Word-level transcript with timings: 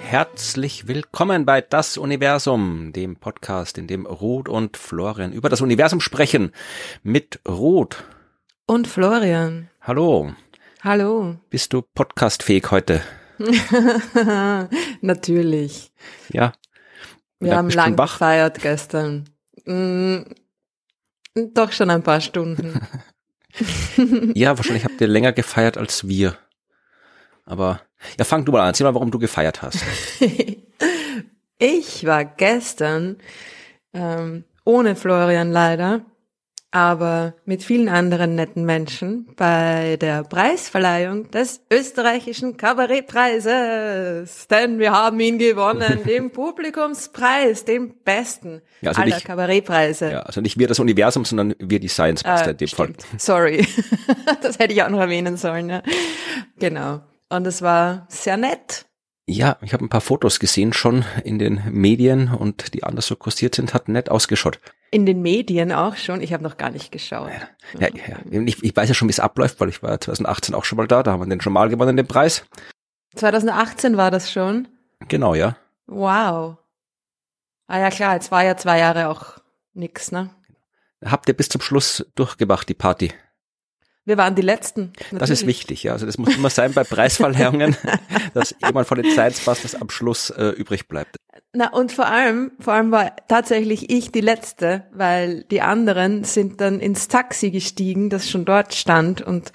Herzlich 0.00 0.88
willkommen 0.88 1.46
bei 1.46 1.60
Das 1.60 1.96
Universum, 1.96 2.92
dem 2.92 3.14
Podcast, 3.14 3.78
in 3.78 3.86
dem 3.86 4.06
Ruth 4.06 4.48
und 4.48 4.76
Florian 4.76 5.32
über 5.32 5.48
das 5.48 5.60
Universum 5.60 6.00
sprechen. 6.00 6.50
Mit 7.04 7.38
Ruth. 7.46 8.02
Und 8.66 8.88
Florian. 8.88 9.70
Hallo. 9.82 10.32
Hallo. 10.82 11.36
Bist 11.48 11.72
du 11.72 11.82
podcastfähig 11.82 12.72
heute? 12.72 13.02
Natürlich. 15.00 15.92
Ja. 16.32 16.54
Wir 17.38 17.56
haben 17.56 17.70
lang 17.70 17.94
gefeiert 17.94 18.60
gestern. 18.60 19.28
Mm, 19.68 20.22
doch 21.52 21.72
schon 21.72 21.90
ein 21.90 22.02
paar 22.02 22.20
Stunden. 22.20 22.80
ja, 24.34 24.56
wahrscheinlich 24.56 24.84
habt 24.84 25.00
ihr 25.00 25.08
länger 25.08 25.32
gefeiert 25.32 25.76
als 25.76 26.08
wir. 26.08 26.36
Aber 27.44 27.80
ja, 28.18 28.24
fang 28.24 28.44
du 28.44 28.52
mal 28.52 28.62
an. 28.62 28.68
Erzähl 28.68 28.84
mal, 28.84 28.94
warum 28.94 29.10
du 29.10 29.18
gefeiert 29.18 29.62
hast. 29.62 29.84
ich 31.58 32.06
war 32.06 32.24
gestern 32.24 33.18
ähm, 33.92 34.44
ohne 34.64 34.96
Florian 34.96 35.50
leider, 35.50 36.00
aber 36.70 37.34
mit 37.46 37.64
vielen 37.64 37.88
anderen 37.88 38.34
netten 38.34 38.64
Menschen 38.64 39.26
bei 39.36 39.96
der 40.00 40.22
Preisverleihung 40.22 41.30
des 41.30 41.62
österreichischen 41.72 42.58
Kabarettpreises. 42.58 44.48
Denn 44.48 44.78
wir 44.78 44.92
haben 44.92 45.18
ihn 45.20 45.38
gewonnen, 45.38 46.02
den 46.06 46.30
Publikumspreis, 46.30 47.64
den 47.64 47.94
besten 48.04 48.60
ja, 48.82 48.90
also 48.90 49.00
aller 49.00 49.14
nicht, 49.14 49.24
Kabarettpreise. 49.24 50.10
Ja, 50.10 50.20
also 50.20 50.42
nicht 50.42 50.58
wir 50.58 50.68
das 50.68 50.78
Universum, 50.78 51.24
sondern 51.24 51.54
wir 51.58 51.80
die 51.80 51.88
Science 51.88 52.22
Master 52.24 52.48
äh, 52.48 52.50
in 52.50 52.56
dem 52.58 52.68
Fall. 52.68 52.92
Sorry, 53.16 53.66
das 54.42 54.58
hätte 54.58 54.74
ich 54.74 54.82
auch 54.82 54.90
noch 54.90 55.00
erwähnen 55.00 55.38
sollen. 55.38 55.70
Ja. 55.70 55.82
Genau. 56.58 57.00
Und 57.30 57.46
es 57.46 57.62
war 57.62 58.06
sehr 58.08 58.36
nett. 58.36 58.87
Ja, 59.30 59.58
ich 59.60 59.74
habe 59.74 59.84
ein 59.84 59.90
paar 59.90 60.00
Fotos 60.00 60.40
gesehen 60.40 60.72
schon 60.72 61.04
in 61.22 61.38
den 61.38 61.62
Medien 61.70 62.32
und 62.32 62.72
die 62.72 62.82
anders 62.82 63.06
so 63.06 63.14
kursiert 63.14 63.54
sind, 63.54 63.74
hat 63.74 63.86
nett 63.86 64.10
ausgeschaut. 64.10 64.58
In 64.90 65.04
den 65.04 65.20
Medien 65.20 65.70
auch 65.70 65.96
schon? 65.96 66.22
Ich 66.22 66.32
habe 66.32 66.42
noch 66.42 66.56
gar 66.56 66.70
nicht 66.70 66.90
geschaut. 66.90 67.28
Ja, 67.78 67.88
ja, 67.88 68.20
ja. 68.30 68.40
Ich, 68.46 68.62
ich 68.62 68.74
weiß 68.74 68.88
ja 68.88 68.94
schon, 68.94 69.06
wie 69.06 69.12
es 69.12 69.20
abläuft, 69.20 69.60
weil 69.60 69.68
ich 69.68 69.82
war 69.82 70.00
2018 70.00 70.54
auch 70.54 70.64
schon 70.64 70.78
mal 70.78 70.88
da, 70.88 71.02
da 71.02 71.12
haben 71.12 71.20
wir 71.20 71.26
den 71.26 71.42
schon 71.42 71.52
mal 71.52 71.68
gewonnen, 71.68 71.98
den 71.98 72.06
Preis. 72.06 72.46
2018 73.16 73.98
war 73.98 74.10
das 74.10 74.32
schon? 74.32 74.66
Genau, 75.08 75.34
ja. 75.34 75.58
Wow. 75.86 76.56
Ah 77.66 77.80
ja 77.80 77.90
klar, 77.90 78.14
jetzt 78.14 78.30
war 78.30 78.44
ja 78.44 78.56
zwei 78.56 78.78
Jahre 78.78 79.08
auch 79.08 79.38
nix, 79.74 80.10
ne? 80.10 80.30
Habt 81.04 81.28
ihr 81.28 81.36
bis 81.36 81.50
zum 81.50 81.60
Schluss 81.60 82.06
durchgemacht, 82.14 82.66
die 82.66 82.74
Party? 82.74 83.12
Wir 84.08 84.16
waren 84.16 84.34
die 84.34 84.40
Letzten. 84.40 84.92
Natürlich. 84.96 85.18
Das 85.18 85.28
ist 85.28 85.46
wichtig, 85.46 85.82
ja. 85.82 85.92
Also 85.92 86.06
das 86.06 86.16
muss 86.16 86.34
immer 86.34 86.48
sein 86.48 86.72
bei 86.72 86.82
Preisverleihungen, 86.82 87.76
dass 88.32 88.54
jemand 88.64 88.88
von 88.88 89.02
den 89.02 89.10
Science 89.10 89.40
Busters 89.40 89.74
am 89.74 89.90
Schluss 89.90 90.30
äh, 90.30 90.46
übrig 90.48 90.88
bleibt. 90.88 91.16
Na 91.52 91.68
und 91.74 91.92
vor 91.92 92.06
allem, 92.06 92.52
vor 92.58 92.72
allem 92.72 92.90
war 92.90 93.14
tatsächlich 93.28 93.90
ich 93.90 94.10
die 94.10 94.22
Letzte, 94.22 94.84
weil 94.94 95.44
die 95.50 95.60
anderen 95.60 96.24
sind 96.24 96.62
dann 96.62 96.80
ins 96.80 97.08
Taxi 97.08 97.50
gestiegen, 97.50 98.08
das 98.08 98.30
schon 98.30 98.46
dort 98.46 98.72
stand 98.72 99.20
und 99.20 99.52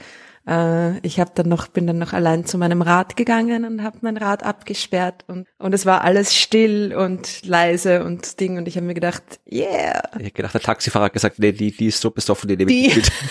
äh, 0.48 1.00
ich 1.00 1.20
habe 1.20 1.31
dann 1.34 1.50
noch 1.50 1.68
bin 1.70 1.88
dann 1.88 1.98
noch 1.98 2.14
allein 2.14 2.46
zu 2.46 2.59
meinem 2.59 2.84
Rad 2.84 3.16
gegangen 3.16 3.66
und 3.66 3.81
habe 3.81 3.98
mein 4.02 4.18
Rad 4.18 4.44
abgesperrt 4.44 5.24
und 5.26 5.48
und 5.58 5.74
es 5.74 5.88
war 5.88 6.04
alles 6.04 6.36
still 6.36 6.94
und 6.96 7.44
leise 7.44 8.04
und 8.04 8.40
Ding 8.40 8.59
und 8.59 8.68
ich 8.68 8.76
habe 8.76 8.86
mir 8.86 8.94
gedacht, 8.94 9.24
yeah. 9.52 10.04
Ich 10.20 10.26
habe 10.26 10.31
gedacht, 10.31 10.54
der 10.54 10.62
Taxifahrer 10.62 11.06
hat 11.06 11.14
gesagt, 11.14 11.40
nee, 11.40 11.54
die 11.54 11.72
die 11.72 11.88
ist 11.88 12.02
so 12.02 12.12
besoffen, 12.12 12.50
die 12.50 12.58
nehme 12.58 12.72
ich 12.72 12.96
mit. 12.96 13.12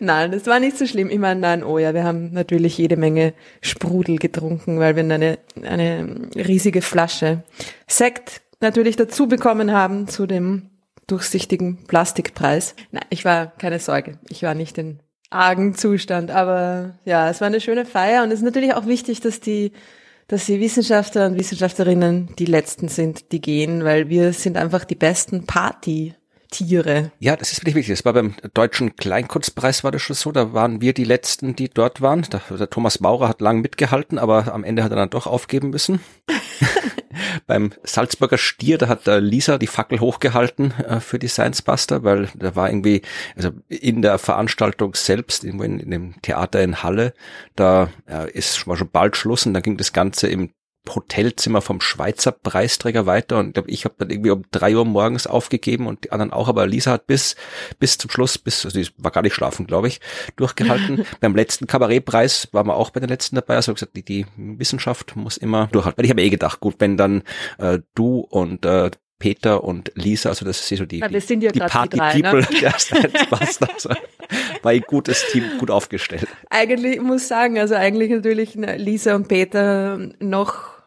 Nein, 0.00 0.32
das 0.32 0.46
war 0.46 0.60
nicht 0.60 0.76
so 0.76 0.86
schlimm. 0.86 1.10
Ich 1.10 1.18
meine, 1.18 1.40
nein, 1.40 1.64
oh 1.64 1.78
ja, 1.78 1.94
wir 1.94 2.04
haben 2.04 2.32
natürlich 2.32 2.76
jede 2.78 2.96
Menge 2.96 3.34
Sprudel 3.60 4.18
getrunken, 4.18 4.78
weil 4.78 4.96
wir 4.96 5.02
eine, 5.04 5.38
eine 5.62 6.28
riesige 6.34 6.82
Flasche 6.82 7.42
Sekt 7.86 8.42
natürlich 8.60 8.96
dazu 8.96 9.28
bekommen 9.28 9.72
haben 9.72 10.08
zu 10.08 10.26
dem 10.26 10.70
durchsichtigen 11.06 11.84
Plastikpreis. 11.86 12.74
Nein, 12.90 13.06
ich 13.10 13.24
war 13.24 13.46
keine 13.46 13.78
Sorge. 13.78 14.18
Ich 14.28 14.42
war 14.42 14.54
nicht 14.54 14.78
in 14.78 15.00
argen 15.30 15.74
Zustand, 15.74 16.30
aber 16.30 16.98
ja, 17.04 17.28
es 17.30 17.40
war 17.40 17.46
eine 17.46 17.60
schöne 17.60 17.84
Feier 17.84 18.22
und 18.22 18.30
es 18.30 18.38
ist 18.40 18.44
natürlich 18.44 18.74
auch 18.74 18.86
wichtig, 18.86 19.20
dass 19.20 19.40
die 19.40 19.72
dass 20.28 20.44
die 20.44 20.60
Wissenschaftler 20.60 21.26
und 21.26 21.38
Wissenschaftlerinnen 21.38 22.34
die 22.38 22.44
letzten 22.44 22.88
sind, 22.88 23.32
die 23.32 23.40
gehen, 23.40 23.82
weil 23.84 24.10
wir 24.10 24.34
sind 24.34 24.58
einfach 24.58 24.84
die 24.84 24.94
besten 24.94 25.46
Party 25.46 26.14
Tiere. 26.50 27.12
Ja, 27.18 27.36
das 27.36 27.52
ist 27.52 27.60
wirklich 27.60 27.74
wichtig. 27.74 27.96
Das 27.96 28.04
war 28.04 28.12
beim 28.12 28.34
Deutschen 28.54 28.96
Kleinkunstpreis 28.96 29.84
war 29.84 29.90
das 29.90 30.02
schon 30.02 30.16
so. 30.16 30.32
Da 30.32 30.52
waren 30.52 30.80
wir 30.80 30.92
die 30.92 31.04
Letzten, 31.04 31.54
die 31.54 31.68
dort 31.68 32.00
waren. 32.00 32.22
Der, 32.22 32.40
der 32.56 32.70
Thomas 32.70 33.00
Maurer 33.00 33.28
hat 33.28 33.40
lang 33.40 33.60
mitgehalten, 33.60 34.18
aber 34.18 34.52
am 34.52 34.64
Ende 34.64 34.82
hat 34.82 34.92
er 34.92 34.96
dann 34.96 35.10
doch 35.10 35.26
aufgeben 35.26 35.70
müssen. 35.70 36.00
beim 37.46 37.72
Salzburger 37.82 38.38
Stier, 38.38 38.78
da 38.78 38.88
hat 38.88 39.06
äh, 39.06 39.18
Lisa 39.18 39.58
die 39.58 39.66
Fackel 39.66 40.00
hochgehalten 40.00 40.72
äh, 40.72 41.00
für 41.00 41.18
die 41.18 41.28
Science 41.28 41.62
Buster, 41.62 42.04
weil 42.04 42.28
da 42.34 42.54
war 42.56 42.68
irgendwie, 42.68 43.02
also 43.36 43.50
in 43.68 44.02
der 44.02 44.18
Veranstaltung 44.18 44.94
selbst, 44.94 45.44
irgendwo 45.44 45.64
in, 45.64 45.80
in 45.80 45.90
dem 45.90 46.22
Theater 46.22 46.62
in 46.62 46.82
Halle, 46.82 47.14
da 47.56 47.90
äh, 48.08 48.30
ist 48.30 48.66
war 48.66 48.76
schon 48.76 48.90
bald 48.90 49.16
Schluss 49.16 49.46
und 49.46 49.54
dann 49.54 49.62
ging 49.62 49.76
das 49.76 49.92
Ganze 49.92 50.28
im 50.28 50.50
Hotelzimmer 50.94 51.60
vom 51.60 51.80
Schweizer 51.80 52.32
Preisträger 52.32 53.06
weiter 53.06 53.38
und 53.38 53.58
ich 53.66 53.84
habe 53.84 53.94
dann 53.98 54.10
irgendwie 54.10 54.30
um 54.30 54.44
drei 54.50 54.76
Uhr 54.76 54.84
morgens 54.84 55.26
aufgegeben 55.26 55.86
und 55.86 56.04
die 56.04 56.12
anderen 56.12 56.32
auch, 56.32 56.48
aber 56.48 56.66
Lisa 56.66 56.92
hat 56.92 57.06
bis 57.06 57.36
bis 57.78 57.98
zum 57.98 58.10
Schluss, 58.10 58.38
bis 58.38 58.64
also 58.64 58.80
sie 58.80 58.90
war 58.98 59.10
gar 59.10 59.22
nicht 59.22 59.34
schlafen, 59.34 59.66
glaube 59.66 59.88
ich, 59.88 60.00
durchgehalten. 60.36 61.04
Beim 61.20 61.34
letzten 61.34 61.66
Kabarettpreis 61.66 62.48
waren 62.52 62.66
wir 62.66 62.76
auch 62.76 62.90
bei 62.90 63.00
den 63.00 63.08
letzten 63.08 63.36
dabei, 63.36 63.56
also 63.56 63.74
gesagt, 63.74 63.96
die, 63.96 64.02
die 64.02 64.26
Wissenschaft 64.36 65.16
muss 65.16 65.36
immer 65.36 65.68
durchhalten. 65.68 65.98
Weil 65.98 66.04
ich 66.04 66.10
habe 66.10 66.22
eh 66.22 66.30
gedacht, 66.30 66.60
gut, 66.60 66.76
wenn 66.78 66.96
dann 66.96 67.22
äh, 67.58 67.78
du 67.94 68.20
und 68.20 68.64
äh, 68.64 68.90
Peter 69.18 69.64
und 69.64 69.90
Lisa, 69.94 70.28
also 70.28 70.44
das 70.44 70.60
ist 70.60 70.78
so 70.78 70.86
die, 70.86 70.98
ja, 70.98 71.10
wir 71.10 71.20
sind 71.20 71.42
ja 71.42 71.50
die 71.50 71.58
Party-People 71.58 72.40
ne? 72.40 72.48
der 72.60 72.74
also, 73.32 73.90
war 74.62 74.72
ein 74.72 74.80
gutes 74.82 75.26
Team, 75.32 75.44
gut 75.58 75.70
aufgestellt. 75.70 76.28
Eigentlich 76.50 77.00
muss 77.00 77.26
sagen, 77.26 77.58
also 77.58 77.74
eigentlich 77.74 78.10
natürlich 78.10 78.54
Lisa 78.54 79.16
und 79.16 79.28
Peter 79.28 79.98
noch 80.20 80.77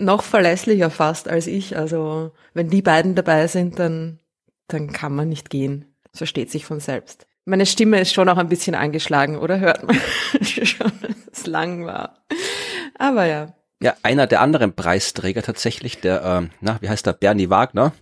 noch 0.00 0.22
verlässlicher 0.22 0.90
fast 0.90 1.28
als 1.28 1.46
ich. 1.46 1.76
Also 1.76 2.32
wenn 2.54 2.70
die 2.70 2.82
beiden 2.82 3.14
dabei 3.14 3.46
sind, 3.46 3.78
dann, 3.78 4.18
dann 4.68 4.92
kann 4.92 5.14
man 5.14 5.28
nicht 5.28 5.50
gehen. 5.50 5.86
Das 6.10 6.18
versteht 6.18 6.50
sich 6.50 6.64
von 6.64 6.80
selbst. 6.80 7.26
Meine 7.44 7.66
Stimme 7.66 8.00
ist 8.00 8.12
schon 8.12 8.28
auch 8.28 8.36
ein 8.36 8.48
bisschen 8.48 8.74
angeschlagen, 8.74 9.38
oder? 9.38 9.60
Hört 9.60 9.82
man 9.84 9.96
schon, 10.42 10.92
dass 11.02 11.40
es 11.40 11.46
lang 11.46 11.86
war. 11.86 12.24
Aber 12.98 13.26
ja. 13.26 13.54
Ja, 13.82 13.94
einer 14.02 14.26
der 14.26 14.40
anderen 14.40 14.74
Preisträger 14.74 15.42
tatsächlich, 15.42 16.00
der, 16.00 16.22
ähm, 16.22 16.50
na, 16.60 16.78
wie 16.80 16.88
heißt 16.88 17.06
der, 17.06 17.14
Bernie 17.14 17.48
Wagner, 17.48 17.92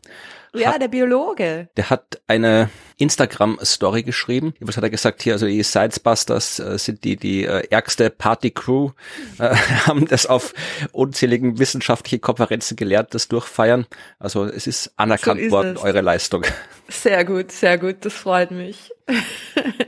ja, 0.55 0.73
hat, 0.73 0.83
der 0.83 0.89
Biologe. 0.89 1.69
Der 1.77 1.91
hat 1.91 2.21
eine 2.27 2.71
Instagram-Story 2.97 4.03
geschrieben. 4.03 4.55
Was 4.61 4.77
hat 4.77 4.83
er 4.83 4.91
gesagt 4.91 5.23
hier? 5.23 5.35
Also 5.35 5.47
die 5.47 5.63
Sidesbusters 5.63 6.59
äh, 6.59 6.79
sind 6.79 7.05
die 7.05 7.17
die 7.17 7.45
äh, 7.45 7.67
ärgste 7.71 8.11
Party-Crew, 8.11 8.91
äh, 9.39 9.55
haben 9.87 10.07
das 10.07 10.27
auf 10.27 10.55
unzähligen 10.93 11.59
wissenschaftlichen 11.59 12.21
Konferenzen 12.21 12.77
gelernt, 12.77 13.15
das 13.15 13.29
Durchfeiern. 13.29 13.87
Also 14.19 14.45
es 14.45 14.67
ist 14.67 14.93
anerkannt 14.97 15.41
so 15.41 15.47
ist 15.47 15.53
worden, 15.53 15.77
es. 15.77 15.83
eure 15.83 16.01
Leistung. 16.01 16.45
Sehr 16.89 17.25
gut, 17.25 17.53
sehr 17.53 17.79
gut, 17.79 17.97
das 18.01 18.15
freut 18.15 18.51
mich. 18.51 18.91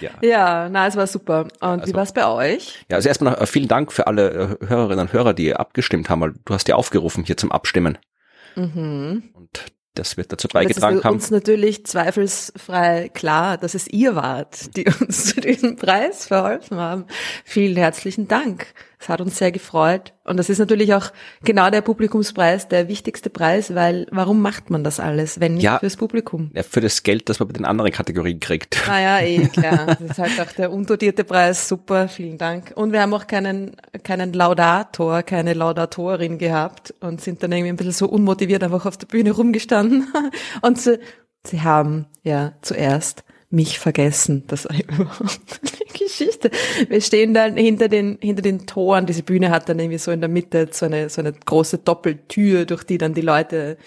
ja. 0.00 0.10
ja, 0.22 0.68
na, 0.68 0.86
es 0.86 0.96
war 0.96 1.06
super. 1.06 1.42
Und 1.42 1.52
also, 1.62 1.86
wie 1.86 1.94
war 1.94 2.02
es 2.02 2.12
bei 2.12 2.26
euch? 2.26 2.84
Ja, 2.90 2.96
also 2.96 3.08
erstmal 3.08 3.34
noch, 3.34 3.40
äh, 3.40 3.46
vielen 3.46 3.68
Dank 3.68 3.92
für 3.92 4.06
alle 4.06 4.58
äh, 4.60 4.66
Hörerinnen 4.66 5.06
und 5.06 5.12
Hörer, 5.12 5.34
die 5.34 5.54
abgestimmt 5.54 6.08
haben, 6.08 6.20
weil 6.20 6.34
du 6.44 6.54
hast 6.54 6.68
ja 6.68 6.76
aufgerufen 6.76 7.24
hier 7.24 7.36
zum 7.36 7.52
Abstimmen. 7.52 7.98
Mhm. 8.56 9.30
Und 9.32 9.64
das 9.94 10.16
wird 10.16 10.32
dazu 10.32 10.48
beigetragen 10.48 11.02
haben. 11.02 11.16
Es 11.16 11.24
ist 11.24 11.30
uns 11.32 11.40
natürlich 11.42 11.84
zweifelsfrei 11.86 13.08
klar, 13.08 13.58
dass 13.58 13.74
es 13.74 13.88
ihr 13.88 14.14
wart, 14.14 14.76
die 14.76 14.86
uns 15.00 15.26
zu 15.26 15.40
diesem 15.40 15.76
Preis 15.76 16.26
verholfen 16.26 16.78
haben. 16.78 17.06
Vielen 17.44 17.76
herzlichen 17.76 18.28
Dank. 18.28 18.66
Es 19.00 19.08
hat 19.08 19.20
uns 19.20 19.38
sehr 19.38 19.52
gefreut. 19.52 20.12
Und 20.24 20.36
das 20.38 20.50
ist 20.50 20.58
natürlich 20.58 20.92
auch 20.92 21.12
genau 21.44 21.70
der 21.70 21.82
Publikumspreis, 21.82 22.68
der 22.68 22.88
wichtigste 22.88 23.30
Preis, 23.30 23.74
weil 23.74 24.06
warum 24.10 24.42
macht 24.42 24.70
man 24.70 24.82
das 24.82 24.98
alles, 24.98 25.40
wenn 25.40 25.54
nicht 25.54 25.62
ja, 25.62 25.78
fürs 25.78 25.96
Publikum? 25.96 26.50
Ja, 26.54 26.64
für 26.64 26.80
das 26.80 27.02
Geld, 27.04 27.28
das 27.28 27.38
man 27.38 27.48
bei 27.48 27.52
den 27.54 27.64
anderen 27.64 27.92
Kategorien 27.92 28.40
kriegt. 28.40 28.76
Naja, 28.86 29.20
eh, 29.20 29.46
klar. 29.52 29.86
Das 29.86 30.00
ist 30.00 30.18
halt 30.18 30.40
auch 30.40 30.52
der 30.52 30.72
undotierte 30.72 31.24
Preis. 31.24 31.68
Super, 31.68 32.08
vielen 32.08 32.38
Dank. 32.38 32.72
Und 32.74 32.92
wir 32.92 33.00
haben 33.00 33.14
auch 33.14 33.26
keinen, 33.26 33.76
keinen 34.02 34.32
Laudator, 34.32 35.22
keine 35.22 35.54
Laudatorin 35.54 36.38
gehabt 36.38 36.92
und 37.00 37.20
sind 37.20 37.42
dann 37.42 37.52
irgendwie 37.52 37.70
ein 37.70 37.76
bisschen 37.76 37.92
so 37.92 38.08
unmotiviert 38.08 38.64
einfach 38.64 38.84
auf 38.84 38.96
der 38.96 39.06
Bühne 39.06 39.30
rumgestanden. 39.30 40.12
Und 40.62 40.80
sie, 40.80 40.98
sie 41.46 41.62
haben 41.62 42.06
ja 42.22 42.52
zuerst 42.62 43.24
mich 43.50 43.78
vergessen. 43.78 44.44
Das 44.46 44.66
war 44.66 44.76
überhaupt 44.78 45.40
eine 45.62 45.98
Geschichte. 45.98 46.50
Wir 46.88 47.00
stehen 47.00 47.34
dann 47.34 47.56
hinter 47.56 47.88
den, 47.88 48.18
hinter 48.20 48.42
den 48.42 48.66
Toren. 48.66 49.06
Diese 49.06 49.22
Bühne 49.22 49.50
hat 49.50 49.68
dann 49.68 49.78
irgendwie 49.78 49.98
so 49.98 50.10
in 50.10 50.20
der 50.20 50.28
Mitte 50.28 50.68
so 50.70 50.86
eine, 50.86 51.08
so 51.08 51.20
eine 51.20 51.32
große 51.32 51.78
Doppeltür, 51.78 52.66
durch 52.66 52.84
die 52.84 52.98
dann 52.98 53.14
die 53.14 53.22
Leute 53.22 53.78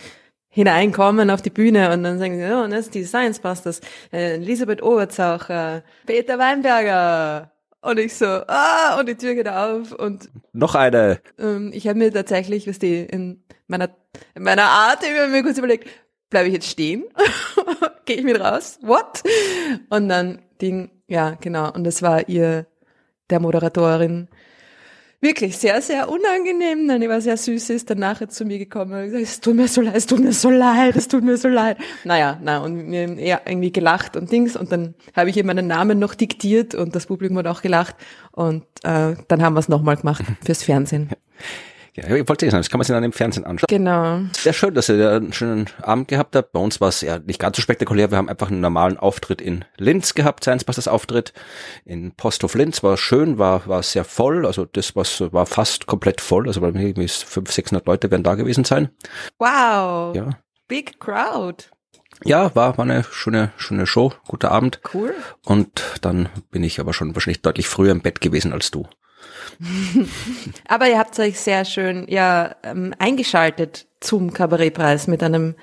hineinkommen 0.49 1.29
auf 1.29 1.41
die 1.41 1.49
Bühne 1.49 1.93
und 1.93 2.03
dann 2.03 2.19
sagen 2.19 2.37
sie, 2.37 2.43
oh, 2.43 2.67
das 2.67 2.87
ist 2.87 2.95
die 2.95 3.05
Science 3.05 3.39
Busters, 3.39 3.79
äh, 4.11 4.33
Elisabeth 4.33 4.83
Oberzaucher, 4.83 5.83
Peter 6.05 6.37
Weinberger. 6.37 7.51
Und 7.83 7.97
ich 7.97 8.13
so, 8.13 8.25
ah, 8.25 8.99
und 8.99 9.07
die 9.07 9.15
Tür 9.15 9.33
geht 9.33 9.47
auf 9.47 9.91
und 9.93 10.29
noch 10.53 10.75
eine. 10.75 11.19
Ähm, 11.39 11.71
ich 11.73 11.87
habe 11.87 11.97
mir 11.97 12.13
tatsächlich, 12.13 12.67
was 12.67 12.79
die 12.79 12.99
in 12.99 13.43
meiner 13.67 13.89
in 14.35 14.43
meiner 14.43 14.63
Art, 14.65 15.03
ich 15.03 15.17
habe 15.17 15.31
mir 15.31 15.41
kurz 15.41 15.57
überlegt, 15.57 15.87
bleibe 16.31 16.47
ich 16.47 16.55
jetzt 16.55 16.67
stehen? 16.67 17.03
Gehe 18.05 18.17
ich 18.17 18.23
mit 18.23 18.39
raus? 18.39 18.79
What? 18.81 19.21
Und 19.89 20.09
dann 20.09 20.41
Ding, 20.59 20.89
ja, 21.07 21.37
genau. 21.39 21.71
Und 21.71 21.83
das 21.83 22.01
war 22.01 22.27
ihr, 22.27 22.65
der 23.29 23.39
Moderatorin, 23.39 24.27
wirklich 25.21 25.57
sehr, 25.57 25.81
sehr 25.81 26.09
unangenehm. 26.09 26.87
Dann 26.87 27.07
war 27.07 27.21
sehr 27.21 27.37
süß, 27.37 27.69
ist 27.69 27.89
dann 27.89 27.99
nachher 27.99 28.27
zu 28.29 28.43
mir 28.43 28.57
gekommen 28.57 28.93
und 28.93 29.05
gesagt, 29.05 29.23
es 29.23 29.39
tut 29.39 29.55
mir 29.55 29.67
so 29.67 29.81
leid, 29.81 29.95
es 29.95 30.07
tut 30.07 30.19
mir 30.19 30.33
so 30.33 30.49
leid, 30.49 30.95
es 30.95 31.07
tut 31.07 31.23
mir 31.23 31.37
so 31.37 31.47
leid. 31.47 31.77
Naja, 32.03 32.39
na, 32.41 32.59
und 32.59 32.87
mir 32.87 33.17
eher 33.17 33.41
irgendwie 33.45 33.71
gelacht 33.71 34.17
und 34.17 34.31
Dings 34.31 34.55
und 34.55 34.71
dann 34.71 34.95
habe 35.15 35.29
ich 35.29 35.37
ihr 35.37 35.45
meinen 35.45 35.67
Namen 35.67 35.99
noch 35.99 36.15
diktiert 36.15 36.73
und 36.73 36.95
das 36.95 37.05
Publikum 37.05 37.37
hat 37.37 37.47
auch 37.47 37.61
gelacht 37.61 37.95
und 38.31 38.63
äh, 38.83 39.15
dann 39.27 39.41
haben 39.41 39.53
wir 39.53 39.59
es 39.59 39.69
nochmal 39.69 39.97
gemacht 39.97 40.23
fürs 40.43 40.63
Fernsehen. 40.63 41.09
Ja, 41.93 42.15
ich 42.15 42.27
wollte 42.29 42.49
sagen, 42.49 42.61
das 42.61 42.69
kann 42.69 42.77
man 42.77 42.85
sich 42.85 42.93
dann 42.93 43.03
im 43.03 43.11
Fernsehen 43.11 43.45
anschauen. 43.45 43.67
Genau. 43.67 44.21
Sehr 44.38 44.53
schön, 44.53 44.73
dass 44.73 44.88
ihr 44.88 45.11
einen 45.11 45.33
schönen 45.33 45.69
Abend 45.81 46.07
gehabt 46.07 46.35
habt. 46.38 46.53
Bei 46.53 46.59
uns 46.59 46.79
war 46.79 46.88
es 46.88 47.01
ja 47.01 47.19
nicht 47.19 47.39
ganz 47.39 47.57
so 47.57 47.61
spektakulär. 47.61 48.11
Wir 48.11 48.17
haben 48.17 48.29
einfach 48.29 48.49
einen 48.49 48.61
normalen 48.61 48.97
Auftritt 48.97 49.41
in 49.41 49.65
Linz 49.77 50.13
gehabt, 50.13 50.43
Science 50.43 50.63
Busters 50.63 50.88
Auftritt. 50.88 51.33
In 51.83 52.13
Posthof 52.15 52.55
Linz 52.55 52.81
war 52.81 52.95
schön, 52.95 53.38
war, 53.38 53.67
war 53.67 53.83
sehr 53.83 54.05
voll. 54.05 54.45
Also 54.45 54.63
das 54.65 54.95
was 54.95 55.21
war 55.33 55.45
fast 55.45 55.85
komplett 55.85 56.21
voll. 56.21 56.47
Also 56.47 56.61
bei 56.61 56.71
mir 56.71 56.88
irgendwie 56.88 57.09
500, 57.09 57.53
600 57.53 57.85
Leute 57.85 58.09
werden 58.09 58.23
da 58.23 58.35
gewesen 58.35 58.63
sein. 58.63 58.89
Wow. 59.38 60.15
Ja. 60.15 60.29
Big 60.69 60.97
crowd. 61.01 61.65
Ja, 62.23 62.55
war, 62.55 62.77
war 62.77 62.85
eine 62.85 63.03
schöne, 63.03 63.51
schöne 63.57 63.85
Show. 63.85 64.13
Guter 64.27 64.51
Abend. 64.51 64.79
Cool. 64.93 65.13
Und 65.45 65.83
dann 66.01 66.29
bin 66.51 66.63
ich 66.63 66.79
aber 66.79 66.93
schon 66.93 67.15
wahrscheinlich 67.15 67.41
deutlich 67.41 67.67
früher 67.67 67.91
im 67.91 68.01
Bett 68.01 68.21
gewesen 68.21 68.53
als 68.53 68.71
du. 68.71 68.88
Aber 70.67 70.87
ihr 70.87 70.97
habt 70.97 71.19
euch 71.19 71.39
sehr 71.39 71.65
schön 71.65 72.05
ja 72.09 72.55
ähm, 72.63 72.93
eingeschaltet 72.97 73.87
zum 73.99 74.33
Kabarettpreis 74.33 75.07
mit 75.07 75.21
einem 75.23 75.55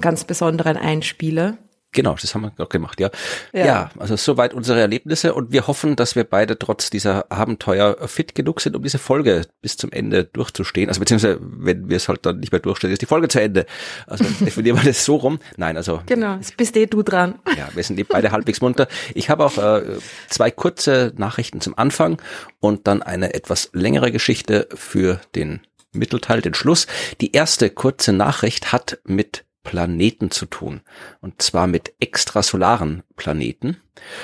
ganz 0.00 0.24
besonderen 0.24 0.76
Einspieler. 0.76 1.58
Genau, 1.92 2.14
das 2.20 2.34
haben 2.34 2.42
wir 2.42 2.64
auch 2.64 2.68
gemacht, 2.68 3.00
ja. 3.00 3.10
ja. 3.54 3.66
Ja, 3.66 3.90
also 3.98 4.14
soweit 4.16 4.52
unsere 4.52 4.78
Erlebnisse 4.78 5.32
und 5.32 5.52
wir 5.52 5.66
hoffen, 5.66 5.96
dass 5.96 6.16
wir 6.16 6.24
beide 6.24 6.58
trotz 6.58 6.90
dieser 6.90 7.32
Abenteuer 7.32 7.96
fit 8.06 8.34
genug 8.34 8.60
sind, 8.60 8.76
um 8.76 8.82
diese 8.82 8.98
Folge 8.98 9.46
bis 9.62 9.78
zum 9.78 9.90
Ende 9.90 10.24
durchzustehen. 10.24 10.88
Also 10.88 11.00
beziehungsweise, 11.00 11.38
wenn 11.40 11.88
wir 11.88 11.96
es 11.96 12.08
halt 12.08 12.26
dann 12.26 12.40
nicht 12.40 12.52
mehr 12.52 12.60
durchstehen, 12.60 12.92
ist 12.92 13.00
die 13.00 13.06
Folge 13.06 13.28
zu 13.28 13.40
Ende. 13.40 13.64
Also 14.06 14.24
definieren 14.44 14.76
wir 14.76 14.84
das 14.84 15.04
so 15.04 15.16
rum. 15.16 15.38
Nein, 15.56 15.78
also. 15.78 16.02
Genau, 16.04 16.36
es 16.38 16.52
bist 16.52 16.76
eh 16.76 16.86
du 16.86 17.02
dran. 17.02 17.36
Ja, 17.56 17.68
wir 17.74 17.82
sind 17.82 17.98
eh 17.98 18.04
beide 18.04 18.32
halbwegs 18.32 18.60
munter. 18.60 18.86
Ich 19.14 19.30
habe 19.30 19.46
auch 19.46 19.56
äh, 19.56 19.82
zwei 20.28 20.50
kurze 20.50 21.14
Nachrichten 21.16 21.62
zum 21.62 21.76
Anfang 21.78 22.20
und 22.60 22.86
dann 22.86 23.02
eine 23.02 23.32
etwas 23.32 23.70
längere 23.72 24.12
Geschichte 24.12 24.68
für 24.74 25.20
den 25.34 25.60
Mittelteil, 25.92 26.42
den 26.42 26.52
Schluss. 26.52 26.86
Die 27.22 27.32
erste 27.32 27.70
kurze 27.70 28.12
Nachricht 28.12 28.72
hat 28.72 28.98
mit 29.04 29.46
Planeten 29.68 30.30
zu 30.30 30.46
tun. 30.46 30.80
Und 31.20 31.42
zwar 31.42 31.66
mit 31.66 31.92
extrasolaren 32.00 33.02
Planeten, 33.16 33.76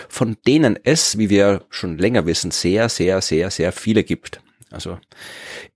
von 0.08 0.38
denen 0.46 0.78
es, 0.82 1.18
wie 1.18 1.28
wir 1.28 1.66
schon 1.68 1.98
länger 1.98 2.24
wissen, 2.24 2.50
sehr, 2.50 2.88
sehr, 2.88 3.20
sehr, 3.20 3.50
sehr 3.50 3.70
viele 3.70 4.04
gibt. 4.04 4.40
Also 4.74 4.98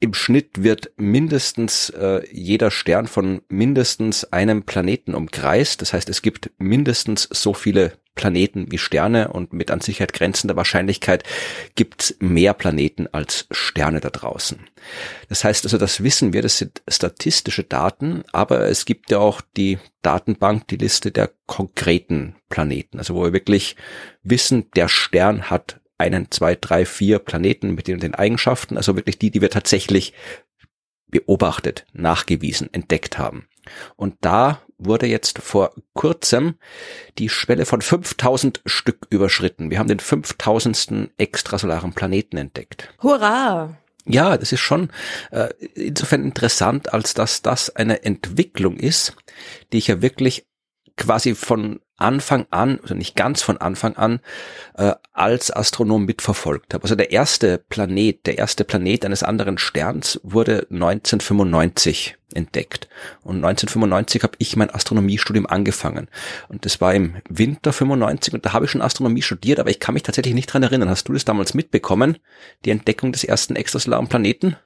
im 0.00 0.14
Schnitt 0.14 0.62
wird 0.62 0.90
mindestens 0.96 1.90
äh, 1.90 2.22
jeder 2.30 2.70
Stern 2.70 3.06
von 3.06 3.42
mindestens 3.48 4.24
einem 4.32 4.64
Planeten 4.64 5.14
umkreist. 5.14 5.80
Das 5.82 5.92
heißt, 5.92 6.08
es 6.08 6.22
gibt 6.22 6.50
mindestens 6.58 7.28
so 7.30 7.54
viele 7.54 7.92
Planeten 8.18 8.70
wie 8.72 8.78
Sterne 8.78 9.28
und 9.28 9.52
mit 9.52 9.70
an 9.70 9.80
Sicherheit 9.80 10.12
grenzender 10.12 10.56
Wahrscheinlichkeit 10.56 11.22
gibt's 11.76 12.16
mehr 12.18 12.52
Planeten 12.52 13.06
als 13.06 13.46
Sterne 13.52 14.00
da 14.00 14.10
draußen. 14.10 14.58
Das 15.28 15.44
heißt 15.44 15.64
also, 15.64 15.78
das 15.78 16.02
wissen 16.02 16.32
wir, 16.32 16.42
das 16.42 16.58
sind 16.58 16.82
statistische 16.88 17.62
Daten, 17.62 18.24
aber 18.32 18.68
es 18.68 18.84
gibt 18.84 19.12
ja 19.12 19.18
auch 19.18 19.40
die 19.56 19.78
Datenbank, 20.02 20.66
die 20.66 20.76
Liste 20.76 21.12
der 21.12 21.30
konkreten 21.46 22.34
Planeten, 22.48 22.98
also 22.98 23.14
wo 23.14 23.22
wir 23.22 23.32
wirklich 23.32 23.76
wissen, 24.24 24.68
der 24.74 24.88
Stern 24.88 25.48
hat 25.48 25.80
einen, 25.98 26.30
zwei, 26.30 26.54
drei, 26.54 26.86
vier 26.86 27.18
Planeten 27.18 27.74
mit 27.74 27.88
den, 27.88 28.00
den 28.00 28.14
Eigenschaften, 28.14 28.76
also 28.76 28.96
wirklich 28.96 29.18
die, 29.18 29.30
die 29.30 29.40
wir 29.40 29.50
tatsächlich 29.50 30.14
beobachtet, 31.08 31.86
nachgewiesen, 31.92 32.72
entdeckt 32.72 33.18
haben. 33.18 33.48
Und 33.96 34.14
da 34.20 34.62
wurde 34.78 35.06
jetzt 35.06 35.40
vor 35.40 35.72
kurzem 35.92 36.54
die 37.18 37.28
Schwelle 37.28 37.66
von 37.66 37.82
5000 37.82 38.62
Stück 38.64 39.06
überschritten. 39.10 39.70
Wir 39.70 39.78
haben 39.78 39.88
den 39.88 40.00
5000. 40.00 41.10
extrasolaren 41.18 41.92
Planeten 41.92 42.36
entdeckt. 42.36 42.88
Hurra! 43.02 43.76
Ja, 44.06 44.38
das 44.38 44.52
ist 44.52 44.60
schon 44.60 44.88
äh, 45.32 45.48
insofern 45.74 46.24
interessant, 46.24 46.94
als 46.94 47.12
dass 47.12 47.42
das 47.42 47.76
eine 47.76 48.04
Entwicklung 48.04 48.78
ist, 48.78 49.14
die 49.72 49.78
ich 49.78 49.88
ja 49.88 50.00
wirklich 50.00 50.46
quasi 50.98 51.34
von 51.34 51.80
Anfang 51.96 52.46
an, 52.50 52.78
also 52.82 52.94
nicht 52.94 53.16
ganz 53.16 53.42
von 53.42 53.58
Anfang 53.58 53.96
an, 53.96 54.20
äh, 54.74 54.94
als 55.12 55.54
Astronom 55.54 56.04
mitverfolgt 56.04 56.72
habe. 56.72 56.84
Also 56.84 56.94
der 56.94 57.10
erste 57.10 57.58
Planet, 57.58 58.24
der 58.26 58.38
erste 58.38 58.64
Planet 58.64 59.04
eines 59.04 59.24
anderen 59.24 59.58
Sterns 59.58 60.20
wurde 60.22 60.66
1995 60.70 62.16
entdeckt. 62.34 62.88
Und 63.22 63.36
1995 63.36 64.22
habe 64.22 64.34
ich 64.38 64.54
mein 64.54 64.70
Astronomiestudium 64.70 65.46
angefangen. 65.46 66.08
Und 66.48 66.64
das 66.64 66.80
war 66.80 66.94
im 66.94 67.16
Winter 67.28 67.72
95 67.72 68.34
und 68.34 68.46
da 68.46 68.52
habe 68.52 68.66
ich 68.66 68.70
schon 68.70 68.82
Astronomie 68.82 69.22
studiert, 69.22 69.58
aber 69.58 69.70
ich 69.70 69.80
kann 69.80 69.94
mich 69.94 70.04
tatsächlich 70.04 70.34
nicht 70.34 70.52
dran 70.52 70.62
erinnern. 70.62 70.90
Hast 70.90 71.08
du 71.08 71.12
das 71.12 71.24
damals 71.24 71.54
mitbekommen? 71.54 72.18
Die 72.64 72.70
Entdeckung 72.70 73.10
des 73.10 73.24
ersten 73.24 73.56
extrasolaren 73.56 74.08
Planeten? 74.08 74.56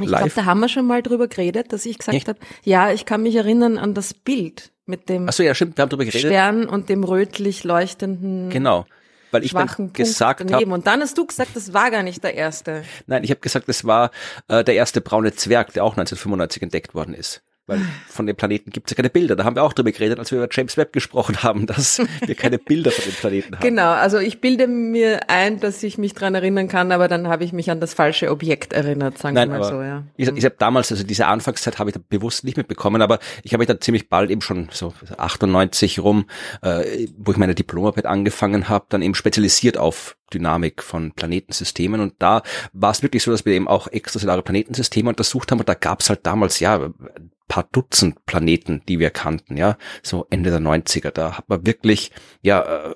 Ich 0.00 0.06
glaube, 0.06 0.32
da 0.34 0.44
haben 0.44 0.58
wir 0.58 0.68
schon 0.68 0.86
mal 0.88 1.02
drüber 1.02 1.28
geredet, 1.28 1.72
dass 1.72 1.86
ich 1.86 1.98
gesagt 1.98 2.26
habe, 2.26 2.38
ja, 2.64 2.90
ich 2.90 3.06
kann 3.06 3.22
mich 3.22 3.36
erinnern 3.36 3.78
an 3.78 3.94
das 3.94 4.12
Bild 4.12 4.72
mit 4.86 5.08
dem 5.08 5.28
Ach 5.28 5.32
so, 5.32 5.42
ja, 5.42 5.54
stimmt, 5.54 5.76
wir 5.76 5.82
haben 5.82 5.88
drüber 5.88 6.04
geredet. 6.04 6.30
Stern 6.30 6.66
und 6.66 6.88
dem 6.88 7.04
rötlich 7.04 7.64
leuchtenden 7.64 8.50
genau 8.50 8.86
weil 9.34 9.44
ich 9.44 9.52
dann 9.52 9.92
gesagt 9.92 10.50
habe. 10.50 10.64
Und 10.66 10.86
dann 10.86 11.00
hast 11.00 11.18
du 11.18 11.26
gesagt, 11.26 11.50
das 11.54 11.74
war 11.74 11.90
gar 11.90 12.04
nicht 12.04 12.22
der 12.22 12.34
erste. 12.34 12.84
Nein, 13.06 13.24
ich 13.24 13.30
habe 13.30 13.40
gesagt, 13.40 13.68
das 13.68 13.84
war 13.84 14.12
äh, 14.46 14.62
der 14.62 14.76
erste 14.76 15.00
braune 15.00 15.34
Zwerg, 15.34 15.72
der 15.72 15.82
auch 15.82 15.92
1995 15.92 16.62
entdeckt 16.62 16.94
worden 16.94 17.14
ist. 17.14 17.42
Weil 17.66 17.80
von 18.08 18.26
den 18.26 18.36
Planeten 18.36 18.70
gibt 18.70 18.88
es 18.88 18.90
ja 18.90 18.96
keine 18.96 19.08
Bilder. 19.08 19.36
Da 19.36 19.44
haben 19.44 19.56
wir 19.56 19.62
auch 19.62 19.72
drüber 19.72 19.90
geredet, 19.90 20.18
als 20.18 20.30
wir 20.30 20.38
über 20.38 20.48
James 20.50 20.76
Webb 20.76 20.92
gesprochen 20.92 21.42
haben, 21.42 21.66
dass 21.66 22.02
wir 22.26 22.34
keine 22.34 22.58
Bilder 22.58 22.90
von 22.90 23.04
den 23.04 23.14
Planeten 23.14 23.54
haben. 23.54 23.62
Genau, 23.62 23.90
also 23.92 24.18
ich 24.18 24.42
bilde 24.42 24.66
mir 24.66 25.30
ein, 25.30 25.60
dass 25.60 25.82
ich 25.82 25.96
mich 25.96 26.12
dran 26.12 26.34
erinnern 26.34 26.68
kann, 26.68 26.92
aber 26.92 27.08
dann 27.08 27.28
habe 27.28 27.44
ich 27.44 27.54
mich 27.54 27.70
an 27.70 27.80
das 27.80 27.94
falsche 27.94 28.30
Objekt 28.30 28.74
erinnert, 28.74 29.16
sagen 29.16 29.34
Nein, 29.34 29.50
wir 29.50 29.58
mal 29.60 29.64
so, 29.64 29.80
ja. 29.80 30.04
Ich, 30.16 30.28
ich 30.28 30.44
habe 30.44 30.56
damals, 30.58 30.92
also 30.92 31.04
diese 31.04 31.26
Anfangszeit 31.26 31.78
habe 31.78 31.88
ich 31.88 31.94
da 31.94 32.00
bewusst 32.06 32.44
nicht 32.44 32.58
mitbekommen, 32.58 33.00
aber 33.00 33.18
ich 33.42 33.54
habe 33.54 33.60
mich 33.60 33.68
dann 33.68 33.80
ziemlich 33.80 34.10
bald 34.10 34.30
eben 34.30 34.42
schon 34.42 34.68
so 34.70 34.92
98 35.16 36.00
rum, 36.00 36.26
äh, 36.60 37.06
wo 37.16 37.32
ich 37.32 37.38
meine 37.38 37.54
Diplomarbeit 37.54 38.04
angefangen 38.04 38.68
habe, 38.68 38.84
dann 38.90 39.00
eben 39.00 39.14
spezialisiert 39.14 39.78
auf 39.78 40.16
Dynamik 40.32 40.82
von 40.82 41.12
Planetensystemen. 41.12 42.00
Und 42.00 42.14
da 42.18 42.42
war 42.72 42.90
es 42.90 43.02
wirklich 43.02 43.22
so, 43.22 43.30
dass 43.30 43.46
wir 43.46 43.54
eben 43.54 43.68
auch 43.68 43.88
extrasolare 43.88 44.42
Planetensysteme 44.42 45.08
untersucht 45.08 45.50
haben. 45.50 45.60
Und 45.60 45.68
da 45.68 45.74
gab 45.74 46.00
es 46.00 46.08
halt 46.08 46.26
damals 46.26 46.60
ja 46.60 46.90
paar 47.48 47.68
Dutzend 47.70 48.24
Planeten, 48.26 48.82
die 48.88 48.98
wir 48.98 49.10
kannten, 49.10 49.56
ja, 49.56 49.76
so 50.02 50.26
Ende 50.30 50.50
der 50.50 50.60
90er. 50.60 51.10
Da 51.10 51.38
hat 51.38 51.48
man 51.48 51.66
wirklich, 51.66 52.10
ja, 52.42 52.90
äh, 52.90 52.94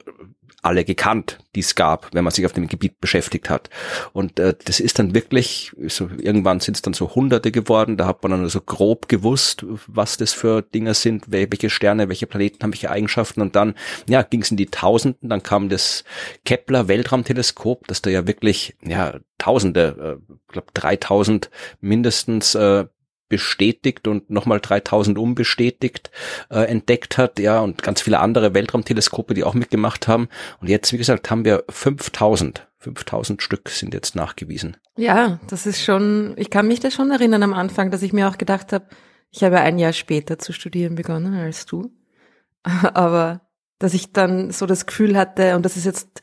alle 0.62 0.84
gekannt, 0.84 1.38
die 1.54 1.60
es 1.60 1.74
gab, 1.76 2.12
wenn 2.12 2.24
man 2.24 2.32
sich 2.32 2.44
auf 2.44 2.52
dem 2.52 2.66
Gebiet 2.66 3.00
beschäftigt 3.00 3.48
hat. 3.48 3.70
Und 4.12 4.40
äh, 4.40 4.54
das 4.64 4.80
ist 4.80 4.98
dann 4.98 5.14
wirklich, 5.14 5.72
so 5.86 6.10
irgendwann 6.18 6.60
sind 6.60 6.76
es 6.76 6.82
dann 6.82 6.94
so 6.94 7.14
Hunderte 7.14 7.52
geworden, 7.52 7.96
da 7.96 8.06
hat 8.06 8.22
man 8.22 8.32
dann 8.32 8.48
so 8.48 8.60
grob 8.60 9.08
gewusst, 9.08 9.64
was 9.86 10.16
das 10.16 10.32
für 10.32 10.62
Dinge 10.62 10.94
sind, 10.94 11.30
welche 11.30 11.70
Sterne, 11.70 12.08
welche 12.08 12.26
Planeten 12.26 12.62
haben 12.62 12.72
welche 12.72 12.90
Eigenschaften 12.90 13.40
und 13.40 13.54
dann, 13.54 13.74
ja, 14.08 14.22
ging 14.22 14.42
es 14.42 14.50
in 14.50 14.56
die 14.56 14.66
Tausenden, 14.66 15.28
dann 15.28 15.42
kam 15.42 15.68
das 15.68 16.04
Kepler 16.44 16.88
Weltraumteleskop, 16.88 17.86
das 17.86 18.02
da 18.02 18.10
ja 18.10 18.26
wirklich, 18.26 18.76
ja, 18.84 19.20
Tausende, 19.38 20.18
äh, 20.28 20.32
glaube 20.52 20.68
3000 20.74 21.48
mindestens 21.80 22.56
äh, 22.56 22.86
bestätigt 23.28 24.08
und 24.08 24.30
nochmal 24.30 24.60
3000 24.60 25.18
unbestätigt 25.18 26.10
äh, 26.50 26.60
entdeckt 26.60 27.18
hat, 27.18 27.38
ja, 27.38 27.60
und 27.60 27.82
ganz 27.82 28.00
viele 28.00 28.20
andere 28.20 28.54
Weltraumteleskope, 28.54 29.34
die 29.34 29.44
auch 29.44 29.54
mitgemacht 29.54 30.08
haben. 30.08 30.28
Und 30.60 30.68
jetzt, 30.68 30.92
wie 30.92 30.98
gesagt, 30.98 31.30
haben 31.30 31.44
wir 31.44 31.64
5000. 31.68 32.66
5000 32.80 33.42
Stück 33.42 33.68
sind 33.70 33.92
jetzt 33.92 34.14
nachgewiesen. 34.14 34.76
Ja, 34.96 35.40
das 35.48 35.66
ist 35.66 35.82
schon, 35.82 36.34
ich 36.36 36.48
kann 36.48 36.68
mich 36.68 36.80
da 36.80 36.90
schon 36.90 37.10
erinnern 37.10 37.42
am 37.42 37.52
Anfang, 37.52 37.90
dass 37.90 38.02
ich 38.02 38.12
mir 38.12 38.28
auch 38.28 38.38
gedacht 38.38 38.72
habe, 38.72 38.86
ich 39.30 39.42
habe 39.42 39.60
ein 39.60 39.78
Jahr 39.78 39.92
später 39.92 40.38
zu 40.38 40.52
studieren 40.52 40.94
begonnen 40.94 41.34
als 41.34 41.66
du. 41.66 41.90
Aber 42.62 43.42
dass 43.78 43.94
ich 43.94 44.12
dann 44.12 44.50
so 44.50 44.66
das 44.66 44.86
Gefühl 44.86 45.16
hatte, 45.16 45.56
und 45.56 45.64
das 45.64 45.76
ist 45.76 45.86
jetzt 45.86 46.22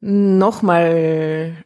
nochmal 0.00 1.64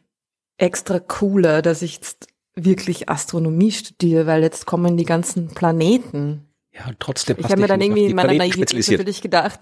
extra 0.57 0.99
cooler, 0.99 1.61
dass 1.61 1.81
ich 1.81 1.95
jetzt 1.95 2.27
wirklich 2.55 3.09
Astronomie 3.09 3.71
studiere, 3.71 4.27
weil 4.27 4.43
jetzt 4.43 4.65
kommen 4.65 4.97
die 4.97 5.05
ganzen 5.05 5.47
Planeten 5.49 6.47
Ja, 6.71 6.91
trotzdem 6.99 7.37
ich 7.39 7.45
habe 7.45 7.61
mir 7.61 7.67
dann 7.67 7.81
irgendwie 7.81 8.05
in 8.05 8.15
meiner 8.15 8.33
Naivität 8.33 8.87
natürlich 8.89 9.21
gedacht, 9.21 9.61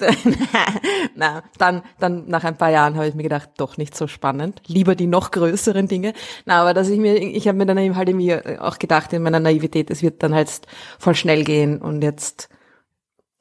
na, 1.15 1.43
dann, 1.57 1.83
dann 2.00 2.27
nach 2.27 2.43
ein 2.43 2.57
paar 2.57 2.71
Jahren 2.71 2.95
habe 2.95 3.07
ich 3.07 3.15
mir 3.15 3.24
gedacht, 3.24 3.51
doch 3.57 3.77
nicht 3.77 3.95
so 3.95 4.07
spannend, 4.07 4.62
lieber 4.67 4.95
die 4.95 5.07
noch 5.07 5.31
größeren 5.31 5.88
Dinge. 5.88 6.13
Na, 6.45 6.62
aber 6.62 6.74
dass 6.74 6.89
ich 6.89 7.00
mir, 7.00 7.15
ich 7.15 7.48
habe 7.48 7.57
mir 7.57 7.65
dann 7.65 7.77
eben 7.77 7.95
halt 7.95 8.10
irgendwie 8.10 8.36
auch 8.60 8.77
gedacht 8.77 9.13
in 9.13 9.24
meiner 9.24 9.39
Naivität, 9.39 9.89
es 9.89 10.01
wird 10.01 10.21
dann 10.24 10.33
halt 10.33 10.62
voll 11.00 11.15
schnell 11.15 11.43
gehen 11.43 11.81
und 11.81 12.01
jetzt 12.01 12.50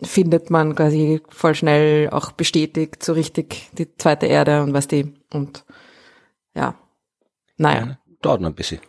findet 0.03 0.51
man 0.51 0.75
quasi 0.75 1.21
voll 1.29 1.55
schnell 1.55 2.11
auch 2.11 2.33
bestätigt 2.33 3.03
so 3.03 3.13
richtig 3.13 3.69
die 3.73 3.95
zweite 3.97 4.27
Erde 4.27 4.63
und 4.63 4.73
was 4.73 4.89
die 4.89 5.15
und 5.33 5.65
ja, 6.55 6.75
naja. 7.57 7.87
Ja, 7.87 7.99
dauert 8.23 8.41
noch 8.41 8.49
ein 8.49 8.55
bisschen. 8.55 8.81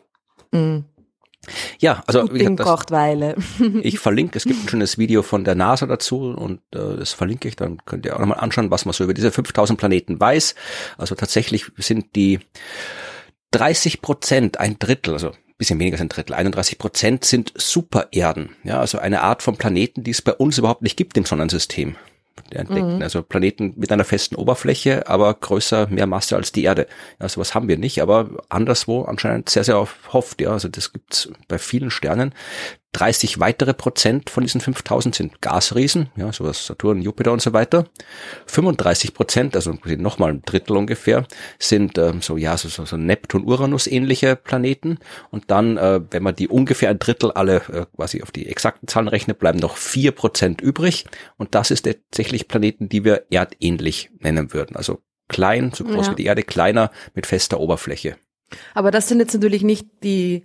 Mm. 0.52 0.80
Ja, 1.80 2.04
also 2.06 2.32
wie 2.32 2.40
gesagt, 2.40 2.60
das, 2.60 2.68
braucht 2.68 2.92
Weile. 2.92 3.36
ich 3.82 4.00
verlinke, 4.00 4.38
es 4.38 4.46
gibt 4.46 4.64
ein 4.64 4.70
schönes 4.70 5.00
Video 5.00 5.24
von 5.24 5.44
der 5.44 5.56
NASA 5.56 5.88
dazu 5.88 6.32
und 6.32 6.60
äh, 6.72 6.98
das 6.98 7.14
verlinke 7.14 7.48
ich, 7.48 7.56
dann 7.56 7.84
könnt 7.86 8.06
ihr 8.06 8.16
auch 8.16 8.20
nochmal 8.20 8.40
anschauen, 8.40 8.70
was 8.70 8.86
man 8.86 8.94
so 8.94 9.04
über 9.04 9.16
diese 9.16 9.32
5000 9.32 9.80
Planeten 9.80 10.20
weiß. 10.20 10.54
Also 10.98 11.16
tatsächlich 11.16 11.66
sind 11.78 12.16
die 12.16 12.40
30 13.52 14.02
Prozent, 14.02 14.60
ein 14.60 14.78
Drittel, 14.78 15.14
also 15.14 15.32
bisschen 15.58 15.80
weniger 15.80 15.96
als 15.96 16.02
ein 16.02 16.10
Drittel, 16.10 16.34
31 16.34 16.78
Prozent 16.80 17.26
sind 17.26 17.54
Supererden. 17.56 18.56
Ja, 18.64 18.80
also 18.80 18.98
eine 18.98 19.22
Art 19.22 19.44
von 19.44 19.58
Planeten, 19.58 20.04
die 20.04 20.12
es 20.12 20.22
bei 20.22 20.34
uns 20.34 20.58
überhaupt 20.58 20.82
nicht 20.82 20.98
gibt 20.98 21.18
im 21.18 21.26
Sonnensystem 21.26 21.96
entdeckten. 22.56 22.98
Mhm. 22.98 23.02
Also 23.02 23.22
Planeten 23.24 23.74
mit 23.78 23.92
einer 23.92 24.04
festen 24.04 24.36
Oberfläche, 24.36 25.08
aber 25.08 25.34
größer, 25.34 25.88
mehr 25.88 26.08
Masse 26.08 26.36
als 26.36 26.52
die 26.52 26.64
Erde. 26.64 26.88
Ja, 27.20 27.30
sowas 27.30 27.56
haben 27.56 27.68
wir 27.68 27.78
nicht, 27.78 28.02
aber 28.02 28.30
anderswo 28.50 29.04
anscheinend 29.04 29.50
sehr, 29.50 29.64
sehr 29.64 29.80
oft. 29.80 30.42
Ja, 30.42 30.52
also 30.52 30.68
das 30.68 30.94
gibt's 30.94 31.32
bei 31.48 31.58
vielen 31.58 31.92
Sternen. 31.92 32.34
30 32.94 33.40
weitere 33.40 33.74
Prozent 33.74 34.30
von 34.30 34.44
diesen 34.44 34.60
5000 34.60 35.16
sind 35.16 35.42
Gasriesen, 35.42 36.10
ja, 36.18 36.34
sowas 36.34 36.66
Saturn, 36.66 37.02
Jupiter 37.02 37.32
und 37.32 37.42
so 37.42 37.54
weiter. 37.54 37.86
35 38.48 39.14
Prozent, 39.14 39.56
also 39.56 39.78
nochmal 39.98 40.32
ein 40.32 40.42
Drittel 40.42 40.76
ungefähr, 40.76 41.26
sind 41.58 41.98
ähm, 41.98 42.22
so, 42.22 42.36
ja, 42.36 42.58
so, 42.58 42.68
so, 42.68 42.84
so 42.84 42.98
Neptun, 42.98 43.46
Uranus 43.46 43.88
ähnliche 43.88 44.36
Planeten. 44.36 44.98
Und 45.30 45.52
dann, 45.52 45.78
äh, 45.78 46.02
wenn 46.12 46.24
man 46.24 46.36
die 46.36 46.50
ungefähr 46.50 46.90
ein 46.90 47.00
Drittel 47.00 47.32
alle 47.32 47.58
äh, 47.72 47.86
quasi 47.96 48.22
auf 48.24 48.32
die 48.32 48.48
exakten 48.48 48.90
Zahlen 48.90 49.08
rechnet, 49.08 49.40
bleiben 49.40 49.60
noch 49.60 49.78
vier 49.78 50.12
Prozent 50.12 50.60
übrig. 50.60 51.06
Und 51.38 51.56
das 51.56 51.72
ist 51.72 51.84
tatsächlich 51.84 52.50
Planeten, 52.50 52.90
die 52.90 53.06
wir 53.06 53.24
erdähnlich 53.32 54.10
nennen 54.20 54.54
würden. 54.54 54.76
Also 54.76 55.00
klein, 55.30 55.72
so 55.74 55.86
groß 55.86 56.08
ja. 56.08 56.12
wie 56.12 56.16
die 56.18 56.26
Erde, 56.26 56.44
kleiner 56.44 56.92
mit 57.16 57.26
fester 57.26 57.60
Oberfläche. 57.60 58.18
Aber 58.74 58.92
das 58.92 59.08
sind 59.08 59.20
jetzt 59.20 59.34
natürlich 59.34 59.64
nicht 59.64 59.88
die 60.04 60.44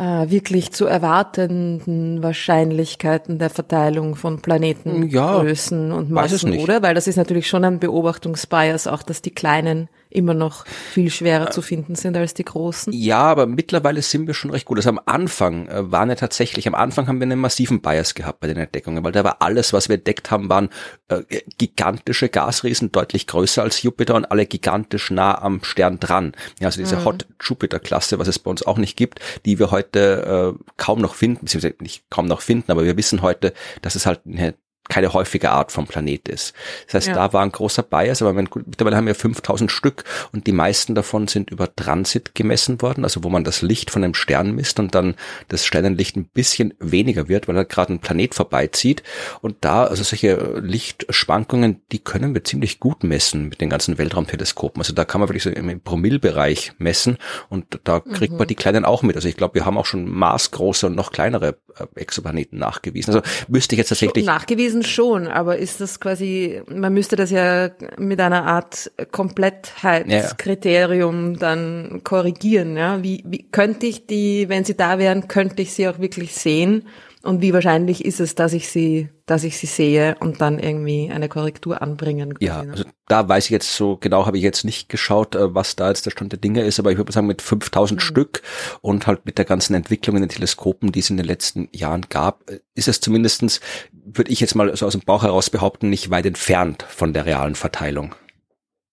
äh, 0.00 0.30
wirklich 0.30 0.72
zu 0.72 0.86
erwartenden 0.86 2.22
Wahrscheinlichkeiten 2.22 3.38
der 3.38 3.50
Verteilung 3.50 4.16
von 4.16 4.40
Planetengrößen 4.40 5.88
ja, 5.90 5.94
und 5.94 6.10
Massen, 6.10 6.58
oder? 6.58 6.82
Weil 6.82 6.94
das 6.94 7.06
ist 7.06 7.16
natürlich 7.16 7.48
schon 7.48 7.64
ein 7.64 7.78
Beobachtungsbias, 7.78 8.86
auch 8.86 9.02
dass 9.02 9.20
die 9.20 9.32
kleinen 9.32 9.88
immer 10.10 10.34
noch 10.34 10.66
viel 10.66 11.10
schwerer 11.10 11.48
äh, 11.48 11.50
zu 11.50 11.62
finden 11.62 11.94
sind 11.94 12.16
als 12.16 12.34
die 12.34 12.44
großen. 12.44 12.92
Ja, 12.92 13.22
aber 13.22 13.46
mittlerweile 13.46 14.02
sind 14.02 14.26
wir 14.26 14.34
schon 14.34 14.50
recht 14.50 14.66
gut. 14.66 14.78
Also 14.78 14.90
am 14.90 15.00
Anfang 15.06 15.68
äh, 15.68 15.90
waren 15.90 16.08
ja 16.08 16.16
tatsächlich, 16.16 16.66
am 16.66 16.74
Anfang 16.74 17.06
haben 17.06 17.20
wir 17.20 17.24
einen 17.24 17.40
massiven 17.40 17.80
Bias 17.80 18.14
gehabt 18.14 18.40
bei 18.40 18.48
den 18.48 18.56
Entdeckungen, 18.56 19.04
weil 19.04 19.12
da 19.12 19.24
war 19.24 19.40
alles, 19.40 19.72
was 19.72 19.88
wir 19.88 19.96
entdeckt 19.96 20.30
haben, 20.30 20.48
waren 20.48 20.68
äh, 21.08 21.22
gigantische 21.58 22.28
Gasriesen, 22.28 22.92
deutlich 22.92 23.26
größer 23.26 23.62
als 23.62 23.82
Jupiter 23.82 24.14
und 24.16 24.30
alle 24.30 24.46
gigantisch 24.46 25.10
nah 25.10 25.40
am 25.40 25.62
Stern 25.62 26.00
dran. 26.00 26.32
Ja, 26.58 26.66
also 26.66 26.80
diese 26.80 26.96
mhm. 26.96 27.04
Hot 27.04 27.26
Jupiter-Klasse, 27.40 28.18
was 28.18 28.28
es 28.28 28.38
bei 28.38 28.50
uns 28.50 28.66
auch 28.66 28.78
nicht 28.78 28.96
gibt, 28.96 29.20
die 29.46 29.58
wir 29.58 29.70
heute 29.70 30.56
äh, 30.58 30.64
kaum 30.76 31.00
noch 31.00 31.14
finden, 31.14 31.44
beziehungsweise 31.44 31.76
nicht 31.80 32.10
kaum 32.10 32.26
noch 32.26 32.40
finden, 32.40 32.72
aber 32.72 32.84
wir 32.84 32.96
wissen 32.96 33.22
heute, 33.22 33.52
dass 33.82 33.94
es 33.94 34.06
halt 34.06 34.20
eine 34.26 34.54
keine 34.90 35.14
häufige 35.14 35.50
Art 35.50 35.72
vom 35.72 35.86
Planet 35.86 36.28
ist. 36.28 36.52
Das 36.86 36.94
heißt, 36.94 37.06
ja. 37.08 37.14
da 37.14 37.32
war 37.32 37.42
ein 37.42 37.52
großer 37.52 37.82
Bias, 37.82 38.20
aber 38.20 38.34
mittlerweile 38.34 38.96
haben 38.96 39.06
wir 39.06 39.14
5000 39.14 39.70
Stück 39.70 40.04
und 40.32 40.46
die 40.46 40.52
meisten 40.52 40.94
davon 40.94 41.28
sind 41.28 41.50
über 41.50 41.74
Transit 41.74 42.34
gemessen 42.34 42.82
worden, 42.82 43.04
also 43.04 43.24
wo 43.24 43.30
man 43.30 43.44
das 43.44 43.62
Licht 43.62 43.90
von 43.90 44.04
einem 44.04 44.14
Stern 44.14 44.54
misst 44.54 44.78
und 44.78 44.94
dann 44.94 45.14
das 45.48 45.64
Sternenlicht 45.64 46.16
ein 46.16 46.26
bisschen 46.26 46.74
weniger 46.80 47.28
wird, 47.28 47.48
weil 47.48 47.56
er 47.56 47.64
gerade 47.64 47.94
ein 47.94 48.00
Planet 48.00 48.34
vorbeizieht. 48.34 49.02
Und 49.40 49.56
da, 49.60 49.84
also 49.84 50.02
solche 50.02 50.60
Lichtschwankungen, 50.60 51.82
die 51.92 52.00
können 52.00 52.34
wir 52.34 52.44
ziemlich 52.44 52.80
gut 52.80 53.04
messen 53.04 53.48
mit 53.48 53.60
den 53.60 53.70
ganzen 53.70 53.96
Weltraumteleskopen. 53.96 54.80
Also 54.80 54.92
da 54.92 55.04
kann 55.04 55.20
man 55.20 55.28
wirklich 55.28 55.44
so 55.44 55.50
im 55.50 55.80
Promillbereich 55.80 56.72
messen 56.78 57.16
und 57.48 57.80
da 57.84 58.00
kriegt 58.00 58.32
mhm. 58.32 58.38
man 58.38 58.48
die 58.48 58.56
kleinen 58.56 58.84
auch 58.84 59.02
mit. 59.02 59.16
Also 59.16 59.28
ich 59.28 59.36
glaube, 59.36 59.54
wir 59.54 59.64
haben 59.64 59.78
auch 59.78 59.86
schon 59.86 60.08
maßgroße 60.08 60.88
und 60.88 60.96
noch 60.96 61.12
kleinere 61.12 61.58
äh, 61.78 61.86
Exoplaneten 61.94 62.58
nachgewiesen. 62.58 63.14
Also 63.14 63.26
müsste 63.48 63.74
ich 63.74 63.78
jetzt 63.78 63.90
tatsächlich. 63.90 64.24
Nachgewiesen 64.26 64.79
Wesen 64.80 64.90
schon, 64.90 65.28
aber 65.28 65.58
ist 65.58 65.80
das 65.80 66.00
quasi, 66.00 66.62
man 66.68 66.92
müsste 66.92 67.16
das 67.16 67.30
ja 67.30 67.70
mit 67.98 68.20
einer 68.20 68.46
Art 68.46 68.90
Komplettheitskriterium 69.10 71.32
ja. 71.32 71.38
dann 71.38 72.02
korrigieren, 72.04 72.76
ja? 72.76 73.02
Wie, 73.02 73.22
wie 73.26 73.46
könnte 73.50 73.86
ich 73.86 74.06
die, 74.06 74.48
wenn 74.48 74.64
sie 74.64 74.76
da 74.76 74.98
wären, 74.98 75.28
könnte 75.28 75.62
ich 75.62 75.72
sie 75.72 75.88
auch 75.88 75.98
wirklich 75.98 76.34
sehen? 76.34 76.86
Und 77.22 77.42
wie 77.42 77.52
wahrscheinlich 77.52 78.04
ist 78.04 78.18
es, 78.18 78.34
dass 78.34 78.54
ich 78.54 78.70
sie, 78.70 79.10
dass 79.26 79.44
ich 79.44 79.58
sie 79.58 79.66
sehe 79.66 80.16
und 80.20 80.40
dann 80.40 80.58
irgendwie 80.58 81.10
eine 81.10 81.28
Korrektur 81.28 81.82
anbringen 81.82 82.32
kann? 82.34 82.46
Ja, 82.46 82.60
also 82.60 82.84
da 83.08 83.28
weiß 83.28 83.44
ich 83.44 83.50
jetzt 83.50 83.74
so 83.74 83.98
genau, 83.98 84.24
habe 84.24 84.38
ich 84.38 84.42
jetzt 84.42 84.64
nicht 84.64 84.88
geschaut, 84.88 85.34
äh, 85.34 85.54
was 85.54 85.76
da 85.76 85.88
jetzt 85.88 86.06
der 86.06 86.12
Stand 86.12 86.32
der 86.32 86.38
Dinge 86.38 86.62
ist, 86.62 86.78
aber 86.78 86.92
ich 86.92 86.96
würde 86.96 87.12
sagen, 87.12 87.26
mit 87.26 87.42
5000 87.42 88.00
mhm. 88.00 88.02
Stück 88.02 88.42
und 88.80 89.06
halt 89.06 89.26
mit 89.26 89.36
der 89.36 89.44
ganzen 89.44 89.74
Entwicklung 89.74 90.16
in 90.16 90.22
den 90.22 90.30
Teleskopen, 90.30 90.92
die 90.92 91.00
es 91.00 91.10
in 91.10 91.18
den 91.18 91.26
letzten 91.26 91.68
Jahren 91.72 92.06
gab, 92.08 92.48
äh, 92.50 92.60
ist 92.74 92.88
es 92.88 93.00
zumindestens, 93.00 93.60
würde 93.92 94.30
ich 94.30 94.40
jetzt 94.40 94.54
mal 94.54 94.74
so 94.74 94.86
aus 94.86 94.92
dem 94.92 95.02
Bauch 95.02 95.22
heraus 95.22 95.50
behaupten, 95.50 95.90
nicht 95.90 96.08
weit 96.08 96.24
entfernt 96.24 96.86
von 96.88 97.12
der 97.12 97.26
realen 97.26 97.54
Verteilung. 97.54 98.14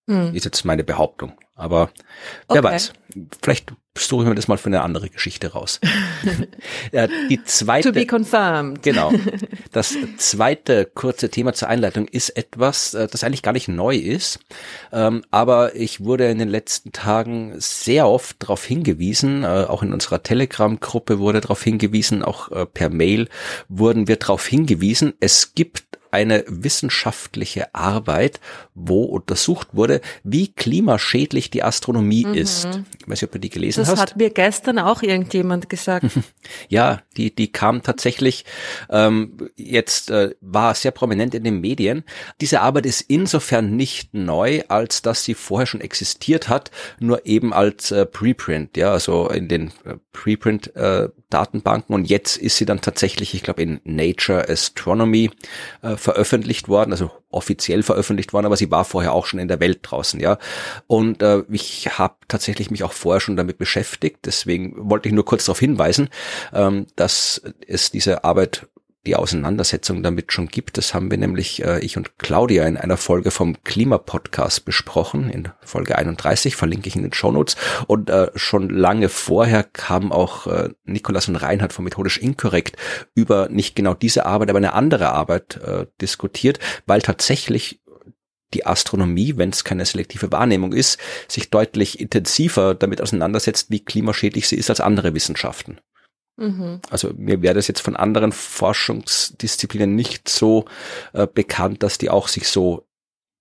Mhm. 0.08 0.34
Ist 0.34 0.46
jetzt 0.46 0.66
meine 0.66 0.84
Behauptung. 0.84 1.34
Aber 1.56 1.90
wer 2.50 2.60
okay. 2.60 2.64
weiß. 2.64 2.94
Vielleicht 3.42 3.74
suche 3.98 4.24
ich 4.24 4.30
mir 4.30 4.36
das 4.36 4.48
mal 4.48 4.58
für 4.58 4.68
eine 4.68 4.82
andere 4.82 5.10
Geschichte 5.10 5.54
raus. 5.54 5.80
die 7.30 7.44
zweite. 7.44 7.92
To 7.92 7.94
be 7.94 8.06
confirmed. 8.06 8.84
Genau. 8.84 9.12
Das 9.72 9.96
zweite 10.18 10.86
kurze 10.86 11.30
Thema 11.30 11.54
zur 11.54 11.68
Einleitung 11.68 12.08
ist 12.08 12.30
etwas, 12.30 12.94
äh, 12.94 13.08
das 13.08 13.24
eigentlich 13.24 13.44
gar 13.44 13.52
nicht 13.52 13.68
neu 13.68 13.96
ist. 13.96 14.40
Ähm, 14.92 15.24
aber 15.30 15.76
ich 15.76 16.04
wurde 16.04 16.30
in 16.30 16.40
den 16.40 16.50
letzten 16.50 16.94
Tagen 16.94 17.54
sehr 17.58 18.08
oft 18.08 18.42
darauf 18.42 18.66
hingewiesen, 18.66 19.44
äh, 19.44 19.66
auch 19.68 19.84
in 19.84 19.94
unserer 19.94 20.24
Telegram-Gruppe 20.24 21.20
wurde 21.20 21.42
darauf 21.42 21.62
hingewiesen, 21.62 22.24
auch 22.24 22.52
äh, 22.52 22.66
per 22.66 22.90
Mail 22.90 23.28
wurden 23.68 24.08
wir 24.08 24.16
darauf 24.16 24.48
hingewiesen, 24.48 25.14
es 25.20 25.54
gibt 25.54 25.84
eine 26.12 26.44
wissenschaftliche 26.48 27.76
Arbeit, 27.76 28.40
wo 28.80 29.04
untersucht 29.04 29.70
wurde, 29.74 30.02
wie 30.24 30.50
klimaschädlich 30.50 31.50
die 31.50 31.64
Astronomie 31.64 32.26
mhm. 32.26 32.36
ist. 32.36 32.68
Ich 33.00 33.08
weiß 33.08 33.22
nicht, 33.22 33.24
ob 33.24 33.32
du 33.32 33.40
die 33.40 33.50
gelesen 33.50 33.82
das 33.82 33.90
hast. 33.90 33.98
Das 33.98 34.12
hat 34.12 34.18
mir 34.18 34.30
gestern 34.30 34.78
auch 34.78 35.02
irgendjemand 35.02 35.68
gesagt. 35.68 36.06
ja, 36.70 37.02
die, 37.18 37.34
die 37.34 37.52
kam 37.52 37.82
tatsächlich 37.82 38.46
ähm, 38.90 39.50
jetzt, 39.56 40.12
äh, 40.12 40.36
war 40.42 40.76
sehr 40.76 40.92
prominent 40.92 41.34
in 41.34 41.44
den 41.44 41.60
Medien. 41.60 42.04
Diese 42.40 42.62
Arbeit 42.62 42.86
ist 42.86 43.02
insofern 43.02 43.76
nicht 43.76 44.14
neu, 44.14 44.62
als 44.68 45.02
dass 45.02 45.24
sie 45.24 45.34
vorher 45.34 45.66
schon 45.66 45.82
existiert 45.82 46.48
hat, 46.48 46.70
nur 47.00 47.26
eben 47.26 47.54
als 47.54 47.90
äh, 47.90 48.06
Preprint, 48.06 48.78
ja, 48.78 48.92
also 48.92 49.28
in 49.30 49.48
den 49.48 49.72
äh, 49.86 49.96
Preprint 50.12 50.76
äh, 50.76 51.10
Datenbanken 51.30 51.94
und 51.94 52.06
jetzt 52.06 52.38
ist 52.38 52.58
sie 52.58 52.66
dann 52.66 52.80
tatsächlich, 52.80 53.34
ich 53.34 53.44
glaube, 53.44 53.62
in 53.62 53.82
Nature 53.84 54.48
Astronomy 54.48 55.30
äh, 55.82 55.98
veröffentlicht 55.98 56.70
worden, 56.70 56.92
also 56.92 57.12
offiziell 57.38 57.84
veröffentlicht 57.84 58.34
worden, 58.34 58.46
aber 58.46 58.58
sie 58.58 58.72
war 58.72 58.84
vorher 58.84 59.14
auch 59.14 59.26
schon 59.26 59.40
in 59.40 59.48
der 59.48 59.60
Welt 59.60 59.80
draußen, 59.84 60.20
ja. 60.20 60.38
Und 60.88 61.22
äh, 61.22 61.44
ich 61.50 61.98
habe 61.98 62.16
tatsächlich 62.28 62.72
mich 62.72 62.84
auch 62.84 62.94
vorher 62.94 63.22
schon 63.22 63.38
damit 63.38 63.58
beschäftigt, 63.58 64.20
deswegen 64.26 64.90
wollte 64.90 65.08
ich 65.08 65.16
nur 65.16 65.26
kurz 65.26 65.46
darauf 65.46 65.60
hinweisen, 65.60 66.10
ähm, 66.54 66.88
dass 66.96 67.42
es 67.68 67.92
diese 67.92 68.24
Arbeit 68.24 68.68
die 69.08 69.16
Auseinandersetzung 69.16 70.04
damit 70.04 70.32
schon 70.32 70.48
gibt. 70.50 70.78
Das 70.78 70.94
haben 70.94 71.10
wir 71.10 71.18
nämlich, 71.18 71.64
äh, 71.64 71.80
ich 71.80 71.98
und 71.98 72.20
Claudia, 72.20 72.66
in 72.66 72.78
einer 72.78 72.98
Folge 72.98 73.32
vom 73.32 73.64
Klimapodcast 73.64 74.66
besprochen, 74.66 75.30
in 75.30 75.50
Folge 75.62 75.98
31, 75.98 76.56
verlinke 76.56 76.90
ich 76.90 76.96
in 76.96 77.04
den 77.04 77.14
Shownotes. 77.14 77.56
Und 77.88 78.10
äh, 78.10 78.30
schon 78.36 78.70
lange 78.70 79.10
vorher 79.10 79.64
kam 79.64 80.12
auch 80.12 80.48
äh, 80.48 80.70
Nikolas 80.84 81.28
und 81.30 81.38
Reinhard 81.38 81.74
von 81.74 81.86
Methodisch 81.86 82.18
Inkorrekt 82.18 82.76
über 83.16 83.48
nicht 83.50 83.76
genau 83.76 83.94
diese 83.94 84.26
Arbeit, 84.26 84.50
aber 84.50 84.58
eine 84.58 84.74
andere 84.74 85.10
Arbeit 85.10 85.58
äh, 85.64 85.88
diskutiert, 86.02 86.60
weil 86.86 87.02
tatsächlich 87.02 87.82
die 88.54 88.66
Astronomie, 88.66 89.38
wenn 89.38 89.50
es 89.50 89.64
keine 89.64 89.86
selektive 89.86 90.32
Wahrnehmung 90.32 90.74
ist, 90.74 91.00
sich 91.28 91.50
deutlich 91.50 92.00
intensiver 92.00 92.76
damit 92.76 93.02
auseinandersetzt, 93.02 93.72
wie 93.72 93.84
klimaschädlich 93.84 94.48
sie 94.48 94.56
ist 94.56 94.70
als 94.70 94.80
andere 94.80 95.14
Wissenschaften. 95.14 95.80
Mhm. 96.38 96.82
Also 96.90 97.12
mir 97.18 97.42
wäre 97.42 97.56
das 97.56 97.68
jetzt 97.68 97.82
von 97.82 97.96
anderen 97.96 98.32
Forschungsdisziplinen 98.32 99.96
nicht 99.96 100.30
so 100.30 100.66
äh, 101.14 101.28
bekannt, 101.28 101.84
dass 101.84 101.98
die 101.98 102.10
auch 102.10 102.28
sich 102.28 102.48
so 102.48 102.88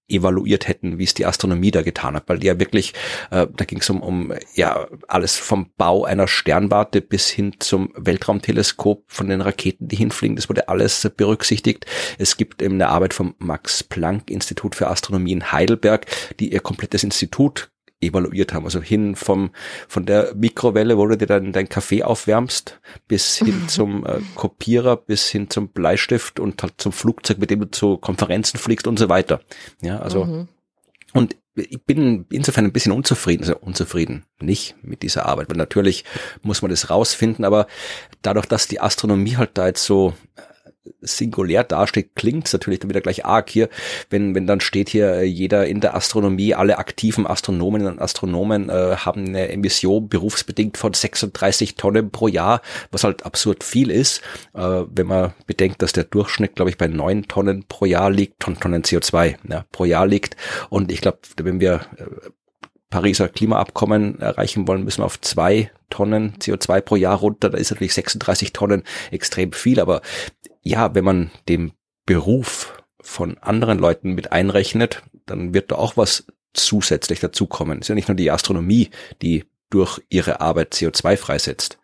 evaluiert 0.09 0.69
hätten, 0.69 0.99
wie 0.99 1.05
es 1.05 1.15
die 1.15 1.27
Astronomie 1.27 1.71
da 1.71 1.83
getan 1.83 2.15
hat, 2.15 2.29
weil 2.29 2.39
die 2.39 2.47
ja 2.47 2.59
wirklich, 2.59 2.95
äh, 3.31 3.47
da 3.55 3.65
ging 3.65 3.81
es 3.81 3.91
um, 3.91 4.01
um 4.03 4.33
ja 4.55 4.87
alles 5.09 5.37
vom 5.37 5.71
Bau 5.77 6.05
einer 6.05 6.29
Sternwarte 6.29 7.01
bis 7.01 7.29
hin 7.29 7.55
zum 7.59 7.93
Weltraumteleskop 7.97 9.05
von 9.09 9.29
den 9.29 9.41
Raketen, 9.41 9.89
die 9.89 9.97
hinfliegen, 9.97 10.37
das 10.37 10.49
wurde 10.49 10.69
alles 10.69 11.11
berücksichtigt. 11.17 11.87
Es 12.19 12.37
gibt 12.37 12.63
eben 12.63 12.75
eine 12.75 12.89
Arbeit 12.89 13.15
vom 13.15 13.35
Max 13.39 13.83
Planck 13.83 14.31
Institut 14.31 14.75
für 14.75 14.89
Astronomie 14.89 15.33
in 15.33 15.53
Heidelberg, 15.53 16.07
die 16.39 16.53
ihr 16.53 16.61
komplettes 16.61 17.03
Institut 17.03 17.71
evaluiert 18.07 18.53
haben. 18.53 18.65
Also 18.65 18.81
hin 18.81 19.17
vom, 19.17 19.51
von 19.89 20.07
der 20.07 20.35
Mikrowelle, 20.35 20.99
wo 20.99 21.07
du 21.07 21.17
dir 21.17 21.27
dann 21.27 21.53
deinen 21.53 21.69
Kaffee 21.69 22.03
aufwärmst, 22.03 22.81
bis 23.09 23.37
hin 23.37 23.65
zum 23.69 24.05
äh, 24.07 24.21
Kopierer, 24.35 24.97
bis 24.97 25.29
hin 25.29 25.51
zum 25.51 25.69
Bleistift 25.69 26.41
und 26.41 26.63
halt 26.63 26.75
zum 26.79 26.93
Flugzeug, 26.93 27.39
mit 27.39 27.51
dem 27.51 27.61
du 27.61 27.71
zu 27.71 27.97
Konferenzen 27.99 28.59
fliegst 28.59 28.87
und 28.87 28.99
so 28.99 29.09
weiter. 29.09 29.41
Ja, 29.83 29.99
also, 29.99 30.25
mhm. 30.25 30.49
und 31.13 31.37
ich 31.57 31.83
bin 31.83 32.27
insofern 32.31 32.67
ein 32.67 32.73
bisschen 32.73 32.93
unzufrieden, 32.93 33.45
also 33.45 33.57
unzufrieden 33.59 34.25
nicht 34.41 34.77
mit 34.83 35.03
dieser 35.03 35.27
Arbeit, 35.27 35.49
weil 35.49 35.57
natürlich 35.57 36.05
muss 36.43 36.61
man 36.61 36.71
das 36.71 36.91
rausfinden, 36.91 37.45
aber 37.45 37.67
dadurch, 38.23 38.47
dass 38.47 38.69
die 38.69 38.81
Astronomie 38.81 39.37
halt 39.37 39.53
da 39.55 39.67
jetzt 39.67 39.85
so 39.85 40.13
singulär 41.01 41.65
dasteht, 41.65 42.15
klingt 42.15 42.47
es 42.47 42.53
natürlich 42.53 42.81
dann 42.81 42.91
wieder 42.91 43.01
gleich 43.01 43.25
arg 43.25 43.51
hier, 43.51 43.69
wenn, 44.11 44.35
wenn 44.35 44.47
dann 44.47 44.61
steht 44.61 44.89
hier, 44.89 45.13
äh, 45.15 45.25
jeder 45.25 45.67
in 45.67 45.81
der 45.81 45.95
Astronomie, 45.95 46.55
alle 46.55 46.79
aktiven 46.79 47.27
Astronomen 47.27 47.87
und 47.87 48.01
Astronomen 48.01 48.69
äh, 48.69 48.97
haben 48.97 49.27
eine 49.27 49.49
Emission 49.49 50.09
berufsbedingt 50.09 50.77
von 50.77 50.93
36 50.93 51.75
Tonnen 51.75 52.11
pro 52.11 52.29
Jahr, 52.29 52.63
was 52.91 53.05
halt 53.05 53.25
absurd 53.25 53.65
viel 53.65 53.91
ist, 53.91 54.21
äh, 54.55 54.61
wenn 54.61 55.07
man 55.07 55.35
bedenkt, 55.47 55.83
dass 55.83 55.93
der 55.93 56.05
Durchschnitt, 56.05 56.57
glaube 56.57 56.71
ich, 56.71 56.79
bei 56.79 56.87
neun 56.87 57.29
Tonnen 57.29 57.65
pro 57.69 57.85
Jahr 57.85 58.11
liegt, 58.11 58.41
Tonnen, 58.41 58.61
Tonnen 58.61 58.83
CO2 58.83 59.37
ja, 59.49 59.65
pro 59.73 59.85
Jahr 59.85 60.07
liegt. 60.07 60.37
Und 60.71 60.93
ich 60.93 61.01
glaube, 61.01 61.19
wenn 61.37 61.61
wir 61.61 61.81
äh, 61.97 62.31
Pariser 62.89 63.29
Klimaabkommen 63.29 64.21
erreichen 64.21 64.69
wollen, 64.69 64.85
müssen 64.85 65.03
wir 65.03 65.07
auf 65.07 65.21
zwei 65.21 65.71
Tonnen 65.91 66.35
CO2 66.39 66.81
pro 66.81 66.97
Jahr 66.97 67.17
runter. 67.17 67.51
Da 67.51 67.59
ist 67.59 67.71
natürlich 67.71 67.95
36 67.95 68.53
Tonnen 68.53 68.85
extrem 69.11 69.53
viel, 69.53 69.81
aber 69.81 70.03
ja, 70.67 70.95
wenn 70.97 71.05
man 71.05 71.31
den 71.49 71.73
Beruf 72.07 72.83
von 73.01 73.39
anderen 73.39 73.79
Leuten 73.79 74.15
mit 74.15 74.33
einrechnet, 74.33 75.05
dann 75.25 75.55
wird 75.55 75.71
da 75.71 75.77
auch 75.77 75.97
was 75.97 76.27
zusätzlich 76.55 77.21
dazukommen. 77.21 77.79
Es 77.79 77.85
ist 77.85 77.89
ja 77.91 77.95
nicht 77.95 78.09
nur 78.09 78.17
die 78.17 78.33
Astronomie, 78.33 78.91
die 79.23 79.45
durch 79.71 80.03
ihre 80.09 80.41
Arbeit 80.41 80.75
CO2 80.75 81.17
freisetzt. 81.17 81.79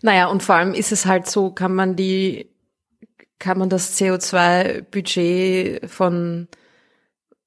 Naja, 0.00 0.28
und 0.28 0.42
vor 0.42 0.54
allem 0.54 0.72
ist 0.72 0.90
es 0.90 1.04
halt 1.04 1.28
so, 1.28 1.50
kann 1.50 1.74
man 1.74 1.96
die, 1.96 2.50
kann 3.38 3.58
man 3.58 3.68
das 3.68 4.00
CO2-Budget 4.00 5.90
von 5.90 6.48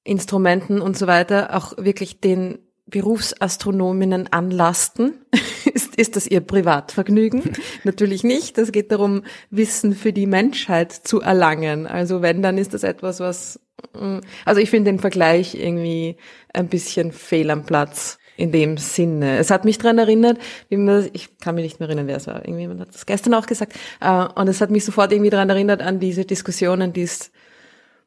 Instrumenten 0.04 0.80
und 0.80 0.96
so 0.96 1.08
weiter 1.08 1.56
auch 1.56 1.74
wirklich 1.78 2.20
den 2.20 2.60
Berufsastronominnen 2.96 4.32
anlasten? 4.32 5.16
ist, 5.74 5.98
ist 5.98 6.16
das 6.16 6.28
ihr 6.28 6.40
Privatvergnügen? 6.40 7.44
Natürlich 7.84 8.24
nicht. 8.24 8.58
Es 8.58 8.72
geht 8.72 8.90
darum, 8.90 9.24
Wissen 9.50 9.94
für 9.94 10.14
die 10.14 10.28
Menschheit 10.28 10.94
zu 10.94 11.20
erlangen. 11.20 11.88
Also 11.88 12.22
wenn, 12.22 12.42
dann 12.42 12.58
ist 12.58 12.74
das 12.74 12.84
etwas, 12.84 13.20
was, 13.20 13.60
mm, 14.00 14.20
also 14.46 14.62
ich 14.62 14.70
finde 14.70 14.94
den 14.94 15.00
Vergleich 15.00 15.56
irgendwie 15.56 16.16
ein 16.54 16.70
bisschen 16.70 17.12
fehl 17.12 17.52
am 17.52 17.66
Platz 17.66 18.18
in 18.38 18.54
dem 18.54 18.78
Sinne. 18.78 19.40
Es 19.40 19.52
hat 19.52 19.66
mich 19.66 19.78
dran 19.78 19.98
erinnert, 19.98 20.38
wie 20.70 20.78
man, 20.78 21.10
ich 21.12 21.38
kann 21.40 21.56
mich 21.56 21.66
nicht 21.66 21.82
mehr 21.82 21.90
erinnern, 21.90 22.08
wer 22.08 22.16
es 22.16 22.28
war. 22.28 22.46
Irgendjemand 22.46 22.80
hat 22.80 22.96
das 22.96 23.06
gestern 23.06 23.34
auch 23.34 23.46
gesagt. 23.46 23.74
Äh, 24.00 24.26
und 24.36 24.48
es 24.48 24.62
hat 24.62 24.72
mich 24.72 24.86
sofort 24.86 25.12
irgendwie 25.12 25.32
dran 25.32 25.50
erinnert 25.50 25.82
an 25.82 26.00
diese 26.00 26.24
Diskussionen, 26.24 26.94
die 26.94 27.04
es, 27.04 27.34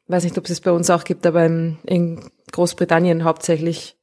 weiß 0.07 0.23
nicht, 0.23 0.39
ob 0.39 0.45
es 0.45 0.49
es 0.49 0.61
bei 0.61 0.71
uns 0.71 0.89
auch 0.89 1.03
gibt, 1.03 1.27
aber 1.27 1.45
in 1.45 2.31
Großbritannien 2.51 3.23
hauptsächlich 3.23 3.98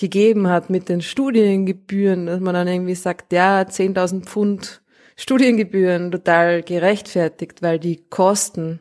gegeben 0.00 0.48
hat 0.48 0.70
mit 0.70 0.88
den 0.88 1.02
Studiengebühren, 1.02 2.26
dass 2.26 2.40
man 2.40 2.54
dann 2.54 2.66
irgendwie 2.66 2.94
sagt, 2.94 3.32
ja, 3.32 3.60
10.000 3.60 4.24
Pfund 4.24 4.82
Studiengebühren 5.16 6.10
total 6.10 6.62
gerechtfertigt, 6.62 7.60
weil 7.60 7.78
die 7.78 8.08
Kosten 8.08 8.80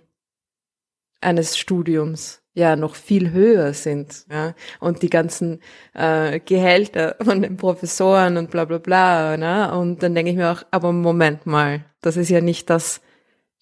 eines 1.20 1.58
Studiums 1.58 2.42
ja 2.54 2.78
noch 2.78 2.96
viel 2.96 3.32
höher 3.32 3.74
sind, 3.74 4.26
ja, 4.32 4.56
und 4.80 5.02
die 5.02 5.10
ganzen 5.10 5.60
äh, 5.94 6.40
Gehälter 6.40 7.18
von 7.22 7.42
den 7.42 7.58
Professoren 7.58 8.38
und 8.38 8.52
bla 8.52 8.64
bla 8.64 8.78
bla, 8.78 9.36
ne? 9.36 9.78
Und 9.78 10.02
dann 10.02 10.16
denke 10.16 10.32
ich 10.32 10.38
mir 10.38 10.52
auch, 10.52 10.64
aber 10.72 10.94
Moment 10.94 11.46
mal, 11.46 11.84
das 12.00 12.16
ist 12.16 12.30
ja 12.30 12.40
nicht 12.40 12.70
das, 12.70 13.02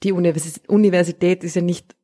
die 0.03 0.11
Universität, 0.11 0.69
Universität 0.69 1.43
ist 1.43 1.55
ja 1.55 1.63
nicht 1.63 1.95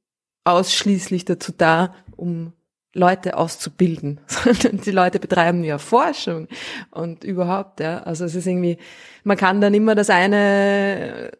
ausschließlich 0.44 1.26
dazu 1.26 1.52
da, 1.56 1.94
um 2.16 2.54
Leute 2.94 3.38
auszubilden, 3.38 4.22
sondern 4.28 4.82
die 4.82 4.92
Leute 4.92 5.20
betreiben 5.20 5.64
ja 5.64 5.78
Forschung 5.78 6.48
und 6.92 7.24
überhaupt, 7.24 7.80
ja. 7.80 8.04
Also 8.04 8.26
es 8.26 8.36
ist 8.36 8.48
irgendwie, 8.48 8.78
man 9.24 9.38
kann 9.38 9.62
dann 9.62 9.74
immer 9.74 9.96
das 9.96 10.10
eine 10.10 11.32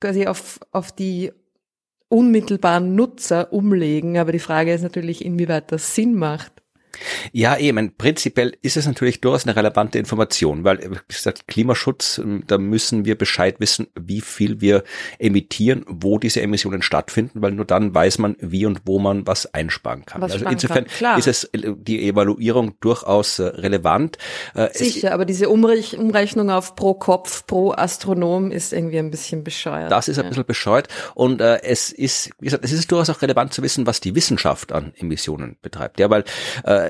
quasi 0.00 0.26
auf, 0.26 0.60
auf 0.72 0.92
die 0.92 1.32
unmittelbaren 2.08 2.94
Nutzer 2.94 3.52
umlegen, 3.52 4.18
aber 4.18 4.32
die 4.32 4.38
Frage 4.38 4.74
ist 4.74 4.82
natürlich, 4.82 5.24
inwieweit 5.24 5.72
das 5.72 5.94
Sinn 5.94 6.14
macht. 6.14 6.53
Ja, 7.32 7.56
eben, 7.56 7.96
prinzipiell 7.96 8.56
ist 8.62 8.76
es 8.76 8.86
natürlich 8.86 9.20
durchaus 9.20 9.44
eine 9.46 9.56
relevante 9.56 9.98
Information, 9.98 10.64
weil, 10.64 10.78
wie 10.78 10.98
gesagt, 11.08 11.46
Klimaschutz, 11.48 12.18
ähm, 12.18 12.44
da 12.46 12.58
müssen 12.58 13.04
wir 13.04 13.16
Bescheid 13.16 13.56
wissen, 13.58 13.88
wie 13.98 14.20
viel 14.20 14.60
wir 14.60 14.84
emittieren, 15.18 15.84
wo 15.88 16.18
diese 16.18 16.40
Emissionen 16.40 16.82
stattfinden, 16.82 17.42
weil 17.42 17.52
nur 17.52 17.64
dann 17.64 17.94
weiß 17.94 18.18
man, 18.18 18.36
wie 18.40 18.66
und 18.66 18.82
wo 18.84 18.98
man 18.98 19.26
was 19.26 19.52
einsparen 19.54 20.04
kann. 20.04 20.20
Was 20.22 20.32
also 20.32 20.46
insofern 20.46 20.86
kann, 20.86 21.18
ist 21.18 21.26
es 21.26 21.44
äh, 21.44 21.72
die 21.76 22.08
Evaluierung 22.08 22.78
durchaus 22.80 23.38
äh, 23.38 23.44
relevant. 23.44 24.18
Äh, 24.54 24.68
Sicher, 24.72 25.08
es, 25.08 25.12
aber 25.12 25.24
diese 25.24 25.48
Umrech 25.48 25.98
Umrechnung 25.98 26.50
auf 26.50 26.76
pro 26.76 26.94
Kopf, 26.94 27.46
pro 27.46 27.72
Astronom 27.72 28.50
ist 28.50 28.72
irgendwie 28.72 28.98
ein 28.98 29.10
bisschen 29.10 29.44
bescheuert. 29.44 29.90
Das 29.90 30.08
ist 30.08 30.18
ein 30.18 30.28
bisschen 30.28 30.44
bescheuert 30.44 30.88
und 31.14 31.40
äh, 31.40 31.62
es 31.62 31.92
ist, 31.92 32.30
wie 32.40 32.46
gesagt, 32.46 32.64
es 32.64 32.72
ist 32.72 32.90
durchaus 32.90 33.10
auch 33.10 33.22
relevant 33.22 33.52
zu 33.52 33.62
wissen, 33.62 33.86
was 33.86 34.00
die 34.00 34.14
Wissenschaft 34.14 34.72
an 34.72 34.92
Emissionen 34.96 35.56
betreibt. 35.62 35.98
Ja, 36.00 36.10
weil 36.10 36.24
äh, 36.64 36.83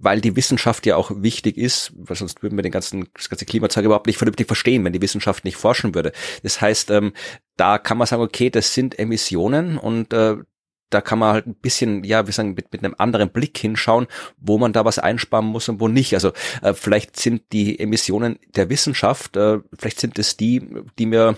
weil 0.00 0.20
die 0.20 0.36
Wissenschaft 0.36 0.86
ja 0.86 0.96
auch 0.96 1.10
wichtig 1.16 1.56
ist, 1.56 1.92
weil 1.96 2.16
sonst 2.16 2.42
würden 2.42 2.56
wir 2.56 2.62
den 2.62 2.72
ganzen, 2.72 3.08
das 3.14 3.28
ganze 3.28 3.46
Klimazeug 3.46 3.84
überhaupt 3.84 4.06
nicht 4.06 4.18
vernünftig 4.18 4.46
verstehen, 4.46 4.84
wenn 4.84 4.92
die 4.92 5.02
Wissenschaft 5.02 5.44
nicht 5.44 5.56
forschen 5.56 5.94
würde. 5.94 6.12
Das 6.42 6.60
heißt, 6.60 6.90
ähm, 6.90 7.12
da 7.56 7.78
kann 7.78 7.98
man 7.98 8.06
sagen, 8.06 8.22
okay, 8.22 8.50
das 8.50 8.74
sind 8.74 8.98
Emissionen 8.98 9.76
und 9.76 10.12
äh, 10.12 10.36
da 10.90 11.00
kann 11.00 11.18
man 11.18 11.32
halt 11.32 11.46
ein 11.46 11.54
bisschen, 11.54 12.04
ja, 12.04 12.26
wir 12.26 12.32
sagen, 12.32 12.54
mit, 12.54 12.72
mit 12.72 12.82
einem 12.82 12.94
anderen 12.96 13.30
Blick 13.30 13.58
hinschauen, 13.58 14.06
wo 14.38 14.56
man 14.56 14.72
da 14.72 14.84
was 14.84 14.98
einsparen 14.98 15.44
muss 15.44 15.68
und 15.68 15.80
wo 15.80 15.88
nicht. 15.88 16.14
Also 16.14 16.32
äh, 16.62 16.72
vielleicht 16.74 17.16
sind 17.16 17.42
die 17.52 17.78
Emissionen 17.78 18.38
der 18.56 18.70
Wissenschaft, 18.70 19.36
äh, 19.36 19.58
vielleicht 19.76 20.00
sind 20.00 20.18
es 20.18 20.36
die, 20.36 20.66
die 20.98 21.06
mir 21.06 21.36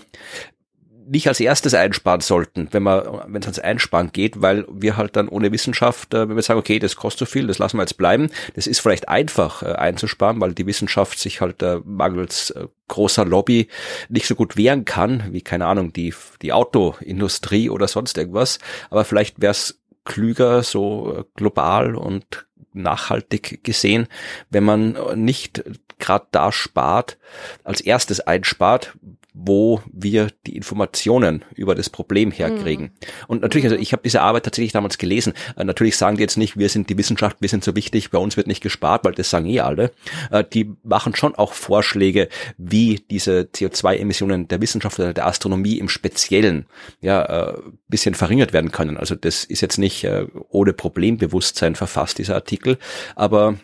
nicht 1.11 1.27
als 1.27 1.41
erstes 1.41 1.73
einsparen 1.73 2.21
sollten, 2.21 2.69
wenn 2.71 2.83
man, 2.83 3.03
wenn 3.27 3.41
es 3.41 3.47
ans 3.47 3.59
Einsparen 3.59 4.13
geht, 4.13 4.41
weil 4.41 4.65
wir 4.71 4.95
halt 4.95 5.17
dann 5.17 5.27
ohne 5.27 5.51
Wissenschaft, 5.51 6.13
äh, 6.13 6.29
wenn 6.29 6.37
wir 6.37 6.41
sagen, 6.41 6.59
okay, 6.59 6.79
das 6.79 6.95
kostet 6.95 7.19
so 7.19 7.25
viel, 7.25 7.47
das 7.47 7.59
lassen 7.59 7.77
wir 7.77 7.83
jetzt 7.83 7.97
bleiben, 7.97 8.29
das 8.55 8.65
ist 8.65 8.79
vielleicht 8.79 9.09
einfach 9.09 9.61
äh, 9.61 9.73
einzusparen, 9.73 10.39
weil 10.39 10.53
die 10.53 10.65
Wissenschaft 10.65 11.19
sich 11.19 11.41
halt 11.41 11.61
äh, 11.63 11.81
mangels 11.83 12.53
großer 12.87 13.25
Lobby 13.25 13.67
nicht 14.07 14.25
so 14.25 14.35
gut 14.35 14.55
wehren 14.55 14.85
kann, 14.85 15.33
wie 15.33 15.41
keine 15.41 15.65
Ahnung, 15.65 15.91
die, 15.91 16.13
die 16.41 16.53
Autoindustrie 16.53 17.69
oder 17.69 17.89
sonst 17.89 18.17
irgendwas. 18.17 18.59
Aber 18.89 19.03
vielleicht 19.03 19.41
wäre 19.41 19.51
es 19.51 19.81
klüger, 20.05 20.63
so 20.63 21.25
global 21.35 21.95
und 21.95 22.45
nachhaltig 22.73 23.63
gesehen, 23.63 24.07
wenn 24.49 24.63
man 24.63 24.97
nicht 25.15 25.63
gerade 25.99 26.27
da 26.31 26.51
spart, 26.51 27.17
als 27.63 27.81
erstes 27.81 28.19
einspart, 28.21 28.93
wo 29.33 29.81
wir 29.91 30.27
die 30.45 30.55
Informationen 30.55 31.45
über 31.55 31.73
das 31.73 31.89
Problem 31.89 32.31
herkriegen. 32.31 32.85
Mhm. 32.85 32.91
Und 33.27 33.41
natürlich, 33.41 33.65
also 33.65 33.77
ich 33.77 33.93
habe 33.93 34.03
diese 34.03 34.21
Arbeit 34.21 34.43
tatsächlich 34.43 34.73
damals 34.73 34.97
gelesen. 34.97 35.33
Äh, 35.55 35.63
natürlich 35.63 35.97
sagen 35.97 36.17
die 36.17 36.23
jetzt 36.23 36.37
nicht, 36.37 36.57
wir 36.57 36.69
sind 36.69 36.89
die 36.89 36.97
Wissenschaft, 36.97 37.37
wir 37.39 37.47
sind 37.47 37.63
so 37.63 37.75
wichtig, 37.75 38.11
bei 38.11 38.17
uns 38.17 38.35
wird 38.35 38.47
nicht 38.47 38.61
gespart, 38.61 39.05
weil 39.05 39.13
das 39.13 39.29
sagen 39.29 39.45
eh 39.45 39.61
alle. 39.61 39.91
Äh, 40.31 40.43
die 40.43 40.73
machen 40.83 41.15
schon 41.15 41.35
auch 41.35 41.53
Vorschläge, 41.53 42.27
wie 42.57 43.03
diese 43.09 43.47
CO2-Emissionen 43.53 44.47
der 44.49 44.61
Wissenschaft 44.61 44.99
oder 44.99 45.13
der 45.13 45.27
Astronomie 45.27 45.77
im 45.77 45.87
Speziellen 45.87 46.65
ja 46.99 47.51
äh, 47.51 47.57
bisschen 47.87 48.15
verringert 48.15 48.51
werden 48.51 48.71
können. 48.71 48.97
Also 48.97 49.15
das 49.15 49.45
ist 49.45 49.61
jetzt 49.61 49.77
nicht 49.77 50.03
äh, 50.03 50.25
ohne 50.49 50.73
Problembewusstsein 50.73 51.75
verfasst, 51.75 52.17
dieser 52.17 52.35
Artikel, 52.35 52.77
aber 53.15 53.55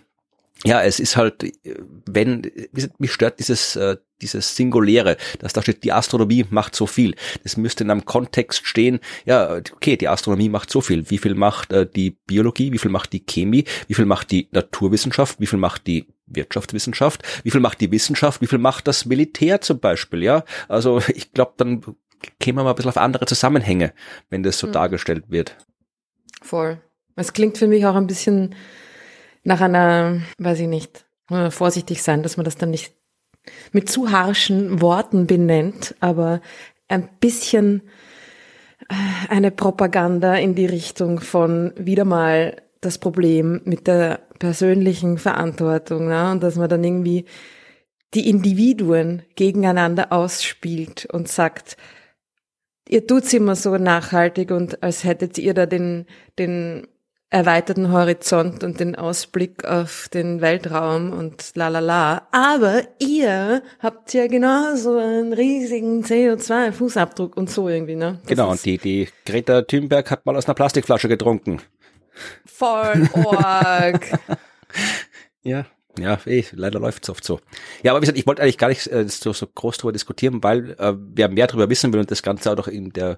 ja, 0.66 0.82
es 0.82 1.00
ist 1.00 1.18
halt, 1.18 1.46
wenn, 2.08 2.52
mich 2.98 3.12
stört 3.12 3.40
dieses, 3.40 3.76
äh, 3.76 3.98
dieses 4.22 4.56
Singuläre, 4.56 5.18
dass 5.40 5.54
da 5.54 5.62
steht, 5.62 5.84
die 5.84 5.92
Astronomie 5.92 6.46
macht 6.50 6.76
so 6.76 6.88
viel. 6.88 7.16
Das 7.44 7.58
müsste 7.58 7.84
in 7.84 7.92
einem 7.92 8.06
Kontext 8.06 8.66
stehen, 8.66 9.00
ja, 9.26 9.56
okay, 9.56 9.98
die 9.98 10.08
Astronomie 10.08 10.50
macht 10.50 10.70
so 10.72 10.82
viel. 10.82 11.10
Wie 11.10 11.18
viel 11.18 11.36
macht 11.36 11.72
äh, 11.72 11.86
die 11.86 12.12
Biologie, 12.12 12.72
wie 12.72 12.78
viel 12.78 12.92
macht 12.92 13.14
die 13.14 13.26
Chemie, 13.26 13.66
wie 13.88 13.94
viel 13.94 14.06
macht 14.06 14.32
die 14.32 14.48
Naturwissenschaft, 14.52 15.40
wie 15.40 15.48
viel 15.48 15.60
macht 15.60 15.88
die 15.88 16.08
Wirtschaftswissenschaft, 16.28 17.24
wie 17.44 17.52
viel 17.52 17.62
macht 17.62 17.80
die 17.82 17.92
Wissenschaft, 17.92 18.42
wie 18.42 18.48
viel 18.48 18.60
macht 18.60 18.88
das 18.88 19.06
Militär 19.06 19.62
zum 19.62 19.80
Beispiel, 19.80 20.24
ja? 20.24 20.44
Also 20.68 21.02
ich 21.14 21.32
glaube, 21.32 21.54
dann 21.58 21.82
kämen 22.40 22.60
wir 22.60 22.64
mal 22.64 22.72
ein 22.72 22.76
bisschen 22.76 22.90
auf 22.90 22.98
andere 22.98 23.26
Zusammenhänge, 23.26 23.94
wenn 24.30 24.44
das 24.44 24.60
so 24.60 24.68
mhm. 24.68 24.74
dargestellt 24.74 25.26
wird. 25.30 25.56
Voll. 26.42 26.82
Es 27.16 27.34
klingt 27.34 27.58
für 27.58 27.68
mich 27.68 27.86
auch 27.86 27.96
ein 27.96 28.08
bisschen 28.08 28.56
nach 29.44 29.62
einer, 29.62 30.22
weiß 30.38 30.60
ich 30.60 30.68
nicht, 30.68 31.06
vorsichtig 31.50 32.04
sein, 32.04 32.24
dass 32.24 32.38
man 32.38 32.44
das 32.44 32.58
dann 32.58 32.70
nicht 32.70 32.94
mit 33.72 33.90
zu 33.90 34.12
harschen 34.12 34.82
Worten 34.82 35.28
benennt, 35.28 35.96
aber 36.00 36.42
ein 36.88 37.10
bisschen 37.20 37.82
äh, 38.90 38.94
eine 39.30 39.52
Propaganda 39.52 40.36
in 40.36 40.56
die 40.56 40.66
Richtung 40.66 41.20
von 41.20 41.74
wieder 41.78 42.06
mal 42.06 42.62
das 42.82 42.98
Problem 42.98 43.62
mit 43.66 43.88
der 43.88 44.20
persönlichen 44.40 45.18
Verantwortung 45.18 46.08
ne? 46.08 46.32
und 46.32 46.44
dass 46.44 46.56
man 46.56 46.70
dann 46.70 46.84
irgendwie 46.84 47.26
die 48.14 48.30
Individuen 48.30 49.24
gegeneinander 49.36 50.12
ausspielt 50.14 51.08
und 51.12 51.28
sagt, 51.28 51.76
ihr 52.88 53.06
tut's 53.06 53.34
immer 53.34 53.56
so 53.56 53.78
nachhaltig 53.78 54.52
und 54.52 54.82
als 54.82 55.04
hättet 55.04 55.38
ihr 55.38 55.54
da 55.54 55.66
den, 55.66 56.06
den 56.40 56.88
erweiterten 57.30 57.92
Horizont 57.92 58.64
und 58.64 58.80
den 58.80 58.96
Ausblick 58.96 59.66
auf 59.66 60.08
den 60.14 60.40
Weltraum 60.42 61.12
und 61.12 61.52
la 61.56 61.68
la 61.68 61.80
la. 61.80 62.28
Aber 62.32 62.84
ihr 63.00 63.64
habt 63.80 64.14
ja 64.14 64.28
genauso 64.28 64.98
einen 64.98 65.34
riesigen 65.34 66.04
CO2-Fußabdruck 66.04 67.36
und 67.36 67.50
so 67.50 67.68
irgendwie, 67.68 67.96
ne? 67.96 68.20
Das 68.22 68.30
genau, 68.30 68.52
und 68.52 68.64
die, 68.64 68.78
die 68.78 69.10
Greta 69.26 69.62
Thunberg 69.64 70.10
hat 70.10 70.26
mal 70.26 70.38
aus 70.38 70.46
einer 70.46 70.56
Plastikflasche 70.56 71.10
getrunken. 71.10 71.62
Voll 72.46 73.10
org. 73.14 74.08
ja, 75.44 75.66
ja, 76.00 76.20
eh, 76.26 76.44
leider 76.52 76.80
läuft 76.80 77.04
es 77.04 77.10
oft 77.10 77.24
so. 77.24 77.40
Ja, 77.84 77.92
aber 77.92 78.02
wie 78.02 78.02
gesagt, 78.02 78.18
ich 78.18 78.28
wollte 78.28 78.42
eigentlich 78.42 78.58
gar 78.58 78.70
nicht 78.70 78.88
äh, 78.88 79.08
so, 79.08 79.34
so 79.34 79.48
groß 79.48 79.78
darüber 79.78 79.94
diskutieren, 79.94 80.44
weil 80.44 80.72
äh, 80.80 80.94
wer 80.96 81.30
mehr 81.30 81.48
darüber 81.48 81.70
wissen 81.70 81.94
will 81.94 82.00
und 82.00 82.12
das 82.12 82.24
Ganze 82.24 82.52
auch 82.52 82.58
noch 82.58 82.68
in 82.68 82.92
der 82.92 83.18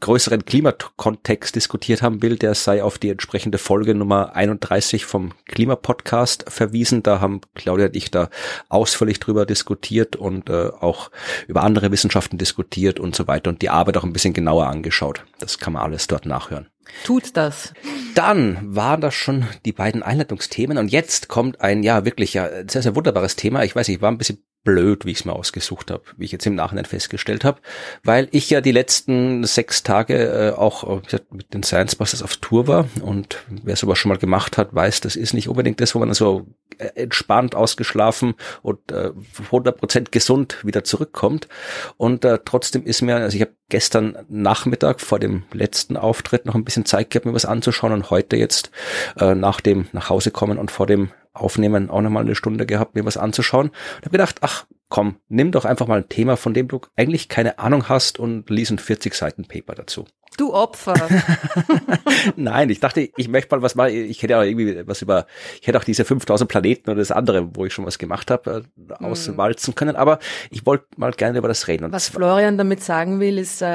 größeren 0.00 0.44
Klimakontext 0.44 1.54
diskutiert 1.54 2.02
haben 2.02 2.22
will, 2.22 2.36
der 2.36 2.54
sei 2.54 2.82
auf 2.82 2.98
die 2.98 3.10
entsprechende 3.10 3.58
Folge 3.58 3.94
Nummer 3.94 4.34
31 4.34 5.04
vom 5.04 5.32
Klimapodcast 5.46 6.46
verwiesen. 6.48 7.02
Da 7.02 7.20
haben 7.20 7.40
Claudia 7.54 7.86
und 7.86 7.96
ich 7.96 8.10
da 8.10 8.30
ausführlich 8.68 9.20
drüber 9.20 9.46
diskutiert 9.46 10.16
und 10.16 10.50
äh, 10.50 10.70
auch 10.80 11.10
über 11.46 11.62
andere 11.62 11.90
Wissenschaften 11.90 12.38
diskutiert 12.38 13.00
und 13.00 13.14
so 13.14 13.26
weiter 13.26 13.50
und 13.50 13.62
die 13.62 13.70
Arbeit 13.70 13.96
auch 13.96 14.04
ein 14.04 14.12
bisschen 14.12 14.34
genauer 14.34 14.66
angeschaut. 14.66 15.24
Das 15.38 15.58
kann 15.58 15.72
man 15.74 15.82
alles 15.82 16.06
dort 16.06 16.26
nachhören. 16.26 16.68
Tut 17.04 17.36
das. 17.36 17.72
Dann 18.14 18.74
waren 18.74 19.00
das 19.00 19.14
schon 19.14 19.46
die 19.64 19.72
beiden 19.72 20.02
Einleitungsthemen 20.02 20.78
und 20.78 20.88
jetzt 20.88 21.28
kommt 21.28 21.60
ein 21.60 21.82
ja 21.82 22.04
wirklich 22.04 22.34
ja 22.34 22.48
sehr 22.68 22.82
sehr 22.82 22.94
wunderbares 22.94 23.36
Thema. 23.36 23.64
Ich 23.64 23.74
weiß, 23.74 23.88
ich 23.88 24.00
war 24.00 24.10
ein 24.10 24.18
bisschen 24.18 24.44
blöd, 24.64 25.04
wie 25.04 25.12
ich 25.12 25.18
es 25.20 25.24
mir 25.24 25.34
ausgesucht 25.34 25.90
habe, 25.90 26.02
wie 26.16 26.24
ich 26.24 26.32
jetzt 26.32 26.46
im 26.46 26.54
Nachhinein 26.54 26.86
festgestellt 26.86 27.44
habe, 27.44 27.60
weil 28.02 28.28
ich 28.32 28.50
ja 28.50 28.60
die 28.60 28.72
letzten 28.72 29.44
sechs 29.44 29.82
Tage 29.82 30.16
äh, 30.16 30.58
auch 30.58 30.98
äh, 30.98 31.00
gesagt, 31.02 31.32
mit 31.32 31.52
den 31.52 31.62
Science 31.62 31.96
Busters 31.96 32.22
auf 32.22 32.38
Tour 32.38 32.66
war 32.66 32.88
und 33.02 33.44
wer 33.48 33.76
sowas 33.76 33.98
schon 33.98 34.08
mal 34.08 34.18
gemacht 34.18 34.58
hat, 34.58 34.74
weiß, 34.74 35.02
das 35.02 35.16
ist 35.16 35.34
nicht 35.34 35.48
unbedingt 35.48 35.80
das, 35.80 35.94
wo 35.94 35.98
man 35.98 36.12
so 36.14 36.46
äh, 36.78 36.86
entspannt, 36.94 37.54
ausgeschlafen 37.54 38.34
und 38.62 38.90
äh, 38.90 39.10
100% 39.50 40.10
gesund 40.10 40.64
wieder 40.64 40.82
zurückkommt. 40.82 41.48
Und 41.96 42.24
äh, 42.24 42.38
trotzdem 42.44 42.84
ist 42.84 43.02
mir, 43.02 43.16
also 43.16 43.36
ich 43.36 43.42
habe 43.42 43.52
gestern 43.68 44.16
Nachmittag 44.28 45.00
vor 45.00 45.18
dem 45.18 45.44
letzten 45.52 45.96
Auftritt 45.96 46.46
noch 46.46 46.54
ein 46.54 46.64
bisschen 46.64 46.86
Zeit 46.86 47.10
gehabt, 47.10 47.26
mir 47.26 47.34
was 47.34 47.44
anzuschauen 47.44 47.92
und 47.92 48.10
heute 48.10 48.36
jetzt 48.36 48.70
äh, 49.18 49.34
nach 49.34 49.60
dem 49.60 49.86
nach 49.92 50.08
Hause 50.08 50.30
kommen 50.30 50.58
und 50.58 50.70
vor 50.70 50.86
dem 50.86 51.10
Aufnehmen 51.34 51.90
auch 51.90 52.00
nochmal 52.00 52.22
eine 52.24 52.34
Stunde 52.34 52.64
gehabt, 52.64 52.94
mir 52.94 53.04
was 53.04 53.16
anzuschauen. 53.16 53.68
Und 53.68 54.02
habe 54.02 54.10
gedacht, 54.10 54.38
ach 54.40 54.66
komm, 54.94 55.16
nimm 55.28 55.50
doch 55.50 55.64
einfach 55.64 55.88
mal 55.88 55.98
ein 55.98 56.08
Thema, 56.08 56.36
von 56.36 56.54
dem 56.54 56.68
du 56.68 56.80
eigentlich 56.94 57.28
keine 57.28 57.58
Ahnung 57.58 57.88
hast 57.88 58.20
und 58.20 58.48
lies 58.48 58.70
ein 58.70 58.78
40 58.78 59.12
Seiten 59.12 59.44
Paper 59.44 59.74
dazu. 59.74 60.06
Du 60.36 60.52
Opfer. 60.52 60.94
Nein, 62.36 62.68
ich 62.70 62.80
dachte, 62.80 63.08
ich 63.16 63.28
möchte 63.28 63.54
mal 63.54 63.62
was 63.62 63.76
mal, 63.76 63.90
ich 63.90 64.20
hätte 64.22 64.36
auch 64.36 64.42
irgendwie 64.42 64.86
was 64.86 65.00
über, 65.02 65.26
ich 65.60 65.66
hätte 65.66 65.78
auch 65.78 65.84
diese 65.84 66.04
5000 66.04 66.50
Planeten 66.50 66.90
oder 66.90 66.98
das 66.98 67.12
andere, 67.12 67.54
wo 67.54 67.66
ich 67.66 67.72
schon 67.72 67.86
was 67.86 67.98
gemacht 67.98 68.32
habe, 68.32 68.64
äh, 68.76 68.94
hm. 68.96 69.04
auswalzen 69.04 69.76
können, 69.76 69.94
aber 69.94 70.18
ich 70.50 70.66
wollte 70.66 70.86
mal 70.96 71.12
gerne 71.12 71.38
über 71.38 71.46
das 71.46 71.68
reden. 71.68 71.84
Und 71.84 71.92
was 71.92 72.08
Florian 72.08 72.58
damit 72.58 72.82
sagen 72.82 73.20
will, 73.20 73.38
ist 73.38 73.62
uh, 73.62 73.66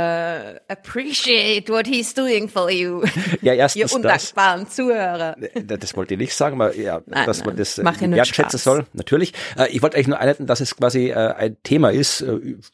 appreciate 0.68 1.72
what 1.72 1.88
he's 1.88 2.14
doing 2.14 2.50
for 2.50 2.70
you. 2.70 3.04
Ja, 3.42 3.54
erstens 3.54 3.92
Ihr 3.92 3.96
undankbaren 3.96 4.66
das, 4.66 4.76
Zuhörer. 4.76 5.36
Das 5.66 5.96
wollte 5.96 6.16
ich 6.16 6.20
nicht 6.20 6.34
sagen, 6.34 6.60
aber 6.60 6.76
ja, 6.76 7.02
nein, 7.06 7.26
dass 7.26 7.40
nein, 7.40 7.48
man 7.48 7.58
das 7.58 7.78
wertschätzen 7.78 8.60
soll, 8.60 8.86
natürlich. 8.94 9.34
Ich 9.70 9.82
wollte 9.82 9.96
eigentlich 9.96 10.08
nur 10.08 10.20
einleiten, 10.20 10.46
dass 10.46 10.60
es 10.60 10.76
quasi 10.76 11.09
ein 11.14 11.58
Thema 11.64 11.92
ist, 11.92 12.26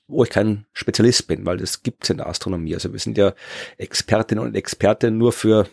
wo 0.08 0.24
ich 0.24 0.30
kein 0.30 0.66
Spezialist 0.74 1.28
bin, 1.28 1.46
weil 1.46 1.58
das 1.58 1.84
gibt's 1.84 2.10
in 2.10 2.18
der 2.18 2.28
Astronomie. 2.28 2.74
Also 2.74 2.92
wir 2.92 3.00
sind 3.00 3.18
ja 3.18 3.34
Expertinnen 3.78 4.44
und 4.44 4.56
Experten 4.56 5.18
nur 5.18 5.32
für 5.32 5.68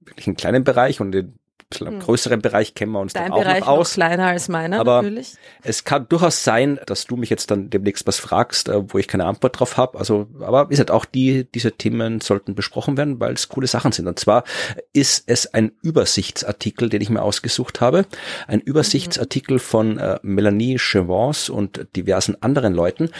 wirklich 0.00 0.26
einen 0.26 0.36
kleinen 0.36 0.64
Bereich 0.64 1.00
und 1.00 1.12
den 1.12 1.37
hm. 1.74 2.00
größeren 2.00 2.40
Bereich 2.40 2.74
kennen 2.74 2.92
wir 2.92 3.00
uns 3.00 3.12
Dein 3.12 3.24
dann 3.24 3.32
auch 3.32 3.38
Bereich 3.40 3.60
noch 3.60 3.68
aus. 3.68 3.90
Noch 3.90 4.06
kleiner 4.06 4.26
als 4.26 4.48
meiner, 4.48 4.80
Aber 4.80 5.02
natürlich. 5.02 5.34
Es 5.62 5.84
kann 5.84 6.08
durchaus 6.08 6.42
sein, 6.44 6.80
dass 6.86 7.04
du 7.04 7.16
mich 7.16 7.28
jetzt 7.30 7.50
dann 7.50 7.68
demnächst 7.68 8.06
was 8.06 8.18
fragst, 8.18 8.68
äh, 8.68 8.92
wo 8.92 8.98
ich 8.98 9.06
keine 9.06 9.26
Antwort 9.26 9.58
drauf 9.58 9.76
habe. 9.76 9.98
Also, 9.98 10.28
aber 10.40 10.68
wie 10.68 10.70
gesagt, 10.70 10.90
auch 10.90 11.04
die, 11.04 11.44
diese 11.52 11.72
Themen 11.72 12.20
sollten 12.20 12.54
besprochen 12.54 12.96
werden, 12.96 13.20
weil 13.20 13.34
es 13.34 13.48
coole 13.48 13.66
Sachen 13.66 13.92
sind. 13.92 14.06
Und 14.06 14.18
zwar 14.18 14.44
ist 14.92 15.24
es 15.26 15.52
ein 15.52 15.72
Übersichtsartikel, 15.82 16.88
den 16.88 17.02
ich 17.02 17.10
mir 17.10 17.22
ausgesucht 17.22 17.80
habe. 17.80 18.06
Ein 18.46 18.60
Übersichtsartikel 18.60 19.56
mhm. 19.56 19.60
von 19.60 19.98
äh, 19.98 20.18
Melanie 20.22 20.78
Chevance 20.78 21.52
und 21.52 21.86
diversen 21.94 22.40
anderen 22.42 22.72
Leuten, 22.72 23.10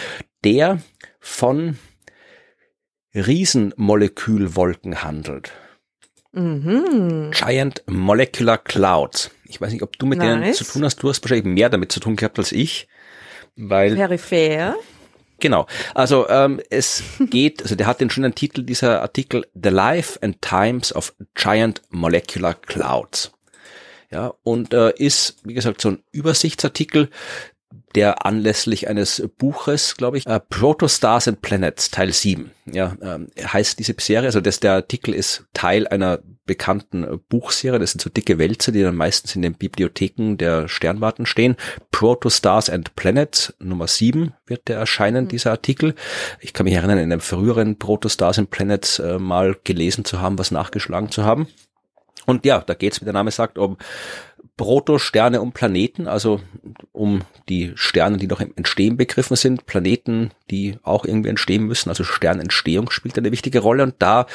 der 0.44 0.78
von 1.20 1.78
Riesenmolekülwolken 3.14 5.02
handelt. 5.02 5.52
Mhm. 6.32 7.30
Giant 7.32 7.82
Molecular 7.86 8.58
Clouds. 8.58 9.30
Ich 9.44 9.60
weiß 9.60 9.72
nicht, 9.72 9.82
ob 9.82 9.98
du 9.98 10.06
mit 10.06 10.18
nice. 10.18 10.40
denen 10.40 10.54
zu 10.54 10.64
tun 10.64 10.84
hast. 10.84 11.02
Du 11.02 11.08
hast 11.08 11.22
wahrscheinlich 11.22 11.46
mehr 11.46 11.70
damit 11.70 11.90
zu 11.92 12.00
tun 12.00 12.16
gehabt 12.16 12.38
als 12.38 12.52
ich, 12.52 12.88
weil 13.56 13.96
peripher. 13.96 14.76
Genau. 15.40 15.66
Also 15.94 16.28
ähm, 16.28 16.60
es 16.70 17.02
geht, 17.30 17.62
also 17.62 17.74
der 17.74 17.86
hat 17.86 18.00
den 18.00 18.10
schönen 18.10 18.34
Titel 18.34 18.62
dieser 18.62 19.02
Artikel 19.02 19.46
The 19.54 19.70
Life 19.70 20.18
and 20.22 20.42
Times 20.42 20.94
of 20.94 21.14
Giant 21.34 21.82
Molecular 21.90 22.54
Clouds. 22.54 23.32
Ja, 24.10 24.32
und 24.42 24.72
äh, 24.72 24.94
ist, 24.96 25.36
wie 25.44 25.52
gesagt, 25.52 25.82
so 25.82 25.90
ein 25.90 26.02
Übersichtsartikel, 26.12 27.10
der 27.94 28.26
anlässlich 28.26 28.88
eines 28.88 29.28
Buches, 29.38 29.96
glaube 29.96 30.18
ich, 30.18 30.26
uh, 30.26 30.38
Protostars 30.48 31.28
and 31.28 31.42
Planets 31.42 31.90
Teil 31.90 32.12
7. 32.12 32.50
Ja, 32.66 32.96
ähm, 33.00 33.28
heißt 33.40 33.78
diese 33.78 33.94
Serie, 33.98 34.26
also 34.26 34.40
das, 34.40 34.60
der 34.60 34.72
Artikel 34.74 35.14
ist 35.14 35.46
Teil 35.54 35.86
einer 35.88 36.20
bekannten 36.48 37.20
Buchserie, 37.28 37.78
das 37.78 37.92
sind 37.92 38.00
so 38.00 38.10
dicke 38.10 38.38
Wälzer, 38.38 38.72
die 38.72 38.82
dann 38.82 38.96
meistens 38.96 39.36
in 39.36 39.42
den 39.42 39.54
Bibliotheken 39.54 40.36
der 40.36 40.66
Sternwarten 40.66 41.26
stehen. 41.26 41.56
Protostars 41.92 42.70
and 42.70 42.96
Planets 42.96 43.54
Nummer 43.60 43.86
7 43.86 44.32
wird 44.46 44.66
der 44.66 44.78
erscheinen, 44.78 45.24
mhm. 45.24 45.28
dieser 45.28 45.52
Artikel. 45.52 45.94
Ich 46.40 46.52
kann 46.52 46.64
mich 46.64 46.74
erinnern, 46.74 46.98
in 46.98 47.12
einem 47.12 47.20
früheren 47.20 47.78
Protostars 47.78 48.38
and 48.38 48.50
Planets 48.50 48.98
äh, 48.98 49.18
mal 49.18 49.56
gelesen 49.62 50.04
zu 50.04 50.20
haben, 50.20 50.38
was 50.38 50.50
nachgeschlagen 50.50 51.10
zu 51.10 51.24
haben. 51.24 51.48
Und 52.26 52.44
ja, 52.44 52.60
da 52.60 52.74
geht's, 52.74 53.00
wie 53.00 53.04
der 53.04 53.14
Name 53.14 53.30
sagt, 53.30 53.56
um 53.56 53.78
Protosterne 54.58 55.40
und 55.40 55.54
Planeten, 55.54 56.08
also 56.08 56.40
um 56.92 57.22
die 57.48 57.72
Sterne, 57.76 58.18
die 58.18 58.26
noch 58.26 58.40
im 58.40 58.52
Entstehen 58.56 58.98
begriffen 58.98 59.36
sind, 59.36 59.64
Planeten, 59.64 60.32
die 60.50 60.76
auch 60.82 61.06
irgendwie 61.06 61.30
entstehen 61.30 61.64
müssen, 61.64 61.88
also 61.88 62.04
Sternentstehung 62.04 62.90
spielt 62.90 63.16
eine 63.16 63.32
wichtige 63.32 63.60
Rolle 63.60 63.84
und 63.84 63.94
da 64.00 64.26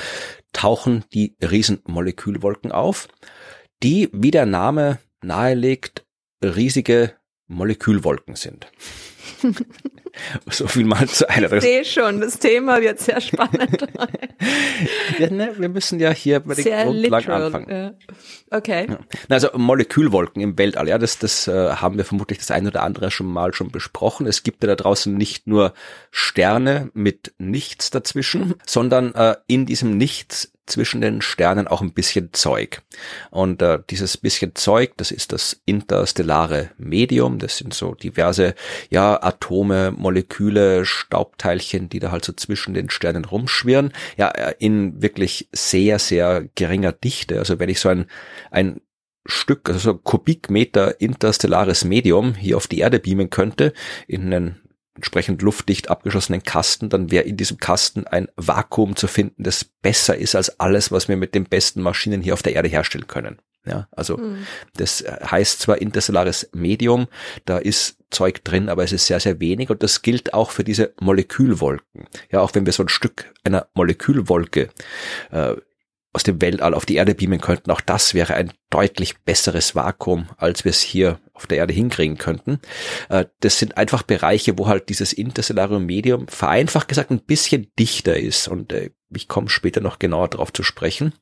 tauchen 0.54 1.04
die 1.14 1.36
Riesenmolekülwolken 1.42 2.72
auf, 2.72 3.10
die, 3.84 4.10
wie 4.14 4.32
der 4.32 4.46
Name 4.46 4.98
nahelegt, 5.22 6.06
riesige 6.42 7.14
Molekülwolken 7.48 8.36
sind. 8.36 8.72
so 10.50 10.68
viel 10.68 10.86
mal 10.86 11.08
zu 11.08 11.30
einer. 11.30 11.52
Ich 11.54 11.64
sehe 11.64 11.86
schon, 11.86 12.22
das 12.22 12.40
Thema 12.40 12.82
wird 12.82 13.00
sehr 13.00 13.20
spannend. 13.22 13.88
ja, 15.20 15.30
ne, 15.30 15.54
wir 15.58 15.70
müssen 15.70 16.00
ja 16.00 16.12
hier 16.12 16.40
bei 16.40 16.56
den 16.56 16.64
sehr 16.64 16.84
Grundlagen 16.86 17.24
literal, 17.24 17.44
anfangen. 17.44 17.70
Ja. 17.70 17.94
Okay. 18.52 18.88
Ja. 18.90 19.00
Also 19.30 19.50
Molekülwolken 19.56 20.42
im 20.42 20.58
Weltall, 20.58 20.88
ja, 20.88 20.98
das, 20.98 21.18
das 21.18 21.48
äh, 21.48 21.72
haben 21.76 21.98
wir 21.98 22.06
vermutlich 22.06 22.38
das 22.40 22.52
ein 22.52 22.68
oder 22.68 22.84
andere 22.84 23.10
schon 23.12 23.28
mal 23.28 23.54
schon 23.54 23.72
besprochen. 23.72 24.28
Es 24.28 24.44
gibt 24.44 24.64
ja 24.64 24.68
da 24.68 24.76
draußen 24.76 25.14
nicht 25.14 25.48
nur 25.48 25.74
Sterne 26.12 26.92
mit 26.94 27.34
nichts 27.40 27.90
dazwischen, 27.90 28.56
sondern 28.66 29.16
äh, 29.16 29.36
in 29.48 29.66
diesem 29.66 29.98
Nichts 29.98 30.53
zwischen 30.66 31.02
den 31.02 31.22
Sternen 31.22 31.68
auch 31.68 31.82
ein 31.82 31.94
bisschen 31.94 32.32
Zeug. 32.34 32.82
Und 33.32 33.62
äh, 33.62 33.80
dieses 33.90 34.18
bisschen 34.18 34.56
Zeug, 34.56 34.94
das 34.98 35.12
ist 35.12 35.34
das 35.34 35.62
interstellare 35.66 36.72
Medium. 36.78 37.40
Das 37.40 37.58
sind 37.58 37.74
so 37.74 37.94
diverse, 37.96 38.56
ja, 38.90 39.22
Atome, 39.22 39.92
Moleküle, 39.92 40.86
Staubteilchen, 40.86 41.90
die 41.90 42.00
da 42.00 42.12
halt 42.12 42.26
so 42.26 42.34
zwischen 42.34 42.74
den 42.74 42.90
Sternen 42.90 43.26
rumschwirren. 43.26 43.92
Ja, 44.18 44.30
äh, 44.30 44.56
in 44.60 45.02
wirklich 45.02 45.50
sehr, 45.52 46.00
sehr 46.00 46.48
geringer 46.56 46.94
Dichte. 46.94 47.40
Also 47.40 47.60
wenn 47.60 47.70
ich 47.70 47.80
so 47.80 47.90
ein, 47.90 48.06
ein 48.52 48.80
Stück, 49.26 49.70
also 49.70 49.80
so 49.80 49.94
Kubikmeter 49.98 51.00
interstellares 51.00 51.86
Medium 51.86 52.36
hier 52.36 52.58
auf 52.58 52.68
die 52.68 52.80
Erde 52.80 53.00
beamen 53.00 53.30
könnte, 53.30 53.74
in 54.08 54.34
einen 54.34 54.63
entsprechend 54.96 55.42
luftdicht 55.42 55.90
abgeschlossenen 55.90 56.44
Kasten, 56.44 56.90
dann 56.90 57.12
wäre 57.12 57.24
in 57.24 57.38
diesem 57.38 57.58
Kasten 57.58 58.06
ein 58.06 58.28
Vakuum 58.36 58.96
zu 58.96 59.08
finden, 59.08 59.44
das 59.44 59.64
besser 59.64 60.16
ist 60.16 60.36
als 60.36 60.60
alles, 60.60 60.92
was 60.92 61.08
wir 61.08 61.18
mit 61.18 61.34
den 61.36 61.46
besten 61.46 61.82
Maschinen 61.82 62.22
hier 62.22 62.34
auf 62.34 62.44
der 62.44 62.54
Erde 62.54 62.70
herstellen 62.70 63.08
können. 63.08 63.40
Ja, 63.66 63.88
also 63.92 64.18
mhm. 64.18 64.46
das 64.76 65.04
heißt 65.08 65.62
zwar 65.62 65.82
interstellares 65.82 66.50
Medium, 66.54 67.08
da 67.46 67.58
ist 67.58 67.98
Zeug 68.10 68.44
drin, 68.44 68.68
aber 68.70 68.84
es 68.84 68.92
ist 68.92 69.08
sehr, 69.08 69.22
sehr 69.22 69.40
wenig 69.40 69.70
und 69.70 69.84
das 69.84 70.02
gilt 70.02 70.34
auch 70.34 70.52
für 70.52 70.66
diese 70.66 70.94
Molekülwolken. 71.00 72.08
Ja, 72.30 72.42
auch 72.42 72.54
wenn 72.54 72.66
wir 72.66 72.74
so 72.74 72.84
ein 72.84 72.90
Stück 72.90 73.34
einer 73.44 73.68
Molekülwolke 73.74 74.70
äh, 75.32 75.56
aus 76.14 76.24
dem 76.24 76.42
Weltall 76.42 76.74
auf 76.74 76.86
die 76.86 76.96
Erde 76.96 77.16
beamen 77.16 77.42
könnten, 77.42 77.72
auch 77.72 77.82
das 77.82 78.14
wäre 78.14 78.36
ein 78.36 78.54
deutlich 78.70 79.18
besseres 79.20 79.76
Vakuum, 79.76 80.30
als 80.38 80.64
wir 80.64 80.70
es 80.70 80.82
hier 80.82 81.20
auf 81.34 81.48
der 81.48 81.58
Erde 81.58 81.74
hinkriegen 81.74 82.18
könnten. 82.18 82.60
Äh, 83.10 83.26
das 83.40 83.60
sind 83.60 83.78
einfach 83.78 84.04
Bereiche, 84.04 84.58
wo 84.58 84.68
halt 84.68 84.90
dieses 84.90 85.14
interstellare 85.14 85.80
Medium 85.80 86.28
vereinfacht 86.28 86.88
gesagt 86.88 87.12
ein 87.12 87.24
bisschen 87.26 87.72
dichter 87.78 88.18
ist 88.18 88.48
und 88.48 88.72
äh, 88.72 88.92
ich 89.16 89.28
komme 89.28 89.50
später 89.50 89.82
noch 89.82 90.00
genauer 90.00 90.30
darauf 90.30 90.54
zu 90.54 90.64
sprechen. 90.64 91.14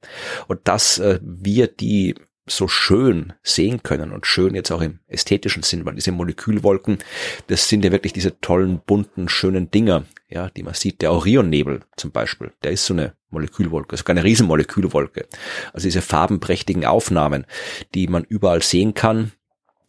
Und 0.48 0.68
dass 0.68 1.00
äh, 1.00 1.20
wir 1.22 1.68
die 1.68 2.16
so 2.52 2.68
schön 2.68 3.34
sehen 3.44 3.84
können 3.84 4.12
und 4.12 4.26
schön 4.26 4.56
jetzt 4.56 4.72
auch 4.72 4.82
im 4.82 5.00
ästhetischen 5.08 5.64
Sinn, 5.64 5.86
weil 5.86 5.96
diese 5.96 6.12
Molekülwolken, 6.12 7.00
das 7.48 7.68
sind 7.68 7.84
ja 7.84 7.92
wirklich 7.92 8.14
diese 8.14 8.40
tollen, 8.40 8.82
bunten, 8.86 9.30
schönen 9.30 9.72
Dinger, 9.72 10.06
ja, 10.30 10.50
die 10.50 10.64
man 10.64 10.74
sieht. 10.74 11.02
Der 11.02 11.12
Orionnebel 11.12 11.82
zum 11.98 12.12
Beispiel, 12.12 12.52
der 12.64 12.72
ist 12.72 12.86
so 12.86 12.94
eine 12.94 13.14
Molekülwolke, 13.30 13.98
sogar 13.98 14.16
eine 14.16 14.24
Riesenmolekülwolke. 14.24 15.28
Also 15.74 15.88
diese 15.88 16.02
farbenprächtigen 16.02 16.86
Aufnahmen, 16.86 17.46
die 17.94 18.08
man 18.08 18.24
überall 18.24 18.62
sehen 18.62 18.94
kann, 18.94 19.32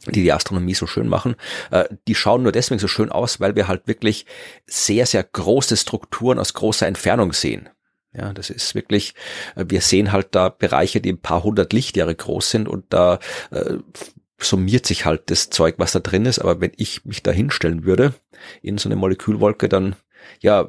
die 0.07 0.23
die 0.23 0.33
Astronomie 0.33 0.75
so 0.75 0.87
schön 0.87 1.09
machen, 1.09 1.37
äh, 1.71 1.85
die 2.09 2.15
schauen 2.15 2.43
nur 2.43 2.53
deswegen 2.53 2.79
so 2.79 2.89
schön 2.89 3.11
aus, 3.11 3.41
weil 3.41 3.57
wir 3.57 3.69
halt 3.69 3.87
wirklich 3.87 4.27
sehr, 4.67 5.07
sehr 5.07 5.23
große 5.23 5.77
Strukturen 5.77 6.39
aus 6.39 6.55
großer 6.55 6.87
Entfernung 6.87 7.33
sehen. 7.33 7.69
Ja, 8.15 8.33
das 8.33 8.51
ist 8.51 8.75
wirklich, 8.75 9.15
äh, 9.57 9.65
wir 9.69 9.81
sehen 9.81 10.13
halt 10.13 10.29
da 10.33 10.49
Bereiche, 10.49 11.01
die 11.01 11.13
ein 11.13 11.21
paar 11.21 11.43
hundert 11.43 11.73
Lichtjahre 11.73 12.15
groß 12.15 12.51
sind 12.51 12.69
und 12.69 12.85
da 12.91 13.19
äh, 13.51 13.77
summiert 14.39 14.87
sich 14.87 15.05
halt 15.05 15.31
das 15.31 15.51
Zeug, 15.51 15.77
was 15.79 15.93
da 15.93 16.01
drin 16.01 16.27
ist. 16.27 16.39
Aber 16.39 16.61
wenn 16.61 16.73
ich 16.77 17.05
mich 17.05 17.23
da 17.23 17.31
hinstellen 17.31 17.85
würde 17.85 18.15
in 18.61 18.79
so 18.79 18.89
eine 18.89 18.97
Molekülwolke, 18.97 19.69
dann 19.69 19.97
ja, 20.41 20.69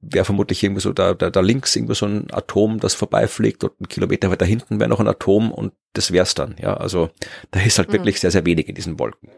wäre 0.00 0.24
vermutlich 0.24 0.62
irgendwie 0.62 0.80
so 0.80 0.92
da, 0.92 1.14
da, 1.14 1.30
da 1.30 1.40
links 1.40 1.74
irgendwie 1.74 1.94
so 1.94 2.06
ein 2.06 2.28
Atom, 2.32 2.80
das 2.80 2.94
vorbeifliegt 2.94 3.64
und 3.64 3.80
ein 3.80 3.88
Kilometer 3.88 4.30
weiter 4.30 4.46
hinten 4.46 4.78
wäre 4.80 4.88
noch 4.88 5.00
ein 5.00 5.08
Atom 5.08 5.52
und 5.52 5.72
das 5.92 6.12
wär's 6.12 6.34
dann. 6.34 6.56
Ja, 6.60 6.74
also 6.76 7.10
da 7.50 7.60
ist 7.60 7.78
halt 7.78 7.88
mhm. 7.88 7.94
wirklich 7.94 8.20
sehr, 8.20 8.30
sehr 8.30 8.46
wenig 8.46 8.68
in 8.68 8.74
diesen 8.74 8.98
Wolken. 8.98 9.30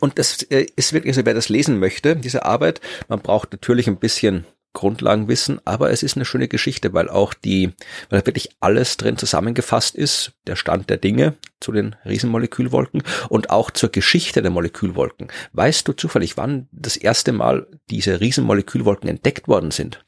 Und 0.00 0.18
das 0.18 0.42
äh, 0.44 0.66
ist 0.76 0.92
wirklich, 0.92 1.12
also 1.12 1.26
wer 1.26 1.34
das 1.34 1.48
lesen 1.48 1.78
möchte, 1.78 2.16
diese 2.16 2.44
Arbeit, 2.44 2.80
man 3.08 3.20
braucht 3.20 3.52
natürlich 3.52 3.86
ein 3.88 3.98
bisschen 3.98 4.44
Grundlagenwissen, 4.74 5.60
aber 5.64 5.90
es 5.90 6.02
ist 6.02 6.16
eine 6.16 6.26
schöne 6.26 6.48
Geschichte, 6.48 6.92
weil 6.92 7.08
auch 7.08 7.32
die, 7.32 7.72
weil 8.10 8.26
wirklich 8.26 8.50
alles 8.60 8.98
drin 8.98 9.16
zusammengefasst 9.16 9.94
ist, 9.94 10.32
der 10.46 10.56
Stand 10.56 10.90
der 10.90 10.98
Dinge 10.98 11.34
zu 11.60 11.72
den 11.72 11.96
Riesenmolekülwolken 12.04 13.02
und 13.30 13.48
auch 13.48 13.70
zur 13.70 13.90
Geschichte 13.90 14.42
der 14.42 14.50
Molekülwolken. 14.50 15.28
Weißt 15.52 15.88
du 15.88 15.92
zufällig, 15.92 16.36
wann 16.36 16.68
das 16.72 16.96
erste 16.96 17.32
Mal 17.32 17.66
diese 17.88 18.20
Riesenmolekülwolken 18.20 19.08
entdeckt 19.08 19.48
worden 19.48 19.70
sind? 19.70 20.04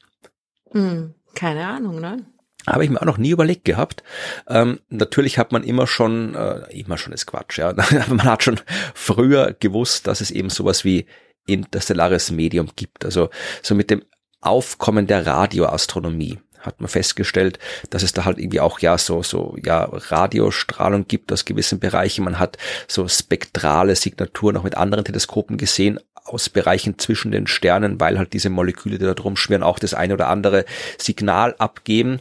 Hm, 0.71 1.15
keine 1.33 1.65
Ahnung, 1.65 1.99
ne? 1.99 2.25
Habe 2.67 2.83
ich 2.83 2.89
mir 2.89 3.01
auch 3.01 3.05
noch 3.05 3.17
nie 3.17 3.29
überlegt 3.29 3.63
gehabt. 3.63 4.03
Ähm, 4.49 4.81
natürlich 4.89 5.37
hat 5.37 5.53
man 5.53 5.63
immer 5.63 5.87
schon, 5.87 6.35
äh, 6.35 6.77
immer 6.77 6.97
schon 6.97 7.13
ist 7.13 7.25
Quatsch, 7.25 7.57
ja. 7.57 7.73
man 8.09 8.23
hat 8.23 8.43
schon 8.43 8.59
früher 8.93 9.55
gewusst, 9.57 10.07
dass 10.07 10.19
es 10.19 10.31
eben 10.31 10.49
sowas 10.49 10.83
wie 10.83 11.05
interstellares 11.47 12.29
Medium 12.31 12.69
gibt. 12.75 13.05
Also 13.05 13.29
so 13.63 13.73
mit 13.73 13.89
dem 13.89 14.03
Aufkommen 14.41 15.07
der 15.07 15.25
Radioastronomie 15.25 16.39
hat 16.59 16.81
man 16.81 16.89
festgestellt, 16.89 17.59
dass 17.89 18.03
es 18.03 18.13
da 18.13 18.25
halt 18.25 18.39
irgendwie 18.39 18.59
auch 18.59 18.79
ja 18.79 18.97
so 18.97 19.23
so 19.23 19.55
ja 19.63 19.85
Radiostrahlung 19.85 21.07
gibt 21.07 21.31
aus 21.31 21.45
gewissen 21.45 21.79
Bereichen. 21.79 22.25
Man 22.25 22.39
hat 22.39 22.57
so 22.87 23.07
spektrale 23.07 23.95
Signaturen 23.95 24.57
auch 24.57 24.63
mit 24.63 24.75
anderen 24.75 25.05
Teleskopen 25.05 25.57
gesehen 25.57 25.99
aus 26.27 26.49
Bereichen 26.49 26.99
zwischen 26.99 27.31
den 27.31 27.47
Sternen, 27.47 27.99
weil 27.99 28.17
halt 28.17 28.33
diese 28.33 28.49
Moleküle, 28.49 28.97
die 28.97 29.05
da 29.05 29.13
drum 29.13 29.37
schwirren, 29.37 29.63
auch 29.63 29.79
das 29.79 29.93
eine 29.93 30.13
oder 30.13 30.27
andere 30.27 30.65
Signal 30.97 31.55
abgeben. 31.57 32.19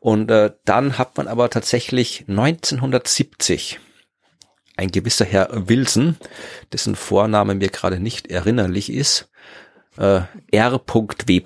Und 0.00 0.30
äh, 0.30 0.52
dann 0.64 0.98
hat 0.98 1.16
man 1.16 1.26
aber 1.26 1.48
tatsächlich 1.48 2.24
1970 2.28 3.80
ein 4.76 4.90
gewisser 4.90 5.24
Herr 5.24 5.48
Wilson, 5.50 6.16
dessen 6.72 6.96
Vorname 6.96 7.54
mir 7.54 7.68
gerade 7.68 7.98
nicht 7.98 8.26
erinnerlich 8.26 8.92
ist, 8.92 9.30
äh, 9.96 10.22
R.W. 10.50 11.42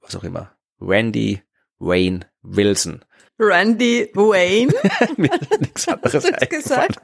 Was 0.00 0.16
auch 0.16 0.24
immer. 0.24 0.52
Randy 0.80 1.42
Wayne 1.78 2.20
Wilson. 2.42 3.04
Randy 3.38 4.10
Wayne? 4.14 4.72
Mir 5.16 5.30
hat 5.30 5.60
nichts 5.60 5.88
anderes 5.88 6.24
gesagt. 6.48 7.00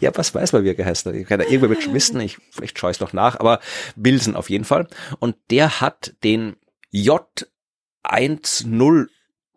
ja, 0.00 0.10
was 0.14 0.34
weiß 0.34 0.52
man, 0.52 0.64
wie 0.64 0.70
er 0.70 0.74
geheißen 0.74 1.12
hat. 1.12 1.20
Ich 1.20 1.26
kann 1.26 1.38
da 1.38 1.44
irgendwer 1.44 1.68
mit 1.68 1.82
schmissen, 1.82 2.20
ich, 2.20 2.38
vielleicht 2.50 2.78
schaue 2.78 2.90
ich 2.90 2.96
es 2.96 3.00
noch 3.00 3.12
nach, 3.12 3.38
aber 3.38 3.60
Wilson 3.96 4.34
auf 4.34 4.50
jeden 4.50 4.64
Fall. 4.64 4.88
Und 5.20 5.36
der 5.50 5.80
hat 5.80 6.14
den 6.24 6.56
J10 6.92 7.46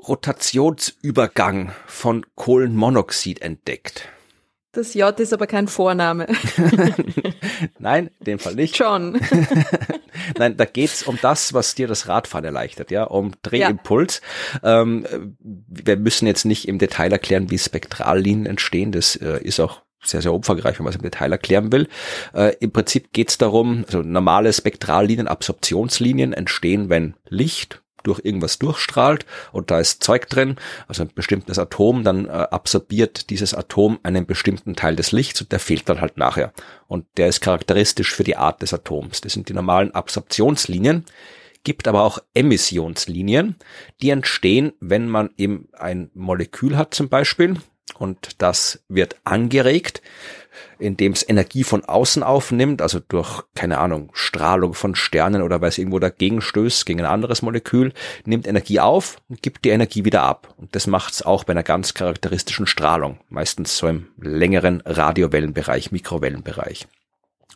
Rotationsübergang 0.08 1.74
von 1.88 2.26
Kohlenmonoxid 2.36 3.42
entdeckt. 3.42 4.08
Das 4.76 4.94
J 4.94 5.18
ist 5.22 5.34
aber 5.34 5.48
kein 5.48 5.70
Vorname. 5.70 6.28
Nein, 7.80 8.12
in 8.20 8.26
dem 8.26 8.40
Fall 8.40 8.56
nicht. 8.56 8.78
John. 8.78 9.18
Nein, 10.38 10.58
da 10.58 10.66
geht's 10.66 11.04
um 11.04 11.18
das, 11.22 11.54
was 11.54 11.76
dir 11.76 11.88
das 11.88 12.10
Radfahren 12.10 12.44
erleichtert, 12.44 12.92
ja, 12.92 13.06
um 13.06 13.32
Drehimpuls. 13.42 14.22
Ja. 14.64 14.82
Ähm, 14.82 15.38
wir 15.40 15.96
müssen 15.96 16.28
jetzt 16.28 16.44
nicht 16.44 16.68
im 16.68 16.78
Detail 16.78 17.12
erklären, 17.12 17.50
wie 17.52 17.58
Spektrallinien 17.58 18.46
entstehen. 18.46 18.92
Das 18.92 19.16
äh, 19.16 19.40
ist 19.42 19.62
auch 19.62 19.82
sehr, 20.04 20.22
sehr 20.22 20.34
umfangreich, 20.34 20.78
wenn 20.78 20.84
man 20.84 20.92
es 20.92 20.98
im 20.98 21.04
Detail 21.04 21.32
erklären 21.32 21.72
will. 21.72 21.88
Äh, 22.34 22.56
Im 22.60 22.72
Prinzip 22.72 23.14
geht's 23.14 23.38
darum, 23.38 23.86
also 23.86 24.02
normale 24.02 24.52
Spektrallinien, 24.52 25.28
Absorptionslinien 25.28 26.34
entstehen, 26.34 26.90
wenn 26.90 27.16
Licht 27.30 27.82
durch 28.06 28.22
irgendwas 28.24 28.60
durchstrahlt 28.60 29.26
und 29.52 29.72
da 29.72 29.80
ist 29.80 30.04
Zeug 30.04 30.30
drin, 30.30 30.56
also 30.88 31.04
ein 31.04 31.12
bestimmtes 31.14 31.60
Atom, 31.60 32.04
dann 32.04 32.26
äh, 32.26 32.30
absorbiert 32.30 33.30
dieses 33.30 33.54
Atom 33.54 34.00
einen 34.04 34.26
bestimmten 34.26 34.76
Teil 34.76 34.96
des 34.96 35.12
Lichts 35.12 35.42
und 35.42 35.52
der 35.52 35.60
fehlt 35.60 35.90
dann 35.90 36.02
halt 36.02 36.18
nachher. 36.18 36.54
Und 36.88 37.06
der 37.18 37.28
ist 37.28 37.42
charakteristisch 37.42 38.14
für 38.14 38.24
die 38.24 38.38
Art 38.38 38.62
des 38.62 38.74
Atoms. 38.74 39.22
Das 39.22 39.34
sind 39.34 39.50
die 39.50 39.54
normalen 39.54 39.92
Absorptionslinien 39.94 41.06
gibt 41.66 41.88
aber 41.88 42.04
auch 42.04 42.20
Emissionslinien, 42.36 43.56
die 44.02 44.12
entstehen, 44.12 44.74
wenn 44.80 45.10
man 45.10 45.32
eben 45.36 45.68
ein 45.74 46.12
Molekül 46.14 46.78
hat 46.78 46.94
zum 46.94 47.10
Beispiel 47.10 47.58
und 47.98 48.42
das 48.42 48.84
wird 48.88 49.18
angeregt 49.24 50.02
indem 50.80 51.12
es 51.12 51.28
Energie 51.28 51.64
von 51.64 51.84
außen 51.86 52.24
aufnimmt, 52.24 52.82
also 52.82 53.00
durch, 53.00 53.44
keine 53.56 53.80
Ahnung, 53.80 54.10
Strahlung 54.14 54.74
von 54.74 54.96
Sternen 54.96 55.42
oder 55.42 55.62
weil 55.62 55.70
es 55.70 55.78
irgendwo 55.78 56.00
dagegen 56.00 56.42
stößt, 56.42 56.86
gegen 56.86 57.02
ein 57.02 57.06
anderes 57.06 57.42
Molekül, 57.42 57.94
nimmt 58.26 58.48
Energie 58.48 58.80
auf 58.80 59.18
und 59.30 59.42
gibt 59.42 59.66
die 59.66 59.70
Energie 59.70 60.06
wieder 60.06 60.24
ab. 60.24 60.54
Und 60.58 60.76
das 60.76 60.88
macht 60.88 61.14
es 61.14 61.22
auch 61.22 61.44
bei 61.44 61.52
einer 61.52 61.64
ganz 61.64 61.94
charakteristischen 61.94 62.68
Strahlung, 62.68 63.20
meistens 63.30 63.78
so 63.78 63.88
im 63.88 64.08
längeren 64.20 64.82
Radiowellenbereich, 64.86 65.92
Mikrowellenbereich. 65.92 66.88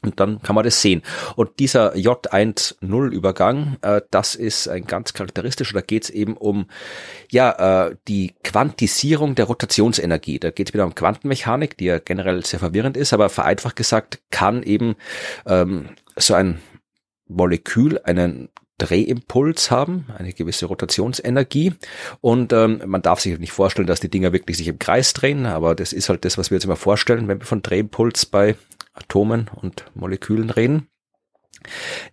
Und 0.02 0.20
dann 0.20 0.42
kann 0.42 0.56
man 0.56 0.64
das 0.64 0.82
sehen. 0.82 1.02
Und 1.36 1.60
dieser 1.60 1.94
J10-Übergang, 1.94 3.78
äh, 3.82 4.02
das 4.12 4.36
ist 4.36 4.68
ein 4.68 4.86
ganz 4.86 5.14
charakteristischer, 5.14 5.74
da 5.74 5.82
geht 5.82 6.06
es 6.06 6.10
eben 6.10 6.38
um 6.38 6.68
ja 7.32 7.88
äh, 7.88 7.96
die 8.08 8.34
Quantisierung 8.44 9.36
der 9.36 9.46
Rotationsenergie. 9.46 10.40
Da 10.40 10.52
geht 10.52 10.70
es 10.70 10.74
wieder 10.74 10.86
um 10.86 10.96
Quantenmechanik, 10.96 11.78
die 11.78 11.86
ja 11.86 12.00
generell 12.00 12.46
sehr 12.46 12.60
verwirrend 12.60 12.98
ist, 12.98 13.14
aber 13.14 13.30
vereinfacht 13.30 13.76
gesagt 13.76 14.20
kann 14.30 14.64
eben 14.64 14.96
ähm, 15.46 15.90
so 16.16 16.34
ein 16.34 16.60
Molekül 17.28 18.00
einen 18.04 18.50
Drehimpuls 18.80 19.70
haben, 19.70 20.08
eine 20.18 20.34
gewisse 20.34 20.66
Rotationsenergie. 20.66 21.74
Und 22.22 22.52
ähm, 22.54 22.82
man 22.86 23.02
darf 23.02 23.20
sich 23.20 23.38
nicht 23.38 23.52
vorstellen, 23.52 23.88
dass 23.88 24.00
die 24.00 24.10
Dinger 24.10 24.34
wirklich 24.34 24.58
sich 24.58 24.68
im 24.68 24.80
Kreis 24.80 25.14
drehen, 25.14 25.46
aber 25.46 25.76
das 25.76 25.94
ist 25.94 26.10
halt 26.10 26.26
das, 26.26 26.38
was 26.38 26.50
wir 26.50 26.56
jetzt 26.56 26.66
immer 26.66 26.76
vorstellen, 26.76 27.28
wenn 27.28 27.40
wir 27.40 27.46
von 27.46 27.62
Drehimpuls 27.62 28.26
bei 28.26 28.56
Atomen 29.00 29.50
und 29.56 29.86
Molekülen 29.96 30.50
reden. 30.50 30.88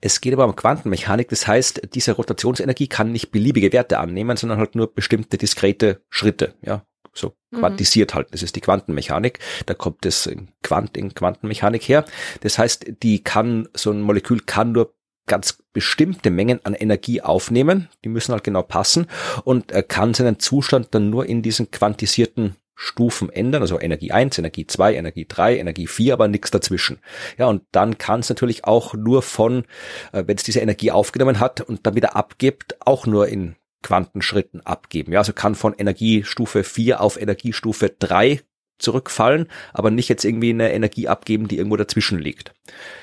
Es 0.00 0.20
geht 0.20 0.32
aber 0.32 0.44
um 0.44 0.56
Quantenmechanik, 0.56 1.28
das 1.28 1.46
heißt, 1.46 1.94
diese 1.94 2.12
Rotationsenergie 2.12 2.88
kann 2.88 3.12
nicht 3.12 3.30
beliebige 3.30 3.72
Werte 3.72 3.98
annehmen, 3.98 4.36
sondern 4.36 4.58
halt 4.58 4.74
nur 4.74 4.92
bestimmte 4.92 5.38
diskrete 5.38 6.02
Schritte, 6.08 6.54
ja, 6.62 6.84
so 7.12 7.34
mhm. 7.50 7.58
quantisiert 7.58 8.14
halt. 8.14 8.28
Das 8.32 8.42
ist 8.42 8.56
die 8.56 8.60
Quantenmechanik. 8.60 9.38
Da 9.66 9.74
kommt 9.74 10.04
das 10.04 10.26
in, 10.26 10.48
Quant 10.62 10.96
in 10.96 11.14
Quantenmechanik 11.14 11.82
her. 11.88 12.04
Das 12.40 12.58
heißt, 12.58 12.86
die 13.02 13.22
kann, 13.22 13.68
so 13.74 13.90
ein 13.90 14.00
Molekül 14.00 14.40
kann 14.40 14.72
nur 14.72 14.94
ganz 15.26 15.62
bestimmte 15.72 16.30
Mengen 16.30 16.64
an 16.64 16.74
Energie 16.74 17.20
aufnehmen. 17.20 17.88
Die 18.04 18.08
müssen 18.08 18.32
halt 18.32 18.44
genau 18.44 18.62
passen 18.62 19.06
und 19.44 19.72
er 19.72 19.82
kann 19.82 20.14
seinen 20.14 20.38
Zustand 20.38 20.88
dann 20.94 21.10
nur 21.10 21.26
in 21.26 21.42
diesen 21.42 21.70
quantisierten 21.70 22.56
Stufen 22.76 23.30
ändern, 23.30 23.62
also 23.62 23.80
Energie 23.80 24.12
1, 24.12 24.38
Energie 24.38 24.66
2, 24.66 24.94
Energie 24.94 25.26
3, 25.26 25.58
Energie 25.58 25.86
4, 25.86 26.12
aber 26.12 26.28
nichts 26.28 26.50
dazwischen. 26.50 26.98
Ja, 27.38 27.46
und 27.46 27.62
dann 27.72 27.96
kann 27.96 28.20
es 28.20 28.28
natürlich 28.28 28.64
auch 28.64 28.94
nur 28.94 29.22
von, 29.22 29.64
äh, 30.12 30.24
wenn 30.26 30.36
es 30.36 30.44
diese 30.44 30.60
Energie 30.60 30.90
aufgenommen 30.90 31.40
hat 31.40 31.62
und 31.62 31.86
dann 31.86 31.94
wieder 31.94 32.14
abgibt, 32.14 32.76
auch 32.86 33.06
nur 33.06 33.28
in 33.28 33.56
Quantenschritten 33.82 34.60
abgeben. 34.60 35.12
Ja, 35.12 35.20
also 35.20 35.32
kann 35.32 35.54
von 35.54 35.72
Energiestufe 35.72 36.64
4 36.64 37.00
auf 37.00 37.20
Energiestufe 37.20 37.94
3 37.98 38.40
zurückfallen, 38.78 39.48
aber 39.72 39.90
nicht 39.90 40.08
jetzt 40.08 40.24
irgendwie 40.24 40.50
eine 40.50 40.72
Energie 40.72 41.08
abgeben, 41.08 41.48
die 41.48 41.58
irgendwo 41.58 41.76
dazwischen 41.76 42.18
liegt. 42.18 42.52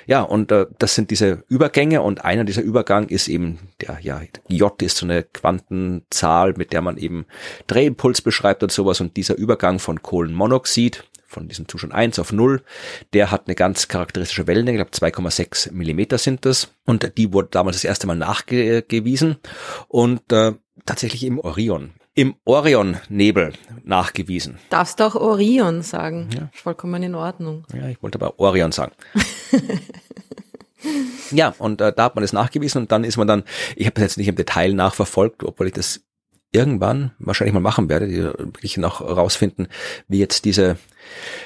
Ja, 0.05 0.21
und 0.21 0.51
äh, 0.51 0.65
das 0.79 0.95
sind 0.95 1.11
diese 1.11 1.43
Übergänge 1.47 2.01
und 2.01 2.25
einer 2.25 2.43
dieser 2.43 2.61
Übergang 2.61 3.07
ist 3.07 3.27
eben 3.27 3.59
der, 3.81 3.99
ja, 4.01 4.21
J 4.47 4.81
ist 4.81 4.97
so 4.97 5.05
eine 5.05 5.23
Quantenzahl, 5.23 6.53
mit 6.57 6.73
der 6.73 6.81
man 6.81 6.97
eben 6.97 7.25
Drehimpuls 7.67 8.21
beschreibt 8.21 8.63
und 8.63 8.71
sowas. 8.71 9.01
Und 9.01 9.17
dieser 9.17 9.35
Übergang 9.35 9.79
von 9.79 10.01
Kohlenmonoxid 10.01 11.05
von 11.33 11.47
diesem 11.47 11.67
Zustand 11.67 11.93
1 11.93 12.19
auf 12.19 12.31
0, 12.31 12.61
der 13.13 13.31
hat 13.31 13.47
eine 13.47 13.55
ganz 13.55 13.87
charakteristische 13.87 14.45
Wellenlänge, 14.45 14.83
ich 14.83 14.91
glaube 14.91 15.11
2,6 15.17 15.71
Millimeter 15.71 16.17
sind 16.17 16.45
das. 16.45 16.73
Und 16.85 17.17
die 17.17 17.33
wurde 17.33 17.49
damals 17.51 17.77
das 17.77 17.85
erste 17.85 18.07
Mal 18.07 18.15
nachgewiesen. 18.15 19.37
Und 19.87 20.31
äh, 20.31 20.53
tatsächlich 20.85 21.23
im 21.23 21.39
Orion 21.39 21.93
im 22.15 22.35
Orion-Nebel 22.45 23.53
nachgewiesen. 23.83 24.59
Darfst 24.69 24.99
du 24.99 25.05
auch 25.05 25.15
Orion 25.15 25.81
sagen. 25.81 26.29
Ja. 26.33 26.49
Vollkommen 26.53 27.01
in 27.01 27.15
Ordnung. 27.15 27.65
Ja, 27.73 27.87
ich 27.87 28.01
wollte 28.03 28.19
aber 28.19 28.39
Orion 28.39 28.71
sagen. 28.71 28.93
ja, 31.31 31.55
und 31.57 31.81
äh, 31.81 31.91
da 31.91 32.03
hat 32.03 32.15
man 32.15 32.21
das 32.21 32.33
nachgewiesen 32.33 32.83
und 32.83 32.91
dann 32.91 33.03
ist 33.03 33.17
man 33.17 33.27
dann, 33.27 33.43
ich 33.75 33.87
habe 33.87 33.95
das 33.95 34.03
jetzt 34.03 34.17
nicht 34.17 34.27
im 34.27 34.35
Detail 34.35 34.73
nachverfolgt, 34.73 35.43
obwohl 35.43 35.67
ich 35.67 35.73
das 35.73 36.01
irgendwann 36.51 37.11
wahrscheinlich 37.17 37.53
mal 37.53 37.59
machen 37.59 37.89
werde, 37.89 38.07
die 38.07 38.23
wirklich 38.23 38.77
noch 38.77 39.01
rausfinden, 39.01 39.67
wie 40.07 40.19
jetzt 40.19 40.45
diese 40.45 40.77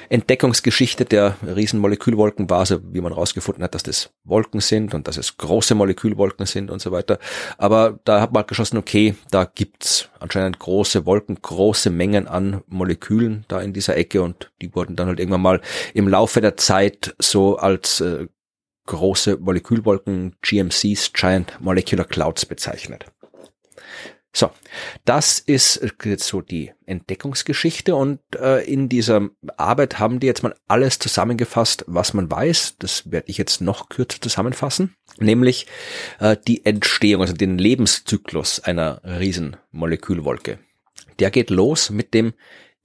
Entdeckungsgeschichte 0.08 1.04
der 1.04 1.36
Riesenmolekülwolken 1.42 2.48
war, 2.50 2.60
also 2.60 2.80
wie 2.92 3.00
man 3.00 3.12
rausgefunden 3.12 3.62
hat, 3.62 3.74
dass 3.74 3.82
das 3.82 4.10
Wolken 4.24 4.60
sind 4.60 4.94
und 4.94 5.08
dass 5.08 5.16
es 5.16 5.36
große 5.36 5.74
Molekülwolken 5.74 6.46
sind 6.46 6.70
und 6.70 6.80
so 6.80 6.92
weiter. 6.92 7.18
Aber 7.56 7.98
da 8.04 8.20
hat 8.20 8.32
man 8.32 8.40
halt 8.40 8.48
geschlossen, 8.48 8.78
okay, 8.78 9.14
da 9.30 9.44
gibt's 9.44 10.08
anscheinend 10.20 10.58
große 10.58 11.06
Wolken, 11.06 11.38
große 11.40 11.90
Mengen 11.90 12.26
an 12.28 12.62
Molekülen 12.66 13.44
da 13.48 13.60
in 13.60 13.72
dieser 13.72 13.96
Ecke 13.96 14.22
und 14.22 14.50
die 14.60 14.74
wurden 14.74 14.96
dann 14.96 15.08
halt 15.08 15.20
irgendwann 15.20 15.42
mal 15.42 15.60
im 15.94 16.08
Laufe 16.08 16.40
der 16.40 16.56
Zeit 16.56 17.14
so 17.18 17.56
als 17.56 18.00
äh, 18.00 18.26
große 18.86 19.36
Molekülwolken, 19.36 20.36
GMCs, 20.42 21.12
Giant 21.12 21.58
Molecular 21.60 22.06
Clouds 22.06 22.46
bezeichnet. 22.46 23.06
So, 24.38 24.52
das 25.04 25.40
ist 25.40 25.84
jetzt 26.04 26.28
so 26.28 26.42
die 26.42 26.70
Entdeckungsgeschichte 26.86 27.96
und 27.96 28.20
äh, 28.36 28.62
in 28.72 28.88
dieser 28.88 29.30
Arbeit 29.56 29.98
haben 29.98 30.20
die 30.20 30.28
jetzt 30.28 30.44
mal 30.44 30.54
alles 30.68 31.00
zusammengefasst, 31.00 31.84
was 31.88 32.14
man 32.14 32.30
weiß. 32.30 32.76
Das 32.78 33.10
werde 33.10 33.28
ich 33.30 33.36
jetzt 33.36 33.60
noch 33.60 33.88
kürzer 33.88 34.20
zusammenfassen, 34.20 34.94
nämlich 35.18 35.66
äh, 36.20 36.36
die 36.46 36.64
Entstehung, 36.64 37.22
also 37.22 37.34
den 37.34 37.58
Lebenszyklus 37.58 38.60
einer 38.60 39.00
Riesenmolekülwolke. 39.02 40.60
Der 41.18 41.32
geht 41.32 41.50
los 41.50 41.90
mit 41.90 42.14
dem 42.14 42.32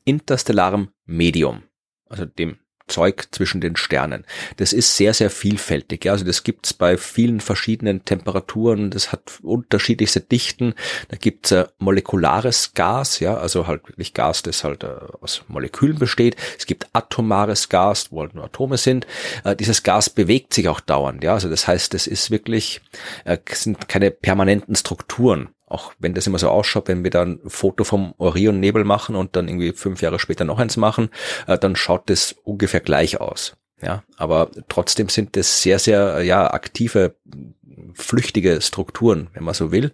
interstellaren 0.06 0.90
Medium, 1.06 1.62
also 2.10 2.26
dem 2.26 2.58
Zeug 2.88 3.28
zwischen 3.32 3.62
den 3.62 3.76
Sternen. 3.76 4.26
Das 4.58 4.74
ist 4.74 4.98
sehr, 4.98 5.14
sehr 5.14 5.30
vielfältig. 5.30 6.06
Ja. 6.06 6.12
Also 6.12 6.26
das 6.26 6.44
gibt's 6.44 6.74
bei 6.74 6.98
vielen 6.98 7.40
verschiedenen 7.40 8.06
Temperaturen. 8.06 8.90
Das 8.90 9.12
hat 9.12 9.40
unterschiedlichste 9.42 10.20
Dichten. 10.20 10.74
Da 11.10 11.18
gibt's 11.18 11.52
äh, 11.52 11.66
molekulares 11.80 12.74
Gas, 12.74 13.20
ja, 13.20 13.36
also 13.36 13.68
halt 13.68 13.88
wirklich 13.88 14.14
Gas, 14.14 14.44
das 14.44 14.64
halt 14.64 14.84
äh, 14.84 14.90
aus 15.22 15.44
Molekülen 15.48 15.98
besteht. 15.98 16.36
Es 16.58 16.66
gibt 16.66 16.88
atomares 16.94 17.70
Gas, 17.70 18.12
wo 18.12 18.22
halt 18.22 18.36
nur 18.36 18.46
Atome 18.46 18.78
sind. 18.78 19.08
Äh, 19.44 19.56
dieses 19.56 19.84
Gas 19.84 20.10
bewegt 20.10 20.54
sich 20.54 20.68
auch 20.68 20.80
dauernd. 20.80 21.24
Ja, 21.24 21.34
also 21.34 21.50
das 21.50 21.68
heißt, 21.68 21.94
es 21.94 22.08
ist 22.08 22.32
wirklich, 22.32 22.82
äh, 23.26 23.38
sind 23.52 23.88
keine 23.88 24.12
permanenten 24.12 24.76
Strukturen 24.76 25.50
auch 25.74 25.94
wenn 26.00 26.14
das 26.14 26.28
immer 26.28 26.40
so 26.40 26.50
ausschaut, 26.50 26.88
wenn 26.88 27.04
wir 27.04 27.12
dann 27.12 27.40
ein 27.44 27.50
Foto 27.50 27.84
vom 27.84 28.14
Orion-Nebel 28.18 28.84
machen 28.84 29.16
und 29.16 29.36
dann 29.36 29.48
irgendwie 29.48 29.74
fünf 29.74 30.02
Jahre 30.02 30.20
später 30.20 30.46
noch 30.46 30.60
eins 30.60 30.78
machen, 30.78 31.10
äh, 31.48 31.58
dann 31.58 31.76
schaut 31.76 32.10
das 32.10 32.36
ungefähr 32.44 32.80
gleich 32.80 33.20
aus. 33.20 33.58
Ja, 33.82 34.04
aber 34.18 34.50
trotzdem 34.70 35.10
sind 35.10 35.36
das 35.36 35.62
sehr, 35.62 35.78
sehr, 35.78 36.22
ja, 36.24 36.54
aktive, 36.54 37.16
flüchtige 37.94 38.62
Strukturen, 38.62 39.30
wenn 39.34 39.44
man 39.44 39.54
so 39.54 39.72
will, 39.72 39.92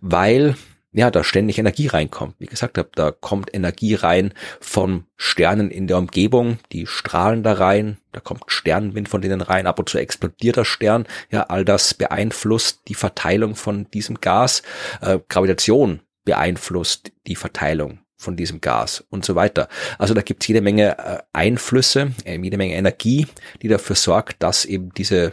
weil 0.00 0.56
ja, 0.94 1.10
da 1.10 1.24
ständig 1.24 1.58
Energie 1.58 1.88
reinkommt. 1.88 2.36
Wie 2.38 2.46
gesagt 2.46 2.80
da 2.94 3.10
kommt 3.10 3.52
Energie 3.52 3.94
rein 3.94 4.32
von 4.60 5.04
Sternen 5.16 5.70
in 5.70 5.88
der 5.88 5.98
Umgebung, 5.98 6.58
die 6.72 6.86
strahlen 6.86 7.42
da 7.42 7.54
rein, 7.54 7.98
da 8.12 8.20
kommt 8.20 8.44
Sternenwind 8.46 9.08
von 9.08 9.20
denen 9.20 9.40
rein, 9.40 9.66
ab 9.66 9.78
und 9.80 9.88
zu 9.88 9.98
explodiert 9.98 10.56
der 10.56 10.64
Stern. 10.64 11.06
Ja, 11.30 11.42
all 11.44 11.64
das 11.64 11.94
beeinflusst 11.94 12.82
die 12.88 12.94
Verteilung 12.94 13.56
von 13.56 13.90
diesem 13.90 14.20
Gas. 14.20 14.62
Äh, 15.00 15.18
Gravitation 15.28 16.00
beeinflusst 16.24 17.12
die 17.26 17.36
Verteilung 17.36 17.98
von 18.16 18.36
diesem 18.36 18.60
Gas 18.60 19.04
und 19.10 19.24
so 19.24 19.34
weiter. 19.34 19.68
Also 19.98 20.14
da 20.14 20.22
gibt 20.22 20.42
es 20.42 20.48
jede 20.48 20.60
Menge 20.60 20.96
äh, 20.98 21.18
Einflüsse, 21.32 22.12
äh, 22.24 22.38
jede 22.38 22.56
Menge 22.56 22.74
Energie, 22.74 23.26
die 23.62 23.68
dafür 23.68 23.96
sorgt, 23.96 24.42
dass 24.42 24.64
eben 24.64 24.94
diese 24.94 25.32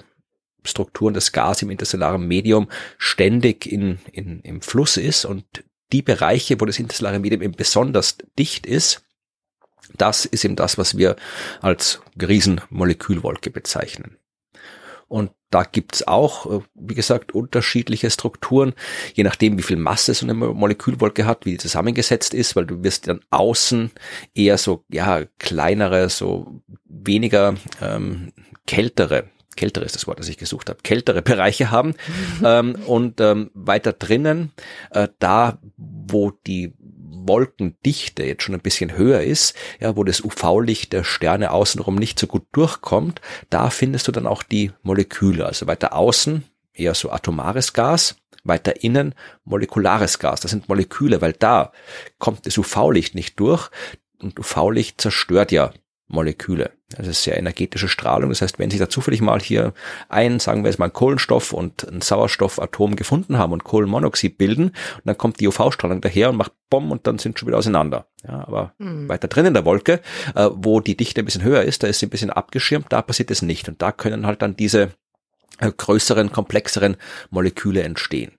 Strukturen 0.63 1.13
des 1.13 1.31
Gas 1.31 1.61
im 1.61 1.69
interstellaren 1.69 2.27
Medium 2.27 2.69
ständig 2.97 3.65
in, 3.65 3.99
in, 4.11 4.41
im 4.41 4.61
Fluss 4.61 4.97
ist 4.97 5.25
und 5.25 5.45
die 5.91 6.01
Bereiche, 6.01 6.59
wo 6.59 6.65
das 6.65 6.79
interstellare 6.79 7.19
Medium 7.19 7.41
eben 7.41 7.55
besonders 7.55 8.17
dicht 8.37 8.65
ist, 8.65 9.03
das 9.97 10.25
ist 10.25 10.45
eben 10.45 10.55
das, 10.55 10.77
was 10.77 10.97
wir 10.97 11.15
als 11.61 12.01
Riesenmolekülwolke 12.21 13.49
bezeichnen. 13.49 14.17
Und 15.07 15.31
da 15.49 15.63
gibt's 15.63 16.07
auch, 16.07 16.45
äh, 16.49 16.61
wie 16.75 16.95
gesagt, 16.95 17.33
unterschiedliche 17.33 18.09
Strukturen, 18.09 18.73
je 19.13 19.25
nachdem, 19.25 19.57
wie 19.57 19.63
viel 19.63 19.75
Masse 19.75 20.13
so 20.13 20.25
eine 20.25 20.33
Molekülwolke 20.33 21.25
hat, 21.25 21.45
wie 21.45 21.51
die 21.51 21.57
zusammengesetzt 21.57 22.33
ist, 22.33 22.55
weil 22.55 22.65
du 22.65 22.81
wirst 22.83 23.09
dann 23.09 23.19
außen 23.29 23.91
eher 24.33 24.57
so, 24.57 24.85
ja, 24.89 25.25
kleinere, 25.37 26.07
so 26.07 26.61
weniger 26.85 27.55
ähm, 27.81 28.31
kältere 28.65 29.25
kältere 29.55 29.85
ist 29.85 29.95
das 29.95 30.07
Wort, 30.07 30.19
das 30.19 30.29
ich 30.29 30.37
gesucht 30.37 30.69
habe, 30.69 30.79
kältere 30.83 31.21
Bereiche 31.21 31.71
haben. 31.71 31.95
Ähm, 32.43 32.75
und 32.87 33.21
ähm, 33.21 33.51
weiter 33.53 33.93
drinnen, 33.93 34.51
äh, 34.91 35.09
da 35.19 35.59
wo 35.77 36.31
die 36.31 36.73
Wolkendichte 36.79 38.23
jetzt 38.23 38.43
schon 38.43 38.55
ein 38.55 38.61
bisschen 38.61 38.97
höher 38.97 39.21
ist, 39.21 39.55
ja, 39.79 39.95
wo 39.95 40.03
das 40.03 40.21
UV-Licht 40.21 40.93
der 40.93 41.03
Sterne 41.03 41.51
außenrum 41.51 41.95
nicht 41.95 42.19
so 42.19 42.27
gut 42.27 42.43
durchkommt, 42.51 43.21
da 43.49 43.69
findest 43.69 44.07
du 44.07 44.11
dann 44.11 44.27
auch 44.27 44.43
die 44.43 44.71
Moleküle. 44.81 45.45
Also 45.45 45.67
weiter 45.67 45.93
außen 45.93 46.43
eher 46.73 46.95
so 46.95 47.11
atomares 47.11 47.73
Gas, 47.73 48.15
weiter 48.43 48.83
innen 48.83 49.13
molekulares 49.43 50.19
Gas. 50.19 50.41
Das 50.41 50.51
sind 50.51 50.69
Moleküle, 50.69 51.21
weil 51.21 51.33
da 51.33 51.71
kommt 52.17 52.45
das 52.45 52.57
UV-Licht 52.57 53.13
nicht 53.13 53.39
durch 53.39 53.69
und 54.19 54.39
UV-Licht 54.39 54.99
zerstört 54.99 55.51
ja 55.51 55.71
Moleküle. 56.11 56.71
Das 56.89 57.07
ist 57.07 57.23
sehr 57.23 57.37
energetische 57.37 57.87
Strahlung. 57.87 58.29
Das 58.29 58.41
heißt, 58.41 58.59
wenn 58.59 58.69
sich 58.69 58.79
da 58.79 58.89
zufällig 58.89 59.21
mal 59.21 59.39
hier 59.39 59.73
ein, 60.09 60.39
sagen 60.39 60.63
wir 60.63 60.69
jetzt 60.69 60.79
mal, 60.79 60.89
Kohlenstoff 60.89 61.53
und 61.53 61.87
ein 61.89 62.01
Sauerstoffatom 62.01 62.95
gefunden 62.95 63.37
haben 63.37 63.53
und 63.53 63.63
Kohlenmonoxid 63.63 64.37
bilden, 64.37 64.71
dann 65.05 65.17
kommt 65.17 65.39
die 65.39 65.47
UV-Strahlung 65.47 66.01
daher 66.01 66.29
und 66.29 66.37
macht 66.37 66.51
Bomb 66.69 66.91
und 66.91 67.07
dann 67.07 67.17
sind 67.17 67.39
schon 67.39 67.47
wieder 67.47 67.57
auseinander. 67.57 68.07
Ja, 68.27 68.45
aber 68.47 68.73
mhm. 68.77 69.07
weiter 69.09 69.27
drin 69.27 69.45
in 69.45 69.53
der 69.53 69.65
Wolke, 69.65 70.01
äh, 70.35 70.49
wo 70.53 70.79
die 70.79 70.97
Dichte 70.97 71.21
ein 71.21 71.25
bisschen 71.25 71.43
höher 71.43 71.63
ist, 71.63 71.83
da 71.83 71.87
ist 71.87 71.99
sie 71.99 72.07
ein 72.07 72.11
bisschen 72.11 72.29
abgeschirmt, 72.29 72.87
da 72.89 73.01
passiert 73.01 73.31
es 73.31 73.41
nicht. 73.41 73.69
Und 73.69 73.81
da 73.81 73.91
können 73.91 74.25
halt 74.25 74.41
dann 74.41 74.55
diese 74.55 74.91
äh, 75.59 75.71
größeren, 75.71 76.31
komplexeren 76.31 76.97
Moleküle 77.29 77.83
entstehen. 77.83 78.33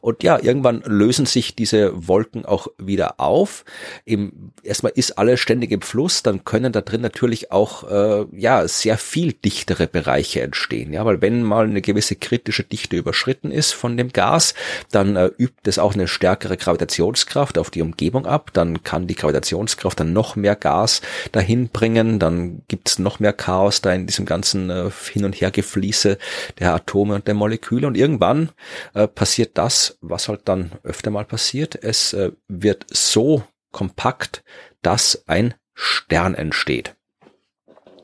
Und 0.00 0.22
ja, 0.22 0.38
irgendwann 0.40 0.82
lösen 0.86 1.26
sich 1.26 1.54
diese 1.54 1.92
Wolken 2.08 2.44
auch 2.44 2.68
wieder 2.78 3.20
auf. 3.20 3.64
Im, 4.04 4.52
erstmal 4.62 4.92
ist 4.94 5.18
alles 5.18 5.40
ständig 5.40 5.70
im 5.70 5.82
Fluss, 5.82 6.22
dann 6.22 6.44
können 6.44 6.72
da 6.72 6.80
drin 6.80 7.00
natürlich 7.00 7.52
auch 7.52 7.90
äh, 7.90 8.26
ja 8.36 8.66
sehr 8.68 8.98
viel 8.98 9.32
dichtere 9.32 9.86
Bereiche 9.86 10.42
entstehen. 10.42 10.92
Ja, 10.92 11.04
weil 11.04 11.20
wenn 11.20 11.42
mal 11.42 11.64
eine 11.64 11.82
gewisse 11.82 12.16
kritische 12.16 12.64
Dichte 12.64 12.96
überschritten 12.96 13.50
ist 13.50 13.72
von 13.72 13.96
dem 13.96 14.12
Gas, 14.12 14.54
dann 14.90 15.16
äh, 15.16 15.30
übt 15.38 15.68
es 15.68 15.78
auch 15.78 15.94
eine 15.94 16.08
stärkere 16.08 16.56
Gravitationskraft 16.56 17.58
auf 17.58 17.70
die 17.70 17.82
Umgebung 17.82 18.26
ab. 18.26 18.50
Dann 18.52 18.82
kann 18.82 19.06
die 19.06 19.14
Gravitationskraft 19.14 20.00
dann 20.00 20.12
noch 20.12 20.36
mehr 20.36 20.56
Gas 20.56 21.02
dahin 21.32 21.68
bringen. 21.68 22.18
Dann 22.18 22.62
gibt 22.68 22.88
es 22.88 22.98
noch 22.98 23.20
mehr 23.20 23.32
Chaos 23.32 23.80
da 23.80 23.92
in 23.92 24.06
diesem 24.06 24.26
ganzen 24.26 24.70
äh, 24.70 24.90
Hin- 25.12 25.24
und 25.24 25.34
Hergefließe 25.34 26.18
der 26.58 26.74
Atome 26.74 27.14
und 27.14 27.26
der 27.26 27.34
Moleküle. 27.34 27.86
Und 27.86 27.96
irgendwann 27.96 28.50
äh, 28.94 29.06
passiert 29.06 29.56
das, 29.58 29.63
das, 29.64 29.96
was 30.02 30.28
halt 30.28 30.42
dann 30.44 30.72
öfter 30.82 31.10
mal 31.10 31.24
passiert. 31.24 31.74
Es 31.82 32.12
äh, 32.12 32.32
wird 32.48 32.84
so 32.90 33.44
kompakt, 33.72 34.44
dass 34.82 35.24
ein 35.26 35.54
Stern 35.72 36.34
entsteht. 36.34 36.96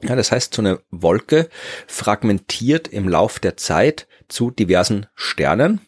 Ja, 0.03 0.17
das 0.17 0.33
heißt, 0.33 0.55
so 0.55 0.63
eine 0.63 0.81
Wolke 0.91 1.51
fragmentiert 1.87 2.89
im 2.89 3.09
Lauf 3.09 3.39
der 3.39 3.59
Zeit 3.59 4.09
zu 4.29 4.51
diversen 4.51 5.07
Sternen 5.15 5.81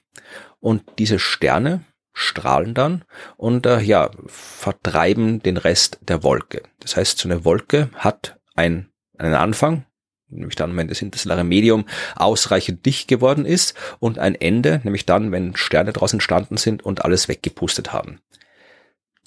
und 0.61 0.83
diese 0.99 1.19
Sterne 1.19 1.85
strahlen 2.13 2.75
dann 2.75 3.05
und 3.39 3.65
äh, 3.65 3.81
ja, 3.81 4.11
vertreiben 4.27 5.43
den 5.43 5.57
Rest 5.57 5.99
der 6.03 6.23
Wolke. 6.23 6.63
Das 6.81 6.97
heißt, 6.97 7.17
so 7.17 7.29
eine 7.31 7.47
Wolke 7.47 7.89
hat 7.95 8.39
ein, 8.55 8.91
einen 9.17 9.35
Anfang, 9.35 9.87
nämlich 10.33 10.57
dann, 10.57 10.77
wenn 10.77 10.89
das 10.89 11.03
interstellare 11.03 11.45
Medium 11.45 11.85
ausreichend 12.17 12.85
dicht 12.87 13.09
geworden 13.09 13.45
ist 13.45 13.75
und 13.99 14.19
ein 14.19 14.35
Ende, 14.35 14.81
nämlich 14.85 15.07
dann, 15.07 15.33
wenn 15.33 15.57
Sterne 15.57 15.93
daraus 15.93 16.13
entstanden 16.13 16.57
sind 16.57 16.83
und 16.83 17.05
alles 17.05 17.29
weggepustet 17.29 17.93
haben. 17.93 18.21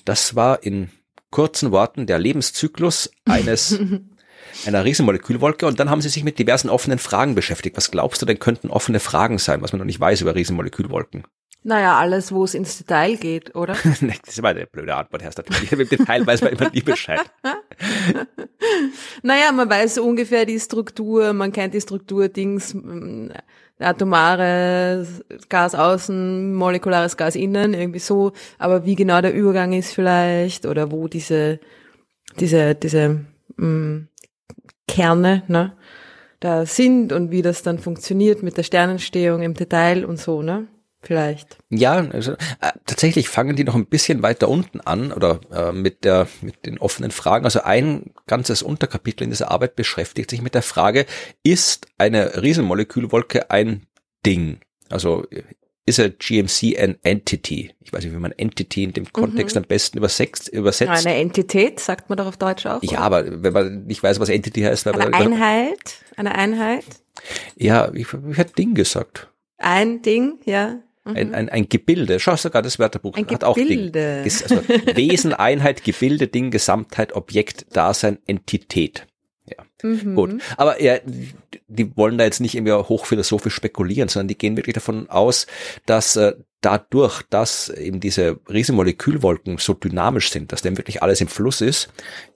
Das 0.03 0.36
war 0.36 0.64
in 0.64 0.89
kurzen 1.32 1.72
Worten 1.72 2.06
der 2.06 2.20
Lebenszyklus 2.20 3.12
eines 3.26 3.80
einer 4.66 4.86
Riesenmolekülwolke 4.86 5.66
und 5.66 5.80
dann 5.80 5.89
haben 5.89 6.01
sie 6.01 6.10
sich 6.10 6.24
mit 6.24 6.39
diversen 6.39 6.70
offenen 6.70 6.99
Fragen 6.99 7.36
beschäftigt. 7.36 7.76
Was 7.78 7.91
glaubst 7.91 8.22
du 8.22 8.26
denn 8.26 8.39
könnten 8.39 8.70
offene 8.70 8.99
Fragen 8.99 9.38
sein, 9.38 9.62
was 9.62 9.72
man 9.72 9.80
noch 9.80 9.86
nicht 9.86 9.99
weiß 9.99 10.22
über 10.22 10.36
Riesenmolekülwolken? 10.36 11.26
Naja, 11.68 11.97
alles, 11.97 12.32
wo 12.32 12.43
es 12.43 12.53
ins 12.53 12.78
Detail 12.78 13.16
geht, 13.16 13.55
oder? 13.55 13.74
das 13.84 14.01
ist 14.01 14.38
immer 14.38 14.49
eine 14.49 14.68
blöde 14.68 14.95
Antwort, 14.95 15.24
Herr 15.24 15.32
natürlich. 15.36 15.72
Im 15.72 15.89
Detail 15.89 16.26
weiß 16.26 16.41
man 16.41 16.51
immer 16.51 16.70
nie 16.70 16.84
Bescheid. 16.84 17.20
naja, 19.24 19.51
man 19.51 19.68
weiß 19.68 19.97
ungefähr 19.97 20.45
die 20.45 20.59
Struktur, 20.59 21.34
man 21.34 21.51
kennt 21.51 21.74
die 21.74 21.82
Struktur, 21.82 22.30
Dings, 22.30 22.78
atomare 23.80 25.07
Gas 25.49 25.74
außen, 25.74 26.53
molekulares 26.53 27.18
Gas 27.18 27.36
innen, 27.36 27.74
irgendwie 27.74 27.97
so. 27.97 28.34
Aber 28.59 28.86
wie 28.86 28.95
genau 28.95 29.22
der 29.22 29.34
Übergang 29.34 29.74
ist 29.74 29.91
vielleicht 29.91 30.68
oder 30.68 30.91
wo 30.91 31.07
diese, 31.07 31.59
diese, 32.39 32.76
diese 32.76 33.26
mh, 33.57 34.03
Kerne 34.88 35.41
ne, 35.47 35.76
da 36.41 36.68
sind 36.68 37.11
und 37.11 37.32
wie 37.32 37.41
das 37.41 37.63
dann 37.63 37.80
funktioniert 37.80 38.43
mit 38.43 38.55
der 38.55 38.61
Sternentstehung 38.61 39.41
im 39.41 39.55
Detail 39.55 40.05
und 40.05 40.20
so, 40.20 40.43
ne? 40.43 40.68
Vielleicht. 41.06 41.58
Ja, 41.70 41.93
also, 41.93 42.34
äh, 42.34 42.72
tatsächlich 42.86 43.30
fangen 43.30 43.56
die 43.56 43.64
noch 43.64 43.76
ein 43.76 43.86
bisschen 43.86 44.24
weiter 44.24 44.49
unten 44.49 44.82
an 44.82 45.12
oder 45.12 45.39
äh, 45.51 45.72
mit 45.72 46.03
der 46.03 46.28
mit 46.41 46.66
den 46.66 46.78
offenen 46.78 47.12
Fragen. 47.12 47.45
Also 47.45 47.62
ein 47.62 48.12
ganzes 48.28 48.62
Unterkapitel 48.62 49.24
in 49.24 49.30
dieser 49.30 49.51
Arbeit 49.51 49.76
beschäftigt 49.76 50.30
sich 50.30 50.41
mit 50.41 50.56
der 50.56 50.64
Frage: 50.64 51.06
Ist 51.43 51.88
eine 51.97 52.41
Riesenmolekülwolke 52.41 53.51
ein 53.51 53.88
Ding? 54.26 54.60
Also 54.89 55.26
ist 55.88 55.99
a 55.99 56.08
GMC 56.08 56.80
an 56.80 56.97
Entity? 57.03 57.72
Ich 57.80 57.93
weiß 57.93 58.03
nicht, 58.03 58.14
wie 58.14 58.20
man 58.20 58.32
Entity 58.32 58.84
in 58.84 58.93
dem 58.93 59.12
Kontext 59.14 59.56
mhm. 59.56 59.62
am 59.62 59.68
besten 59.68 59.99
übersetzt. 59.99 60.49
übersetzt. 60.49 61.06
Eine 61.06 61.16
Entität, 61.18 61.80
sagt 61.80 62.10
man 62.10 62.18
doch 62.18 62.26
auf 62.26 62.38
Deutsch 62.38 62.66
auch. 62.66 62.82
Ja, 62.82 62.91
oder? 62.91 63.01
aber 63.01 63.43
wenn 63.43 63.53
man 63.53 63.84
nicht 63.86 64.01
weiß, 64.01 64.20
was 64.20 64.30
Entity 64.30 64.62
heißt. 64.62 64.88
Eine 64.88 65.14
Einheit, 65.14 65.97
eine 66.16 66.34
Einheit. 66.34 66.86
Ja, 67.56 67.91
ich, 67.93 68.08
ich 68.30 68.38
hätte 68.38 68.53
Ding 68.53 68.74
gesagt. 68.74 69.30
Ein 69.58 70.01
Ding, 70.01 70.39
ja. 70.45 70.80
Ein, 71.06 71.30
mhm. 71.30 71.36
ein, 71.36 71.49
ein 71.49 71.70
Gebilde, 71.70 72.20
schau 72.20 72.36
sogar 72.36 72.64
das 72.64 72.80
Wörterbuch 72.80 73.16
ein 73.16 73.28
hat 73.28 73.41
Gebilde. 73.41 74.24
auch 74.24 74.24
Ding. 74.24 74.58
Also 74.58 74.95
Wesen, 74.97 75.34
Einheit, 75.36 75.84
Gebilde, 75.84 76.28
Ding, 76.28 76.49
Gesamtheit, 76.49 77.14
Objekt, 77.14 77.68
Dasein, 77.74 78.18
Entität. 78.26 79.06
Ja, 79.45 79.64
mhm. 79.84 80.16
gut. 80.16 80.41
Aber 80.58 80.82
ja, 80.82 80.97
die 81.68 81.95
wollen 81.95 82.18
da 82.18 82.24
jetzt 82.24 82.39
nicht 82.39 82.56
irgendwie 82.56 82.74
hochphilosophisch 82.74 83.53
spekulieren, 83.53 84.10
sondern 84.10 84.30
die 84.30 84.38
gehen 84.38 84.58
wirklich 84.58 84.74
davon 84.74 85.08
aus, 85.08 85.45
dass 85.86 86.16
äh, 86.16 86.34
dadurch, 86.62 87.22
dass 87.30 87.70
eben 87.70 87.99
diese 87.99 88.39
Riesenmolekülwolken 88.49 89.60
so 89.60 89.76
dynamisch 89.76 90.32
sind, 90.32 90.51
dass 90.51 90.64
dem 90.64 90.78
wirklich 90.78 91.03
alles 91.03 91.22
im 91.22 91.28
Fluss 91.28 91.62
ist, 91.62 91.89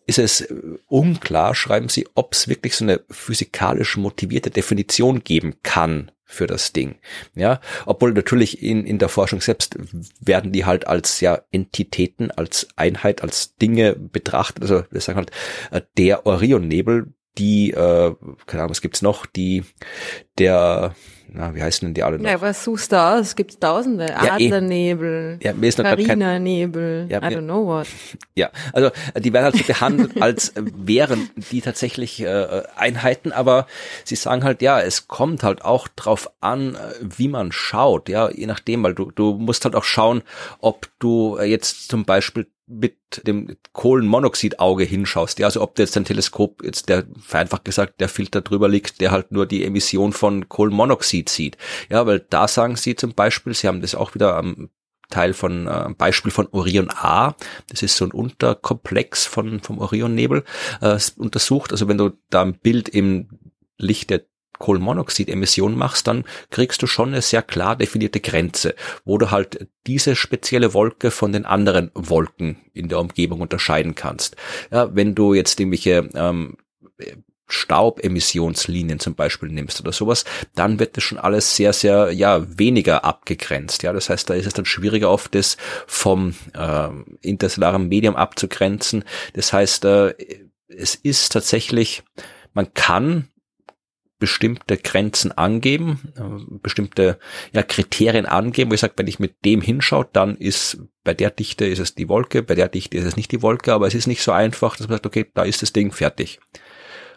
ist 0.06 0.20
es 0.20 0.42
äh, 0.42 0.54
unklar, 0.88 1.56
schreiben 1.56 1.90
sie, 1.90 2.08
ob 2.14 2.34
es 2.34 2.48
wirklich 2.48 2.76
so 2.76 2.86
eine 2.86 3.02
physikalisch 3.10 3.98
motivierte 3.98 4.52
Definition 4.52 5.24
geben 5.24 5.56
kann 5.64 6.12
für 6.30 6.46
das 6.46 6.74
Ding. 6.74 6.96
Ja, 7.34 7.60
obwohl 7.88 8.14
natürlich 8.14 8.62
in, 8.62 8.86
in 8.86 9.00
der 9.00 9.10
Forschung 9.10 9.42
selbst 9.42 9.78
werden 10.22 10.52
die 10.52 10.64
halt 10.64 10.86
als 10.88 11.22
ja 11.22 11.42
Entitäten, 11.52 12.30
als 12.30 12.68
Einheit, 12.76 13.24
als 13.24 13.56
Dinge 13.56 13.96
betrachtet. 13.96 14.62
Also 14.62 14.84
wir 14.92 15.02
sagen 15.02 15.18
halt, 15.18 15.32
äh, 15.72 15.82
der 15.98 16.28
Orionnebel, 16.28 17.14
die, 17.40 17.72
äh, 17.72 18.14
keine 18.46 18.62
Ahnung, 18.62 18.70
was 18.70 18.82
gibt's 18.82 19.02
noch, 19.02 19.26
die, 19.26 19.64
der, 20.38 20.94
na, 21.34 21.54
wie 21.54 21.62
heißen 21.62 21.88
denn 21.88 21.94
die 21.94 22.04
alle 22.04 22.18
noch? 22.18 22.30
Ja, 22.30 22.42
was 22.42 22.64
suchst 22.64 22.92
du 22.92 22.98
aus? 22.98 23.28
Es 23.28 23.36
gibt 23.36 23.60
tausende. 23.62 24.08
Ja, 24.08 24.38
eh. 24.38 24.46
Adlernebel, 24.46 25.40
ja, 25.42 25.54
mir 25.54 25.68
ist 25.68 25.78
Carina-Nebel, 25.78 27.08
ja, 27.10 27.20
I 27.20 27.36
don't 27.36 27.44
know 27.44 27.66
what. 27.66 27.88
Ja, 28.36 28.52
also 28.72 28.90
die 29.18 29.34
werden 29.34 29.46
halt 29.46 29.58
so 29.58 29.64
behandelt, 29.66 30.22
als 30.22 30.54
wären 30.56 31.30
die 31.36 31.60
tatsächlich 31.60 32.22
äh, 32.22 32.64
Einheiten, 32.76 33.34
aber 33.34 33.68
sie 34.06 34.16
sagen 34.16 34.44
halt, 34.44 34.62
ja, 34.62 34.80
es 34.80 35.08
kommt 35.10 35.44
halt 35.44 35.66
auch 35.66 35.90
drauf 35.90 36.32
an, 36.40 36.78
wie 37.02 37.28
man 37.28 37.52
schaut, 37.52 38.08
ja, 38.08 38.30
je 38.32 38.46
nachdem, 38.46 38.84
weil 38.84 38.94
du, 38.94 39.12
du 39.12 39.34
musst 39.34 39.66
halt 39.66 39.76
auch 39.76 39.84
schauen, 39.84 40.22
ob 40.60 40.88
du 41.00 41.38
jetzt 41.40 41.90
zum 41.90 42.06
Beispiel 42.06 42.48
mit 42.70 42.96
dem 43.26 43.58
Kohlenmonoxidauge 43.74 44.84
hinschaust, 44.84 45.40
ja, 45.40 45.48
also 45.48 45.62
ob 45.62 45.80
jetzt 45.80 45.96
dein 45.96 46.06
Teleskop 46.06 46.64
jetzt 46.64 46.88
der 46.88 47.06
vereinfacht 47.20 47.66
gesagt 47.66 48.00
der 48.00 48.10
Filter 48.10 48.42
drüber 48.42 48.70
liegt, 48.70 49.02
der 49.02 49.12
halt 49.12 49.32
nur 49.32 49.48
die 49.48 49.66
Emission 49.66 50.14
von 50.14 50.48
Kohlenmonoxid 50.48 51.30
sieht, 51.30 51.58
ja, 51.90 52.06
weil 52.06 52.20
da 52.30 52.48
sagen 52.48 52.76
sie 52.76 52.96
zum 52.96 53.14
Beispiel, 53.14 53.54
sie 53.54 53.68
haben 53.68 53.82
das 53.82 53.96
auch 53.96 54.14
wieder 54.14 54.36
am 54.38 54.70
Teil 55.10 55.34
von 55.34 55.66
äh, 55.66 55.90
Beispiel 55.98 56.32
von 56.32 56.48
Orion 56.52 56.92
A, 56.92 57.36
das 57.68 57.82
ist 57.82 57.98
so 57.98 58.06
ein 58.06 58.12
Unterkomplex 58.12 59.26
von 59.26 59.60
vom 59.62 59.80
Orionnebel 59.80 60.44
äh, 60.82 61.00
untersucht, 61.18 61.72
also 61.72 61.88
wenn 61.88 61.98
du 61.98 62.12
da 62.30 62.44
ein 62.44 62.54
Bild 62.54 62.88
im 62.88 63.30
Licht 63.80 64.12
der 64.12 64.29
Kohlenmonoxidemission 64.58 65.78
machst, 65.78 66.08
dann 66.08 66.26
kriegst 66.50 66.82
du 66.82 66.88
schon 66.88 67.10
eine 67.10 67.22
sehr 67.22 67.42
klar 67.42 67.76
definierte 67.76 68.20
Grenze, 68.20 68.76
wo 69.06 69.18
du 69.18 69.32
halt 69.32 69.68
diese 69.88 70.16
spezielle 70.16 70.74
Wolke 70.74 71.12
von 71.12 71.32
den 71.32 71.46
anderen 71.46 71.92
Wolken 71.94 72.58
in 72.74 72.90
der 72.90 73.00
Umgebung 73.00 73.42
unterscheiden 73.42 73.96
kannst. 73.96 74.36
Ja, 74.72 74.94
wenn 74.94 75.16
du 75.16 75.34
jetzt 75.34 75.60
irgendwelche 75.60 76.10
ähm, 76.14 76.58
Staubemissionslinien 77.50 79.00
zum 79.00 79.16
Beispiel 79.16 79.50
nimmst 79.50 79.82
oder 79.82 79.92
sowas, 79.92 80.24
dann 80.56 80.80
wird 80.80 80.96
das 80.96 81.04
schon 81.04 81.18
alles 81.18 81.56
sehr, 81.56 81.74
sehr, 81.74 82.12
ja, 82.12 82.46
weniger 82.58 83.04
abgegrenzt. 83.04 83.84
Ja, 83.84 83.92
das 83.92 84.10
heißt, 84.10 84.30
da 84.30 84.36
ist 84.36 84.46
es 84.46 84.54
dann 84.54 84.66
schwieriger 84.66 85.10
oft, 85.10 85.34
das 85.34 85.58
vom 85.88 86.36
äh, 86.54 86.90
interstellaren 87.22 87.88
Medium 87.88 88.16
abzugrenzen. 88.16 89.04
Das 89.34 89.52
heißt, 89.52 89.86
äh, 89.86 90.14
es 90.68 90.94
ist 90.96 91.32
tatsächlich, 91.32 92.04
man 92.54 92.74
kann 92.74 93.28
bestimmte 94.20 94.78
Grenzen 94.78 95.32
angeben, 95.32 96.14
äh, 96.18 96.58
bestimmte 96.62 97.18
ja, 97.54 97.64
Kriterien 97.64 98.26
angeben, 98.26 98.70
wo 98.70 98.76
ich 98.76 98.82
sage, 98.82 98.94
wenn 98.98 99.08
ich 99.08 99.20
mit 99.20 99.46
dem 99.46 99.62
hinschaue, 99.62 100.08
dann 100.12 100.36
ist 100.36 100.78
bei 101.04 101.14
der 101.14 101.32
Dichte 101.32 101.66
ist 101.66 101.80
es 101.80 101.96
die 101.96 102.10
Wolke, 102.10 102.44
bei 102.44 102.56
der 102.56 102.68
Dichte 102.68 102.98
ist 102.98 103.06
es 103.06 103.16
nicht 103.16 103.32
die 103.32 103.42
Wolke, 103.42 103.74
aber 103.74 103.88
es 103.88 103.96
ist 103.96 104.08
nicht 104.08 104.22
so 104.22 104.32
einfach, 104.32 104.76
dass 104.76 104.88
man 104.88 104.98
sagt, 104.98 105.08
okay, 105.08 105.26
da 105.34 105.44
ist 105.44 105.62
das 105.62 105.74
Ding 105.74 105.92
fertig. 105.92 106.40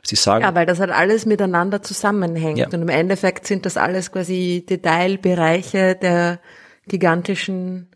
Sie 0.04 0.16
sagen. 0.16 0.42
Ja, 0.42 0.54
weil 0.54 0.66
das 0.66 0.80
halt 0.80 0.90
alles 0.90 1.26
miteinander 1.26 1.80
zusammenhängt. 1.80 2.58
Ja. 2.58 2.66
Und 2.66 2.74
im 2.74 2.88
Endeffekt 2.88 3.46
sind 3.46 3.66
das 3.66 3.76
alles 3.76 4.10
quasi 4.10 4.66
Detailbereiche 4.68 5.94
der 5.94 6.40
gigantischen 6.88 7.91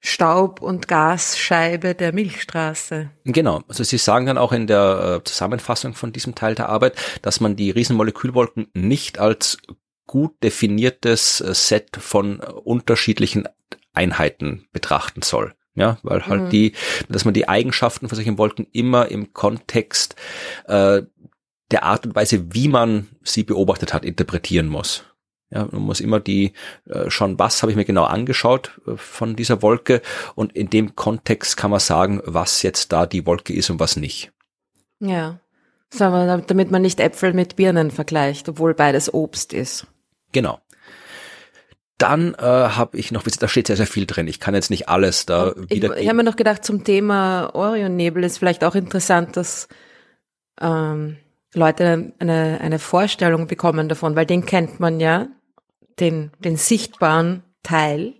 Staub- 0.00 0.62
und 0.62 0.88
Gasscheibe 0.88 1.94
der 1.94 2.12
Milchstraße. 2.12 3.10
Genau, 3.24 3.62
also 3.68 3.84
Sie 3.84 3.98
sagen 3.98 4.26
dann 4.26 4.38
auch 4.38 4.52
in 4.52 4.66
der 4.66 5.20
äh, 5.20 5.24
Zusammenfassung 5.24 5.94
von 5.94 6.12
diesem 6.12 6.34
Teil 6.34 6.54
der 6.54 6.70
Arbeit, 6.70 6.96
dass 7.22 7.40
man 7.40 7.54
die 7.54 7.70
Riesenmolekülwolken 7.70 8.68
nicht 8.72 9.18
als 9.18 9.58
gut 10.06 10.42
definiertes 10.42 11.40
äh, 11.42 11.54
Set 11.54 11.98
von 11.98 12.40
unterschiedlichen 12.40 13.46
Einheiten 13.92 14.66
betrachten 14.72 15.22
soll. 15.22 15.54
Ja, 15.74 15.98
weil 16.02 16.26
halt 16.26 16.42
mhm. 16.44 16.50
die, 16.50 16.72
dass 17.08 17.24
man 17.24 17.32
die 17.32 17.48
Eigenschaften 17.48 18.08
von 18.08 18.16
solchen 18.16 18.38
Wolken 18.38 18.66
immer 18.72 19.08
im 19.08 19.32
Kontext 19.32 20.16
äh, 20.66 21.02
der 21.70 21.84
Art 21.84 22.06
und 22.06 22.14
Weise, 22.14 22.52
wie 22.52 22.68
man 22.68 23.08
sie 23.22 23.44
beobachtet 23.44 23.94
hat, 23.94 24.04
interpretieren 24.04 24.66
muss. 24.66 25.04
Ja, 25.50 25.66
man 25.70 25.82
muss 25.82 26.00
immer 26.00 26.20
die 26.20 26.52
äh, 26.88 27.10
schauen, 27.10 27.38
was 27.38 27.62
habe 27.62 27.72
ich 27.72 27.76
mir 27.76 27.84
genau 27.84 28.04
angeschaut 28.04 28.80
äh, 28.86 28.96
von 28.96 29.34
dieser 29.34 29.62
Wolke 29.62 30.00
und 30.36 30.54
in 30.54 30.70
dem 30.70 30.94
Kontext 30.94 31.56
kann 31.56 31.72
man 31.72 31.80
sagen, 31.80 32.22
was 32.24 32.62
jetzt 32.62 32.92
da 32.92 33.04
die 33.06 33.26
Wolke 33.26 33.52
ist 33.52 33.68
und 33.68 33.80
was 33.80 33.96
nicht. 33.96 34.30
Ja, 35.00 35.40
damit 35.98 36.70
man 36.70 36.82
nicht 36.82 37.00
Äpfel 37.00 37.32
mit 37.32 37.56
Birnen 37.56 37.90
vergleicht, 37.90 38.48
obwohl 38.48 38.74
beides 38.74 39.12
Obst 39.12 39.52
ist. 39.52 39.86
Genau. 40.30 40.60
Dann 41.98 42.34
äh, 42.34 42.42
habe 42.42 42.96
ich 42.96 43.10
noch, 43.12 43.24
da 43.24 43.48
steht 43.48 43.66
sehr, 43.66 43.76
sehr 43.76 43.86
viel 43.86 44.06
drin. 44.06 44.28
Ich 44.28 44.40
kann 44.40 44.54
jetzt 44.54 44.70
nicht 44.70 44.88
alles 44.88 45.26
da 45.26 45.52
wieder. 45.56 45.96
Ich, 45.96 46.02
ich 46.02 46.08
habe 46.08 46.16
mir 46.16 46.24
noch 46.24 46.36
gedacht, 46.36 46.64
zum 46.64 46.84
Thema 46.84 47.54
Orionnebel 47.54 48.24
ist 48.24 48.38
vielleicht 48.38 48.64
auch 48.64 48.74
interessant, 48.74 49.36
dass 49.36 49.68
ähm, 50.60 51.16
Leute 51.52 52.12
eine, 52.18 52.58
eine 52.60 52.78
Vorstellung 52.78 53.48
bekommen 53.48 53.88
davon, 53.88 54.16
weil 54.16 54.26
den 54.26 54.46
kennt 54.46 54.80
man 54.80 55.00
ja 55.00 55.26
den, 56.00 56.30
den 56.38 56.56
sichtbaren 56.56 57.42
Teil 57.62 58.14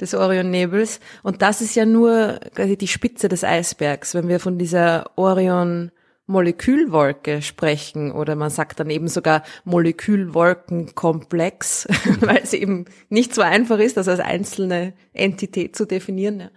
des 0.00 0.14
Orionnebels. 0.14 1.00
Und 1.22 1.42
das 1.42 1.60
ist 1.60 1.74
ja 1.74 1.84
nur 1.86 2.38
quasi 2.54 2.76
die 2.76 2.88
Spitze 2.88 3.28
des 3.28 3.44
Eisbergs. 3.44 4.14
Wenn 4.14 4.28
wir 4.28 4.40
von 4.40 4.58
dieser 4.58 5.10
Orion 5.16 5.92
Molekülwolke 6.26 7.42
sprechen 7.42 8.10
oder 8.10 8.34
man 8.34 8.48
sagt 8.48 8.80
dann 8.80 8.88
eben 8.88 9.08
sogar 9.08 9.42
Molekülwolkenkomplex, 9.64 11.86
weil 12.20 12.40
es 12.42 12.54
eben 12.54 12.86
nicht 13.10 13.34
so 13.34 13.42
einfach 13.42 13.78
ist, 13.78 13.98
das 13.98 14.08
als 14.08 14.20
einzelne 14.20 14.94
Entität 15.12 15.76
zu 15.76 15.84
definieren. 15.84 16.48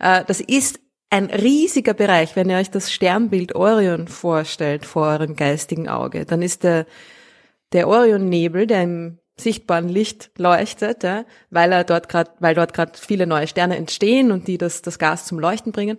Äh, 0.00 0.24
das 0.26 0.40
ist 0.40 0.80
ein 1.08 1.26
riesiger 1.26 1.94
Bereich, 1.94 2.34
wenn 2.36 2.50
ihr 2.50 2.56
euch 2.56 2.70
das 2.70 2.90
Sternbild 2.90 3.54
Orion 3.54 4.08
vorstellt 4.08 4.84
vor 4.86 5.06
eurem 5.06 5.36
geistigen 5.36 5.88
Auge, 5.88 6.24
dann 6.24 6.42
ist 6.42 6.64
der, 6.64 6.86
der 7.72 7.86
Orionnebel, 7.86 8.66
der 8.66 8.82
im 8.82 9.20
sichtbaren 9.36 9.88
Licht 9.88 10.30
leuchtet, 10.36 11.02
ja, 11.02 11.24
weil 11.50 11.72
er 11.72 11.84
dort 11.84 12.08
gerade, 12.08 12.30
weil 12.40 12.54
dort 12.54 12.74
gerade 12.74 12.92
viele 12.96 13.26
neue 13.26 13.46
Sterne 13.46 13.76
entstehen 13.76 14.30
und 14.30 14.48
die 14.48 14.58
das, 14.58 14.82
das 14.82 14.98
Gas 14.98 15.26
zum 15.26 15.38
Leuchten 15.38 15.72
bringen. 15.72 15.98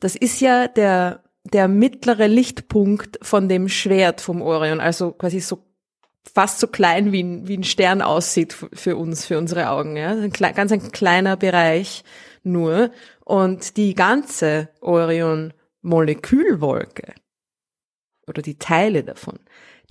Das 0.00 0.14
ist 0.14 0.40
ja 0.40 0.68
der, 0.68 1.22
der 1.44 1.68
mittlere 1.68 2.26
Lichtpunkt 2.26 3.18
von 3.22 3.48
dem 3.48 3.68
Schwert 3.68 4.20
vom 4.20 4.42
Orion, 4.42 4.80
also 4.80 5.12
quasi 5.12 5.40
so 5.40 5.64
fast 6.34 6.58
so 6.58 6.66
klein 6.66 7.12
wie 7.12 7.22
ein, 7.22 7.48
wie 7.48 7.56
ein 7.56 7.64
Stern 7.64 8.02
aussieht 8.02 8.52
für 8.52 8.96
uns, 8.96 9.24
für 9.24 9.38
unsere 9.38 9.70
Augen, 9.70 9.96
ja. 9.96 10.10
Ein 10.10 10.30
ganz 10.30 10.70
ein 10.72 10.92
kleiner 10.92 11.36
Bereich 11.36 12.04
nur. 12.42 12.90
Und 13.24 13.76
die 13.76 13.94
ganze 13.94 14.68
Orion-Molekülwolke 14.80 17.14
oder 18.26 18.42
die 18.42 18.58
Teile 18.58 19.04
davon, 19.04 19.38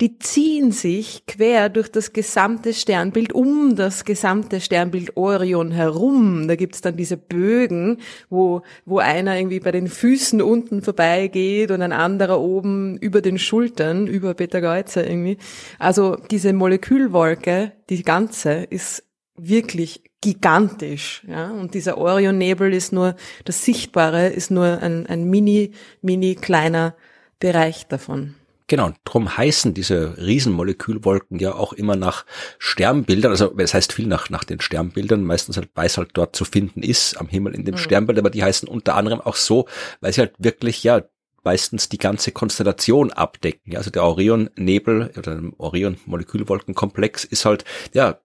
die 0.00 0.18
ziehen 0.18 0.72
sich 0.72 1.24
quer 1.26 1.68
durch 1.70 1.90
das 1.90 2.12
gesamte 2.12 2.74
Sternbild, 2.74 3.32
um 3.32 3.76
das 3.76 4.04
gesamte 4.04 4.60
Sternbild 4.60 5.16
Orion 5.16 5.70
herum. 5.72 6.48
Da 6.48 6.56
gibt's 6.56 6.82
dann 6.82 6.96
diese 6.96 7.16
Bögen, 7.16 7.98
wo, 8.28 8.62
wo 8.84 8.98
einer 8.98 9.38
irgendwie 9.38 9.60
bei 9.60 9.72
den 9.72 9.88
Füßen 9.88 10.42
unten 10.42 10.82
vorbeigeht 10.82 11.70
und 11.70 11.80
ein 11.80 11.92
anderer 11.92 12.40
oben 12.40 12.98
über 12.98 13.22
den 13.22 13.38
Schultern, 13.38 14.06
über 14.06 14.34
Beta 14.34 14.60
Geuze 14.60 15.02
irgendwie. 15.02 15.38
Also 15.78 16.16
diese 16.30 16.52
Molekülwolke, 16.52 17.72
die 17.88 18.02
ganze, 18.02 18.64
ist 18.64 19.02
wirklich 19.36 20.02
gigantisch, 20.20 21.22
ja. 21.28 21.50
Und 21.50 21.74
dieser 21.74 21.98
Orionnebel 21.98 22.72
ist 22.72 22.92
nur, 22.92 23.16
das 23.44 23.64
Sichtbare 23.64 24.28
ist 24.28 24.50
nur 24.50 24.82
ein, 24.82 25.06
ein 25.06 25.24
mini, 25.24 25.72
mini 26.02 26.34
kleiner 26.34 26.94
Bereich 27.38 27.86
davon. 27.86 28.34
Genau, 28.68 28.92
drum 29.04 29.36
heißen 29.36 29.74
diese 29.74 30.16
Riesenmolekülwolken 30.18 31.38
ja 31.38 31.54
auch 31.54 31.72
immer 31.72 31.94
nach 31.94 32.26
Sternbildern, 32.58 33.30
also 33.30 33.48
das 33.48 33.74
heißt 33.74 33.92
viel 33.92 34.08
nach, 34.08 34.28
nach 34.28 34.42
den 34.42 34.60
Sternbildern, 34.60 35.22
meistens 35.22 35.56
halt, 35.56 35.70
weil 35.76 35.86
es 35.86 35.96
halt 35.98 36.10
dort 36.14 36.34
zu 36.34 36.44
finden 36.44 36.82
ist, 36.82 37.16
am 37.16 37.28
Himmel 37.28 37.54
in 37.54 37.64
dem 37.64 37.76
mhm. 37.76 37.78
Sternbild, 37.78 38.18
aber 38.18 38.30
die 38.30 38.42
heißen 38.42 38.68
unter 38.68 38.96
anderem 38.96 39.20
auch 39.20 39.36
so, 39.36 39.68
weil 40.00 40.12
sie 40.12 40.22
halt 40.22 40.34
wirklich, 40.38 40.82
ja, 40.82 41.02
meistens 41.44 41.88
die 41.88 41.98
ganze 41.98 42.32
Konstellation 42.32 43.12
abdecken. 43.12 43.70
Ja, 43.70 43.78
also 43.78 43.90
der 43.90 44.02
Orion-Nebel 44.02 45.12
oder 45.16 45.40
Orion-Molekülwolkenkomplex 45.58 47.22
ist 47.22 47.44
halt, 47.44 47.64
ja, 47.92 48.18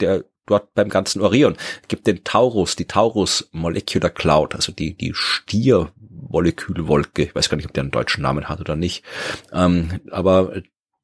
der 0.00 0.24
dort 0.46 0.72
beim 0.74 0.88
ganzen 0.88 1.20
Orion. 1.22 1.56
gibt 1.88 2.06
den 2.06 2.22
Taurus, 2.24 2.76
die 2.76 2.86
Taurus 2.86 3.48
Molecular 3.52 4.10
Cloud, 4.10 4.54
also 4.54 4.72
die, 4.72 4.94
die 4.94 5.12
Stier-Molekülwolke. 5.14 7.22
Ich 7.22 7.34
weiß 7.34 7.48
gar 7.48 7.56
nicht, 7.56 7.66
ob 7.66 7.72
der 7.72 7.82
einen 7.82 7.90
deutschen 7.90 8.22
Namen 8.22 8.48
hat 8.48 8.60
oder 8.60 8.76
nicht. 8.76 9.04
Ähm, 9.52 10.00
aber 10.10 10.52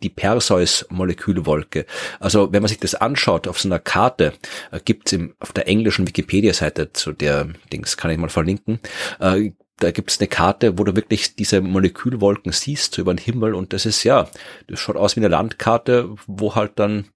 die 0.02 0.10
Perseus-Molekülwolke. 0.10 1.86
Also 2.20 2.52
wenn 2.52 2.62
man 2.62 2.68
sich 2.68 2.78
das 2.78 2.94
anschaut 2.94 3.48
auf 3.48 3.60
so 3.60 3.68
einer 3.68 3.80
Karte, 3.80 4.32
äh, 4.70 4.80
gibt's 4.84 5.12
im, 5.12 5.34
auf 5.40 5.52
der 5.52 5.68
englischen 5.68 6.06
Wikipedia-Seite 6.06 6.92
zu 6.92 7.12
der 7.12 7.48
Dings, 7.72 7.96
kann 7.96 8.10
ich 8.10 8.18
mal 8.18 8.28
verlinken, 8.28 8.80
äh, 9.18 9.50
da 9.80 9.92
gibt's 9.92 10.18
eine 10.18 10.28
Karte, 10.28 10.78
wo 10.78 10.84
du 10.84 10.96
wirklich 10.96 11.36
diese 11.36 11.60
Molekülwolken 11.60 12.52
siehst 12.52 12.94
so 12.94 13.02
über 13.02 13.14
den 13.14 13.22
Himmel 13.22 13.54
und 13.54 13.72
das 13.72 13.86
ist 13.86 14.02
ja, 14.04 14.28
das 14.66 14.80
schaut 14.80 14.96
aus 14.96 15.16
wie 15.16 15.20
eine 15.20 15.28
Landkarte, 15.28 16.14
wo 16.26 16.54
halt 16.54 16.72
dann 16.76 17.06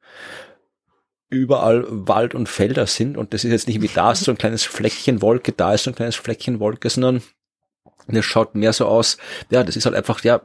überall 1.32 1.84
Wald 1.88 2.34
und 2.34 2.48
Felder 2.48 2.86
sind 2.86 3.16
und 3.16 3.32
das 3.34 3.44
ist 3.44 3.50
jetzt 3.50 3.68
nicht 3.68 3.82
wie 3.82 3.88
da 3.88 4.12
ist 4.12 4.24
so 4.24 4.30
ein 4.30 4.38
kleines 4.38 4.64
Fleckchen 4.64 5.22
Wolke, 5.22 5.52
da 5.52 5.74
ist 5.74 5.84
so 5.84 5.90
ein 5.90 5.96
kleines 5.96 6.16
Fleckchen 6.16 6.60
Wolke, 6.60 6.90
sondern 6.90 7.22
das 8.06 8.24
schaut 8.24 8.54
mehr 8.54 8.72
so 8.72 8.86
aus, 8.86 9.16
ja, 9.50 9.62
das 9.64 9.76
ist 9.76 9.86
halt 9.86 9.94
einfach, 9.94 10.22
ja, 10.24 10.40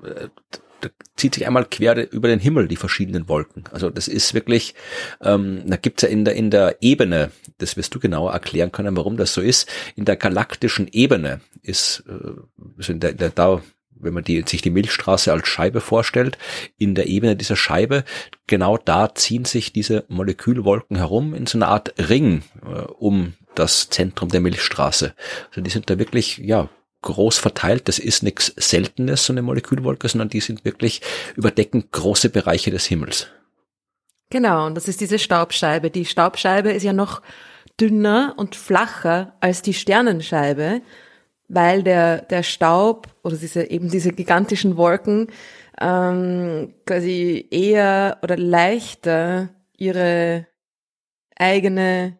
da 0.82 0.90
zieht 1.16 1.36
sich 1.36 1.46
einmal 1.48 1.66
quer 1.66 2.12
über 2.12 2.28
den 2.28 2.40
Himmel 2.40 2.68
die 2.68 2.76
verschiedenen 2.76 3.28
Wolken. 3.28 3.64
Also 3.72 3.90
das 3.90 4.08
ist 4.08 4.34
wirklich, 4.34 4.76
ähm, 5.22 5.64
da 5.66 5.76
gibt's 5.76 6.04
ja 6.04 6.10
in 6.10 6.24
der, 6.24 6.36
in 6.36 6.52
der 6.52 6.78
Ebene, 6.82 7.32
das 7.58 7.78
wirst 7.78 7.96
du 7.96 8.00
genauer 8.00 8.32
erklären 8.32 8.72
können, 8.72 8.96
warum 8.96 9.18
das 9.18 9.34
so 9.34 9.42
ist, 9.42 9.68
in 9.96 10.06
der 10.06 10.16
galaktischen 10.16 10.88
Ebene 10.92 11.42
ist, 11.64 12.04
äh, 12.08 12.40
also 12.78 12.94
in 12.94 13.00
der, 13.00 13.12
in 13.12 13.18
der 13.18 13.30
da 13.32 13.62
wenn 14.00 14.14
man 14.14 14.24
die, 14.24 14.44
sich 14.46 14.62
die 14.62 14.70
Milchstraße 14.70 15.32
als 15.32 15.48
Scheibe 15.48 15.82
vorstellt, 15.82 16.38
in 16.78 16.96
der 16.96 17.08
Ebene 17.08 17.36
dieser 17.36 17.56
Scheibe, 17.56 18.04
genau 18.48 18.78
da 18.78 19.14
ziehen 19.14 19.46
sich 19.46 19.74
diese 19.74 20.06
Molekülwolken 20.08 20.98
herum 20.98 21.34
in 21.34 21.46
so 21.46 21.58
einer 21.58 21.70
Art 21.70 21.94
Ring 21.98 22.44
äh, 22.66 22.82
um 22.82 23.34
das 23.56 23.90
Zentrum 23.90 24.30
der 24.30 24.42
Milchstraße. 24.42 25.14
Also 25.50 25.62
die 25.62 25.70
sind 25.70 25.90
da 25.90 25.98
wirklich, 25.98 26.38
ja, 26.38 26.70
groß 27.02 27.38
verteilt. 27.38 27.88
Das 27.88 28.00
ist 28.00 28.24
nichts 28.24 28.54
Seltenes, 28.58 29.26
so 29.26 29.34
eine 29.34 29.42
Molekülwolke, 29.42 30.08
sondern 30.08 30.30
die 30.30 30.42
sind 30.42 30.66
wirklich 30.66 31.02
überdecken 31.36 31.86
große 31.92 32.30
Bereiche 32.30 32.72
des 32.72 32.86
Himmels. 32.86 33.28
Genau, 34.30 34.66
und 34.66 34.76
das 34.76 34.88
ist 34.88 35.00
diese 35.00 35.20
Staubscheibe. 35.20 35.90
Die 35.90 36.06
Staubscheibe 36.06 36.72
ist 36.72 36.84
ja 36.84 36.94
noch 36.94 37.22
dünner 37.80 38.34
und 38.38 38.56
flacher 38.56 39.34
als 39.40 39.62
die 39.62 39.74
Sternenscheibe 39.74 40.82
weil 41.48 41.84
der, 41.84 42.22
der 42.22 42.44
Staub 42.44 43.08
oder 43.24 43.38
diese, 43.38 43.70
eben 43.70 43.90
diese 43.90 44.12
gigantischen 44.12 44.78
Wolken 44.78 45.28
ähm, 45.80 46.74
quasi 46.86 47.48
eher 47.52 48.18
oder 48.22 48.38
leichter 48.38 49.50
ihre 49.78 50.48
eigene 51.36 52.18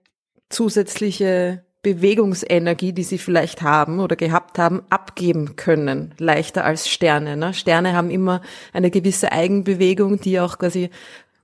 zusätzliche 0.50 1.64
Bewegungsenergie, 1.82 2.92
die 2.92 3.04
sie 3.04 3.18
vielleicht 3.18 3.62
haben 3.62 4.00
oder 4.00 4.16
gehabt 4.16 4.60
haben, 4.60 4.84
abgeben 4.90 5.56
können, 5.56 6.14
leichter 6.18 6.66
als 6.66 6.90
Sterne. 6.90 7.38
Ne? 7.38 7.54
Sterne 7.54 7.94
haben 7.94 8.10
immer 8.10 8.42
eine 8.74 8.92
gewisse 8.92 9.32
Eigenbewegung, 9.32 10.20
die 10.20 10.40
auch 10.40 10.58
quasi 10.58 10.90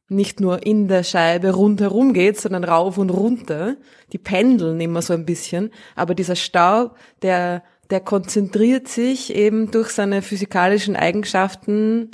nicht 0.10 0.42
nur 0.42 0.66
in 0.66 0.88
der 0.88 1.04
Scheibe 1.04 1.52
rundherum 1.52 2.14
geht, 2.14 2.40
sondern 2.40 2.64
rauf 2.64 2.98
und 2.98 3.10
runter. 3.10 3.78
Die 4.12 4.18
pendeln 4.18 4.80
immer 4.80 5.02
so 5.02 5.14
ein 5.14 5.26
bisschen. 5.26 5.72
Aber 5.96 6.14
dieser 6.14 6.36
Staub, 6.36 6.98
der 7.22 7.64
der 7.90 8.00
konzentriert 8.00 8.88
sich 8.88 9.34
eben 9.36 9.72
durch 9.72 9.90
seine 9.90 10.22
physikalischen 10.22 10.96
Eigenschaften, 10.96 12.12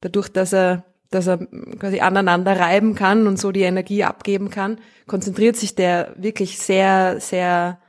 dadurch, 0.00 0.28
dass 0.28 0.52
er, 0.52 0.84
dass 1.10 1.26
er 1.26 1.38
quasi 1.78 2.00
aneinander 2.00 2.58
reiben 2.58 2.94
kann 2.94 3.26
und 3.26 3.38
so 3.38 3.52
die 3.52 3.62
Energie 3.62 4.04
abgeben 4.04 4.50
kann, 4.50 4.78
konzentriert 5.06 5.56
sich 5.56 5.74
der 5.74 6.14
wirklich 6.16 6.58
sehr, 6.58 7.20
sehr 7.20 7.80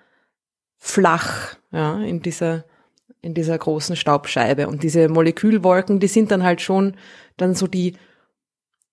flach, 0.77 1.55
ja, 1.71 2.01
in 2.01 2.21
dieser, 2.21 2.65
in 3.21 3.34
dieser 3.34 3.57
großen 3.57 3.95
Staubscheibe. 3.95 4.67
Und 4.67 4.84
diese 4.84 5.09
Molekülwolken, 5.09 5.99
die 5.99 6.07
sind 6.07 6.32
dann 6.32 6.43
halt 6.43 6.61
schon 6.61 6.95
dann 7.38 7.53
so 7.53 7.67
die, 7.67 7.95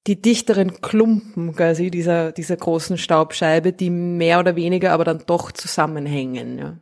die 0.07 0.20
dichteren 0.20 0.80
Klumpen 0.80 1.55
quasi 1.55 1.91
dieser, 1.91 2.32
dieser 2.32 2.57
großen 2.57 2.99
Staubscheibe, 2.99 3.72
die 3.72 3.91
mehr 3.91 4.39
oder 4.41 4.57
weniger 4.57 4.93
aber 4.93 5.05
dann 5.05 5.24
doch 5.26 5.53
zusammenhängen, 5.53 6.59
ja. 6.59 6.76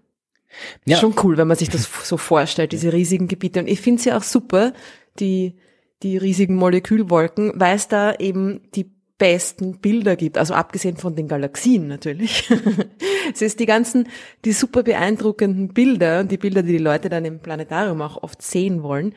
Ja. 0.84 0.98
Schon 0.98 1.14
cool, 1.22 1.36
wenn 1.36 1.48
man 1.48 1.57
sich 1.57 1.68
das 1.68 1.88
so 2.05 2.16
vorstellt, 2.16 2.72
diese 2.72 2.92
riesigen 2.92 3.28
Gebiete. 3.28 3.61
Und 3.61 3.68
ich 3.68 3.80
finde 3.80 4.00
es 4.00 4.05
ja 4.05 4.16
auch 4.16 4.22
super, 4.22 4.72
die, 5.18 5.55
die 6.02 6.16
riesigen 6.16 6.57
Molekülwolken, 6.57 7.52
weil 7.57 7.76
es 7.76 7.88
da 7.88 8.14
eben 8.14 8.61
die 8.74 8.90
besten 9.18 9.78
Bilder 9.78 10.16
gibt, 10.16 10.38
also 10.38 10.55
abgesehen 10.55 10.96
von 10.96 11.14
den 11.14 11.28
Galaxien 11.28 11.86
natürlich. 11.86 12.50
es 13.32 13.42
ist 13.42 13.61
die 13.61 13.66
ganzen, 13.66 14.09
die 14.44 14.52
super 14.52 14.82
beeindruckenden 14.82 15.68
Bilder, 15.68 16.24
die 16.24 16.36
Bilder, 16.36 16.62
die 16.62 16.72
die 16.72 16.78
Leute 16.78 17.09
dann 17.09 17.24
im 17.24 17.38
Planetarium 17.38 18.02
auch 18.02 18.22
oft 18.22 18.42
sehen 18.42 18.82
wollen, 18.82 19.14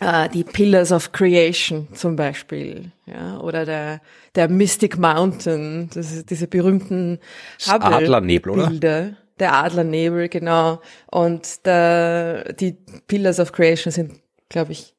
äh, 0.00 0.28
die 0.28 0.44
Pillars 0.44 0.92
of 0.92 1.12
Creation 1.12 1.88
zum 1.92 2.16
Beispiel, 2.16 2.92
ja, 3.06 3.38
oder 3.40 3.64
der, 3.64 4.00
der 4.34 4.48
Mystic 4.48 4.98
Mountain, 4.98 5.88
das 5.94 6.12
ist 6.12 6.30
diese 6.30 6.46
berühmten 6.46 7.18
Hubble-Bilder. 7.66 9.16
Der 9.40 9.54
Adlernebel, 9.54 10.28
genau. 10.28 10.80
Und 11.10 11.66
der, 11.66 12.52
die 12.52 12.72
Pillars 13.08 13.40
of 13.40 13.52
Creation 13.52 13.90
sind, 13.90 14.20
glaube 14.48 14.72
ich, 14.72 14.94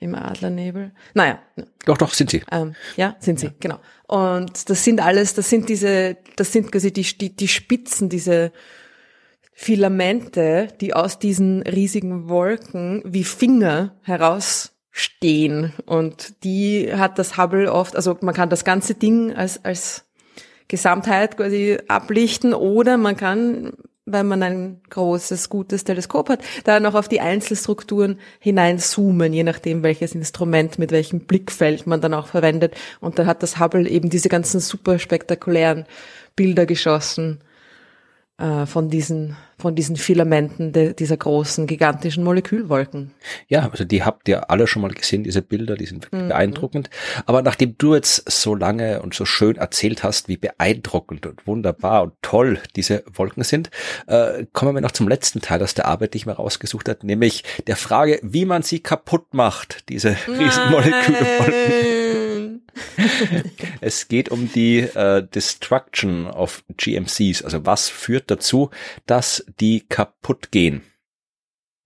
im 0.00 0.14
Adlernebel. 0.14 0.92
Naja. 1.14 1.40
Doch, 1.84 1.98
doch, 1.98 2.12
sind 2.12 2.30
sie. 2.30 2.42
Ähm, 2.50 2.74
ja, 2.96 3.16
sind 3.20 3.40
sie, 3.40 3.46
ja. 3.46 3.52
genau. 3.60 3.78
Und 4.06 4.68
das 4.68 4.84
sind 4.84 5.00
alles, 5.00 5.34
das 5.34 5.48
sind 5.48 5.68
diese, 5.68 6.16
das 6.36 6.52
sind 6.52 6.70
quasi 6.70 6.92
die, 6.92 7.02
die, 7.02 7.34
die 7.34 7.48
Spitzen, 7.48 8.08
diese 8.08 8.52
Filamente, 9.52 10.68
die 10.80 10.94
aus 10.94 11.18
diesen 11.18 11.62
riesigen 11.62 12.28
Wolken 12.28 13.02
wie 13.04 13.24
Finger 13.24 13.96
herausstehen. 14.02 15.72
Und 15.84 16.44
die 16.44 16.92
hat 16.94 17.18
das 17.18 17.36
Hubble 17.36 17.72
oft, 17.72 17.96
also 17.96 18.16
man 18.20 18.34
kann 18.34 18.50
das 18.50 18.64
ganze 18.64 18.94
Ding 18.94 19.34
als, 19.34 19.64
als 19.64 20.04
Gesamtheit 20.68 21.36
quasi 21.36 21.78
ablichten 21.88 22.54
oder 22.54 22.96
man 22.96 23.16
kann 23.16 23.72
wenn 24.12 24.26
man 24.26 24.42
ein 24.42 24.80
großes, 24.90 25.48
gutes 25.48 25.84
Teleskop 25.84 26.28
hat, 26.28 26.40
da 26.64 26.80
noch 26.80 26.94
auf 26.94 27.08
die 27.08 27.20
Einzelstrukturen 27.20 28.18
hineinzoomen, 28.38 29.32
je 29.32 29.42
nachdem, 29.42 29.82
welches 29.82 30.14
Instrument 30.14 30.78
mit 30.78 30.90
welchem 30.90 31.20
Blickfeld 31.20 31.86
man 31.86 32.00
dann 32.00 32.14
auch 32.14 32.26
verwendet. 32.26 32.74
Und 33.00 33.18
da 33.18 33.26
hat 33.26 33.42
das 33.42 33.58
Hubble 33.58 33.88
eben 33.88 34.10
diese 34.10 34.28
ganzen 34.28 34.60
super 34.60 34.98
spektakulären 34.98 35.84
Bilder 36.36 36.66
geschossen 36.66 37.40
von 38.38 38.88
diesen 38.88 39.36
von 39.58 39.74
diesen 39.74 39.96
Filamenten 39.96 40.72
de, 40.72 40.94
dieser 40.94 41.16
großen 41.16 41.66
gigantischen 41.66 42.22
Molekülwolken. 42.22 43.10
Ja, 43.48 43.68
also 43.68 43.84
die 43.84 44.04
habt 44.04 44.28
ihr 44.28 44.50
alle 44.50 44.68
schon 44.68 44.82
mal 44.82 44.92
gesehen, 44.92 45.24
diese 45.24 45.42
Bilder, 45.42 45.74
die 45.74 45.86
sind 45.86 46.04
wirklich 46.04 46.22
mhm. 46.22 46.28
beeindruckend. 46.28 46.90
Aber 47.26 47.42
nachdem 47.42 47.76
du 47.76 47.94
jetzt 47.94 48.30
so 48.30 48.54
lange 48.54 49.02
und 49.02 49.14
so 49.14 49.24
schön 49.24 49.56
erzählt 49.56 50.04
hast, 50.04 50.28
wie 50.28 50.36
beeindruckend 50.36 51.26
und 51.26 51.44
wunderbar 51.46 52.04
und 52.04 52.12
toll 52.22 52.60
diese 52.76 53.02
Wolken 53.12 53.42
sind, 53.42 53.70
äh, 54.06 54.46
kommen 54.52 54.76
wir 54.76 54.80
noch 54.80 54.92
zum 54.92 55.08
letzten 55.08 55.40
Teil 55.40 55.60
aus 55.62 55.74
der 55.74 55.86
Arbeit, 55.86 56.14
die 56.14 56.18
ich 56.18 56.26
mir 56.26 56.34
rausgesucht 56.34 56.88
habe, 56.88 57.04
nämlich 57.04 57.42
der 57.66 57.76
Frage, 57.76 58.20
wie 58.22 58.44
man 58.44 58.62
sie 58.62 58.78
kaputt 58.78 59.34
macht, 59.34 59.88
diese 59.88 60.16
Riesenmolekülwolken. 60.28 62.17
es 63.80 64.08
geht 64.08 64.30
um 64.30 64.50
die 64.52 64.80
äh, 64.80 65.26
Destruction 65.26 66.26
of 66.26 66.64
GMCs. 66.76 67.42
Also 67.42 67.64
was 67.66 67.88
führt 67.88 68.30
dazu, 68.30 68.70
dass 69.06 69.44
die 69.60 69.80
kaputt 69.80 70.50
gehen? 70.50 70.82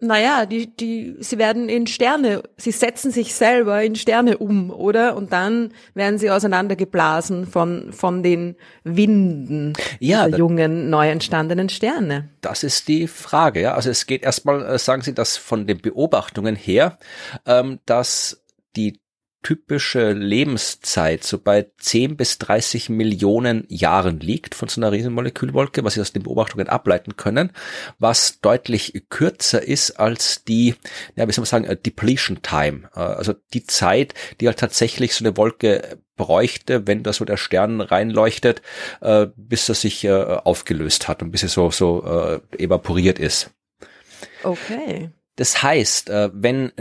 Naja, 0.04 0.46
die, 0.46 0.66
die, 0.66 1.14
sie 1.20 1.38
werden 1.38 1.68
in 1.68 1.86
Sterne, 1.86 2.42
sie 2.56 2.72
setzen 2.72 3.12
sich 3.12 3.36
selber 3.36 3.84
in 3.84 3.94
Sterne 3.94 4.38
um, 4.38 4.72
oder? 4.72 5.14
Und 5.16 5.32
dann 5.32 5.72
werden 5.94 6.18
sie 6.18 6.28
auseinandergeblasen 6.28 7.46
von, 7.46 7.92
von 7.92 8.24
den 8.24 8.56
Winden 8.82 9.74
ja, 10.00 10.28
der 10.28 10.40
jungen, 10.40 10.90
neu 10.90 11.08
entstandenen 11.08 11.68
Sterne. 11.68 12.30
Das 12.40 12.64
ist 12.64 12.88
die 12.88 13.06
Frage, 13.06 13.60
ja. 13.60 13.74
Also 13.74 13.90
es 13.90 14.06
geht 14.06 14.24
erstmal, 14.24 14.66
äh, 14.66 14.76
sagen 14.76 15.02
Sie 15.02 15.14
das 15.14 15.36
von 15.36 15.68
den 15.68 15.80
Beobachtungen 15.80 16.56
her, 16.56 16.98
ähm, 17.46 17.78
dass 17.86 18.42
die 18.74 19.01
typische 19.42 20.12
Lebenszeit 20.12 21.24
so 21.24 21.38
bei 21.38 21.66
10 21.78 22.16
bis 22.16 22.38
30 22.38 22.88
Millionen 22.88 23.64
Jahren 23.68 24.20
liegt 24.20 24.54
von 24.54 24.68
so 24.68 24.80
einer 24.80 24.92
Riesenmolekülwolke, 24.92 25.84
was 25.84 25.94
sie 25.94 26.00
aus 26.00 26.12
den 26.12 26.22
Beobachtungen 26.22 26.68
ableiten 26.68 27.16
können, 27.16 27.50
was 27.98 28.40
deutlich 28.40 29.04
kürzer 29.10 29.62
ist 29.62 29.92
als 29.92 30.44
die, 30.44 30.74
ja, 31.16 31.26
wie 31.26 31.32
soll 31.32 31.42
man 31.42 31.46
sagen, 31.46 31.64
äh, 31.64 31.76
Depletion 31.76 32.42
Time, 32.42 32.88
äh, 32.94 33.00
also 33.00 33.34
die 33.52 33.64
Zeit, 33.64 34.14
die 34.40 34.46
halt 34.46 34.58
tatsächlich 34.58 35.14
so 35.14 35.24
eine 35.24 35.36
Wolke 35.36 35.98
bräuchte, 36.16 36.86
wenn 36.86 37.02
da 37.02 37.12
so 37.12 37.24
der 37.24 37.36
Stern 37.36 37.80
reinleuchtet, 37.80 38.62
äh, 39.00 39.26
bis 39.36 39.68
er 39.68 39.74
sich 39.74 40.08
aufgelöst 40.08 41.08
hat 41.08 41.22
und 41.22 41.32
bis 41.32 41.42
er 41.42 41.48
so, 41.48 41.70
so 41.70 42.40
evaporiert 42.58 43.18
ist. 43.18 43.50
Okay. 44.42 45.10
Das 45.36 45.62
heißt, 45.62 46.10
wenn 46.10 46.72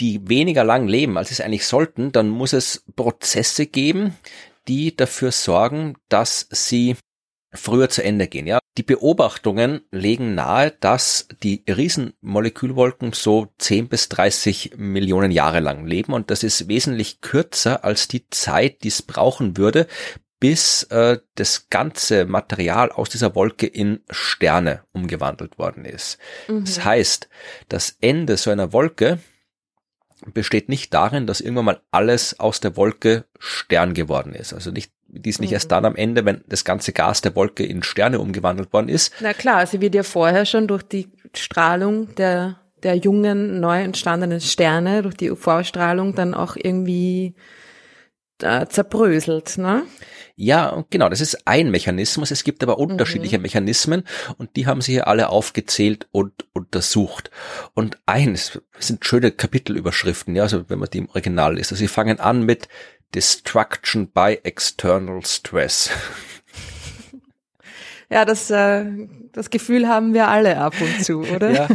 die 0.00 0.28
weniger 0.28 0.64
lang 0.64 0.86
leben, 0.88 1.16
als 1.16 1.28
sie 1.28 1.34
es 1.34 1.40
eigentlich 1.40 1.66
sollten, 1.66 2.12
dann 2.12 2.28
muss 2.28 2.52
es 2.52 2.84
Prozesse 2.94 3.66
geben, 3.66 4.16
die 4.68 4.94
dafür 4.94 5.32
sorgen, 5.32 5.96
dass 6.08 6.46
sie 6.50 6.96
früher 7.52 7.88
zu 7.88 8.04
Ende 8.04 8.28
gehen. 8.28 8.46
Ja, 8.46 8.58
die 8.76 8.82
Beobachtungen 8.82 9.80
legen 9.90 10.34
nahe, 10.34 10.70
dass 10.70 11.26
die 11.42 11.64
Riesenmolekülwolken 11.68 13.12
so 13.12 13.48
10 13.58 13.88
bis 13.88 14.08
30 14.08 14.74
Millionen 14.76 15.32
Jahre 15.32 15.60
lang 15.60 15.86
leben 15.86 16.12
und 16.12 16.30
das 16.30 16.42
ist 16.42 16.68
wesentlich 16.68 17.20
kürzer 17.20 17.84
als 17.84 18.06
die 18.06 18.28
Zeit, 18.28 18.84
die 18.84 18.88
es 18.88 19.02
brauchen 19.02 19.56
würde, 19.56 19.86
bis 20.38 20.84
äh, 20.84 21.18
das 21.34 21.68
ganze 21.70 22.24
Material 22.24 22.92
aus 22.92 23.08
dieser 23.08 23.34
Wolke 23.34 23.66
in 23.66 24.00
Sterne 24.10 24.84
umgewandelt 24.92 25.58
worden 25.58 25.84
ist. 25.84 26.18
Mhm. 26.46 26.64
Das 26.64 26.84
heißt, 26.84 27.28
das 27.68 27.96
Ende 28.00 28.36
so 28.36 28.50
einer 28.50 28.72
Wolke 28.72 29.18
besteht 30.26 30.68
nicht 30.68 30.92
darin, 30.94 31.26
dass 31.26 31.40
irgendwann 31.40 31.64
mal 31.64 31.80
alles 31.90 32.38
aus 32.40 32.60
der 32.60 32.76
Wolke 32.76 33.24
Stern 33.38 33.94
geworden 33.94 34.34
ist. 34.34 34.52
Also 34.52 34.70
nicht, 34.70 34.92
die 35.06 35.30
ist 35.30 35.40
nicht 35.40 35.50
mhm. 35.50 35.54
erst 35.54 35.72
dann 35.72 35.84
am 35.84 35.96
Ende, 35.96 36.24
wenn 36.24 36.42
das 36.48 36.64
ganze 36.64 36.92
Gas 36.92 37.20
der 37.20 37.34
Wolke 37.36 37.64
in 37.64 37.82
Sterne 37.82 38.18
umgewandelt 38.18 38.72
worden 38.72 38.88
ist. 38.88 39.12
Na 39.20 39.32
klar, 39.32 39.66
sie 39.66 39.80
wird 39.80 39.94
ja 39.94 40.02
vorher 40.02 40.44
schon 40.44 40.66
durch 40.66 40.82
die 40.82 41.08
Strahlung 41.34 42.14
der, 42.16 42.60
der 42.82 42.96
jungen, 42.96 43.60
neu 43.60 43.80
entstandenen 43.82 44.40
Sterne, 44.40 45.02
durch 45.02 45.16
die 45.16 45.30
UV-Strahlung 45.30 46.14
dann 46.14 46.34
auch 46.34 46.56
irgendwie 46.56 47.34
äh, 48.42 48.66
zerbröselt, 48.66 49.58
ne? 49.58 49.84
Ja, 50.40 50.84
genau, 50.90 51.08
das 51.08 51.20
ist 51.20 51.48
ein 51.48 51.72
Mechanismus. 51.72 52.30
Es 52.30 52.44
gibt 52.44 52.62
aber 52.62 52.76
mhm. 52.76 52.92
unterschiedliche 52.92 53.38
mhm. 53.38 53.42
Mechanismen 53.42 54.04
und 54.36 54.54
die 54.54 54.68
haben 54.68 54.80
sie 54.80 54.92
hier 54.92 55.08
alle 55.08 55.30
aufgezählt 55.30 56.06
und 56.12 56.32
untersucht. 56.52 57.32
Und 57.74 57.98
eins 58.06 58.60
sind 58.78 59.04
schöne 59.04 59.32
Kapitelüberschriften, 59.32 60.36
ja, 60.36 60.44
also 60.44 60.70
wenn 60.70 60.78
man 60.78 60.90
die 60.90 60.98
im 60.98 61.08
Original 61.08 61.58
ist. 61.58 61.72
Also 61.72 61.80
sie 61.80 61.88
fangen 61.88 62.20
an 62.20 62.44
mit 62.44 62.68
Destruction 63.16 64.12
by 64.12 64.38
External 64.44 65.26
Stress. 65.26 65.90
Ja, 68.10 68.24
das, 68.24 68.50
äh, 68.50 68.86
das 69.32 69.50
Gefühl 69.50 69.86
haben 69.86 70.14
wir 70.14 70.28
alle 70.28 70.58
ab 70.58 70.74
und 70.80 71.04
zu, 71.04 71.20
oder? 71.34 71.50
ja. 71.50 71.68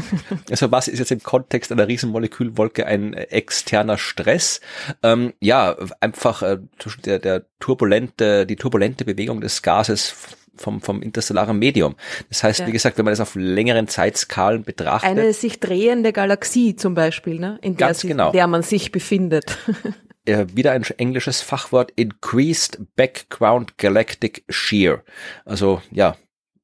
Also 0.49 0.71
was 0.71 0.87
ist 0.87 0.99
jetzt 0.99 1.11
im 1.11 1.21
Kontext 1.21 1.71
einer 1.71 1.87
Riesenmolekülwolke 1.87 2.85
ein 2.85 3.13
externer 3.13 3.97
Stress? 3.97 4.59
Ähm, 5.03 5.33
ja, 5.39 5.75
einfach 5.99 6.41
äh, 6.41 6.57
der, 7.05 7.19
der 7.19 7.45
turbulente, 7.59 8.45
die 8.47 8.55
turbulente 8.55 9.05
Bewegung 9.05 9.41
des 9.41 9.61
Gases 9.61 10.15
vom, 10.55 10.81
vom 10.81 11.01
interstellaren 11.01 11.57
Medium. 11.57 11.95
Das 12.29 12.43
heißt, 12.43 12.61
ja. 12.61 12.67
wie 12.67 12.71
gesagt, 12.71 12.97
wenn 12.97 13.05
man 13.05 13.11
das 13.11 13.19
auf 13.19 13.35
längeren 13.35 13.87
Zeitskalen 13.87 14.63
betrachtet. 14.63 15.09
Eine 15.09 15.33
sich 15.33 15.59
drehende 15.59 16.13
Galaxie 16.13 16.75
zum 16.75 16.93
Beispiel, 16.93 17.39
ne? 17.39 17.59
in 17.61 17.77
der, 17.77 17.93
sie, 17.93 18.07
genau. 18.07 18.31
der 18.31 18.47
man 18.47 18.63
sich 18.63 18.91
befindet. 18.91 19.57
äh, 20.25 20.45
wieder 20.53 20.71
ein 20.71 20.83
englisches 20.97 21.41
Fachwort, 21.41 21.91
Increased 21.95 22.79
Background 22.95 23.77
Galactic 23.77 24.43
Shear. 24.49 25.03
Also 25.45 25.81
ja. 25.91 26.15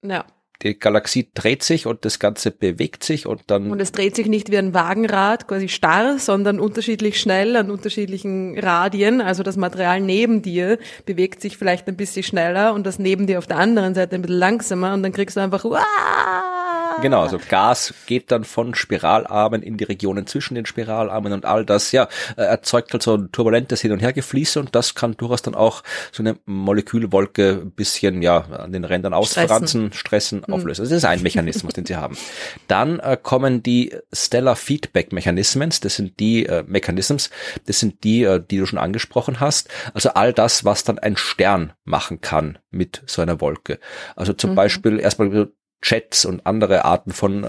Ja. 0.04 0.26
Die 0.62 0.78
Galaxie 0.78 1.30
dreht 1.34 1.64
sich 1.64 1.88
und 1.88 2.04
das 2.04 2.20
Ganze 2.20 2.52
bewegt 2.52 3.06
sich 3.06 3.26
und 3.26 3.44
dann. 3.48 3.72
Und 3.72 3.80
es 3.80 3.94
dreht 3.94 4.18
sich 4.18 4.28
nicht 4.28 4.52
wie 4.52 4.58
ein 4.58 4.74
Wagenrad, 4.74 5.48
quasi 5.48 5.70
starr, 5.70 6.20
sondern 6.20 6.60
unterschiedlich 6.60 7.18
schnell 7.22 7.56
an 7.56 7.72
unterschiedlichen 7.72 8.60
Radien. 8.60 9.22
Also 9.22 9.42
das 9.42 9.56
Material 9.56 10.02
neben 10.02 10.42
dir 10.42 10.78
bewegt 11.06 11.42
sich 11.42 11.58
vielleicht 11.58 11.88
ein 11.88 11.96
bisschen 11.96 12.24
schneller 12.24 12.74
und 12.74 12.86
das 12.86 13.00
neben 13.00 13.26
dir 13.26 13.38
auf 13.38 13.48
der 13.48 13.58
anderen 13.58 13.96
Seite 13.96 14.16
ein 14.16 14.22
bisschen 14.22 14.38
langsamer 14.38 14.94
und 14.94 15.02
dann 15.04 15.14
kriegst 15.14 15.38
du 15.38 15.42
einfach, 15.42 15.64
Uah! 15.64 16.59
Genau, 17.02 17.22
also 17.22 17.40
Gas 17.48 17.94
geht 18.08 18.30
dann 18.30 18.44
von 18.44 18.76
Spiralarmen 18.76 19.64
in 19.64 19.78
die 19.78 19.86
Regionen 19.86 20.28
zwischen 20.28 20.56
den 20.56 20.66
Spiralarmen 20.66 21.32
und 21.32 21.46
all 21.46 21.64
das, 21.64 21.94
ja, 21.94 22.10
äh, 22.36 22.42
erzeugt 22.42 22.92
halt 22.92 23.04
so 23.04 23.16
ein 23.16 23.32
turbulentes 23.32 23.80
Hin- 23.82 23.94
und 23.94 24.00
Hergefließe 24.00 24.60
und 24.60 24.76
das 24.76 24.96
kann 24.96 25.16
durchaus 25.16 25.42
dann 25.42 25.56
auch 25.56 25.84
so 26.12 26.22
eine 26.22 26.38
Molekülwolke 26.46 27.62
ein 27.64 27.72
bisschen, 27.72 28.22
ja, 28.22 28.40
an 28.40 28.74
den 28.74 28.84
Rändern 28.84 29.14
ausfranzen, 29.14 29.94
stressen, 29.94 30.44
hm. 30.46 30.54
auflösen. 30.54 30.84
Das 30.84 30.92
ist 30.92 31.06
ein 31.06 31.24
Mechanismus, 31.24 31.74
den 31.74 31.86
sie 31.86 31.96
haben. 31.96 32.18
Dann 32.68 33.00
äh, 33.00 33.18
kommen 33.22 33.64
die 33.64 33.96
Stellar 34.12 34.58
Feedback 34.58 35.14
Mechanisms, 35.14 35.80
das 35.80 35.96
sind 35.96 36.20
die 36.20 36.48
äh, 36.48 36.66
Mechanisms, 36.68 37.30
das 37.66 37.80
sind 37.80 38.04
die, 38.04 38.24
äh, 38.24 38.42
die 38.46 38.58
du 38.58 38.66
schon 38.66 38.80
angesprochen 38.80 39.40
hast. 39.40 39.70
Also 39.94 40.10
all 40.10 40.34
das, 40.34 40.66
was 40.66 40.84
dann 40.84 41.00
ein 41.00 41.16
Stern 41.16 41.72
machen 41.86 42.20
kann 42.20 42.58
mit 42.72 43.04
so 43.06 43.22
einer 43.22 43.40
Wolke. 43.40 43.80
Also 44.18 44.34
zum 44.34 44.52
mhm. 44.52 44.56
Beispiel 44.56 45.00
erstmal 45.00 45.50
Jets 45.84 46.26
und 46.26 46.46
andere 46.46 46.86
Arten 46.86 47.12
von 47.12 47.44
äh, 47.44 47.48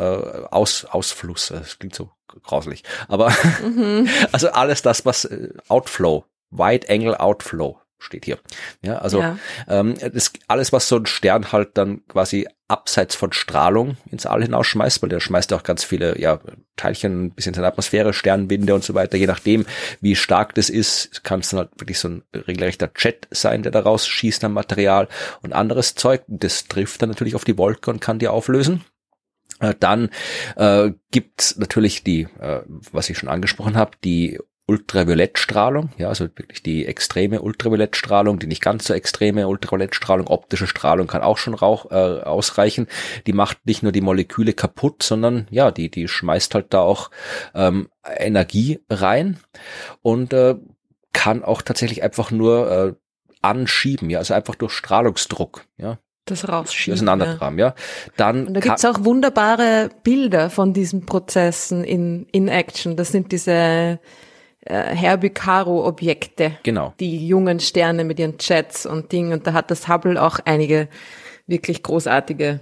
Aus, 0.50 0.84
Ausfluss. 0.84 1.48
Das 1.48 1.78
klingt 1.78 1.94
so 1.94 2.10
grauslich. 2.42 2.84
Aber 3.08 3.32
mhm. 3.62 4.08
also 4.32 4.50
alles 4.50 4.82
das, 4.82 5.04
was 5.04 5.24
äh, 5.24 5.48
Outflow, 5.68 6.24
Wide 6.50 6.88
Angle 6.88 7.18
Outflow 7.18 7.80
steht 8.00 8.24
hier. 8.24 8.38
Ja, 8.82 8.98
also 8.98 9.20
ja. 9.20 9.38
Ähm, 9.68 9.94
das, 10.12 10.32
alles, 10.48 10.72
was 10.72 10.88
so 10.88 10.96
ein 10.96 11.06
Stern 11.06 11.52
halt 11.52 11.70
dann 11.74 12.06
quasi 12.08 12.48
abseits 12.68 13.16
von 13.16 13.32
Strahlung 13.32 13.96
ins 14.10 14.26
All 14.26 14.42
hinausschmeißt, 14.42 15.02
weil 15.02 15.08
der 15.08 15.20
schmeißt 15.20 15.52
auch 15.52 15.64
ganz 15.64 15.82
viele 15.82 16.20
ja, 16.20 16.38
Teilchen 16.76 17.32
bis 17.32 17.46
in 17.46 17.54
seine 17.54 17.66
Atmosphäre, 17.66 18.12
Sternwinde 18.12 18.74
und 18.74 18.84
so 18.84 18.94
weiter. 18.94 19.16
Je 19.16 19.26
nachdem, 19.26 19.66
wie 20.00 20.14
stark 20.14 20.54
das 20.54 20.70
ist, 20.70 21.24
kann 21.24 21.40
es 21.40 21.50
dann 21.50 21.58
halt 21.58 21.70
wirklich 21.78 21.98
so 21.98 22.08
ein 22.08 22.22
regelrechter 22.32 22.90
Jet 22.96 23.26
sein, 23.30 23.62
der 23.62 23.72
daraus 23.72 24.06
schießt 24.06 24.44
am 24.44 24.52
Material 24.52 25.08
und 25.42 25.52
anderes 25.52 25.96
Zeug. 25.96 26.22
Das 26.28 26.66
trifft 26.66 27.02
dann 27.02 27.08
natürlich 27.08 27.34
auf 27.34 27.44
die 27.44 27.58
Wolke 27.58 27.90
und 27.90 28.00
kann 28.00 28.20
die 28.20 28.28
auflösen. 28.28 28.84
Äh, 29.58 29.74
dann 29.78 30.10
äh, 30.56 30.92
gibt 31.10 31.56
natürlich 31.58 32.02
die, 32.02 32.22
äh, 32.38 32.62
was 32.92 33.10
ich 33.10 33.18
schon 33.18 33.28
angesprochen 33.28 33.76
habe, 33.76 33.92
die 34.04 34.38
Ultraviolettstrahlung, 34.70 35.90
ja, 35.98 36.08
also 36.10 36.26
wirklich 36.36 36.62
die 36.62 36.86
extreme 36.86 37.42
Ultraviolettstrahlung, 37.42 38.38
die 38.38 38.46
nicht 38.46 38.62
ganz 38.62 38.84
so 38.84 38.94
extreme 38.94 39.48
Ultraviolettstrahlung, 39.48 40.28
optische 40.28 40.68
Strahlung 40.68 41.08
kann 41.08 41.22
auch 41.22 41.38
schon 41.38 41.54
rauch, 41.54 41.90
äh, 41.90 42.20
ausreichen. 42.22 42.86
Die 43.26 43.32
macht 43.32 43.66
nicht 43.66 43.82
nur 43.82 43.90
die 43.90 44.00
Moleküle 44.00 44.52
kaputt, 44.52 45.02
sondern 45.02 45.48
ja, 45.50 45.72
die, 45.72 45.90
die 45.90 46.06
schmeißt 46.06 46.54
halt 46.54 46.72
da 46.72 46.82
auch 46.82 47.10
ähm, 47.52 47.88
Energie 48.16 48.78
rein 48.88 49.40
und 50.02 50.32
äh, 50.32 50.54
kann 51.12 51.42
auch 51.42 51.62
tatsächlich 51.62 52.04
einfach 52.04 52.30
nur 52.30 52.70
äh, 52.70 52.92
anschieben, 53.42 54.08
ja, 54.08 54.20
also 54.20 54.34
einfach 54.34 54.54
durch 54.54 54.72
Strahlungsdruck, 54.72 55.64
ja. 55.78 55.98
das 56.26 56.48
rausschieben. 56.48 56.94
Auseinandertragen, 56.94 57.58
ja. 57.58 57.66
ja. 57.66 57.74
Dann 58.16 58.46
Und 58.46 58.54
da 58.54 58.60
gibt's 58.60 58.84
auch 58.84 59.02
wunderbare 59.02 59.90
Bilder 60.04 60.48
von 60.48 60.72
diesen 60.74 61.06
Prozessen 61.06 61.82
in, 61.82 62.26
in 62.30 62.46
Action. 62.46 62.94
Das 62.94 63.10
sind 63.10 63.32
diese 63.32 63.98
äh, 64.62 64.94
Herbie 64.94 65.30
Caro 65.30 65.86
Objekte. 65.86 66.52
Genau. 66.62 66.94
Die 67.00 67.26
jungen 67.26 67.60
Sterne 67.60 68.04
mit 68.04 68.18
ihren 68.18 68.34
Jets 68.38 68.86
und 68.86 69.12
Dingen. 69.12 69.32
Und 69.32 69.46
da 69.46 69.52
hat 69.52 69.70
das 69.70 69.88
Hubble 69.88 70.20
auch 70.20 70.38
einige 70.44 70.88
wirklich 71.46 71.82
großartige 71.82 72.60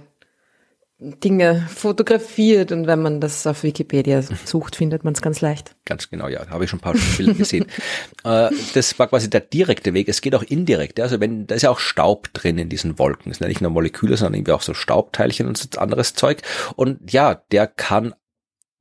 Dinge 1.01 1.65
fotografiert 1.73 2.73
und 2.73 2.85
wenn 2.85 3.01
man 3.01 3.21
das 3.21 3.47
auf 3.47 3.63
Wikipedia 3.63 4.21
sucht, 4.21 4.75
findet 4.75 5.05
man 5.05 5.13
es 5.13 5.21
ganz 5.21 5.39
leicht. 5.39 5.73
Ganz 5.85 6.09
genau, 6.09 6.27
ja, 6.27 6.45
habe 6.49 6.65
ich 6.65 6.69
schon 6.69 6.79
ein 6.79 6.81
paar 6.81 6.93
Bilder 7.15 7.35
gesehen. 7.35 7.67
äh, 8.25 8.49
das 8.73 8.99
war 8.99 9.07
quasi 9.07 9.29
der 9.29 9.39
direkte 9.39 9.93
Weg. 9.93 10.09
Es 10.09 10.19
geht 10.19 10.35
auch 10.35 10.43
indirekt. 10.43 10.99
Also 10.99 11.21
wenn 11.21 11.47
da 11.47 11.55
ist 11.55 11.61
ja 11.61 11.69
auch 11.69 11.79
Staub 11.79 12.33
drin 12.33 12.57
in 12.57 12.67
diesen 12.67 12.99
Wolken. 12.99 13.31
Es 13.31 13.37
sind 13.37 13.45
ja 13.45 13.47
nicht 13.47 13.61
nur 13.61 13.71
Moleküle, 13.71 14.17
sondern 14.17 14.33
irgendwie 14.33 14.51
auch 14.51 14.61
so 14.61 14.73
Staubteilchen 14.73 15.47
und 15.47 15.77
anderes 15.77 16.15
Zeug. 16.15 16.41
Und 16.75 17.13
ja, 17.13 17.35
der 17.49 17.67
kann 17.67 18.13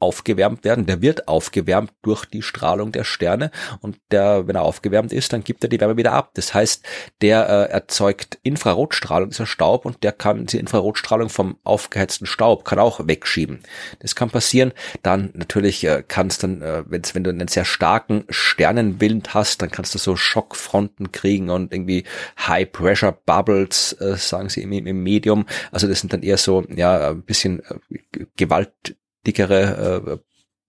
aufgewärmt 0.01 0.65
werden. 0.65 0.87
Der 0.87 1.03
wird 1.03 1.29
aufgewärmt 1.29 1.93
durch 2.03 2.25
die 2.25 2.43
Strahlung 2.43 2.93
der 2.93 3.05
Sterne 3.05 3.51
und 3.81 3.99
der, 4.11 4.47
wenn 4.47 4.57
er 4.57 4.63
aufgewärmt 4.63 5.13
ist, 5.13 5.33
dann 5.33 5.45
gibt 5.45 5.65
er 5.65 5.69
die 5.69 5.81
Wärme 5.81 5.97
wieder 5.97 6.13
ab. 6.13 6.31
Das 6.35 6.55
heißt, 6.55 6.85
der 7.21 7.49
äh, 7.49 7.73
erzeugt 7.73 8.39
Infrarotstrahlung, 8.43 9.31
dieser 9.31 9.47
Staub 9.47 9.85
und 9.85 10.05
der 10.05 10.13
kann 10.13 10.47
diese 10.47 10.59
Infrarotstrahlung 10.59 11.29
vom 11.29 11.59
aufgeheizten 11.65 12.27
Staub 12.27 12.65
kann 12.65 12.79
auch 12.79 13.07
wegschieben. 13.07 13.61
Das 14.01 14.15
kann 14.15 14.31
passieren. 14.31 14.73
Dann 15.03 15.31
natürlich 15.35 15.85
äh, 15.85 16.05
kannst 16.07 16.43
dann, 16.43 16.63
äh, 16.63 16.85
wenn's, 16.87 17.15
wenn 17.15 17.25
du 17.25 17.31
einen 17.31 17.49
sehr 17.49 17.65
starken 17.65 18.25
Sternenwind 18.29 19.35
hast, 19.35 19.63
dann 19.63 19.71
kannst 19.71 19.95
du 19.95 19.99
so 19.99 20.17
Schockfronten 20.17 21.13
kriegen 21.13 21.51
und 21.51 21.73
irgendwie 21.73 22.05
High 22.47 22.71
Pressure 22.71 23.13
Bubbles, 23.13 23.95
äh, 24.01 24.17
sagen 24.17 24.49
sie 24.49 24.63
im, 24.63 24.73
im 24.73 25.03
Medium. 25.03 25.47
Also 25.73 25.89
das 25.89 26.01
sind 26.01 26.13
dann 26.13 26.23
eher 26.23 26.39
so 26.39 26.65
ja 26.69 27.11
ein 27.11 27.23
bisschen 27.23 27.61
äh, 27.61 28.27
Gewalt 28.37 28.97
dickere 29.29 30.07
äh, 30.07 30.19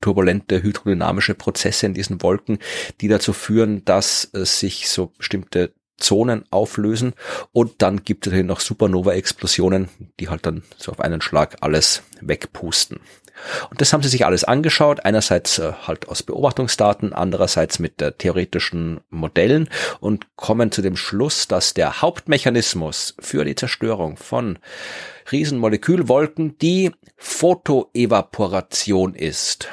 turbulente 0.01 0.61
hydrodynamische 0.61 1.33
Prozesse 1.33 1.85
in 1.85 1.93
diesen 1.93 2.21
Wolken, 2.21 2.59
die 3.01 3.07
dazu 3.07 3.33
führen, 3.33 3.83
dass 3.85 4.29
äh, 4.33 4.45
sich 4.45 4.89
so 4.89 5.07
bestimmte 5.17 5.73
Zonen 5.97 6.45
auflösen 6.49 7.13
und 7.51 7.81
dann 7.81 8.03
gibt 8.03 8.27
es 8.27 8.45
noch 8.45 8.61
Supernova-Explosionen, 8.61 9.89
die 10.19 10.29
halt 10.29 10.45
dann 10.45 10.63
so 10.77 10.91
auf 10.91 11.01
einen 11.01 11.21
Schlag 11.21 11.57
alles 11.61 12.03
wegpusten. 12.21 12.99
Und 13.69 13.81
das 13.81 13.93
haben 13.93 14.03
sie 14.03 14.09
sich 14.09 14.25
alles 14.25 14.43
angeschaut, 14.43 15.05
einerseits 15.05 15.59
äh, 15.59 15.73
halt 15.87 16.07
aus 16.07 16.23
Beobachtungsdaten, 16.23 17.13
andererseits 17.13 17.79
mit 17.79 18.01
äh, 18.01 18.11
theoretischen 18.11 19.01
Modellen 19.09 19.69
und 19.99 20.35
kommen 20.35 20.71
zu 20.71 20.81
dem 20.81 20.97
Schluss, 20.97 21.47
dass 21.47 21.73
der 21.73 22.01
Hauptmechanismus 22.01 23.15
für 23.19 23.45
die 23.45 23.55
Zerstörung 23.55 24.17
von 24.17 24.59
Riesenmolekülwolken 25.31 26.57
die 26.57 26.91
Photoevaporation 27.17 29.15
ist. 29.15 29.69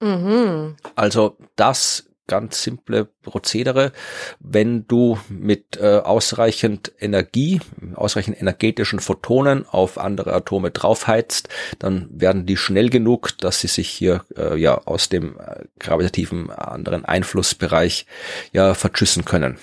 Mhm. 0.00 0.76
Also 0.94 1.36
das 1.56 2.04
ganz 2.26 2.62
simple 2.62 3.04
Prozedere. 3.22 3.92
Wenn 4.40 4.86
du 4.86 5.18
mit 5.28 5.76
äh, 5.76 5.98
ausreichend 5.98 6.92
Energie, 6.98 7.60
ausreichend 7.94 8.40
energetischen 8.40 9.00
Photonen 9.00 9.66
auf 9.66 9.98
andere 9.98 10.32
Atome 10.32 10.70
draufheizt, 10.70 11.48
dann 11.78 12.08
werden 12.10 12.46
die 12.46 12.56
schnell 12.56 12.90
genug, 12.90 13.38
dass 13.38 13.60
sie 13.60 13.68
sich 13.68 13.88
hier 13.88 14.24
äh, 14.36 14.58
ja 14.58 14.80
aus 14.86 15.08
dem 15.08 15.38
äh, 15.38 15.64
gravitativen 15.78 16.50
anderen 16.50 17.04
Einflussbereich 17.04 18.06
ja 18.52 18.74
verschüssen 18.74 19.24
können 19.24 19.58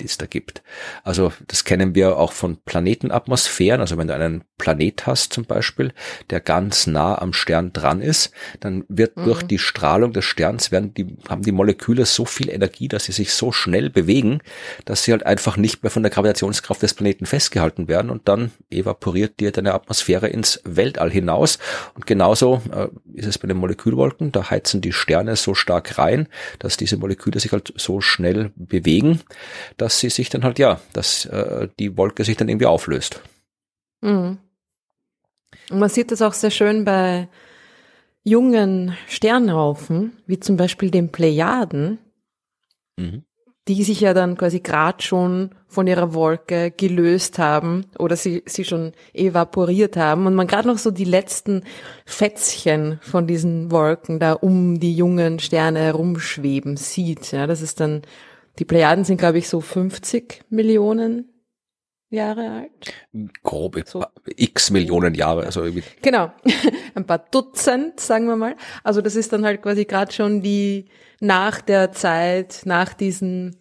die 0.00 0.06
es 0.06 0.18
da 0.18 0.26
gibt. 0.26 0.62
Also 1.04 1.32
das 1.46 1.64
kennen 1.64 1.94
wir 1.94 2.16
auch 2.16 2.32
von 2.32 2.58
Planetenatmosphären. 2.64 3.80
Also 3.80 3.98
wenn 3.98 4.08
du 4.08 4.14
einen 4.14 4.44
Planet 4.58 5.06
hast 5.06 5.32
zum 5.32 5.44
Beispiel, 5.44 5.92
der 6.30 6.40
ganz 6.40 6.86
nah 6.86 7.20
am 7.20 7.32
Stern 7.32 7.72
dran 7.72 8.00
ist, 8.00 8.32
dann 8.60 8.84
wird 8.88 9.16
mhm. 9.16 9.24
durch 9.24 9.42
die 9.42 9.58
Strahlung 9.58 10.12
des 10.12 10.24
Sterns 10.24 10.70
werden 10.72 10.94
die, 10.94 11.16
haben 11.28 11.42
die 11.42 11.52
Moleküle 11.52 12.06
so 12.06 12.24
viel 12.24 12.50
Energie, 12.50 12.88
dass 12.88 13.04
sie 13.04 13.12
sich 13.12 13.32
so 13.32 13.52
schnell 13.52 13.90
bewegen, 13.90 14.40
dass 14.84 15.04
sie 15.04 15.12
halt 15.12 15.24
einfach 15.24 15.56
nicht 15.56 15.82
mehr 15.82 15.90
von 15.90 16.02
der 16.02 16.10
Gravitationskraft 16.10 16.82
des 16.82 16.94
Planeten 16.94 17.26
festgehalten 17.26 17.88
werden 17.88 18.10
und 18.10 18.28
dann 18.28 18.50
evaporiert 18.70 19.40
dir 19.40 19.52
deine 19.52 19.74
Atmosphäre 19.74 20.28
ins 20.28 20.60
Weltall 20.64 21.10
hinaus. 21.10 21.58
Und 21.94 22.06
genauso 22.06 22.62
äh, 22.72 22.88
ist 23.14 23.26
es 23.26 23.38
bei 23.38 23.48
den 23.48 23.56
Molekülwolken. 23.56 24.32
Da 24.32 24.50
heizen 24.50 24.80
die 24.80 24.92
Sterne 24.92 25.36
so 25.36 25.54
stark 25.54 25.98
rein, 25.98 26.28
dass 26.58 26.76
diese 26.76 26.96
Moleküle 26.96 27.40
sich 27.40 27.52
halt 27.52 27.72
so 27.76 28.00
schnell 28.00 28.50
bewegen, 28.56 29.20
dass 29.76 29.87
dass 29.88 30.00
sie 30.00 30.10
sich 30.10 30.28
dann 30.28 30.44
halt, 30.44 30.58
ja, 30.58 30.82
dass 30.92 31.24
äh, 31.24 31.68
die 31.78 31.96
Wolke 31.96 32.22
sich 32.22 32.36
dann 32.36 32.50
irgendwie 32.50 32.66
auflöst. 32.66 33.22
Mhm. 34.02 34.36
Und 35.70 35.78
man 35.78 35.88
sieht 35.88 36.10
das 36.10 36.20
auch 36.20 36.34
sehr 36.34 36.50
schön 36.50 36.84
bei 36.84 37.26
jungen 38.22 38.94
Sternhaufen, 39.06 40.12
wie 40.26 40.40
zum 40.40 40.58
Beispiel 40.58 40.90
den 40.90 41.10
Plejaden, 41.10 41.96
mhm. 42.98 43.24
die 43.66 43.82
sich 43.82 44.02
ja 44.02 44.12
dann 44.12 44.36
quasi 44.36 44.60
gerade 44.60 45.02
schon 45.02 45.54
von 45.68 45.86
ihrer 45.86 46.12
Wolke 46.12 46.70
gelöst 46.70 47.38
haben 47.38 47.86
oder 47.98 48.16
sie, 48.16 48.42
sie 48.44 48.66
schon 48.66 48.92
evaporiert 49.14 49.96
haben 49.96 50.26
und 50.26 50.34
man 50.34 50.48
gerade 50.48 50.68
noch 50.68 50.76
so 50.76 50.90
die 50.90 51.04
letzten 51.04 51.62
Fätzchen 52.04 52.98
von 53.00 53.26
diesen 53.26 53.70
Wolken 53.70 54.18
da 54.18 54.34
um 54.34 54.80
die 54.80 54.94
jungen 54.94 55.38
Sterne 55.38 55.80
herumschweben 55.80 56.76
sieht. 56.76 57.32
Ja, 57.32 57.46
das 57.46 57.62
ist 57.62 57.80
dann 57.80 58.02
die 58.58 58.64
Plejaden 58.64 59.04
sind, 59.04 59.18
glaube 59.18 59.38
ich, 59.38 59.48
so 59.48 59.60
50 59.60 60.44
Millionen 60.50 61.28
Jahre 62.10 62.50
alt. 62.50 63.30
Grob 63.42 63.80
so. 63.86 64.04
x 64.24 64.70
Millionen 64.70 65.14
Jahre. 65.14 65.44
Also 65.44 65.62
irgendwie. 65.62 65.84
Genau, 66.02 66.32
ein 66.94 67.06
paar 67.06 67.18
Dutzend, 67.30 68.00
sagen 68.00 68.26
wir 68.26 68.36
mal. 68.36 68.56
Also 68.82 69.02
das 69.02 69.14
ist 69.14 69.32
dann 69.32 69.44
halt 69.44 69.62
quasi 69.62 69.84
gerade 69.84 70.12
schon 70.12 70.40
die 70.40 70.86
nach 71.20 71.60
der 71.60 71.92
Zeit, 71.92 72.62
nach 72.64 72.94
diesen 72.94 73.56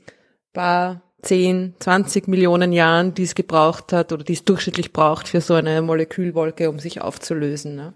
paar 0.53 1.01
10, 1.23 1.75
20 1.79 2.27
Millionen 2.27 2.71
Jahren, 2.71 3.13
die 3.13 3.23
es 3.23 3.35
gebraucht 3.35 3.91
hat 3.91 4.13
oder 4.13 4.23
die 4.23 4.33
es 4.33 4.45
durchschnittlich 4.45 4.93
braucht 4.93 5.27
für 5.27 5.41
so 5.41 5.55
eine 5.55 5.81
Molekülwolke, 5.81 6.69
um 6.69 6.79
sich 6.79 7.01
aufzulösen. 7.01 7.75
Ne? 7.75 7.93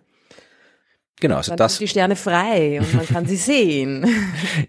Genau, 1.22 1.38
also 1.38 1.51
dann 1.51 1.57
das. 1.57 1.74
Sind 1.78 1.82
die 1.82 1.88
Sterne 1.88 2.15
frei 2.15 2.80
und 2.82 2.93
man 2.95 3.07
kann 3.07 3.26
sie 3.28 3.36
sehen. 3.38 4.05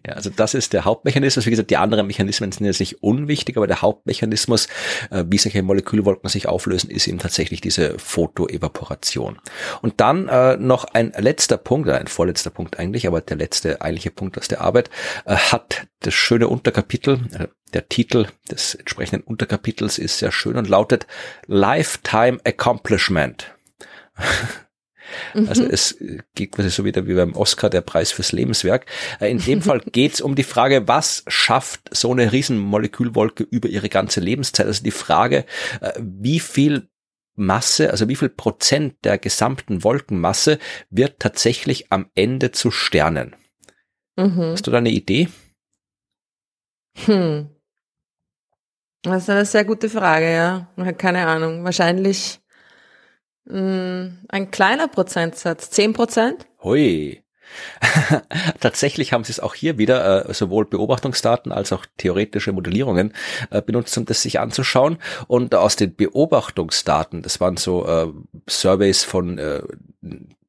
ja, 0.07 0.13
also 0.13 0.31
das 0.31 0.53
ist 0.53 0.75
der 0.75 0.85
Hauptmechanismus. 0.85 1.47
Wie 1.47 1.51
gesagt, 1.51 1.71
die 1.71 1.79
anderen 1.79 2.07
Mechanismen 2.07 2.53
sind 2.53 2.67
jetzt 2.67 2.79
nicht 2.79 3.03
unwichtig, 3.03 3.57
aber 3.57 3.67
der 3.67 3.81
Hauptmechanismus, 3.81 4.69
äh, 5.11 5.25
wie 5.27 5.39
solche 5.39 5.63
Molekülwolken 5.63 6.29
sich 6.29 6.47
auflösen, 6.47 6.91
ist 6.91 7.09
eben 7.09 7.19
tatsächlich 7.19 7.63
diese 7.63 7.99
Photoevaporation. 7.99 9.39
Und 9.81 10.01
dann 10.01 10.29
äh, 10.29 10.59
noch 10.59 10.85
ein 10.85 11.13
letzter 11.17 11.57
Punkt, 11.57 11.89
ein 11.89 12.07
vorletzter 12.07 12.51
Punkt 12.51 12.79
eigentlich, 12.79 13.07
aber 13.07 13.23
der 13.23 13.39
letzte 13.39 13.81
eigentliche 13.81 14.11
Punkt 14.11 14.37
aus 14.37 14.47
der 14.47 14.61
Arbeit, 14.61 14.91
äh, 15.25 15.35
hat 15.35 15.87
das 16.01 16.13
schöne 16.13 16.49
Unterkapitel, 16.49 17.21
äh, 17.33 17.47
der 17.73 17.89
Titel 17.89 18.27
des 18.51 18.75
entsprechenden 18.75 19.23
Unterkapitels 19.25 19.99
ist 19.99 20.19
sehr 20.19 20.33
schön 20.33 20.57
und 20.57 20.69
lautet 20.69 21.07
Lifetime 21.47 22.39
Accomplishment. 22.45 23.55
Also 25.35 25.65
mhm. 25.65 25.71
es 25.71 25.97
geht 26.35 26.53
quasi 26.53 26.71
so 26.71 26.85
wieder 26.85 27.07
wie 27.07 27.15
beim 27.15 27.35
Oscar 27.35 27.71
der 27.71 27.81
Preis 27.81 28.13
fürs 28.13 28.33
Lebenswerk. 28.33 28.87
Äh, 29.21 29.31
in 29.31 29.39
dem 29.39 29.63
Fall 29.63 29.81
geht 29.81 30.15
es 30.15 30.21
um 30.21 30.35
die 30.35 30.43
Frage, 30.43 30.89
was 30.89 31.25
schafft 31.27 31.95
so 31.95 32.13
eine 32.13 32.33
Riesenmolekülwolke 32.33 33.45
über 33.45 33.69
ihre 33.69 33.89
ganze 33.89 34.21
Lebenszeit? 34.21 34.67
Also 34.67 34.83
die 34.83 34.91
Frage, 34.91 35.45
äh, 35.81 35.93
wie 35.99 36.41
viel 36.41 36.89
Masse, 37.35 37.91
also 37.91 38.09
wie 38.09 38.17
viel 38.17 38.29
Prozent 38.29 38.97
der 39.05 39.19
gesamten 39.19 39.85
Wolkenmasse 39.85 40.59
wird 40.91 41.19
tatsächlich 41.19 41.91
am 41.91 42.11
Ende 42.15 42.53
zu 42.53 42.71
Sternen? 42.71 43.35
Mhm. 44.17 44.53
Hast 44.53 44.67
du 44.67 44.71
da 44.71 44.79
eine 44.79 44.91
Idee? 44.91 45.29
Hm. 47.07 47.49
Das 49.03 49.25
ist 49.25 49.31
eine 49.31 49.45
sehr 49.45 49.65
gute 49.65 49.89
Frage, 49.89 50.33
ja. 50.33 50.93
Keine 50.93 51.27
Ahnung. 51.27 51.65
Wahrscheinlich 51.65 52.41
ein 53.49 54.51
kleiner 54.51 54.89
Prozentsatz, 54.89 55.71
zehn 55.71 55.93
Prozent? 55.93 56.47
Hui. 56.63 57.23
Tatsächlich 58.61 59.13
haben 59.13 59.25
sie 59.25 59.33
es 59.33 59.41
auch 59.41 59.55
hier 59.55 59.79
wieder 59.79 60.29
äh, 60.29 60.35
sowohl 60.35 60.65
Beobachtungsdaten 60.65 61.53
als 61.53 61.73
auch 61.73 61.85
theoretische 61.99 62.53
Modellierungen 62.53 63.13
äh, 63.51 63.61
benutzt, 63.61 63.97
um 63.99 64.05
das 64.05 64.23
sich 64.23 64.41
anzuschauen. 64.41 64.99
Und 65.27 65.55
aus 65.55 65.77
den 65.77 65.95
Beobachtungsdaten, 65.95 67.23
das 67.23 67.41
waren 67.41 67.57
so 67.57 67.87
äh, 67.87 68.09
Surveys 68.49 69.05
von 69.05 69.39
äh, 69.39 69.63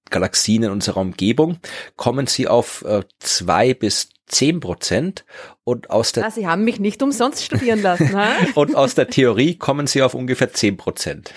Galaxien 0.09 0.63
in 0.63 0.71
unserer 0.71 1.01
Umgebung, 1.01 1.59
kommen 1.95 2.27
sie 2.27 2.47
auf 2.47 2.83
äh, 2.85 3.03
zwei 3.19 3.73
bis 3.73 4.09
zehn 4.27 4.59
Prozent 4.59 5.25
und 5.63 5.89
aus 5.89 6.11
der 6.11 6.25
ah, 6.25 6.31
Sie 6.31 6.47
haben 6.47 6.63
mich 6.63 6.79
nicht 6.79 7.03
umsonst 7.03 7.43
studieren 7.43 7.81
lassen. 7.81 8.15
und 8.55 8.75
aus 8.75 8.95
der 8.95 9.07
Theorie 9.07 9.55
kommen 9.55 9.87
sie 9.87 10.01
auf 10.01 10.13
ungefähr 10.13 10.53
zehn 10.53 10.77
Prozent. 10.77 11.33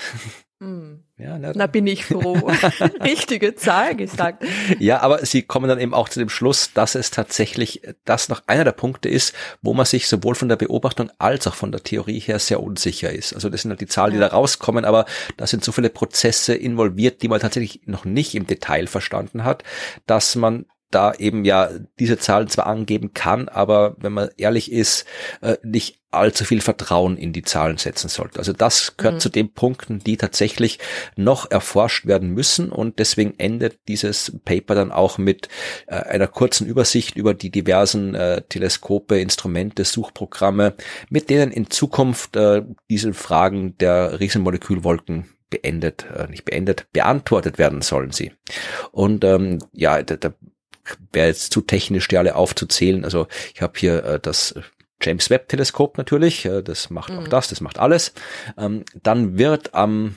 Hm. 0.60 1.05
Ja, 1.18 1.38
ne? 1.38 1.52
Na 1.54 1.66
bin 1.66 1.86
ich 1.86 2.04
froh. 2.04 2.34
Richtige 3.02 3.54
Zahl 3.54 3.96
gesagt. 3.96 4.44
Ja, 4.78 5.00
aber 5.00 5.24
sie 5.24 5.42
kommen 5.42 5.68
dann 5.68 5.80
eben 5.80 5.94
auch 5.94 6.10
zu 6.10 6.18
dem 6.18 6.28
Schluss, 6.28 6.72
dass 6.74 6.94
es 6.94 7.10
tatsächlich 7.10 7.80
das 8.04 8.28
noch 8.28 8.42
einer 8.46 8.64
der 8.64 8.72
Punkte 8.72 9.08
ist, 9.08 9.34
wo 9.62 9.72
man 9.72 9.86
sich 9.86 10.08
sowohl 10.08 10.34
von 10.34 10.50
der 10.50 10.56
Beobachtung 10.56 11.10
als 11.18 11.46
auch 11.46 11.54
von 11.54 11.72
der 11.72 11.82
Theorie 11.82 12.20
her 12.20 12.38
sehr 12.38 12.62
unsicher 12.62 13.10
ist. 13.10 13.32
Also 13.32 13.48
das 13.48 13.62
sind 13.62 13.70
halt 13.70 13.80
die 13.80 13.86
Zahlen, 13.86 14.12
die 14.12 14.18
da 14.20 14.26
rauskommen, 14.26 14.84
aber 14.84 15.06
da 15.38 15.46
sind 15.46 15.64
so 15.64 15.72
viele 15.72 15.88
Prozesse 15.88 16.54
involviert, 16.54 17.22
die 17.22 17.28
man 17.28 17.40
tatsächlich 17.40 17.80
noch 17.86 18.04
nicht 18.04 18.34
im 18.34 18.46
Detail 18.46 18.86
verstanden 18.86 19.44
hat, 19.44 19.64
dass 20.06 20.36
man 20.36 20.66
da 20.90 21.12
eben 21.14 21.44
ja 21.44 21.70
diese 21.98 22.18
Zahlen 22.18 22.48
zwar 22.48 22.66
angeben 22.66 23.12
kann, 23.12 23.48
aber 23.48 23.96
wenn 23.98 24.12
man 24.12 24.30
ehrlich 24.36 24.70
ist, 24.72 25.04
äh, 25.40 25.56
nicht 25.62 26.00
allzu 26.16 26.44
viel 26.44 26.60
Vertrauen 26.60 27.16
in 27.16 27.32
die 27.32 27.42
Zahlen 27.42 27.78
setzen 27.78 28.08
sollte. 28.08 28.38
Also 28.38 28.52
das 28.52 28.96
gehört 28.96 29.16
mhm. 29.16 29.20
zu 29.20 29.28
den 29.28 29.52
Punkten, 29.52 29.98
die 30.00 30.16
tatsächlich 30.16 30.78
noch 31.14 31.50
erforscht 31.50 32.06
werden 32.06 32.30
müssen 32.30 32.70
und 32.70 32.98
deswegen 32.98 33.34
endet 33.38 33.78
dieses 33.88 34.32
Paper 34.44 34.74
dann 34.74 34.92
auch 34.92 35.18
mit 35.18 35.48
äh, 35.86 35.94
einer 35.94 36.26
kurzen 36.26 36.66
Übersicht 36.66 37.16
über 37.16 37.34
die 37.34 37.50
diversen 37.50 38.14
äh, 38.14 38.42
Teleskope, 38.42 39.20
Instrumente, 39.20 39.84
Suchprogramme, 39.84 40.74
mit 41.10 41.30
denen 41.30 41.52
in 41.52 41.70
Zukunft 41.70 42.36
äh, 42.36 42.62
diese 42.88 43.12
Fragen 43.12 43.76
der 43.78 44.18
Riesenmolekülwolken 44.18 45.26
beendet, 45.48 46.06
nicht 46.28 46.44
beendet, 46.44 46.88
beantwortet 46.92 47.56
werden 47.56 47.80
sollen 47.80 48.10
sie. 48.10 48.32
Und 48.90 49.22
ähm, 49.22 49.60
ja, 49.72 50.02
da, 50.02 50.16
da 50.16 50.34
wäre 51.12 51.28
jetzt 51.28 51.52
zu 51.52 51.60
technisch, 51.60 52.08
die 52.08 52.18
alle 52.18 52.36
aufzuzählen. 52.36 53.04
Also 53.04 53.26
ich 53.54 53.62
habe 53.62 53.78
hier 53.78 54.04
äh, 54.04 54.20
das 54.20 54.54
James 55.00 55.30
Webb 55.30 55.48
Teleskop 55.48 55.98
natürlich, 55.98 56.44
äh, 56.44 56.62
das 56.62 56.90
macht 56.90 57.12
mhm. 57.12 57.18
auch 57.18 57.28
das, 57.28 57.48
das 57.48 57.60
macht 57.60 57.78
alles. 57.78 58.12
Ähm, 58.56 58.84
dann 59.02 59.38
wird 59.38 59.74
am 59.74 60.16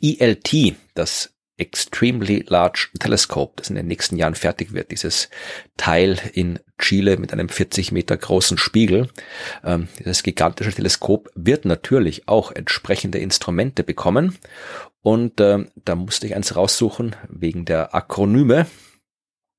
ELT, 0.00 0.76
das 0.94 1.32
Extremely 1.58 2.44
Large 2.46 2.88
Telescope, 2.98 3.54
das 3.56 3.70
in 3.70 3.76
den 3.76 3.86
nächsten 3.86 4.16
Jahren 4.16 4.34
fertig 4.34 4.74
wird, 4.74 4.90
dieses 4.90 5.30
Teil 5.78 6.18
in 6.34 6.58
Chile 6.78 7.16
mit 7.16 7.32
einem 7.32 7.48
40 7.48 7.92
Meter 7.92 8.14
großen 8.14 8.58
Spiegel. 8.58 9.08
Ähm, 9.64 9.88
dieses 9.98 10.22
gigantische 10.22 10.72
Teleskop 10.72 11.30
wird 11.34 11.64
natürlich 11.64 12.28
auch 12.28 12.52
entsprechende 12.52 13.18
Instrumente 13.18 13.84
bekommen. 13.84 14.36
Und 15.00 15.40
äh, 15.40 15.64
da 15.82 15.94
musste 15.94 16.26
ich 16.26 16.36
eins 16.36 16.56
raussuchen 16.56 17.16
wegen 17.28 17.64
der 17.64 17.94
Akronyme. 17.94 18.66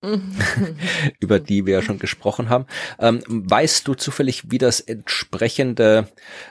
über 1.20 1.39
die 1.39 1.66
wir 1.66 1.76
ja 1.76 1.82
schon 1.82 2.00
gesprochen 2.00 2.50
haben. 2.50 2.66
Ähm, 3.00 3.22
weißt 3.28 3.88
du 3.88 3.95
zufällig, 3.95 4.52
wie 4.52 4.58
das 4.58 4.80
entsprechende, 4.80 6.08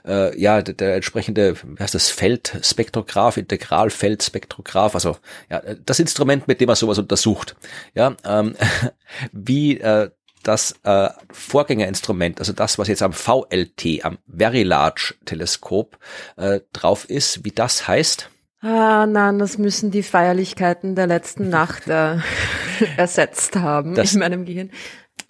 äh, 0.06 0.38
ja, 0.38 0.62
der, 0.62 0.74
der 0.74 0.94
entsprechende, 0.96 1.56
wie 1.62 1.82
heißt 1.82 1.94
das, 1.94 2.08
Feldspektrograph, 2.08 3.36
Integralfeldspektrograph, 3.36 4.94
also 4.94 5.16
ja, 5.50 5.60
das 5.84 6.00
Instrument, 6.00 6.48
mit 6.48 6.60
dem 6.60 6.66
man 6.66 6.76
sowas 6.76 6.98
untersucht, 6.98 7.56
ja, 7.94 8.16
ähm, 8.24 8.56
wie 9.32 9.78
äh, 9.78 10.10
das 10.42 10.76
äh, 10.84 11.08
Vorgängerinstrument, 11.32 12.38
also 12.38 12.52
das, 12.52 12.78
was 12.78 12.88
jetzt 12.88 13.02
am 13.02 13.12
VLT, 13.12 14.04
am 14.04 14.18
Very 14.28 14.62
Large 14.62 15.14
Teleskop 15.24 15.98
äh, 16.36 16.60
drauf 16.72 17.08
ist, 17.08 17.44
wie 17.44 17.50
das 17.50 17.88
heißt? 17.88 18.30
Ah, 18.66 19.06
nein, 19.06 19.38
das 19.38 19.58
müssen 19.58 19.92
die 19.92 20.02
Feierlichkeiten 20.02 20.96
der 20.96 21.06
letzten 21.06 21.48
Nacht 21.50 21.86
äh, 21.86 22.18
ersetzt 22.96 23.54
haben 23.56 23.94
das, 23.94 24.12
in 24.12 24.20
meinem 24.20 24.44
Gehirn. 24.44 24.70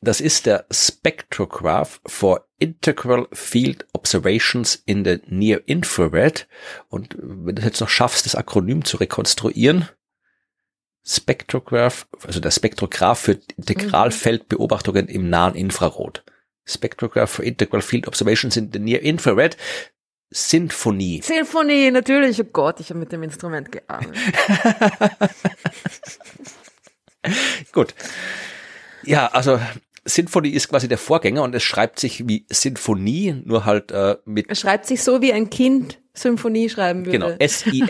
Das 0.00 0.20
ist 0.20 0.46
der 0.46 0.64
Spectrograph 0.70 2.00
for 2.06 2.46
Integral 2.58 3.28
Field 3.32 3.86
Observations 3.92 4.82
in 4.86 5.04
the 5.04 5.20
Near 5.26 5.60
Infrared. 5.66 6.48
Und 6.88 7.16
wenn 7.18 7.56
du 7.56 7.62
jetzt 7.62 7.80
noch 7.80 7.90
schaffst, 7.90 8.24
das 8.24 8.34
Akronym 8.34 8.84
zu 8.84 8.96
rekonstruieren, 8.96 9.88
Spectrograph, 11.04 12.08
also 12.26 12.40
der 12.40 12.50
Spektrograph 12.50 13.20
für 13.20 13.38
Integralfeldbeobachtungen 13.56 15.08
im 15.08 15.28
nahen 15.28 15.54
Infrarot. 15.54 16.24
Spectrograph 16.64 17.30
for 17.30 17.44
Integral 17.44 17.82
Field 17.82 18.08
Observations 18.08 18.56
in 18.56 18.72
the 18.72 18.78
Near 18.78 19.02
Infrared. 19.02 19.56
Sinfonie. 20.30 21.20
Sinfonie, 21.22 21.90
natürlich. 21.90 22.40
Oh 22.40 22.44
Gott, 22.44 22.80
ich 22.80 22.90
habe 22.90 23.00
mit 23.00 23.12
dem 23.12 23.22
Instrument 23.22 23.70
gearbeitet. 23.70 24.16
Gut. 27.72 27.94
Ja, 29.04 29.28
also 29.28 29.60
Sinfonie 30.04 30.50
ist 30.50 30.68
quasi 30.68 30.88
der 30.88 30.98
Vorgänger 30.98 31.42
und 31.42 31.54
es 31.54 31.62
schreibt 31.62 31.98
sich 31.98 32.28
wie 32.28 32.46
Sinfonie, 32.48 33.42
nur 33.44 33.64
halt 33.64 33.90
äh, 33.92 34.16
mit. 34.24 34.46
Es 34.48 34.60
schreibt 34.60 34.86
sich 34.86 35.02
so 35.02 35.22
wie 35.22 35.32
ein 35.32 35.50
Kind 35.50 36.00
Symphonie 36.16 36.68
schreiben 36.68 37.06
würde. 37.06 37.18
Genau, 37.18 37.30
S-I-N-F-O-N-I. 37.38 37.80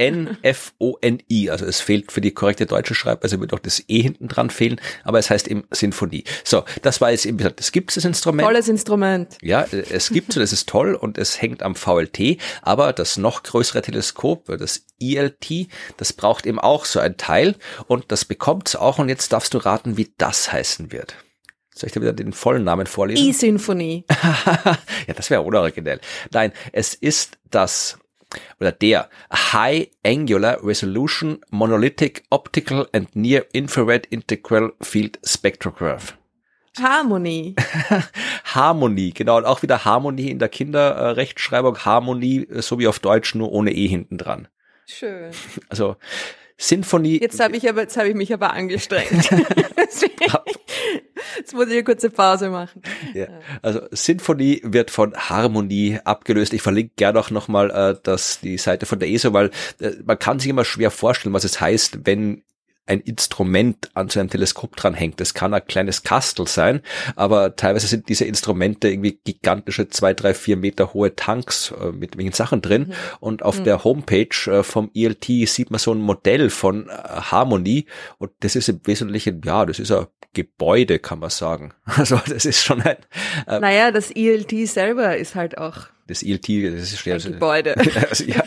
Also 1.50 1.64
es 1.66 1.80
fehlt 1.80 2.12
für 2.12 2.20
die 2.20 2.32
korrekte 2.32 2.66
deutsche 2.66 2.94
Schreibweise, 2.94 3.40
wird 3.40 3.54
auch 3.54 3.58
das 3.58 3.82
E 3.88 4.02
hinten 4.02 4.28
dran 4.28 4.50
fehlen, 4.50 4.80
aber 5.04 5.18
es 5.18 5.30
heißt 5.30 5.48
eben 5.48 5.64
Sinfonie. 5.70 6.24
So, 6.44 6.64
das 6.82 7.00
war 7.00 7.10
jetzt 7.10 7.24
eben 7.26 7.38
gesagt, 7.38 7.60
es 7.60 7.72
gibt 7.72 7.96
das 7.96 8.04
Instrument. 8.04 8.46
Tolles 8.46 8.68
Instrument. 8.68 9.38
Ja, 9.42 9.66
es 9.70 10.10
gibt 10.10 10.32
so, 10.32 10.40
das 10.40 10.52
ist 10.52 10.68
toll 10.68 10.94
und 10.94 11.18
es 11.18 11.40
hängt 11.40 11.62
am 11.62 11.74
VLT, 11.74 12.38
aber 12.62 12.92
das 12.92 13.16
noch 13.16 13.42
größere 13.42 13.82
Teleskop, 13.82 14.46
das 14.58 14.86
ILT, 14.98 15.68
das 15.96 16.12
braucht 16.12 16.46
eben 16.46 16.58
auch 16.58 16.84
so 16.84 17.00
ein 17.00 17.16
Teil 17.16 17.56
und 17.86 18.12
das 18.12 18.24
bekommt 18.24 18.68
es 18.68 18.76
auch 18.76 18.98
und 18.98 19.08
jetzt 19.08 19.32
darfst 19.32 19.54
du 19.54 19.58
raten, 19.58 19.96
wie 19.96 20.12
das 20.18 20.52
heißen 20.52 20.92
wird. 20.92 21.16
Soll 21.76 21.88
ich 21.88 21.92
dir 21.92 22.00
wieder 22.00 22.14
den 22.14 22.32
vollen 22.32 22.64
Namen 22.64 22.86
vorlesen? 22.86 23.28
E-Symphonie. 23.28 24.06
ja, 25.06 25.14
das 25.14 25.28
wäre 25.28 25.42
unoriginell. 25.42 26.00
Nein, 26.32 26.52
es 26.72 26.94
ist 26.94 27.36
das 27.50 27.98
oder 28.60 28.72
der 28.72 29.08
High 29.32 29.88
Angular 30.04 30.64
Resolution 30.64 31.40
Monolithic 31.50 32.24
Optical 32.30 32.88
and 32.92 33.14
Near 33.14 33.46
Infrared 33.52 34.06
Integral 34.06 34.72
Field 34.80 35.18
Spectrograph. 35.24 36.16
Harmonie. 36.78 37.54
Harmonie, 38.44 39.12
genau. 39.12 39.38
Und 39.38 39.44
auch 39.44 39.62
wieder 39.62 39.84
Harmonie 39.84 40.30
in 40.30 40.38
der 40.38 40.48
Kinderrechtschreibung. 40.48 41.78
Harmonie, 41.84 42.46
so 42.50 42.78
wie 42.78 42.86
auf 42.86 42.98
Deutsch, 42.98 43.34
nur 43.34 43.52
ohne 43.52 43.72
E 43.72 43.86
hinten 43.86 44.18
dran. 44.18 44.48
Schön. 44.86 45.30
Also 45.68 45.96
Sinfonie. 46.58 47.20
Jetzt 47.20 47.38
habe 47.40 47.56
ich 47.56 47.68
aber, 47.68 47.82
jetzt 47.82 47.96
habe 47.96 48.08
ich 48.08 48.14
mich 48.14 48.32
aber 48.32 48.52
angestrengt. 48.52 49.10
jetzt 51.36 51.54
muss 51.54 51.66
ich 51.66 51.72
eine 51.72 51.84
kurze 51.84 52.10
Pause 52.10 52.48
machen. 52.48 52.82
Ja. 53.14 53.26
Also 53.62 53.82
Sinfonie 53.90 54.62
wird 54.64 54.90
von 54.90 55.14
Harmonie 55.14 55.98
abgelöst. 56.04 56.54
Ich 56.54 56.62
verlinke 56.62 56.92
gerne 56.96 57.20
auch 57.20 57.30
nochmal 57.30 57.70
äh, 57.70 58.00
das, 58.02 58.40
die 58.40 58.56
Seite 58.58 58.86
von 58.86 58.98
der 58.98 59.10
ESO, 59.10 59.32
weil 59.32 59.50
äh, 59.80 59.92
man 60.04 60.18
kann 60.18 60.38
sich 60.38 60.48
immer 60.48 60.64
schwer 60.64 60.90
vorstellen, 60.90 61.34
was 61.34 61.44
es 61.44 61.60
heißt, 61.60 62.06
wenn 62.06 62.42
ein 62.86 63.00
Instrument 63.00 63.90
an 63.94 64.08
so 64.08 64.20
einem 64.20 64.30
Teleskop 64.30 64.76
dranhängt. 64.76 65.20
Das 65.20 65.34
kann 65.34 65.54
ein 65.54 65.64
kleines 65.66 66.02
Kastel 66.02 66.46
sein, 66.46 66.80
aber 67.16 67.56
teilweise 67.56 67.86
sind 67.86 68.08
diese 68.08 68.24
Instrumente 68.24 68.88
irgendwie 68.88 69.18
gigantische 69.24 69.88
zwei, 69.88 70.14
drei, 70.14 70.34
vier 70.34 70.56
Meter 70.56 70.94
hohe 70.94 71.14
Tanks 71.14 71.72
äh, 71.80 71.92
mit 71.92 72.16
welchen 72.16 72.32
Sachen 72.32 72.62
drin. 72.62 72.88
Mhm. 72.88 72.94
Und 73.20 73.42
auf 73.42 73.60
mhm. 73.60 73.64
der 73.64 73.84
Homepage 73.84 74.50
äh, 74.50 74.62
vom 74.62 74.90
ELT 74.94 75.24
sieht 75.24 75.70
man 75.70 75.78
so 75.78 75.92
ein 75.92 76.00
Modell 76.00 76.50
von 76.50 76.88
äh, 76.88 76.92
Harmony 76.92 77.86
und 78.18 78.30
das 78.40 78.56
ist 78.56 78.68
im 78.68 78.80
Wesentlichen, 78.84 79.42
ja, 79.44 79.66
das 79.66 79.78
ist 79.78 79.90
ein 79.90 80.06
Gebäude, 80.32 80.98
kann 80.98 81.18
man 81.18 81.30
sagen. 81.30 81.72
Also 81.96 82.20
das 82.28 82.44
ist 82.44 82.62
schon 82.62 82.82
ein. 82.82 82.96
Äh, 83.46 83.58
naja, 83.58 83.90
das 83.90 84.10
ELT 84.10 84.68
selber 84.68 85.16
ist 85.16 85.34
halt 85.34 85.56
auch 85.56 85.88
das 86.06 86.22
ILT, 86.22 86.48
das 86.48 86.92
ist 86.92 86.98
schwer. 86.98 87.16
Ein 87.16 87.32
Gebäude. 87.32 87.74
Also, 88.08 88.24
ja, 88.24 88.42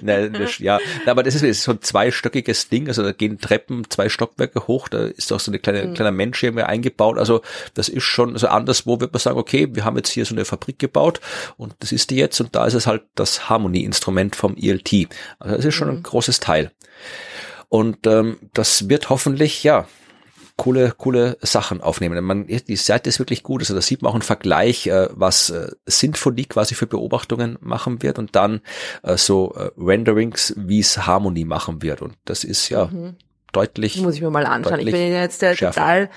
nein, 0.00 0.32
das, 0.32 0.58
ja, 0.58 0.78
aber 1.06 1.22
das 1.22 1.34
ist, 1.34 1.42
das 1.42 1.50
ist 1.50 1.62
so 1.64 1.72
ein 1.72 1.82
zweistöckiges 1.82 2.68
Ding, 2.68 2.88
also 2.88 3.02
da 3.02 3.12
gehen 3.12 3.38
Treppen 3.38 3.84
zwei 3.90 4.08
Stockwerke 4.08 4.66
hoch, 4.66 4.88
da 4.88 5.04
ist 5.04 5.32
auch 5.32 5.40
so 5.40 5.50
eine 5.50 5.58
kleine, 5.58 5.84
mhm. 5.84 5.94
kleiner 5.94 6.10
Mensch 6.10 6.40
hier 6.40 6.66
eingebaut, 6.66 7.18
also 7.18 7.42
das 7.74 7.88
ist 7.88 8.04
schon, 8.04 8.32
also 8.32 8.48
anderswo 8.48 9.00
wird 9.00 9.12
man 9.12 9.20
sagen, 9.20 9.38
okay, 9.38 9.68
wir 9.72 9.84
haben 9.84 9.96
jetzt 9.96 10.10
hier 10.10 10.24
so 10.24 10.34
eine 10.34 10.44
Fabrik 10.44 10.78
gebaut 10.78 11.20
und 11.56 11.74
das 11.80 11.92
ist 11.92 12.10
die 12.10 12.16
jetzt 12.16 12.40
und 12.40 12.54
da 12.54 12.66
ist 12.66 12.74
es 12.74 12.86
halt 12.86 13.02
das 13.14 13.48
Harmony-Instrument 13.48 14.36
vom 14.36 14.56
ILT. 14.56 15.08
Also 15.38 15.56
das 15.56 15.64
ist 15.64 15.74
schon 15.74 15.88
mhm. 15.88 15.98
ein 15.98 16.02
großes 16.02 16.40
Teil. 16.40 16.72
Und 17.68 18.06
ähm, 18.06 18.38
das 18.52 18.88
wird 18.88 19.10
hoffentlich, 19.10 19.64
ja, 19.64 19.86
coole, 20.56 20.92
coole 20.96 21.36
Sachen 21.42 21.80
aufnehmen. 21.80 22.22
Man, 22.24 22.46
die 22.46 22.76
Seite 22.76 23.08
ist 23.08 23.18
wirklich 23.18 23.42
gut. 23.42 23.62
Also 23.62 23.74
da 23.74 23.80
sieht 23.80 24.02
man 24.02 24.10
auch 24.10 24.14
einen 24.14 24.22
Vergleich, 24.22 24.86
äh, 24.86 25.08
was 25.12 25.50
äh, 25.50 25.70
Sinfonie 25.86 26.44
quasi 26.44 26.74
für 26.74 26.86
Beobachtungen 26.86 27.58
machen 27.60 28.02
wird 28.02 28.18
und 28.18 28.36
dann 28.36 28.60
äh, 29.02 29.16
so 29.16 29.54
äh, 29.56 29.70
Renderings, 29.76 30.54
wie 30.56 30.80
es 30.80 31.06
Harmonie 31.06 31.44
machen 31.44 31.82
wird. 31.82 32.02
Und 32.02 32.14
das 32.24 32.44
ist 32.44 32.68
ja 32.68 32.86
mhm. 32.86 33.16
deutlich. 33.52 34.00
Muss 34.00 34.14
ich 34.14 34.22
mir 34.22 34.30
mal 34.30 34.46
anschauen. 34.46 34.80
Ich 34.80 34.92
bin 34.92 35.12
jetzt 35.12 35.42
der 35.42 35.56
total 35.56 36.10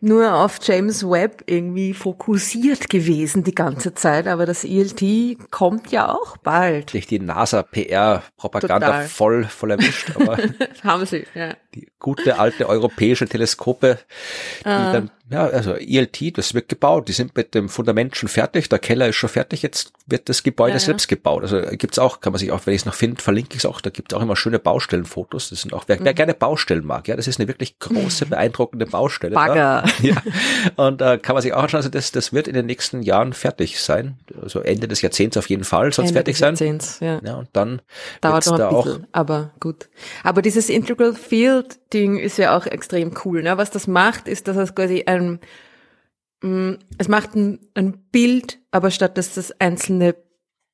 nur 0.00 0.34
auf 0.34 0.58
James 0.62 1.08
Webb 1.08 1.44
irgendwie 1.46 1.94
fokussiert 1.94 2.90
gewesen 2.90 3.44
die 3.44 3.54
ganze 3.54 3.94
Zeit, 3.94 4.26
aber 4.26 4.44
das 4.44 4.64
ELT 4.64 5.50
kommt 5.50 5.90
ja 5.90 6.12
auch 6.12 6.36
bald. 6.36 6.92
Nicht 6.92 7.10
die 7.10 7.18
NASA 7.18 7.62
PR 7.62 8.22
Propaganda 8.36 9.02
voll 9.02 9.44
voll 9.44 9.70
erwischt, 9.72 10.12
aber 10.14 10.38
haben 10.84 11.06
sie, 11.06 11.26
ja. 11.34 11.54
Die 11.74 11.88
gute 11.98 12.38
alte 12.38 12.68
europäische 12.68 13.26
Teleskope, 13.26 13.98
die 14.64 14.68
uh. 14.68 14.92
dann 14.92 15.10
ja, 15.28 15.44
also 15.46 15.74
ELT, 15.74 16.38
das 16.38 16.54
wird 16.54 16.68
gebaut. 16.68 17.08
Die 17.08 17.12
sind 17.12 17.36
mit 17.36 17.54
dem 17.54 17.68
Fundament 17.68 18.14
schon 18.14 18.28
fertig. 18.28 18.68
Der 18.68 18.78
Keller 18.78 19.08
ist 19.08 19.16
schon 19.16 19.28
fertig. 19.28 19.60
Jetzt 19.62 19.92
wird 20.06 20.28
das 20.28 20.44
Gebäude 20.44 20.74
ja, 20.74 20.78
selbst 20.78 21.10
ja. 21.10 21.16
gebaut. 21.16 21.42
Also 21.42 21.60
gibt's 21.72 21.98
auch, 21.98 22.20
kann 22.20 22.32
man 22.32 22.38
sich 22.38 22.52
auch, 22.52 22.60
wenn 22.64 22.74
ich 22.74 22.82
es 22.82 22.86
noch 22.86 22.94
finde, 22.94 23.20
verlinke 23.20 23.54
ich 23.54 23.58
es 23.58 23.66
auch. 23.66 23.80
Da 23.80 23.90
gibt's 23.90 24.14
auch 24.14 24.22
immer 24.22 24.36
schöne 24.36 24.60
Baustellenfotos. 24.60 25.50
Das 25.50 25.62
sind 25.62 25.74
auch, 25.74 25.84
wer, 25.88 25.98
mhm. 25.98 26.04
wer 26.04 26.14
gerne 26.14 26.32
Baustellen 26.32 26.86
mag, 26.86 27.08
ja, 27.08 27.16
das 27.16 27.26
ist 27.26 27.40
eine 27.40 27.48
wirklich 27.48 27.80
große, 27.80 28.26
beeindruckende 28.30 28.86
Baustelle. 28.86 29.34
Bagger. 29.34 29.84
Ja. 30.02 30.22
Und 30.76 31.00
äh, 31.00 31.18
kann 31.18 31.34
man 31.34 31.42
sich 31.42 31.52
auch 31.54 31.62
anschauen. 31.62 31.78
Also 31.78 31.88
das, 31.88 32.12
das 32.12 32.32
wird 32.32 32.46
in 32.46 32.54
den 32.54 32.66
nächsten 32.66 33.02
Jahren 33.02 33.32
fertig 33.32 33.80
sein. 33.80 34.18
Also 34.40 34.60
Ende 34.60 34.86
des 34.86 35.02
Jahrzehnts 35.02 35.36
auf 35.36 35.48
jeden 35.48 35.64
Fall 35.64 35.92
soll 35.92 36.04
es 36.04 36.12
fertig 36.12 36.36
sein. 36.36 36.50
Jahrzehnts, 36.50 37.00
ja. 37.00 37.20
ja. 37.24 37.34
Und 37.36 37.48
dann 37.54 37.80
dauert 38.20 38.46
noch 38.46 38.52
ein 38.52 38.58
da 38.58 38.70
bisschen, 38.70 39.04
auch, 39.04 39.08
aber 39.12 39.52
gut. 39.58 39.88
Aber 40.22 40.42
dieses 40.42 40.68
Integral 40.68 41.14
Field 41.14 41.78
Ding 41.92 42.18
ist 42.18 42.36
ja 42.36 42.56
auch 42.56 42.66
extrem 42.66 43.12
cool. 43.24 43.42
Ne? 43.42 43.56
Was 43.58 43.70
das 43.70 43.86
macht, 43.86 44.26
ist, 44.26 44.48
dass 44.48 44.56
es 44.56 44.74
quasi 44.74 45.04
ein 45.06 45.15
Mm, 46.42 46.74
es 46.98 47.08
macht 47.08 47.34
ein, 47.34 47.60
ein 47.74 47.98
Bild, 48.10 48.58
aber 48.70 48.90
statt 48.90 49.18
dass 49.18 49.34
das 49.34 49.52
einzelne 49.60 50.14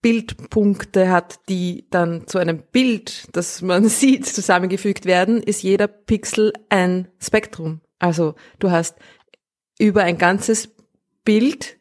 Bildpunkte 0.02 1.10
hat, 1.10 1.48
die 1.48 1.86
dann 1.90 2.26
zu 2.26 2.38
einem 2.38 2.62
Bild, 2.72 3.28
das 3.32 3.62
man 3.62 3.84
sieht, 3.88 4.26
zusammengefügt 4.26 5.06
werden, 5.06 5.42
ist 5.42 5.62
jeder 5.62 5.86
Pixel 5.86 6.52
ein 6.68 7.08
Spektrum. 7.20 7.80
Also 7.98 8.34
du 8.58 8.70
hast 8.70 8.98
über 9.78 10.02
ein 10.02 10.18
ganzes 10.18 10.68
Bild 11.24 11.78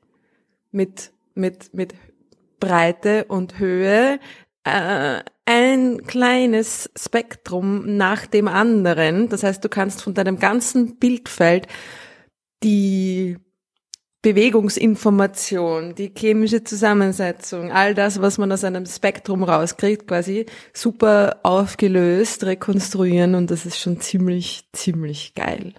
mit, 0.72 1.12
mit, 1.34 1.74
mit 1.74 1.96
Breite 2.60 3.26
und 3.26 3.58
Höhe 3.58 4.20
äh, 4.64 5.20
ein 5.46 6.06
kleines 6.06 6.92
Spektrum 6.96 7.98
nach 7.98 8.28
dem 8.28 8.48
anderen. 8.48 9.28
Das 9.30 9.44
heißt, 9.44 9.64
du 9.66 9.70
kannst 9.70 10.04
von 10.04 10.14
deinem 10.14 10.40
ganzen 10.40 10.98
Bildfeld 10.98 11.68
die 12.64 13.38
Bewegungsinformation, 14.22 15.96
die 15.96 16.12
chemische 16.16 16.64
Zusammensetzung, 16.64 17.72
all 17.72 17.96
das, 17.96 18.22
was 18.22 18.38
man 18.38 18.52
aus 18.52 18.64
einem 18.64 18.86
Spektrum 18.86 19.44
rauskriegt, 19.44 20.08
quasi 20.08 20.46
super 20.74 21.40
aufgelöst 21.42 22.44
rekonstruieren 22.44 23.34
und 23.34 23.50
das 23.50 23.66
ist 23.66 23.80
schon 23.80 24.00
ziemlich, 24.00 24.70
ziemlich 24.74 25.34
geil. 25.34 25.74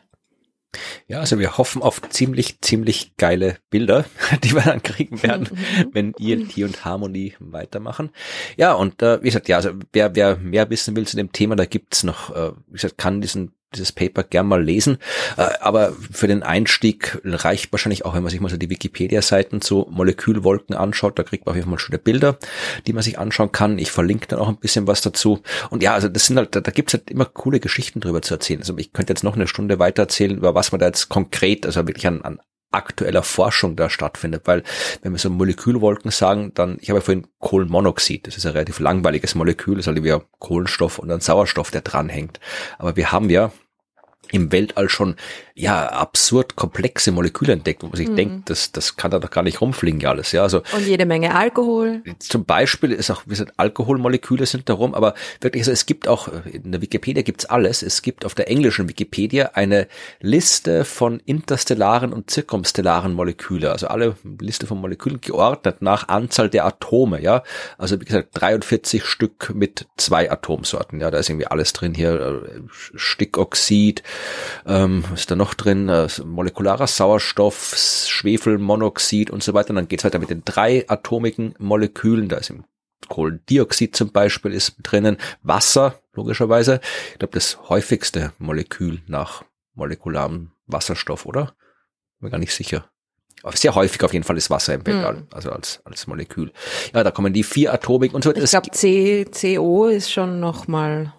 Ja, 1.07 1.21
also 1.21 1.39
wir 1.39 1.59
hoffen 1.59 1.83
auf 1.83 2.01
ziemlich, 2.09 2.61
ziemlich 2.63 3.17
geile 3.17 3.59
Bilder, 3.71 4.07
die 4.43 4.55
wir 4.55 4.63
dann 4.63 4.83
kriegen 4.83 5.23
werden, 5.23 5.49
wenn 5.93 6.15
ELT 6.19 6.57
und 6.59 6.85
Harmony 6.85 7.35
weitermachen. 7.39 8.11
Ja, 8.57 8.73
und 8.73 9.03
äh, 9.03 9.21
wie 9.21 9.27
gesagt, 9.27 9.49
ja, 9.49 9.57
also 9.57 9.71
wer, 9.93 10.17
wer 10.17 10.37
mehr 10.37 10.69
wissen 10.71 10.97
will 10.97 11.07
zu 11.07 11.17
dem 11.17 11.31
Thema, 11.31 11.55
da 11.55 11.67
gibt's 11.67 12.03
noch, 12.03 12.35
äh, 12.35 12.53
wie 12.67 12.73
gesagt, 12.73 12.99
kann 12.99 13.21
diesen 13.21 13.53
dieses 13.73 13.93
Paper 13.93 14.23
gern 14.23 14.47
mal 14.47 14.63
lesen. 14.63 14.99
Äh, 15.37 15.49
aber 15.61 15.93
für 16.11 16.27
den 16.27 16.43
Einstieg 16.43 17.21
reicht 17.25 17.73
wahrscheinlich 17.73 18.05
auch, 18.05 18.15
wenn 18.15 18.23
man 18.23 18.31
sich 18.31 18.41
mal 18.41 18.49
so 18.49 18.57
die 18.57 18.71
Wikipedia-Seiten 18.71 19.61
zu 19.61 19.87
Molekülwolken 19.91 20.77
anschaut. 20.77 21.19
Da 21.19 21.23
kriegt 21.23 21.47
man 21.47 21.53
auf 21.53 21.57
jeden 21.57 21.69
Fall 21.69 21.79
schöne 21.79 21.99
Bilder, 21.99 22.39
die 22.87 22.93
man 22.93 23.03
sich 23.03 23.19
anschauen 23.19 23.53
kann. 23.53 23.79
Ich 23.79 23.91
verlinke 23.91 24.29
dann 24.29 24.39
auch 24.39 24.49
ein 24.49 24.59
bisschen 24.59 24.87
was 24.87 25.01
dazu. 25.01 25.43
Und 25.71 25.83
ja, 25.83 25.95
also 25.95 26.09
das 26.09 26.27
sind 26.27 26.37
halt, 26.37 26.55
da, 26.55 26.61
da 26.61 26.71
gibt's 26.71 26.95
halt 26.95 27.11
immer 27.11 27.25
coole 27.25 27.61
Geschichten 27.61 28.01
drüber 28.01 28.23
zu 28.23 28.35
erzählen. 28.35 28.61
Also 28.61 28.77
ich 28.79 28.93
könnte 28.93 29.13
jetzt 29.13 29.25
noch 29.25 29.37
eine 29.37 29.49
Stunde 29.49 29.79
weiter 29.79 30.03
erzählen, 30.03 30.37
über 30.37 30.55
was 30.55 30.73
man 30.73 30.79
da 30.79 30.87
jetzt 30.87 31.09
konkret, 31.09 31.67
also 31.67 31.87
wirklich 31.87 32.07
an, 32.07 32.23
an 32.23 32.41
aktueller 32.73 33.23
Forschung 33.23 33.77
da 33.77 33.91
stattfindet, 33.91 34.43
weil 34.47 34.63
wenn 35.03 35.13
wir 35.13 35.19
so 35.19 35.31
Molekülwolken 35.31 36.11
sagen, 36.11 36.53
dann, 36.55 36.79
ich 36.81 36.89
habe 36.89 36.99
ja 36.99 37.05
vorhin 37.05 37.27
Kohlenmonoxid, 37.39 38.27
das 38.27 38.37
ist 38.37 38.47
ein 38.47 38.53
relativ 38.53 38.81
langweiliges 38.81 39.35
Molekül, 39.35 39.77
das 39.77 39.87
ist 39.87 39.95
halt 39.95 40.03
wie 40.03 40.17
Kohlenstoff 40.39 40.99
und 40.99 41.11
ein 41.11 41.21
Sauerstoff, 41.21 41.71
der 41.71 41.83
dranhängt. 41.83 42.41
Aber 42.79 42.97
wir 42.97 43.13
haben 43.13 43.31
ja 43.31 43.53
im 44.33 44.51
Weltall 44.51 44.89
schon 44.89 45.17
ja 45.55 45.87
absurd 45.89 46.57
komplexe 46.57 47.13
Moleküle 47.13 47.53
entdeckt, 47.53 47.83
wo 47.83 47.89
man 47.89 47.97
sich 47.97 48.09
mhm. 48.09 48.17
denkt, 48.17 48.51
das, 48.51 48.73
das 48.73 48.97
kann 48.97 49.11
da 49.11 49.19
doch 49.19 49.31
gar 49.31 49.43
nicht 49.43 49.61
rumfliegen, 49.61 50.01
ja 50.01 50.11
alles. 50.11 50.33
Ja, 50.33 50.43
also 50.43 50.63
und 50.75 50.87
jede 50.87 51.07
Menge 51.07 51.35
Alkohol. 51.35 52.03
Zum 52.19 52.45
Beispiel 52.45 52.93
ist 52.93 53.11
auch, 53.11 53.23
wie 53.27 53.31
gesagt, 53.31 53.53
Alkoholmoleküle 53.59 54.47
sind 54.47 54.69
darum, 54.69 54.95
aber 54.95 55.15
wirklich, 55.41 55.63
also 55.63 55.73
es 55.73 55.87
gibt 55.87 56.09
auch 56.09 56.29
in 56.51 56.73
der 56.73 56.81
Wikipedia 56.81 57.23
gibt's 57.23 57.45
alles. 57.45 57.83
Es 57.83 58.03
gibt 58.03 58.25
auf 58.25 58.35
der 58.35 58.49
englischen 58.49 58.89
Wikipedia 58.89 59.51
eine 59.55 59.87
Liste 60.21 60.85
von 60.85 61.21
interstellaren 61.21 62.13
und 62.13 62.31
zirkumstellaren 62.31 63.13
Moleküle, 63.13 63.71
also 63.71 63.89
alle 63.89 64.17
Liste 64.41 64.67
von 64.67 64.81
Molekülen 64.81 65.21
geordnet 65.21 65.83
nach 65.83 66.09
Anzahl 66.09 66.49
der 66.49 66.65
Atome. 66.65 67.21
Ja, 67.21 67.43
also 67.77 68.01
wie 68.01 68.07
gesagt 68.07 68.31
43 68.33 69.05
Stück 69.05 69.53
mit 69.55 69.87
zwei 69.99 70.31
Atomsorten. 70.31 71.01
Ja, 71.01 71.11
da 71.11 71.19
ist 71.19 71.29
irgendwie 71.29 71.47
alles 71.47 71.75
drin 71.75 71.95
hier, 71.95 72.21
äh, 72.21 72.61
Stickoxid 72.71 74.03
ähm, 74.67 75.05
was 75.11 75.21
ist 75.21 75.31
da 75.31 75.37
noch 75.37 75.55
drin? 75.55 75.89
Äh, 75.89 76.09
molekularer 76.25 76.87
Sauerstoff, 76.87 77.75
Schwefelmonoxid 78.07 79.31
und 79.31 79.43
so 79.43 79.55
weiter. 79.55 79.71
Und 79.71 79.77
dann 79.77 79.89
geht's 79.89 80.05
weiter 80.05 80.19
mit 80.19 80.31
den 80.31 80.45
drei 80.45 80.89
atomigen 80.89 81.55
Molekülen. 81.59 82.29
Da 82.29 82.37
ist 82.37 82.51
im 82.51 82.65
Kohlendioxid 83.09 83.95
zum 83.97 84.13
Beispiel 84.13 84.53
ist 84.53 84.77
drinnen, 84.83 85.17
Wasser, 85.43 86.01
logischerweise. 86.15 86.81
Ich 87.13 87.19
glaube, 87.19 87.35
das 87.35 87.59
häufigste 87.69 88.33
Molekül 88.39 89.01
nach 89.07 89.45
molekularem 89.75 90.53
Wasserstoff, 90.67 91.27
oder? 91.27 91.55
Bin 92.19 92.27
mir 92.27 92.31
gar 92.31 92.39
nicht 92.39 92.55
sicher. 92.55 92.89
Aber 93.43 93.57
sehr 93.57 93.75
häufig 93.75 94.03
auf 94.05 94.13
jeden 94.13 94.25
Fall 94.25 94.37
ist 94.37 94.51
Wasser 94.51 94.75
im 94.75 94.87
Weltall, 94.87 95.17
hm. 95.17 95.27
also 95.33 95.51
als, 95.51 95.81
als 95.85 96.07
Molekül. 96.07 96.53
Ja, 96.95 97.03
da 97.03 97.11
kommen 97.11 97.33
die 97.33 97.43
vier 97.43 97.73
Atomik 97.73 98.15
und 98.15 98.23
so. 98.23 98.33
Ich 98.35 98.51
glaube, 98.51 98.71
CO 98.71 99.87
ist 99.87 100.13
schon 100.13 100.39
noch 100.39 100.69
mal 100.69 101.13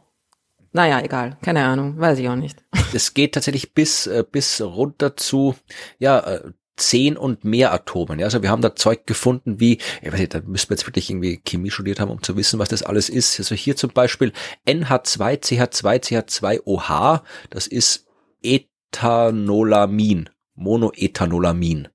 naja, 0.73 1.01
egal, 1.01 1.37
keine 1.41 1.63
Ahnung, 1.63 1.99
weiß 1.99 2.19
ich 2.19 2.27
auch 2.27 2.35
nicht. 2.35 2.63
Es 2.95 3.15
geht 3.15 3.33
tatsächlich 3.33 3.73
bis, 3.73 4.05
äh, 4.05 4.23
bis 4.29 4.61
runter 4.61 5.15
zu, 5.15 5.55
ja, 5.97 6.19
äh, 6.19 6.51
zehn 6.75 7.17
und 7.17 7.43
mehr 7.43 7.73
Atomen. 7.73 8.19
Ja, 8.19 8.25
also 8.25 8.41
wir 8.41 8.49
haben 8.49 8.61
da 8.61 8.75
Zeug 8.75 9.05
gefunden 9.05 9.59
wie, 9.59 9.79
ich 10.01 10.11
weiß 10.11 10.19
nicht, 10.19 10.33
da 10.33 10.41
müssen 10.41 10.69
wir 10.69 10.75
jetzt 10.75 10.87
wirklich 10.87 11.09
irgendwie 11.09 11.41
Chemie 11.43 11.71
studiert 11.71 11.99
haben, 11.99 12.11
um 12.11 12.21
zu 12.21 12.35
wissen, 12.35 12.59
was 12.59 12.69
das 12.69 12.83
alles 12.83 13.09
ist. 13.09 13.39
Also 13.39 13.55
hier 13.55 13.75
zum 13.75 13.91
Beispiel 13.91 14.31
NH2, 14.67 15.41
CH2, 15.41 16.63
CH2OH, 16.63 17.21
das 17.49 17.67
ist 17.67 18.07
Ethanolamin, 18.41 20.29
Monoethanolamin. 20.55 21.87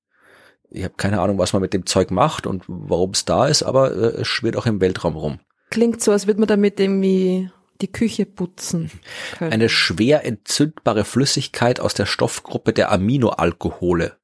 Ich 0.70 0.84
habe 0.84 0.94
keine 0.96 1.20
Ahnung, 1.20 1.38
was 1.38 1.52
man 1.52 1.62
mit 1.62 1.72
dem 1.72 1.86
Zeug 1.86 2.10
macht 2.10 2.46
und 2.46 2.64
warum 2.66 3.10
es 3.10 3.24
da 3.24 3.46
ist, 3.46 3.62
aber 3.62 3.92
äh, 3.92 4.20
es 4.20 4.28
schwirrt 4.28 4.56
auch 4.56 4.66
im 4.66 4.80
Weltraum 4.80 5.16
rum. 5.16 5.40
Klingt 5.70 6.02
so, 6.02 6.12
als 6.12 6.26
würde 6.26 6.40
man 6.40 6.48
damit 6.48 6.78
irgendwie 6.78 7.50
die 7.80 7.92
Küche 7.92 8.26
putzen 8.26 8.90
können. 9.36 9.52
Eine 9.52 9.68
schwer 9.68 10.24
entzündbare 10.24 11.04
Flüssigkeit 11.04 11.80
aus 11.80 11.94
der 11.94 12.06
Stoffgruppe 12.06 12.72
der 12.72 12.90
Aminoalkohole 12.90 14.18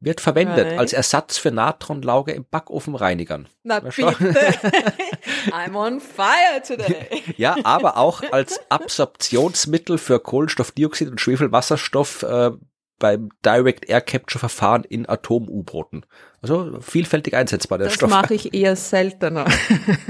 wird 0.00 0.20
verwendet 0.20 0.66
right. 0.66 0.78
als 0.78 0.92
Ersatz 0.92 1.38
für 1.38 1.50
Natronlauge 1.50 2.32
im 2.32 2.44
Backofenreinigern. 2.48 3.48
Na 3.64 3.80
bitte. 3.80 4.02
I'm 5.50 5.74
on 5.74 6.00
fire 6.00 6.62
today. 6.64 7.22
ja, 7.36 7.56
aber 7.64 7.96
auch 7.96 8.22
als 8.30 8.60
Absorptionsmittel 8.68 9.98
für 9.98 10.20
Kohlenstoffdioxid 10.20 11.08
und 11.08 11.20
Schwefelwasserstoff 11.20 12.22
äh, 12.22 12.50
beim 12.98 13.30
Direct 13.44 13.88
Air 13.88 14.00
Capture 14.00 14.38
Verfahren 14.38 14.84
in 14.84 15.08
Atom-U-Booten. 15.08 16.04
Also 16.40 16.78
vielfältig 16.80 17.34
einsetzbar, 17.34 17.78
der 17.78 17.88
das 17.88 17.94
Stoff. 17.94 18.10
Das 18.10 18.22
mache 18.22 18.34
ich 18.34 18.54
eher 18.54 18.76
seltener. 18.76 19.46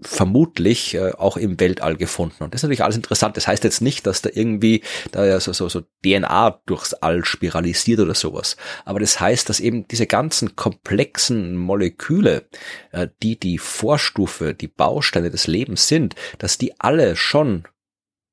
vermutlich 0.00 0.94
äh, 0.94 1.12
auch 1.12 1.36
im 1.36 1.58
Weltall 1.58 1.96
gefunden. 1.96 2.44
Und 2.44 2.54
das 2.54 2.60
ist 2.60 2.62
natürlich 2.62 2.84
alles 2.84 2.96
interessant. 2.96 3.36
Das 3.36 3.46
heißt 3.46 3.64
jetzt 3.64 3.82
nicht, 3.82 4.06
dass 4.06 4.22
da 4.22 4.30
irgendwie 4.32 4.82
da 5.10 5.26
ja 5.26 5.40
so, 5.40 5.52
so, 5.52 5.68
so 5.68 5.82
DNA 6.04 6.60
durchs 6.64 6.94
All 6.94 7.24
spiralisiert 7.24 8.00
oder 8.00 8.14
sowas. 8.14 8.56
Aber 8.84 9.00
das 9.00 9.20
heißt, 9.20 9.48
dass 9.48 9.60
eben 9.60 9.86
diese 9.88 10.06
ganzen 10.06 10.56
komplexen 10.56 11.56
Moleküle, 11.56 12.48
die 13.22 13.38
die 13.38 13.58
Vorstufe, 13.58 14.54
die 14.54 14.68
Bausteine 14.68 15.30
des 15.30 15.46
Lebens 15.46 15.86
sind, 15.86 16.14
dass 16.38 16.56
die 16.56 16.80
alle 16.80 17.14
schon 17.14 17.64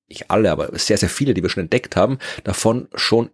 nicht 0.08 0.30
alle, 0.32 0.52
aber 0.52 0.78
sehr, 0.78 0.98
sehr 0.98 1.10
viele, 1.10 1.34
die 1.34 1.44
wir 1.44 1.50
schon 1.50 1.64
entdeckt 1.64 1.96
haben, 1.96 2.18
davon 2.44 2.88
schon 2.96 3.30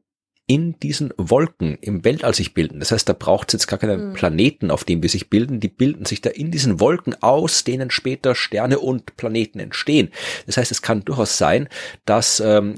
in 0.45 0.77
diesen 0.79 1.13
Wolken 1.17 1.77
im 1.79 2.03
Weltall 2.03 2.33
sich 2.33 2.53
bilden. 2.53 2.79
Das 2.79 2.91
heißt, 2.91 3.07
da 3.07 3.13
braucht 3.13 3.49
es 3.49 3.53
jetzt 3.53 3.67
gar 3.67 3.79
keinen 3.79 4.09
mhm. 4.09 4.13
Planeten, 4.13 4.71
auf 4.71 4.83
dem 4.83 5.01
wir 5.01 5.09
sich 5.09 5.29
bilden. 5.29 5.61
Die 5.61 5.69
bilden 5.69 6.05
sich 6.05 6.19
da 6.19 6.29
in 6.29 6.51
diesen 6.51 6.79
Wolken 6.81 7.15
aus, 7.21 7.63
denen 7.63 7.91
später 7.91 8.35
Sterne 8.35 8.79
und 8.79 9.15
Planeten 9.15 9.59
entstehen. 9.59 10.09
Das 10.45 10.57
heißt, 10.57 10.71
es 10.71 10.81
kann 10.81 11.05
durchaus 11.05 11.37
sein, 11.37 11.69
dass 12.05 12.41
ähm, 12.41 12.75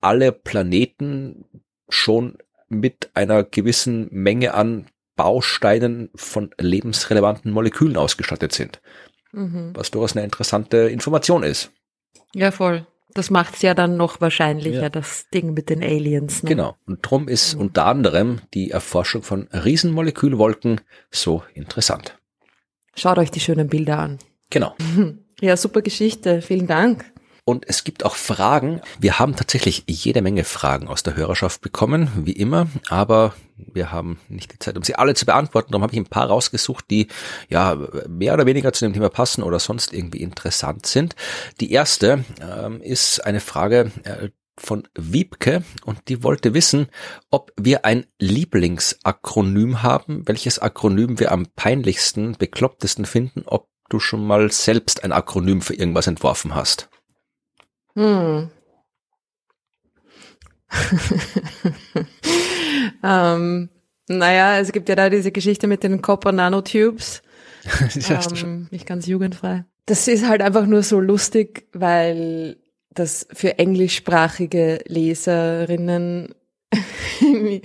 alle 0.00 0.32
Planeten 0.32 1.44
schon 1.90 2.38
mit 2.68 3.10
einer 3.12 3.44
gewissen 3.44 4.08
Menge 4.10 4.54
an 4.54 4.86
Bausteinen 5.14 6.08
von 6.14 6.54
lebensrelevanten 6.58 7.52
Molekülen 7.52 7.98
ausgestattet 7.98 8.52
sind. 8.52 8.80
Mhm. 9.32 9.72
Was 9.74 9.90
durchaus 9.90 10.16
eine 10.16 10.24
interessante 10.24 10.78
Information 10.88 11.42
ist. 11.42 11.70
Ja, 12.34 12.50
voll. 12.50 12.86
Das 13.14 13.30
macht 13.30 13.56
es 13.56 13.62
ja 13.62 13.74
dann 13.74 13.96
noch 13.96 14.20
wahrscheinlicher, 14.20 14.82
ja. 14.82 14.88
das 14.88 15.28
Ding 15.34 15.52
mit 15.54 15.68
den 15.68 15.82
Aliens. 15.82 16.42
Ne? 16.42 16.48
Genau. 16.48 16.76
Und 16.86 17.00
drum 17.02 17.28
ist 17.28 17.54
mhm. 17.54 17.60
unter 17.62 17.86
anderem 17.86 18.40
die 18.54 18.70
Erforschung 18.70 19.22
von 19.22 19.48
Riesenmolekülwolken 19.52 20.80
so 21.10 21.42
interessant. 21.54 22.18
Schaut 22.96 23.18
euch 23.18 23.30
die 23.30 23.40
schönen 23.40 23.68
Bilder 23.68 23.98
an. 23.98 24.18
Genau. 24.50 24.74
Ja, 25.42 25.56
super 25.56 25.82
Geschichte. 25.82 26.40
Vielen 26.40 26.68
Dank. 26.68 27.11
Und 27.44 27.68
es 27.68 27.82
gibt 27.82 28.04
auch 28.04 28.14
Fragen. 28.14 28.80
Wir 29.00 29.18
haben 29.18 29.34
tatsächlich 29.34 29.84
jede 29.88 30.22
Menge 30.22 30.44
Fragen 30.44 30.86
aus 30.86 31.02
der 31.02 31.16
Hörerschaft 31.16 31.60
bekommen, 31.60 32.10
wie 32.24 32.32
immer, 32.32 32.68
aber 32.88 33.34
wir 33.56 33.90
haben 33.90 34.20
nicht 34.28 34.52
die 34.52 34.58
Zeit, 34.60 34.76
um 34.76 34.84
sie 34.84 34.94
alle 34.94 35.14
zu 35.14 35.26
beantworten. 35.26 35.72
Darum 35.72 35.82
habe 35.82 35.92
ich 35.92 35.98
ein 35.98 36.06
paar 36.06 36.28
rausgesucht, 36.28 36.84
die 36.90 37.08
ja 37.48 37.76
mehr 38.08 38.34
oder 38.34 38.46
weniger 38.46 38.72
zu 38.72 38.84
dem 38.84 38.92
Thema 38.92 39.08
passen 39.08 39.42
oder 39.42 39.58
sonst 39.58 39.92
irgendwie 39.92 40.22
interessant 40.22 40.86
sind. 40.86 41.16
Die 41.60 41.72
erste 41.72 42.24
ähm, 42.40 42.80
ist 42.80 43.24
eine 43.24 43.40
Frage, 43.40 43.90
äh, 44.04 44.28
von 44.58 44.86
Wiebke 44.94 45.64
und 45.84 46.08
die 46.08 46.22
wollte 46.22 46.54
wissen, 46.54 46.88
ob 47.30 47.52
wir 47.58 47.84
ein 47.84 48.06
Lieblingsakronym 48.18 49.82
haben, 49.82 50.28
welches 50.28 50.58
Akronym 50.58 51.18
wir 51.18 51.32
am 51.32 51.46
peinlichsten, 51.56 52.36
beklopptesten 52.38 53.06
finden, 53.06 53.44
ob 53.46 53.68
du 53.88 53.98
schon 53.98 54.26
mal 54.26 54.52
selbst 54.52 55.04
ein 55.04 55.12
Akronym 55.12 55.62
für 55.62 55.74
irgendwas 55.74 56.06
entworfen 56.06 56.54
hast. 56.54 56.90
Hm. 57.94 58.50
ähm, 63.04 63.68
naja, 64.08 64.58
es 64.58 64.72
gibt 64.72 64.88
ja 64.88 64.94
da 64.96 65.10
diese 65.10 65.32
Geschichte 65.32 65.66
mit 65.66 65.82
den 65.82 66.02
Copper 66.02 66.32
Nanotubes. 66.32 67.22
ähm, 68.08 68.68
nicht 68.70 68.86
ganz 68.86 69.06
jugendfrei. 69.06 69.64
Das 69.86 70.08
ist 70.08 70.26
halt 70.26 70.42
einfach 70.42 70.66
nur 70.66 70.82
so 70.82 71.00
lustig, 71.00 71.68
weil 71.72 72.56
das 72.90 73.26
für 73.32 73.58
englischsprachige 73.58 74.80
Leserinnen 74.86 76.34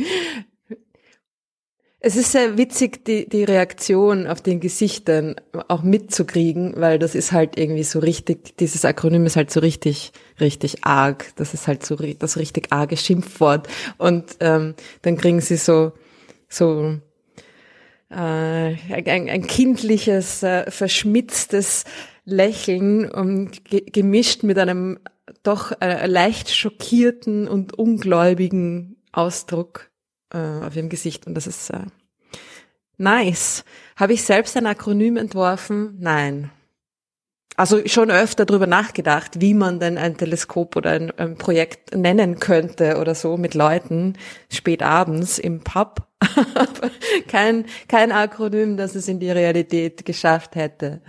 es 2.08 2.16
ist 2.16 2.32
sehr 2.32 2.58
witzig, 2.58 3.03
die, 3.03 3.28
die 3.28 3.43
Reaktion 3.43 4.28
auf 4.28 4.39
den 4.39 4.62
Gesichtern 4.62 5.36
auch 5.68 5.84
mitzukriegen, 5.84 6.74
weil 6.78 6.99
das 6.99 7.16
ist 7.16 7.34
halt 7.34 7.60
irgendwie 7.60 7.84
so 7.84 7.99
richtig, 7.99 8.55
dieses 8.58 8.86
Akronym 8.86 9.26
ist 9.26 9.36
halt 9.36 9.51
so 9.51 9.60
richtig, 9.60 10.14
richtig 10.39 10.86
arg. 10.86 11.34
Das 11.36 11.53
ist 11.53 11.68
halt 11.68 11.86
so 11.86 11.97
das 11.97 12.38
richtig 12.38 12.68
arge 12.72 12.95
Schimpfwort. 12.95 13.68
Und 13.97 14.38
ähm, 14.39 14.76
dann 15.01 15.18
kriegen 15.18 15.41
sie 15.41 15.58
so, 15.58 15.91
so 16.47 16.97
äh, 18.10 18.16
ein, 18.16 19.30
ein 19.30 19.45
kindliches, 19.45 20.43
äh, 20.43 20.72
verschmitztes 20.72 21.84
Lächeln 22.24 23.12
und 23.12 23.66
ge 23.66 23.82
gemischt 23.82 24.43
mit 24.43 24.58
einem 24.58 24.97
doch 25.43 25.74
äh, 25.82 26.08
leicht 26.08 26.55
schockierten 26.55 27.49
und 27.49 27.78
ungläubigen 27.78 28.95
Ausdruck 29.12 29.89
äh, 30.34 30.38
auf 30.38 30.74
ihrem 30.74 30.88
Gesicht 30.88 31.28
und 31.28 31.36
das 31.36 31.47
ist 31.47 31.70
äh, 31.70 31.80
nice. 32.97 33.63
Habe 33.95 34.13
ich 34.13 34.23
selbst 34.23 34.55
ein 34.57 34.65
Akronym 34.65 35.17
entworfen? 35.17 35.97
Nein. 35.99 36.51
Also 37.55 37.81
schon 37.87 38.11
öfter 38.11 38.45
darüber 38.45 38.67
nachgedacht, 38.67 39.41
wie 39.41 39.55
man 39.55 39.79
denn 39.79 39.97
ein 39.97 40.15
Teleskop 40.15 40.75
oder 40.75 40.91
ein, 40.91 41.11
ein 41.17 41.37
Projekt 41.37 41.95
nennen 41.95 42.39
könnte 42.39 42.97
oder 42.97 43.15
so 43.15 43.35
mit 43.35 43.55
Leuten 43.55 44.13
spät 44.51 44.83
abends 44.83 45.39
im 45.39 45.61
Pub. 45.61 46.07
kein, 47.28 47.65
kein 47.88 48.11
Akronym, 48.11 48.78
das 48.78 48.95
es 48.95 49.07
in 49.07 49.20
die 49.20 49.30
Realität 49.30 50.05
geschafft 50.05 50.55
hätte. 50.55 51.01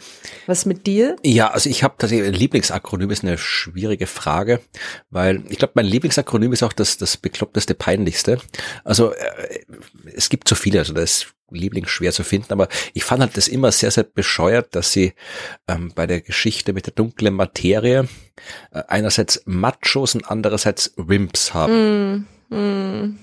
Was 0.46 0.66
mit 0.66 0.86
dir? 0.86 1.16
Ja, 1.24 1.50
also 1.50 1.70
ich 1.70 1.82
habe 1.82 1.94
tatsächlich 1.98 2.38
Lieblingsakronym 2.38 3.10
ist 3.10 3.24
eine 3.24 3.38
schwierige 3.38 4.06
Frage, 4.06 4.60
weil 5.10 5.42
ich 5.48 5.58
glaube, 5.58 5.72
mein 5.76 5.86
Lieblingsakronym 5.86 6.52
ist 6.52 6.62
auch 6.62 6.72
das, 6.72 6.98
das 6.98 7.16
bekloppteste, 7.16 7.74
peinlichste. 7.74 8.38
Also 8.84 9.12
äh, 9.12 9.60
es 10.14 10.28
gibt 10.28 10.48
so 10.48 10.54
viele, 10.54 10.80
also 10.80 10.92
das 10.92 11.26
Lieblings 11.50 11.88
schwer 11.88 12.12
zu 12.12 12.24
finden, 12.24 12.52
aber 12.52 12.68
ich 12.92 13.04
fand 13.04 13.22
halt 13.22 13.36
das 13.36 13.48
immer 13.48 13.72
sehr, 13.72 13.90
sehr 13.90 14.04
bescheuert, 14.04 14.74
dass 14.74 14.92
sie 14.92 15.14
ähm, 15.66 15.92
bei 15.94 16.06
der 16.06 16.20
Geschichte 16.20 16.74
mit 16.74 16.86
der 16.86 16.92
dunklen 16.92 17.34
Materie 17.34 18.08
äh, 18.72 18.82
einerseits 18.88 19.42
Machos 19.46 20.14
und 20.14 20.30
andererseits 20.30 20.92
Wimps 20.96 21.54
haben. 21.54 22.26
Mm, 22.50 22.54
mm. 22.54 23.18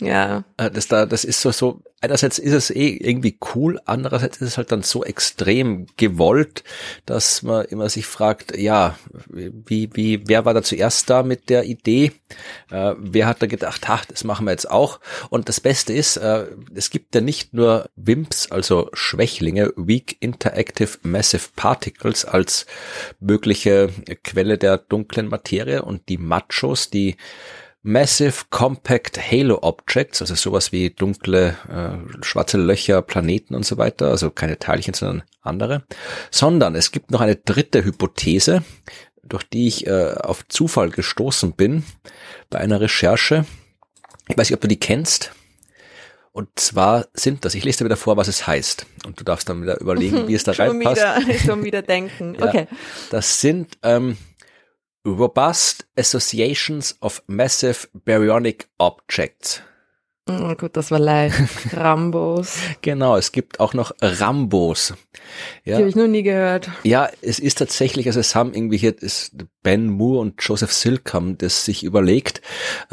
Ja. 0.00 0.44
Äh, 0.56 0.70
das 0.70 0.88
da, 0.88 1.06
das 1.06 1.24
ist 1.24 1.40
so, 1.40 1.52
so, 1.52 1.82
einerseits 2.00 2.38
ist 2.38 2.52
es 2.52 2.70
eh 2.70 2.96
irgendwie 2.96 3.38
cool, 3.54 3.78
andererseits 3.84 4.38
ist 4.38 4.48
es 4.48 4.56
halt 4.56 4.72
dann 4.72 4.82
so 4.82 5.04
extrem 5.04 5.86
gewollt, 5.96 6.64
dass 7.04 7.42
man 7.42 7.66
immer 7.66 7.88
sich 7.88 8.06
fragt, 8.06 8.56
ja, 8.56 8.98
wie, 9.28 9.90
wie, 9.92 10.26
wer 10.26 10.44
war 10.44 10.54
da 10.54 10.62
zuerst 10.62 11.10
da 11.10 11.22
mit 11.22 11.50
der 11.50 11.64
Idee? 11.64 12.12
Äh, 12.70 12.94
wer 12.98 13.26
hat 13.26 13.42
da 13.42 13.46
gedacht, 13.46 13.84
ach, 13.88 14.04
das 14.06 14.24
machen 14.24 14.46
wir 14.46 14.52
jetzt 14.52 14.70
auch? 14.70 15.00
Und 15.28 15.48
das 15.48 15.60
Beste 15.60 15.92
ist, 15.92 16.16
äh, 16.16 16.46
es 16.74 16.90
gibt 16.90 17.14
ja 17.14 17.20
nicht 17.20 17.52
nur 17.52 17.88
WIMPs, 17.96 18.50
also 18.50 18.88
Schwächlinge, 18.94 19.72
Weak 19.76 20.16
Interactive 20.20 20.98
Massive 21.02 21.48
Particles 21.56 22.24
als 22.24 22.66
mögliche 23.20 23.90
Quelle 24.24 24.56
der 24.56 24.78
dunklen 24.78 25.28
Materie 25.28 25.82
und 25.82 26.08
die 26.08 26.18
Machos, 26.18 26.88
die 26.90 27.16
Massive 27.82 28.44
Compact 28.50 29.18
Halo 29.18 29.58
Objects, 29.62 30.20
also 30.20 30.34
sowas 30.34 30.70
wie 30.70 30.90
dunkle 30.90 31.56
äh, 31.68 32.22
schwarze 32.22 32.58
Löcher, 32.58 33.00
Planeten 33.00 33.54
und 33.54 33.64
so 33.64 33.78
weiter, 33.78 34.08
also 34.08 34.30
keine 34.30 34.58
Teilchen, 34.58 34.92
sondern 34.92 35.22
andere, 35.40 35.84
sondern 36.30 36.74
es 36.74 36.92
gibt 36.92 37.10
noch 37.10 37.22
eine 37.22 37.36
dritte 37.36 37.84
Hypothese, 37.84 38.62
durch 39.22 39.44
die 39.44 39.66
ich 39.66 39.86
äh, 39.86 40.12
auf 40.12 40.46
Zufall 40.48 40.90
gestoßen 40.90 41.52
bin 41.52 41.84
bei 42.50 42.58
einer 42.58 42.80
Recherche. 42.80 43.46
Ich 44.28 44.36
weiß 44.36 44.50
nicht, 44.50 44.56
ob 44.56 44.60
du 44.60 44.68
die 44.68 44.78
kennst. 44.78 45.32
Und 46.32 46.48
zwar 46.56 47.06
sind 47.14 47.44
das, 47.44 47.54
ich 47.54 47.64
lese 47.64 47.78
dir 47.78 47.86
wieder 47.86 47.96
vor, 47.96 48.16
was 48.16 48.28
es 48.28 48.46
heißt. 48.46 48.86
Und 49.04 49.18
du 49.18 49.24
darfst 49.24 49.48
dann 49.48 49.62
wieder 49.62 49.80
überlegen, 49.80 50.28
wie 50.28 50.34
es 50.34 50.44
da 50.44 50.54
schon 50.54 50.68
reinpasst. 50.68 51.26
Wieder, 51.26 51.38
schon 51.38 51.64
wieder 51.64 51.82
denken. 51.82 52.36
Okay. 52.40 52.68
Ja, 52.70 52.76
das 53.10 53.40
sind 53.40 53.78
ähm, 53.82 54.16
Robust 55.06 55.86
Associations 55.96 56.96
of 57.00 57.22
Massive 57.26 57.88
Baryonic 58.04 58.68
Objects. 58.78 59.62
Oh 60.28 60.54
gut, 60.54 60.76
das 60.76 60.90
war 60.90 60.98
leicht. 60.98 61.36
Rambos. 61.76 62.58
genau, 62.82 63.16
es 63.16 63.32
gibt 63.32 63.58
auch 63.58 63.74
noch 63.74 63.92
Rambos. 64.00 64.94
Ja. 65.64 65.76
Die 65.76 65.82
habe 65.82 65.88
ich 65.88 65.96
noch 65.96 66.06
nie 66.06 66.22
gehört. 66.22 66.70
Ja, 66.84 67.08
es 67.20 67.38
ist 67.38 67.58
tatsächlich, 67.58 68.06
also 68.06 68.20
es 68.20 68.34
haben 68.34 68.54
irgendwie 68.54 68.76
hier 68.76 68.96
ist 69.00 69.34
Ben 69.62 69.88
Moore 69.88 70.20
und 70.20 70.34
Joseph 70.40 70.72
Silk 70.72 71.12
haben 71.14 71.36
das 71.38 71.64
sich 71.64 71.82
überlegt. 71.82 72.42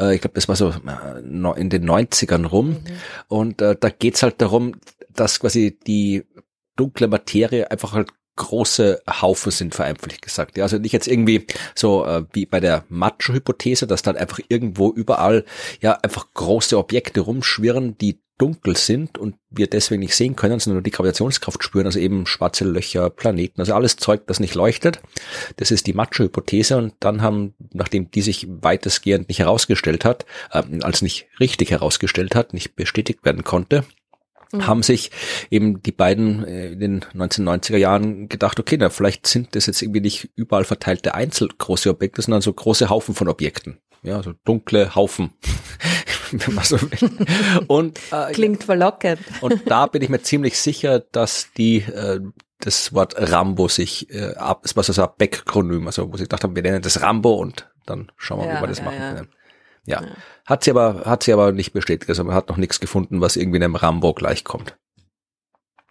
Äh, 0.00 0.14
ich 0.14 0.20
glaube, 0.20 0.34
das 0.34 0.48
war 0.48 0.56
so 0.56 0.70
äh, 0.70 1.20
in 1.20 1.70
den 1.70 1.88
90ern 1.88 2.46
rum. 2.46 2.70
Mhm. 2.70 2.76
Und 3.28 3.62
äh, 3.62 3.76
da 3.78 3.90
geht's 3.90 4.22
halt 4.22 4.40
darum, 4.40 4.74
dass 5.10 5.38
quasi 5.38 5.78
die 5.86 6.24
dunkle 6.76 7.08
Materie 7.08 7.70
einfach 7.70 7.92
halt 7.92 8.10
große 8.38 9.02
Haufen 9.20 9.52
sind, 9.52 9.74
vereinfacht 9.74 10.22
gesagt. 10.22 10.56
Ja, 10.56 10.64
also 10.64 10.78
nicht 10.78 10.92
jetzt 10.92 11.08
irgendwie 11.08 11.46
so 11.74 12.06
äh, 12.06 12.24
wie 12.32 12.46
bei 12.46 12.60
der 12.60 12.84
Macho-Hypothese, 12.88 13.86
dass 13.86 14.02
dann 14.02 14.16
einfach 14.16 14.40
irgendwo 14.48 14.90
überall 14.90 15.44
ja 15.80 15.92
einfach 16.02 16.26
große 16.32 16.78
Objekte 16.78 17.20
rumschwirren, 17.20 17.98
die 17.98 18.20
dunkel 18.38 18.76
sind 18.76 19.18
und 19.18 19.34
wir 19.50 19.66
deswegen 19.66 20.00
nicht 20.00 20.14
sehen 20.14 20.36
können, 20.36 20.60
sondern 20.60 20.76
nur 20.76 20.82
die 20.82 20.92
Gravitationskraft 20.92 21.62
spüren, 21.62 21.86
also 21.86 21.98
eben 21.98 22.24
schwarze 22.24 22.64
Löcher, 22.64 23.10
Planeten, 23.10 23.60
also 23.60 23.74
alles 23.74 23.96
Zeug, 23.96 24.26
das 24.26 24.38
nicht 24.40 24.54
leuchtet. 24.54 25.00
Das 25.56 25.70
ist 25.72 25.86
die 25.88 25.92
Macho-Hypothese 25.92 26.76
und 26.76 26.94
dann 27.00 27.20
haben, 27.20 27.54
nachdem 27.72 28.10
die 28.10 28.22
sich 28.22 28.46
weitestgehend 28.48 29.28
nicht 29.28 29.40
herausgestellt 29.40 30.04
hat, 30.04 30.24
äh, 30.52 30.62
als 30.82 31.02
nicht 31.02 31.26
richtig 31.40 31.72
herausgestellt 31.72 32.34
hat, 32.34 32.54
nicht 32.54 32.76
bestätigt 32.76 33.24
werden 33.24 33.42
konnte, 33.42 33.84
mhm. 34.52 34.66
haben 34.66 34.82
sich 34.82 35.10
eben 35.50 35.82
die 35.82 35.92
beiden 35.92 36.44
äh, 36.44 36.72
in 36.72 36.80
den 36.80 37.00
1990er 37.14 37.76
Jahren 37.76 38.28
gedacht, 38.28 38.58
okay, 38.60 38.76
na, 38.78 38.90
vielleicht 38.90 39.26
sind 39.26 39.54
das 39.54 39.66
jetzt 39.66 39.82
irgendwie 39.82 40.00
nicht 40.00 40.30
überall 40.36 40.64
verteilte 40.64 41.14
einzelgroße 41.14 41.90
Objekte, 41.90 42.22
sondern 42.22 42.42
so 42.42 42.52
große 42.52 42.88
Haufen 42.88 43.14
von 43.14 43.28
Objekten. 43.28 43.78
Ja, 44.02 44.22
so 44.22 44.32
dunkle 44.44 44.94
Haufen, 44.94 45.32
wenn 46.30 46.54
man 46.54 46.64
so 46.64 46.80
will. 46.80 47.10
Und, 47.66 47.98
äh, 48.12 48.32
Klingt 48.32 48.64
verlockend. 48.64 49.20
Und 49.40 49.62
da 49.66 49.86
bin 49.86 50.02
ich 50.02 50.08
mir 50.08 50.22
ziemlich 50.22 50.58
sicher, 50.58 51.00
dass 51.00 51.48
die 51.56 51.78
äh, 51.78 52.20
das 52.60 52.92
Wort 52.92 53.14
Rambo 53.16 53.68
sich 53.68 54.12
äh, 54.12 54.34
ab, 54.34 54.62
es 54.64 54.76
war 54.76 54.82
so 54.82 55.00
ein 55.00 55.08
Backronym, 55.16 55.86
also 55.86 56.12
wo 56.12 56.16
sie 56.16 56.24
gedacht 56.24 56.44
haben, 56.44 56.56
wir 56.56 56.62
nennen 56.62 56.82
das 56.82 57.02
Rambo 57.02 57.34
und 57.34 57.68
dann 57.86 58.10
schauen 58.16 58.40
wir 58.40 58.46
ja, 58.46 58.56
wie 58.56 58.62
wir 58.62 58.66
das 58.68 58.78
ja, 58.78 58.84
machen 58.84 58.98
ja. 58.98 59.22
Ja. 59.88 60.02
ja. 60.02 60.08
Hat 60.46 60.64
sie 60.64 60.70
aber, 60.70 61.02
hat 61.04 61.22
sie 61.22 61.32
aber 61.32 61.52
nicht 61.52 61.72
bestätigt. 61.72 62.08
Also 62.08 62.24
man 62.24 62.34
hat 62.34 62.48
noch 62.48 62.58
nichts 62.58 62.78
gefunden, 62.78 63.20
was 63.20 63.36
irgendwie 63.36 63.58
einem 63.58 63.74
Rambo 63.74 64.12
gleichkommt. 64.12 64.76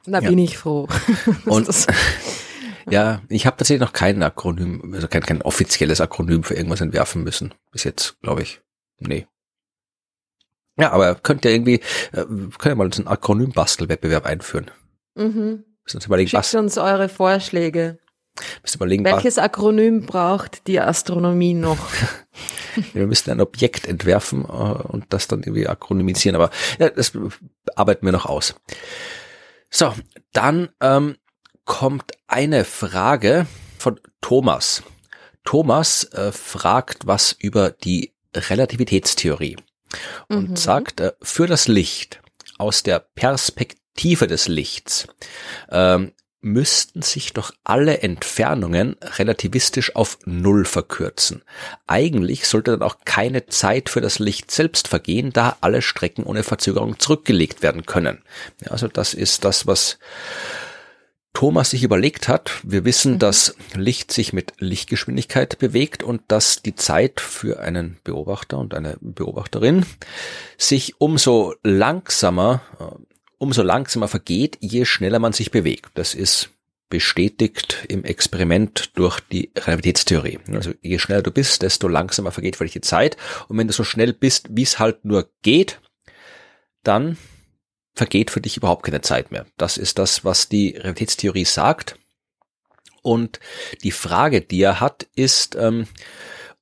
Da 0.06 0.20
ja. 0.20 0.30
bin 0.30 0.38
ich 0.38 0.58
froh. 0.58 0.88
Und, 1.46 1.68
ja, 2.90 3.22
ich 3.28 3.46
habe 3.46 3.58
tatsächlich 3.58 3.82
noch 3.82 3.94
kein 3.94 4.24
Akronym, 4.24 4.94
also 4.94 5.08
kein, 5.08 5.24
kein 5.24 5.42
offizielles 5.42 6.00
Akronym 6.00 6.44
für 6.44 6.54
irgendwas 6.54 6.82
entwerfen 6.82 7.24
müssen. 7.24 7.54
Bis 7.72 7.84
jetzt, 7.84 8.20
glaube 8.22 8.44
ich. 8.44 8.62
Nee. 9.00 9.28
Ja, 10.80 10.92
aber 10.92 11.16
könnt 11.16 11.44
ihr 11.44 11.52
irgendwie, 11.52 11.82
äh, 12.14 12.26
könnt 12.58 12.66
ihr 12.66 12.76
mal 12.76 12.90
einen 12.90 13.08
Akronym-Bastelwettbewerb 13.08 14.26
einführen. 14.26 14.70
Mhm. 15.16 15.66
Uns 15.92 16.08
Schickt 16.30 16.56
uns 16.56 16.78
eure 16.78 17.10
Vorschläge. 17.10 17.98
Überlegen, 18.76 19.06
Welches 19.06 19.38
Akronym 19.38 20.06
braucht 20.06 20.68
die 20.68 20.80
Astronomie 20.80 21.54
noch? 21.54 21.80
wir 22.94 23.08
müssen 23.08 23.32
ein 23.32 23.42
Objekt 23.42 23.88
entwerfen 23.88 24.44
äh, 24.44 24.48
und 24.48 25.06
das 25.10 25.28
dann 25.28 25.42
irgendwie 25.42 25.68
akronymisieren, 25.68 26.36
aber 26.36 26.52
ja, 26.80 26.90
das 26.90 27.14
arbeiten 27.76 28.06
wir 28.06 28.12
noch 28.12 28.26
aus. 28.26 28.56
So, 29.70 29.94
dann 30.34 30.70
ähm, 30.82 31.18
kommt 31.66 32.12
eine 32.28 32.64
Frage 32.64 33.48
von 33.78 34.00
Thomas. 34.22 34.84
Thomas 35.44 36.06
äh, 36.06 36.32
fragt 36.32 37.08
was 37.08 37.32
über 37.32 37.72
die 37.72 38.14
Relativitätstheorie 38.36 39.58
und 40.30 40.52
mhm. 40.52 40.56
sagt, 40.56 41.00
äh, 41.00 41.14
für 41.22 41.48
das 41.48 41.68
Licht 41.68 42.22
aus 42.58 42.84
der 42.84 43.00
Perspektive 43.00 44.28
des 44.28 44.48
Lichts 44.48 45.08
ähm, 45.70 46.14
müssten 46.42 47.02
sich 47.02 47.34
doch 47.34 47.52
alle 47.64 48.00
Entfernungen 48.00 48.96
relativistisch 49.02 49.96
auf 49.96 50.20
Null 50.26 50.66
verkürzen. 50.66 51.44
Eigentlich 51.88 52.48
sollte 52.48 52.72
dann 52.72 52.84
auch 52.84 52.98
keine 53.06 53.48
Zeit 53.48 53.90
für 53.90 54.02
das 54.02 54.20
Licht 54.20 54.52
selbst 54.52 54.88
vergehen, 54.88 55.34
da 55.34 55.58
alle 55.62 55.82
Strecken 55.82 56.24
ohne 56.24 56.44
Verzögerung 56.44 57.00
zurückgelegt 57.00 57.64
werden 57.64 57.86
können. 57.86 58.24
Ja, 58.64 58.72
also 58.72 58.88
das 58.88 59.14
ist 59.14 59.46
das, 59.46 59.68
was 59.68 59.98
Thomas 61.38 61.70
sich 61.70 61.84
überlegt 61.84 62.28
hat. 62.28 62.62
Wir 62.64 62.84
wissen, 62.84 63.14
mhm. 63.14 63.20
dass 63.20 63.56
Licht 63.76 64.12
sich 64.12 64.34
mit 64.34 64.54
Lichtgeschwindigkeit 64.58 65.60
bewegt 65.60 66.02
und 66.02 66.22
dass 66.30 66.64
die 66.64 66.76
Zeit 66.76 67.22
für 67.22 67.60
einen 67.60 68.00
Beobachter 68.04 68.58
und 68.58 68.74
eine 68.74 68.98
Beobachterin 69.02 69.86
sich 70.58 71.00
umso 71.00 71.54
langsamer 71.62 72.62
äh, 72.80 73.07
umso 73.38 73.64
langsamer 73.64 74.08
vergeht, 74.08 74.58
je 74.62 74.86
schneller 74.86 75.20
man 75.20 75.34
sich 75.34 75.52
bewegt. 75.52 75.92
Das 75.96 76.14
ist 76.14 76.50
bestätigt 76.90 77.86
im 77.90 78.04
Experiment 78.04 78.92
durch 78.96 79.20
die 79.20 79.52
Relativitätstheorie. 79.56 80.40
Also 80.54 80.74
je 80.82 81.00
schneller 81.00 81.22
du 81.22 81.32
bist, 81.32 81.62
desto 81.62 81.88
langsamer 81.88 82.32
vergeht 82.32 82.56
für 82.56 82.64
dich 82.64 82.74
die 82.74 82.82
Zeit. 82.82 83.18
Und 83.48 83.58
wenn 83.58 83.68
du 83.68 83.74
so 83.74 83.84
schnell 83.84 84.14
bist, 84.14 84.48
wie 84.52 84.64
es 84.64 84.80
halt 84.80 85.04
nur 85.04 85.30
geht, 85.42 85.82
dann 86.84 87.18
vergeht 87.94 88.32
für 88.32 88.42
dich 88.42 88.56
überhaupt 88.58 88.84
keine 88.84 89.02
Zeit 89.02 89.32
mehr. 89.32 89.46
Das 89.58 89.78
ist 89.78 90.00
das, 90.00 90.24
was 90.24 90.48
die 90.48 90.70
Relativitätstheorie 90.70 91.46
sagt. 91.46 91.98
Und 93.02 93.40
die 93.84 93.92
Frage, 93.92 94.42
die 94.42 94.62
er 94.62 94.80
hat, 94.80 95.08
ist, 95.16 95.56
ähm, 95.56 95.88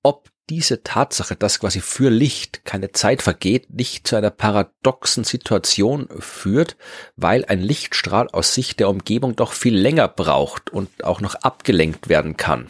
ob 0.02 0.30
diese 0.50 0.84
Tatsache, 0.84 1.36
dass 1.36 1.60
quasi 1.60 1.82
für 1.82 2.10
Licht 2.10 2.66
keine 2.66 2.92
Zeit 2.92 3.22
vergeht, 3.22 3.74
nicht 3.74 4.08
zu 4.08 4.16
einer 4.16 4.30
paradoxen 4.30 5.24
Situation 5.24 6.08
führt, 6.20 6.78
weil 7.16 7.46
ein 7.46 7.62
Lichtstrahl 7.62 8.28
aus 8.30 8.54
Sicht 8.54 8.80
der 8.80 8.90
Umgebung 8.90 9.36
doch 9.36 9.54
viel 9.54 9.76
länger 9.76 10.08
braucht 10.08 10.72
und 10.72 11.04
auch 11.04 11.22
noch 11.22 11.36
abgelenkt 11.36 12.10
werden 12.10 12.38
kann. 12.38 12.68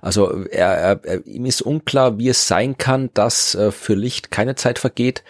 Also 0.00 0.44
er, 0.46 1.00
er, 1.04 1.26
ihm 1.26 1.44
ist 1.44 1.62
unklar, 1.62 2.18
wie 2.18 2.28
es 2.28 2.48
sein 2.48 2.78
kann, 2.78 3.10
dass 3.14 3.54
äh, 3.54 3.70
für 3.70 3.94
Licht 3.94 4.30
keine 4.30 4.54
Zeit 4.54 4.78
vergeht 4.78 5.22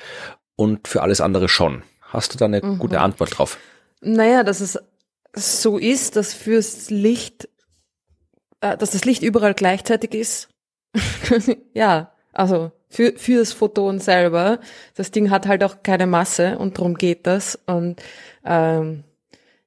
und 0.56 0.88
für 0.88 1.02
alles 1.02 1.20
andere 1.20 1.48
schon. 1.48 1.82
Hast 2.00 2.34
du 2.34 2.38
da 2.38 2.44
eine 2.44 2.62
mhm. 2.62 2.78
gute 2.78 3.00
Antwort 3.00 3.38
drauf? 3.38 3.58
Naja, 4.00 4.44
dass 4.44 4.60
es 4.60 4.78
so 5.34 5.78
ist, 5.78 6.16
dass 6.16 6.32
fürs 6.32 6.90
Licht, 6.90 7.48
äh, 8.60 8.76
dass 8.76 8.92
das 8.92 9.04
Licht 9.04 9.22
überall 9.22 9.54
gleichzeitig 9.54 10.14
ist 10.14 10.49
ja, 11.74 12.12
also 12.32 12.72
für, 12.88 13.12
für 13.16 13.38
das 13.38 13.52
Photon 13.52 13.98
selber. 13.98 14.60
Das 14.94 15.10
Ding 15.10 15.30
hat 15.30 15.46
halt 15.46 15.62
auch 15.64 15.82
keine 15.82 16.06
Masse 16.06 16.58
und 16.58 16.78
darum 16.78 16.94
geht 16.94 17.26
das. 17.26 17.58
Und 17.66 18.02
ähm, 18.44 19.04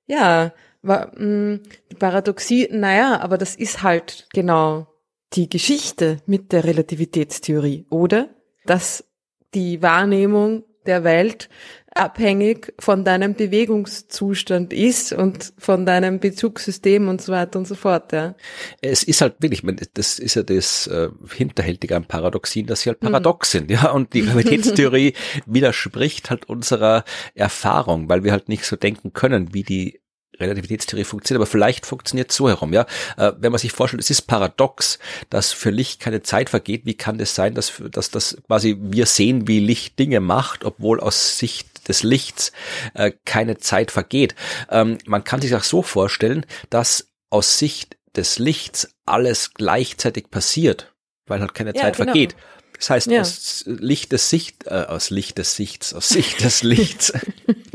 ja, 0.05 0.51
war, 0.81 1.11
mh, 1.17 1.25
mm, 1.25 1.61
die 1.91 1.95
Paradoxie, 1.95 2.67
naja, 2.71 3.19
aber 3.21 3.37
das 3.37 3.55
ist 3.55 3.83
halt 3.83 4.27
genau 4.33 4.87
die 5.33 5.49
Geschichte 5.49 6.17
mit 6.25 6.51
der 6.51 6.65
Relativitätstheorie, 6.65 7.85
oder? 7.89 8.29
Dass 8.65 9.05
die 9.53 9.81
Wahrnehmung 9.81 10.63
der 10.85 11.03
Welt 11.03 11.49
abhängig 11.95 12.73
von 12.79 13.03
deinem 13.03 13.35
Bewegungszustand 13.35 14.73
ist 14.73 15.13
und 15.13 15.53
von 15.57 15.85
deinem 15.85 16.19
Bezugssystem 16.19 17.07
und 17.07 17.21
so 17.21 17.31
weiter 17.31 17.59
und 17.59 17.67
so 17.67 17.75
fort. 17.75 18.11
Ja. 18.11 18.35
Es 18.81 19.03
ist 19.03 19.21
halt 19.21 19.35
wirklich, 19.39 19.63
das 19.93 20.19
ist 20.19 20.35
ja 20.35 20.43
das 20.43 20.87
äh, 20.87 21.09
Hinterhältige 21.35 21.95
am 21.95 22.05
Paradoxien, 22.05 22.65
dass 22.65 22.81
sie 22.81 22.89
halt 22.89 22.99
paradox 22.99 23.53
mhm. 23.53 23.57
sind, 23.57 23.71
ja. 23.71 23.91
Und 23.91 24.13
die 24.13 24.21
Realitätstheorie 24.21 25.13
widerspricht 25.45 26.29
halt 26.29 26.49
unserer 26.49 27.03
Erfahrung, 27.35 28.09
weil 28.09 28.23
wir 28.23 28.31
halt 28.31 28.49
nicht 28.49 28.65
so 28.65 28.75
denken 28.75 29.13
können, 29.13 29.53
wie 29.53 29.63
die 29.63 29.99
Relativitätstheorie 30.39 31.03
funktioniert, 31.03 31.41
aber 31.41 31.49
vielleicht 31.49 31.85
funktioniert 31.85 32.31
so 32.31 32.47
herum, 32.49 32.73
ja. 32.73 32.85
Äh, 33.17 33.33
wenn 33.39 33.51
man 33.51 33.59
sich 33.59 33.71
vorstellt, 33.71 34.01
es 34.01 34.09
ist 34.09 34.23
paradox, 34.23 34.99
dass 35.29 35.51
für 35.53 35.69
Licht 35.69 35.99
keine 35.99 36.23
Zeit 36.23 36.49
vergeht, 36.49 36.85
wie 36.85 36.95
kann 36.95 37.17
das 37.17 37.35
sein, 37.35 37.53
dass, 37.53 37.81
dass 37.91 38.09
das 38.09 38.37
quasi 38.47 38.77
wir 38.79 39.05
sehen, 39.05 39.47
wie 39.47 39.59
Licht 39.59 39.99
Dinge 39.99 40.19
macht, 40.19 40.63
obwohl 40.63 40.99
aus 40.99 41.37
Sicht 41.37 41.72
des 41.83 42.03
Lichts 42.03 42.51
äh, 42.93 43.11
keine 43.25 43.57
Zeit 43.57 43.91
vergeht. 43.91 44.35
Ähm, 44.69 44.97
man 45.05 45.23
kann 45.23 45.41
sich 45.41 45.55
auch 45.55 45.63
so 45.63 45.81
vorstellen, 45.81 46.45
dass 46.69 47.09
aus 47.29 47.57
Sicht 47.57 47.97
des 48.15 48.39
Lichts 48.39 48.95
alles 49.05 49.53
gleichzeitig 49.53 50.29
passiert, 50.29 50.93
weil 51.25 51.41
halt 51.41 51.53
keine 51.53 51.75
ja, 51.75 51.81
Zeit 51.81 51.97
genau. 51.97 52.11
vergeht. 52.11 52.35
Das 52.77 52.89
heißt, 52.89 53.07
ja. 53.11 53.21
aus 53.21 53.63
Licht 53.65 54.11
des 54.11 54.29
Sicht, 54.29 54.67
äh, 54.67 54.71
aus 54.71 55.09
Licht 55.09 55.37
des 55.37 55.55
Sichts, 55.55 55.93
aus 55.93 56.09
Sicht 56.09 56.43
des 56.43 56.63
Lichts, 56.63 57.13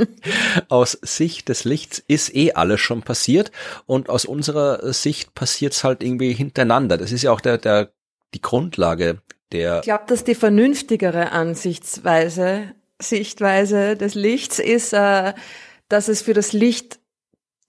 aus 0.68 0.98
Sicht 1.00 1.48
des 1.48 1.64
Lichts 1.64 2.02
ist 2.06 2.34
eh 2.34 2.52
alles 2.52 2.80
schon 2.80 3.02
passiert 3.02 3.50
und 3.86 4.10
aus 4.10 4.26
unserer 4.26 4.92
Sicht 4.92 5.34
passiert's 5.34 5.82
halt 5.82 6.02
irgendwie 6.02 6.34
hintereinander. 6.34 6.98
Das 6.98 7.10
ist 7.12 7.22
ja 7.22 7.32
auch 7.32 7.40
der, 7.40 7.58
der, 7.58 7.92
die 8.34 8.42
Grundlage 8.42 9.22
der. 9.52 9.78
Ich 9.78 9.84
glaube, 9.84 10.04
dass 10.08 10.24
die 10.24 10.34
vernünftigere 10.34 11.32
Ansichtsweise 11.32 12.74
Sichtweise 13.00 13.96
des 13.96 14.14
Lichts 14.14 14.58
ist, 14.58 14.92
äh, 14.92 15.34
dass 15.88 16.08
es 16.08 16.22
für 16.22 16.34
das 16.34 16.52
Licht 16.52 16.98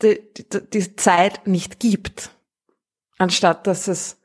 die, 0.02 0.22
die, 0.34 0.70
die 0.72 0.96
Zeit 0.96 1.48
nicht 1.48 1.80
gibt, 1.80 2.32
anstatt 3.18 3.68
dass 3.68 3.88
es 3.88 4.18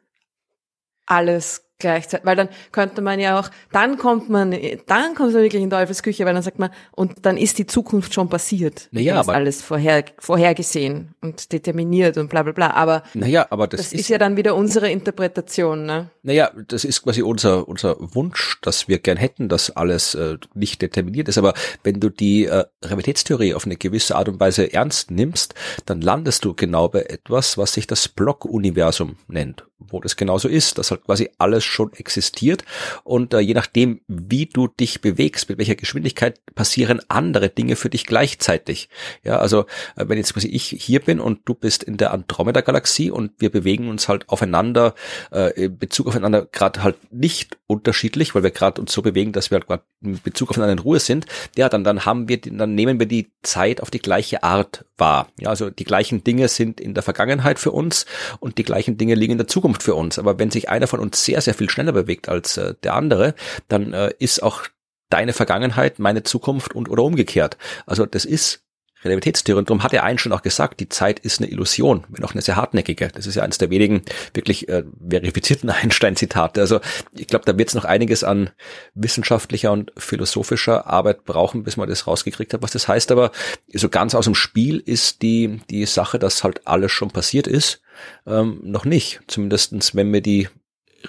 alles 1.06 1.63
gleichzeitig, 1.78 2.24
weil 2.26 2.36
dann 2.36 2.48
könnte 2.72 3.02
man 3.02 3.18
ja 3.20 3.38
auch, 3.38 3.50
dann 3.72 3.98
kommt 3.98 4.28
man, 4.30 4.52
dann 4.86 5.14
kommt 5.14 5.32
man 5.32 5.42
wirklich 5.42 5.62
in 5.62 5.70
Teufelsküche, 5.70 6.24
weil 6.24 6.34
dann 6.34 6.42
sagt 6.42 6.58
man, 6.58 6.70
und 6.92 7.26
dann 7.26 7.36
ist 7.36 7.58
die 7.58 7.66
Zukunft 7.66 8.14
schon 8.14 8.28
passiert. 8.28 8.88
Naja, 8.92 9.14
Dann 9.14 9.20
ist 9.22 9.28
aber- 9.28 9.36
alles 9.36 9.62
vorher, 9.62 10.04
vorhergesehen 10.18 11.14
und 11.20 11.52
determiniert 11.52 12.16
und 12.18 12.28
bla 12.30 12.42
bla 12.42 12.52
bla. 12.52 12.70
Aber 12.72 13.02
Naja, 13.14 13.46
aber 13.50 13.66
das, 13.66 13.80
das, 13.80 13.92
ist, 13.92 14.08
ja 14.08 14.18
dann 14.18 14.36
wieder 14.36 14.54
unsere 14.54 14.90
Interpretation, 14.90 15.86
ne? 15.86 16.10
Naja, 16.22 16.50
das 16.68 16.84
ist 16.84 17.02
quasi 17.02 17.22
unser, 17.22 17.68
unser 17.68 17.96
Wunsch, 17.98 18.58
dass 18.62 18.88
wir 18.88 18.98
gern 18.98 19.16
hätten, 19.16 19.48
dass 19.48 19.70
alles 19.70 20.14
äh, 20.14 20.38
nicht 20.54 20.80
determiniert 20.82 21.28
ist. 21.28 21.38
Aber 21.38 21.54
wenn 21.82 22.00
du 22.00 22.08
die 22.08 22.46
äh, 22.46 22.64
Realitätstheorie 22.84 23.54
auf 23.54 23.66
eine 23.66 23.76
gewisse 23.76 24.16
Art 24.16 24.28
und 24.28 24.40
Weise 24.40 24.72
ernst 24.72 25.10
nimmst, 25.10 25.54
dann 25.86 26.00
landest 26.00 26.44
du 26.44 26.54
genau 26.54 26.88
bei 26.88 27.02
etwas, 27.02 27.58
was 27.58 27.74
sich 27.74 27.86
das 27.86 28.08
Block-Universum 28.08 29.16
nennt, 29.28 29.64
wo 29.78 30.00
das 30.00 30.16
genauso 30.16 30.48
ist, 30.48 30.78
dass 30.78 30.90
halt 30.90 31.04
quasi 31.04 31.30
alles 31.38 31.63
schon 31.64 31.92
existiert 31.94 32.64
und 33.02 33.34
äh, 33.34 33.40
je 33.40 33.54
nachdem, 33.54 34.00
wie 34.08 34.46
du 34.46 34.68
dich 34.68 35.00
bewegst, 35.00 35.48
mit 35.48 35.58
welcher 35.58 35.74
Geschwindigkeit 35.74 36.40
passieren 36.54 37.00
andere 37.08 37.48
Dinge 37.48 37.76
für 37.76 37.90
dich 37.90 38.06
gleichzeitig. 38.06 38.88
Ja, 39.22 39.38
also 39.38 39.66
äh, 39.96 40.08
wenn 40.08 40.18
jetzt 40.18 40.34
quasi 40.34 40.48
ich 40.48 40.68
hier 40.68 41.00
bin 41.00 41.20
und 41.20 41.40
du 41.44 41.54
bist 41.54 41.82
in 41.82 41.96
der 41.96 42.12
Andromeda-Galaxie 42.12 43.10
und 43.10 43.32
wir 43.38 43.50
bewegen 43.50 43.88
uns 43.88 44.08
halt 44.08 44.28
aufeinander 44.28 44.94
äh, 45.32 45.64
in 45.64 45.78
Bezug 45.78 46.06
aufeinander 46.06 46.46
gerade 46.46 46.82
halt 46.82 46.96
nicht 47.12 47.58
unterschiedlich, 47.66 48.34
weil 48.34 48.42
wir 48.42 48.50
gerade 48.50 48.80
uns 48.80 48.92
so 48.92 49.02
bewegen, 49.02 49.32
dass 49.32 49.50
wir 49.50 49.56
halt 49.56 49.66
gerade 49.66 49.82
in 50.02 50.20
Bezug 50.22 50.50
aufeinander 50.50 50.72
in 50.72 50.78
Ruhe 50.78 51.00
sind, 51.00 51.26
ja, 51.56 51.68
dann, 51.68 51.84
dann 51.84 52.04
haben 52.04 52.28
wir, 52.28 52.40
dann 52.40 52.74
nehmen 52.74 52.98
wir 52.98 53.06
die 53.06 53.32
Zeit 53.42 53.80
auf 53.80 53.90
die 53.90 53.98
gleiche 53.98 54.42
Art 54.42 54.84
wahr. 54.96 55.28
Ja, 55.38 55.48
also 55.50 55.70
die 55.70 55.84
gleichen 55.84 56.24
Dinge 56.24 56.48
sind 56.48 56.80
in 56.80 56.94
der 56.94 57.02
Vergangenheit 57.02 57.58
für 57.58 57.72
uns 57.72 58.06
und 58.40 58.58
die 58.58 58.62
gleichen 58.62 58.96
Dinge 58.96 59.14
liegen 59.14 59.32
in 59.32 59.38
der 59.38 59.48
Zukunft 59.48 59.82
für 59.82 59.94
uns. 59.94 60.18
Aber 60.18 60.38
wenn 60.38 60.50
sich 60.50 60.68
einer 60.68 60.86
von 60.86 61.00
uns 61.00 61.24
sehr, 61.24 61.40
sehr 61.40 61.53
viel 61.54 61.70
schneller 61.70 61.92
bewegt 61.92 62.28
als 62.28 62.56
äh, 62.56 62.74
der 62.82 62.94
andere, 62.94 63.34
dann 63.68 63.92
äh, 63.92 64.12
ist 64.18 64.42
auch 64.42 64.62
deine 65.10 65.32
Vergangenheit 65.32 65.98
meine 65.98 66.22
Zukunft 66.22 66.74
und 66.74 66.88
oder 66.88 67.02
umgekehrt. 67.02 67.56
Also 67.86 68.06
das 68.06 68.24
ist 68.24 68.64
Relativitätstheorie. 69.04 69.58
Und 69.58 69.70
darum 69.70 69.82
hat 69.82 69.92
er 69.92 70.02
einen 70.02 70.18
schon 70.18 70.32
auch 70.32 70.42
gesagt, 70.42 70.80
die 70.80 70.88
Zeit 70.88 71.18
ist 71.20 71.40
eine 71.40 71.50
Illusion, 71.50 72.04
wenn 72.08 72.24
auch 72.24 72.32
eine 72.32 72.42
sehr 72.42 72.56
hartnäckige. 72.56 73.08
Das 73.08 73.26
ist 73.26 73.34
ja 73.34 73.42
eines 73.42 73.58
der 73.58 73.70
wenigen 73.70 74.02
wirklich 74.32 74.68
äh, 74.68 74.84
verifizierten 75.08 75.70
Einstein-Zitate. 75.70 76.60
Also 76.60 76.80
ich 77.12 77.26
glaube, 77.26 77.44
da 77.44 77.56
wird 77.58 77.68
es 77.68 77.74
noch 77.74 77.84
einiges 77.84 78.24
an 78.24 78.50
wissenschaftlicher 78.94 79.72
und 79.72 79.92
philosophischer 79.96 80.86
Arbeit 80.86 81.24
brauchen, 81.24 81.64
bis 81.64 81.76
man 81.76 81.88
das 81.88 82.06
rausgekriegt 82.06 82.54
hat, 82.54 82.62
was 82.62 82.72
das 82.72 82.88
heißt. 82.88 83.12
Aber 83.12 83.30
so 83.72 83.88
ganz 83.88 84.14
aus 84.14 84.24
dem 84.24 84.34
Spiel 84.34 84.78
ist 84.78 85.22
die, 85.22 85.60
die 85.70 85.86
Sache, 85.86 86.18
dass 86.18 86.44
halt 86.44 86.66
alles 86.66 86.92
schon 86.92 87.10
passiert 87.10 87.46
ist, 87.46 87.82
ähm, 88.26 88.60
noch 88.62 88.84
nicht. 88.84 89.20
Zumindestens, 89.26 89.94
wenn 89.94 90.12
wir 90.12 90.20
die 90.20 90.48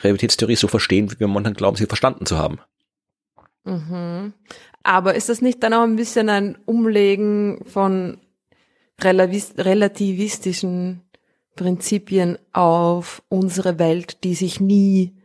Realitätstheorie 0.04 0.56
so 0.56 0.68
verstehen, 0.68 1.12
wie 1.12 1.20
wir 1.20 1.28
momentan 1.28 1.54
glauben, 1.54 1.78
sie 1.78 1.86
verstanden 1.86 2.26
zu 2.26 2.38
haben. 2.38 2.60
Mhm. 3.64 4.34
Aber 4.84 5.16
ist 5.16 5.30
das 5.30 5.42
nicht 5.42 5.64
dann 5.64 5.74
auch 5.74 5.84
ein 5.84 5.96
bisschen 5.96 6.30
ein 6.30 6.58
Umlegen 6.66 7.64
von 7.66 8.20
relativistischen 9.02 11.02
Prinzipien 11.56 12.38
auf 12.54 13.24
unsere 13.30 13.80
Welt, 13.80 14.24
die 14.24 14.36
sich 14.36 14.60
nie 14.60 15.16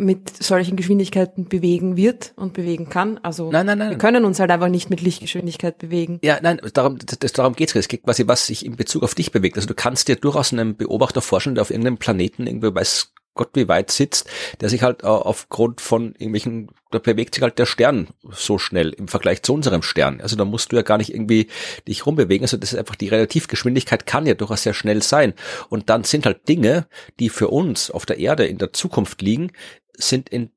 mit 0.00 0.42
solchen 0.42 0.76
Geschwindigkeiten 0.76 1.48
bewegen 1.48 1.96
wird 1.96 2.32
und 2.36 2.52
bewegen 2.52 2.88
kann? 2.88 3.18
Also 3.18 3.52
Nein, 3.52 3.66
nein, 3.66 3.78
nein. 3.78 3.90
wir 3.90 3.98
können 3.98 4.24
uns 4.24 4.40
halt 4.40 4.50
einfach 4.50 4.68
nicht 4.68 4.90
mit 4.90 5.00
Lichtgeschwindigkeit 5.00 5.78
bewegen. 5.78 6.18
Ja, 6.24 6.38
nein, 6.42 6.60
darum, 6.72 6.98
das, 6.98 7.32
darum 7.32 7.54
geht's. 7.54 7.76
Es 7.76 7.88
geht 7.88 8.02
quasi, 8.02 8.26
was 8.26 8.46
sich 8.46 8.66
in 8.66 8.76
Bezug 8.76 9.04
auf 9.04 9.14
dich 9.14 9.30
bewegt. 9.30 9.56
Also 9.56 9.68
du 9.68 9.74
kannst 9.74 10.08
dir 10.08 10.16
durchaus 10.16 10.52
einen 10.52 10.76
Beobachter 10.76 11.22
vorstellen, 11.22 11.54
der 11.54 11.62
auf 11.62 11.70
irgendeinem 11.70 11.98
Planeten 11.98 12.48
irgendwie 12.48 12.74
weiß 12.74 13.13
Gott 13.34 13.50
wie 13.54 13.68
weit 13.68 13.90
sitzt, 13.90 14.30
der 14.60 14.68
sich 14.68 14.82
halt 14.82 15.02
äh, 15.02 15.06
aufgrund 15.06 15.80
von 15.80 16.12
irgendwelchen, 16.12 16.70
da 16.90 16.98
bewegt 16.98 17.34
sich 17.34 17.42
halt 17.42 17.58
der 17.58 17.66
Stern 17.66 18.08
so 18.30 18.58
schnell 18.58 18.90
im 18.90 19.08
Vergleich 19.08 19.42
zu 19.42 19.52
unserem 19.52 19.82
Stern. 19.82 20.20
Also 20.20 20.36
da 20.36 20.44
musst 20.44 20.72
du 20.72 20.76
ja 20.76 20.82
gar 20.82 20.98
nicht 20.98 21.12
irgendwie 21.12 21.48
dich 21.88 22.06
rumbewegen. 22.06 22.44
Also 22.44 22.56
das 22.56 22.72
ist 22.72 22.78
einfach 22.78 22.94
die 22.94 23.08
Relativgeschwindigkeit 23.08 24.06
kann 24.06 24.26
ja 24.26 24.34
durchaus 24.34 24.62
sehr 24.62 24.74
schnell 24.74 25.02
sein. 25.02 25.34
Und 25.68 25.90
dann 25.90 26.04
sind 26.04 26.26
halt 26.26 26.48
Dinge, 26.48 26.86
die 27.18 27.28
für 27.28 27.48
uns 27.48 27.90
auf 27.90 28.06
der 28.06 28.18
Erde 28.18 28.46
in 28.46 28.58
der 28.58 28.72
Zukunft 28.72 29.20
liegen, 29.20 29.50
sind 29.96 30.28
in 30.28 30.50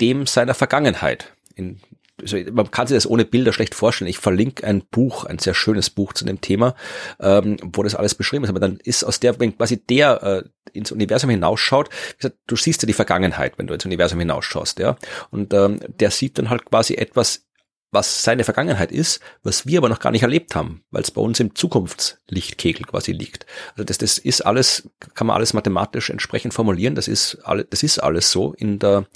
dem 0.00 0.26
seiner 0.26 0.54
Vergangenheit. 0.54 1.32
In, 1.54 1.80
also 2.22 2.38
man 2.52 2.70
kann 2.70 2.86
sich 2.86 2.96
das 2.96 3.08
ohne 3.08 3.24
Bilder 3.24 3.52
schlecht 3.52 3.74
vorstellen. 3.74 4.08
Ich 4.08 4.18
verlinke 4.18 4.66
ein 4.66 4.82
Buch, 4.90 5.24
ein 5.24 5.38
sehr 5.38 5.54
schönes 5.54 5.90
Buch 5.90 6.12
zu 6.12 6.24
dem 6.24 6.40
Thema, 6.40 6.74
ähm, 7.20 7.56
wo 7.62 7.82
das 7.82 7.94
alles 7.94 8.14
beschrieben 8.14 8.44
ist. 8.44 8.50
Aber 8.50 8.60
dann 8.60 8.78
ist 8.82 9.04
aus 9.04 9.20
der, 9.20 9.38
wenn 9.40 9.56
quasi 9.56 9.78
der 9.84 10.22
äh, 10.22 10.42
ins 10.72 10.92
Universum 10.92 11.30
hinausschaut, 11.30 11.90
gesagt, 12.16 12.36
du 12.46 12.56
siehst 12.56 12.82
ja 12.82 12.86
die 12.86 12.92
Vergangenheit, 12.92 13.58
wenn 13.58 13.66
du 13.66 13.74
ins 13.74 13.84
Universum 13.84 14.18
hinausschaust, 14.20 14.78
ja. 14.78 14.96
Und 15.30 15.52
ähm, 15.52 15.80
der 16.00 16.10
sieht 16.10 16.38
dann 16.38 16.50
halt 16.50 16.64
quasi 16.64 16.94
etwas, 16.94 17.46
was 17.92 18.22
seine 18.22 18.42
Vergangenheit 18.42 18.90
ist, 18.90 19.20
was 19.42 19.66
wir 19.66 19.78
aber 19.78 19.90
noch 19.90 20.00
gar 20.00 20.10
nicht 20.10 20.22
erlebt 20.22 20.54
haben, 20.54 20.82
weil 20.90 21.02
es 21.02 21.10
bei 21.10 21.20
uns 21.20 21.38
im 21.40 21.54
Zukunftslichtkegel 21.54 22.86
quasi 22.86 23.12
liegt. 23.12 23.44
Also 23.72 23.84
das, 23.84 23.98
das 23.98 24.16
ist 24.16 24.40
alles, 24.40 24.88
kann 25.14 25.26
man 25.26 25.36
alles 25.36 25.52
mathematisch 25.52 26.08
entsprechend 26.08 26.54
formulieren. 26.54 26.94
Das 26.94 27.06
ist 27.06 27.38
alles, 27.44 27.66
das 27.68 27.82
ist 27.82 27.98
alles 27.98 28.32
so 28.32 28.54
in 28.54 28.78
der 28.78 29.06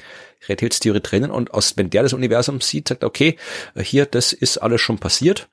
Realitätstheorie 0.49 1.01
drinnen. 1.01 1.31
Und 1.31 1.55
aus, 1.55 1.77
wenn 1.77 1.91
der 1.91 2.03
das 2.03 2.13
Universum 2.13 2.61
sieht, 2.61 2.89
sagt 2.89 3.05
okay, 3.05 3.37
hier, 3.77 4.07
das 4.07 4.33
ist 4.33 4.59
alles 4.59 4.81
schon 4.81 4.99
passiert. 4.99 5.49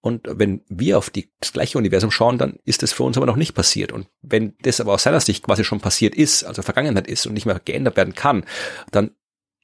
Und 0.00 0.28
wenn 0.30 0.62
wir 0.68 0.98
auf 0.98 1.10
die, 1.10 1.30
das 1.40 1.52
gleiche 1.52 1.78
Universum 1.78 2.10
schauen, 2.10 2.38
dann 2.38 2.58
ist 2.64 2.82
das 2.82 2.92
für 2.92 3.02
uns 3.02 3.16
aber 3.16 3.26
noch 3.26 3.36
nicht 3.36 3.54
passiert. 3.54 3.92
Und 3.92 4.06
wenn 4.22 4.54
das 4.62 4.80
aber 4.80 4.92
aus 4.92 5.02
seiner 5.02 5.20
Sicht 5.20 5.42
quasi 5.42 5.64
schon 5.64 5.80
passiert 5.80 6.14
ist, 6.14 6.44
also 6.44 6.62
Vergangenheit 6.62 7.08
ist 7.08 7.26
und 7.26 7.34
nicht 7.34 7.46
mehr 7.46 7.60
geändert 7.64 7.96
werden 7.96 8.14
kann, 8.14 8.44
dann 8.92 9.10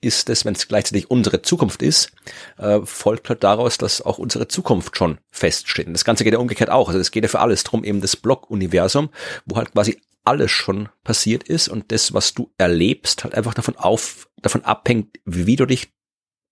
ist 0.01 0.29
es, 0.29 0.45
wenn 0.45 0.55
es 0.55 0.67
gleichzeitig 0.67 1.11
unsere 1.11 1.43
Zukunft 1.43 1.81
ist, 1.81 2.11
äh, 2.59 2.81
folgt 2.85 3.29
halt 3.29 3.45
daraus, 3.45 3.79
dass 3.79 4.03
auch 4.03 4.19
unsere 4.19 4.49
Zukunft 4.49 4.97
schon 4.97 5.19
feststeht. 5.31 5.87
Und 5.87 5.93
das 5.93 6.05
Ganze 6.05 6.25
geht 6.25 6.33
ja 6.33 6.41
umgekehrt 6.41 6.71
auch. 6.71 6.89
Also 6.89 6.99
das 6.99 7.13
geht 7.13 7.23
ja 7.23 7.29
für 7.29 7.39
alles 7.39 7.63
drum, 7.63 7.85
eben 7.85 8.01
das 8.01 8.17
Block-Universum, 8.17 9.11
wo 9.47 9.57
halt 9.57 9.73
quasi 9.73 10.01
alles 10.25 10.51
schon 10.51 10.89
passiert 11.05 11.45
ist 11.45 11.69
und 11.69 11.91
das, 11.93 12.15
was 12.15 12.35
du 12.35 12.53
erlebst, 12.59 13.25
halt 13.25 13.35
einfach 13.35 13.55
davon 13.55 13.77
auf, 13.77 14.29
davon 14.43 14.65
abhängt, 14.65 15.19
wie 15.25 15.57
du 15.57 15.67
dich 15.67 15.93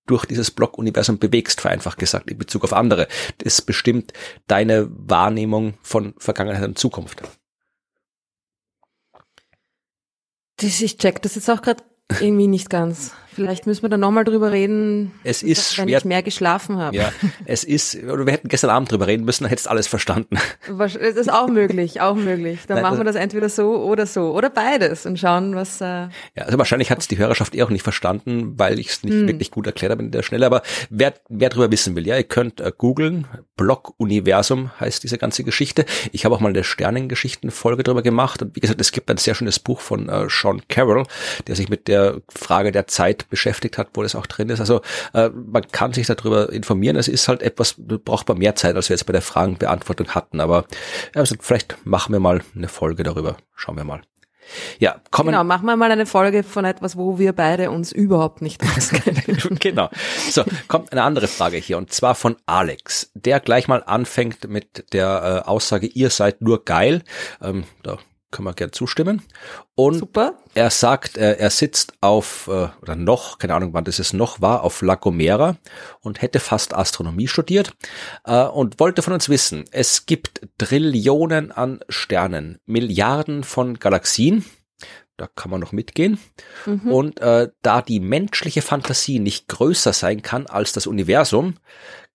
durch 0.06 0.24
dieses 0.24 0.50
Block-Universum 0.50 1.18
bewegst, 1.18 1.60
vereinfacht 1.60 1.98
gesagt, 1.98 2.30
in 2.30 2.38
Bezug 2.38 2.64
auf 2.64 2.72
andere. 2.72 3.06
Das 3.38 3.62
bestimmt 3.62 4.12
deine 4.48 4.88
Wahrnehmung 4.90 5.74
von 5.82 6.14
Vergangenheit 6.18 6.64
und 6.64 6.78
Zukunft. 6.78 7.22
Das, 10.56 10.80
ich 10.80 10.98
check 10.98 11.22
das 11.22 11.36
jetzt 11.36 11.48
auch 11.48 11.62
gerade 11.62 11.84
irgendwie 12.20 12.48
nicht 12.48 12.70
ganz. 12.70 13.12
Vielleicht 13.34 13.66
müssen 13.66 13.82
wir 13.82 13.88
da 13.88 13.96
nochmal 13.96 14.24
drüber 14.24 14.50
reden, 14.52 15.12
Es 15.24 15.42
ist 15.42 15.78
wenn 15.78 15.86
schwer. 15.88 15.98
ich 15.98 16.04
mehr 16.04 16.22
geschlafen 16.22 16.78
habe. 16.78 16.96
Ja, 16.96 17.12
es 17.44 17.64
ist, 17.64 17.94
oder 18.04 18.26
wir 18.26 18.32
hätten 18.32 18.48
gestern 18.48 18.70
Abend 18.70 18.90
drüber 18.90 19.06
reden 19.06 19.24
müssen, 19.24 19.44
dann 19.44 19.50
hättest 19.50 19.66
du 19.66 19.70
alles 19.70 19.86
verstanden. 19.86 20.36
Das 20.78 20.94
ist 20.96 21.32
auch 21.32 21.48
möglich, 21.48 22.00
auch 22.00 22.14
möglich. 22.16 22.60
Dann 22.66 22.76
Nein, 22.76 22.82
machen 22.84 22.98
wir 22.98 23.04
das- 23.04 23.14
das 23.14 23.22
entweder 23.22 23.48
so 23.48 23.76
oder 23.84 24.06
so 24.06 24.32
oder 24.34 24.50
beides 24.50 25.04
und 25.06 25.18
schauen, 25.18 25.54
was. 25.54 25.80
Äh, 25.80 25.84
Ja, 25.84 26.10
also 26.44 26.58
wahrscheinlich 26.58 26.90
hat 26.90 26.98
es 27.00 27.08
die 27.08 27.18
Hörerschaft 27.18 27.54
eh 27.54 27.62
auch 27.62 27.70
nicht 27.70 27.82
verstanden, 27.82 28.54
weil 28.58 28.78
ich 28.78 28.88
es 28.88 29.02
nicht 29.02 29.14
Hm. 29.14 29.26
wirklich 29.28 29.50
gut 29.50 29.66
erklärt 29.66 29.90
habe 29.92 30.02
in 30.02 30.10
der 30.10 30.22
Schnelle. 30.22 30.46
Aber 30.46 30.62
wer, 30.90 31.14
wer 31.28 31.48
drüber 31.48 31.70
wissen 31.72 31.96
will, 31.96 32.06
ja, 32.06 32.16
ihr 32.16 32.24
könnt 32.24 32.60
äh, 32.60 32.70
googeln. 32.76 33.26
Block-Universum 33.56 34.70
heißt 34.80 35.02
diese 35.02 35.18
ganze 35.18 35.44
Geschichte. 35.44 35.84
Ich 36.12 36.24
habe 36.24 36.34
auch 36.34 36.40
mal 36.40 36.48
eine 36.48 36.64
Sternengeschichten-Folge 36.64 37.82
drüber 37.82 38.02
gemacht. 38.02 38.42
Und 38.42 38.56
wie 38.56 38.60
gesagt, 38.60 38.80
es 38.80 38.92
gibt 38.92 39.10
ein 39.10 39.16
sehr 39.16 39.34
schönes 39.34 39.58
Buch 39.58 39.80
von 39.80 40.08
äh, 40.08 40.26
Sean 40.28 40.62
Carroll, 40.68 41.04
der 41.46 41.56
sich 41.56 41.68
mit 41.68 41.88
der 41.88 42.20
Frage 42.28 42.72
der 42.72 42.86
Zeit 42.86 43.19
beschäftigt 43.28 43.78
hat, 43.78 43.88
wo 43.94 44.02
das 44.02 44.14
auch 44.14 44.26
drin 44.26 44.48
ist. 44.48 44.60
Also 44.60 44.80
äh, 45.14 45.28
man 45.28 45.66
kann 45.70 45.92
sich 45.92 46.06
darüber 46.06 46.52
informieren. 46.52 46.96
Es 46.96 47.08
ist 47.08 47.28
halt 47.28 47.42
etwas, 47.42 47.74
braucht 47.78 48.28
man 48.28 48.38
mehr 48.38 48.54
Zeit, 48.54 48.76
als 48.76 48.88
wir 48.88 48.94
jetzt 48.94 49.06
bei 49.06 49.12
der 49.12 49.22
Fragenbeantwortung 49.22 50.08
hatten. 50.10 50.40
Aber 50.40 50.64
ja, 51.14 51.20
also 51.20 51.36
vielleicht 51.40 51.76
machen 51.84 52.12
wir 52.12 52.20
mal 52.20 52.40
eine 52.54 52.68
Folge 52.68 53.02
darüber. 53.02 53.36
Schauen 53.54 53.76
wir 53.76 53.84
mal. 53.84 54.02
Ja, 54.78 55.00
kommen 55.10 55.28
genau, 55.28 55.44
machen 55.44 55.66
wir 55.66 55.76
mal 55.76 55.90
eine 55.90 56.06
Folge 56.06 56.42
von 56.42 56.64
etwas, 56.64 56.96
wo 56.96 57.18
wir 57.18 57.32
beide 57.32 57.70
uns 57.70 57.92
überhaupt 57.92 58.42
nicht 58.42 58.62
auskennen. 58.76 59.22
genau. 59.60 59.90
So, 60.30 60.44
kommt 60.68 60.92
eine 60.92 61.02
andere 61.02 61.28
Frage 61.28 61.56
hier 61.56 61.78
und 61.78 61.92
zwar 61.92 62.14
von 62.14 62.36
Alex, 62.46 63.10
der 63.14 63.40
gleich 63.40 63.68
mal 63.68 63.82
anfängt 63.84 64.48
mit 64.48 64.92
der 64.92 65.42
äh, 65.44 65.48
Aussage, 65.48 65.86
ihr 65.86 66.10
seid 66.10 66.42
nur 66.42 66.64
geil. 66.64 67.02
Ähm, 67.40 67.64
da 67.82 67.98
können 68.30 68.46
wir 68.46 68.54
gerne 68.54 68.70
zustimmen. 68.70 69.22
Und 69.74 69.98
Super. 69.98 70.34
er 70.54 70.70
sagt, 70.70 71.16
äh, 71.16 71.36
er 71.36 71.50
sitzt 71.50 71.94
auf, 72.00 72.48
äh, 72.48 72.68
oder 72.80 72.96
noch, 72.96 73.38
keine 73.38 73.54
Ahnung 73.54 73.72
wann 73.72 73.84
das 73.84 73.98
es 73.98 74.12
noch 74.12 74.40
war, 74.40 74.62
auf 74.62 74.82
La 74.82 74.94
Gomera 74.94 75.56
und 76.00 76.22
hätte 76.22 76.40
fast 76.40 76.74
Astronomie 76.74 77.28
studiert 77.28 77.72
äh, 78.24 78.44
und 78.44 78.80
wollte 78.80 79.02
von 79.02 79.12
uns 79.12 79.28
wissen, 79.28 79.64
es 79.72 80.06
gibt 80.06 80.42
Trillionen 80.58 81.52
an 81.52 81.80
Sternen, 81.88 82.58
Milliarden 82.66 83.44
von 83.44 83.78
Galaxien, 83.78 84.44
da 85.16 85.26
kann 85.26 85.50
man 85.50 85.60
noch 85.60 85.72
mitgehen. 85.72 86.18
Mhm. 86.64 86.92
Und 86.92 87.20
äh, 87.20 87.50
da 87.62 87.82
die 87.82 88.00
menschliche 88.00 88.62
Fantasie 88.62 89.18
nicht 89.18 89.48
größer 89.48 89.92
sein 89.92 90.22
kann 90.22 90.46
als 90.46 90.72
das 90.72 90.86
Universum, 90.86 91.56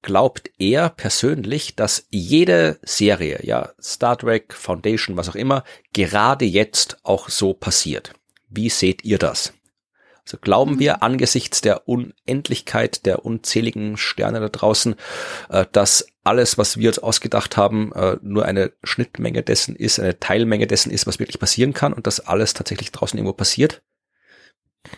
glaubt 0.06 0.52
er 0.60 0.90
persönlich, 0.90 1.76
dass 1.76 2.06
jede 2.12 2.78
Serie, 2.84 3.40
ja, 3.42 3.72
Star 3.82 4.16
Trek, 4.16 4.54
Foundation, 4.54 5.18
was 5.18 5.30
auch 5.30 5.36
immer, 5.36 5.64
gerade 5.94 6.46
jetzt 6.46 7.00
auch 7.02 7.28
so 7.28 7.54
passiert. 7.54 8.14
Wie 8.48 8.70
seht 8.70 9.04
ihr 9.04 9.18
das? 9.18 9.52
Also 10.24 10.38
glauben 10.40 10.76
mhm. 10.76 10.80
wir 10.80 11.04
angesichts 11.04 11.62
der 11.62 11.88
Unendlichkeit 11.88 13.08
der 13.08 13.26
unzähligen 13.26 13.98
Sterne 13.98 14.40
da 14.40 14.50
draußen, 14.50 14.96
äh, 15.50 15.66
dass 15.72 16.06
alles, 16.24 16.60
was 16.60 16.78
wir 16.78 16.90
uns 16.90 17.00
ausgedacht 17.00 17.58
haben, 17.58 17.92
äh, 17.94 18.18
nur 18.22 18.46
eine 18.46 18.74
Schnittmenge 18.84 19.42
dessen 19.42 19.76
ist, 19.76 20.00
eine 20.00 20.20
Teilmenge 20.20 20.68
dessen 20.68 20.92
ist, 20.92 21.08
was 21.08 21.18
wirklich 21.18 21.40
passieren 21.40 21.74
kann 21.74 21.94
und 21.94 22.06
dass 22.06 22.20
alles 22.20 22.54
tatsächlich 22.54 22.92
draußen 22.92 23.18
irgendwo 23.18 23.34
passiert? 23.34 23.82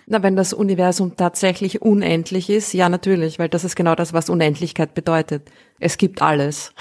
Na, 0.06 0.24
wenn 0.24 0.36
das 0.36 0.54
Universum 0.54 1.16
tatsächlich 1.16 1.82
unendlich 1.82 2.50
ist, 2.50 2.74
ja 2.74 2.90
natürlich, 2.90 3.40
weil 3.40 3.50
das 3.50 3.64
ist 3.64 3.76
genau 3.76 3.96
das, 3.96 4.14
was 4.14 4.30
Unendlichkeit 4.30 4.94
bedeutet. 4.94 5.50
Es 5.80 5.98
gibt 5.98 6.22
alles. 6.22 6.74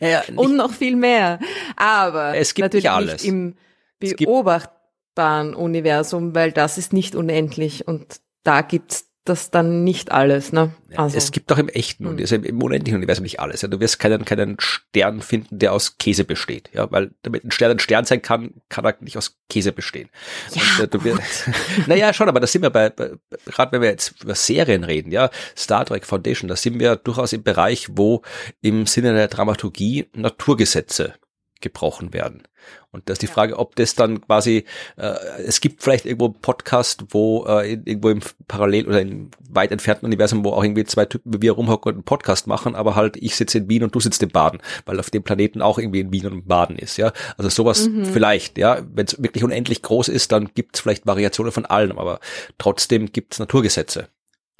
Ja, 0.00 0.22
Und 0.36 0.56
noch 0.56 0.72
viel 0.72 0.96
mehr. 0.96 1.38
Aber 1.76 2.36
es 2.36 2.54
gibt 2.54 2.66
natürlich 2.66 2.84
nicht 2.84 2.92
alles. 2.92 3.12
nicht 3.22 3.24
im 3.24 3.54
beobachtbaren 3.98 5.54
Universum, 5.54 6.34
weil 6.34 6.52
das 6.52 6.78
ist 6.78 6.92
nicht 6.92 7.14
unendlich 7.14 7.86
und 7.86 8.20
da 8.42 8.62
gibt's 8.62 9.09
das 9.24 9.50
dann 9.50 9.84
nicht 9.84 10.12
alles, 10.12 10.52
ne? 10.52 10.72
Also. 10.96 11.16
Es 11.16 11.30
gibt 11.30 11.50
doch 11.50 11.58
im 11.58 11.68
echten 11.68 12.04
hm. 12.04 12.12
Universum, 12.12 12.44
im 12.44 12.62
unendlichen 12.62 12.96
Universum 12.96 13.22
nicht 13.22 13.38
alles. 13.38 13.62
Ja, 13.62 13.68
du 13.68 13.78
wirst 13.78 13.98
keinen, 13.98 14.24
keinen 14.24 14.56
Stern 14.58 15.20
finden, 15.20 15.58
der 15.58 15.72
aus 15.72 15.98
Käse 15.98 16.24
besteht. 16.24 16.70
Ja, 16.72 16.90
weil 16.90 17.10
damit 17.22 17.44
ein 17.44 17.50
Stern 17.50 17.72
ein 17.72 17.78
Stern 17.78 18.04
sein 18.04 18.22
kann, 18.22 18.54
kann 18.68 18.84
er 18.84 18.96
nicht 19.00 19.16
aus 19.16 19.36
Käse 19.48 19.72
bestehen. 19.72 20.08
Ja, 20.54 20.62
Und, 20.62 20.84
äh, 20.84 20.88
du 20.88 21.04
wirst, 21.04 21.50
naja, 21.86 22.12
schon, 22.12 22.28
aber 22.28 22.40
da 22.40 22.46
sind 22.46 22.62
wir 22.62 22.70
bei, 22.70 22.90
bei 22.90 23.12
gerade 23.46 23.72
wenn 23.72 23.82
wir 23.82 23.90
jetzt 23.90 24.22
über 24.22 24.34
Serien 24.34 24.84
reden, 24.84 25.12
ja, 25.12 25.30
Star 25.56 25.84
Trek 25.84 26.06
Foundation, 26.06 26.48
da 26.48 26.56
sind 26.56 26.80
wir 26.80 26.96
durchaus 26.96 27.32
im 27.32 27.42
Bereich, 27.42 27.88
wo 27.92 28.22
im 28.62 28.86
Sinne 28.86 29.14
der 29.14 29.28
Dramaturgie 29.28 30.08
Naturgesetze 30.14 31.14
gebrochen 31.60 32.12
werden. 32.12 32.42
Und 32.90 33.08
das 33.08 33.14
ist 33.14 33.22
die 33.22 33.26
ja. 33.26 33.32
Frage, 33.32 33.58
ob 33.58 33.76
das 33.76 33.94
dann 33.94 34.20
quasi, 34.20 34.64
äh, 34.96 35.14
es 35.46 35.60
gibt 35.60 35.82
vielleicht 35.82 36.06
irgendwo 36.06 36.26
einen 36.26 36.40
Podcast, 36.40 37.04
wo 37.10 37.46
äh, 37.46 37.72
irgendwo 37.72 38.10
im 38.10 38.20
Parallel 38.48 38.88
oder 38.88 39.00
im 39.00 39.30
weit 39.48 39.70
entfernten 39.70 40.06
Universum, 40.06 40.44
wo 40.44 40.50
auch 40.50 40.64
irgendwie 40.64 40.84
zwei 40.84 41.04
Typen 41.04 41.32
wie 41.34 41.42
wir 41.42 41.52
rumhocken 41.52 41.90
und 41.90 41.96
einen 41.96 42.04
Podcast 42.04 42.46
machen, 42.46 42.74
aber 42.74 42.96
halt 42.96 43.16
ich 43.16 43.36
sitze 43.36 43.58
in 43.58 43.68
Wien 43.68 43.84
und 43.84 43.94
du 43.94 44.00
sitzt 44.00 44.22
in 44.22 44.30
Baden, 44.30 44.60
weil 44.86 44.98
auf 44.98 45.10
dem 45.10 45.22
Planeten 45.22 45.62
auch 45.62 45.78
irgendwie 45.78 46.00
in 46.00 46.12
Wien 46.12 46.26
und 46.26 46.48
Baden 46.48 46.76
ist, 46.76 46.96
ja. 46.96 47.12
Also 47.36 47.48
sowas 47.48 47.88
mhm. 47.88 48.04
vielleicht, 48.06 48.58
ja. 48.58 48.82
Wenn 48.92 49.06
es 49.06 49.22
wirklich 49.22 49.44
unendlich 49.44 49.82
groß 49.82 50.08
ist, 50.08 50.32
dann 50.32 50.50
gibt 50.54 50.76
es 50.76 50.80
vielleicht 50.82 51.06
Variationen 51.06 51.52
von 51.52 51.66
allem, 51.66 51.98
aber 51.98 52.20
trotzdem 52.58 53.12
gibt 53.12 53.34
es 53.34 53.38
Naturgesetze. 53.38 54.08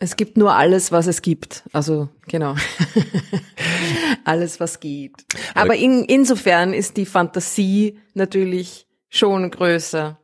Es 0.03 0.17
gibt 0.17 0.39
nur 0.39 0.55
alles, 0.55 0.93
was 0.93 1.07
es 1.07 1.21
gibt. 1.21 1.63
Also 1.73 2.09
genau. 2.27 2.57
alles, 4.25 4.59
was 4.59 4.81
geht. 4.81 5.13
Aber 5.55 5.77
in, 5.77 6.05
insofern 6.05 6.73
ist 6.73 6.97
die 6.97 7.05
Fantasie 7.05 8.01
natürlich 8.15 8.87
schon 9.11 9.51
größer. 9.51 10.19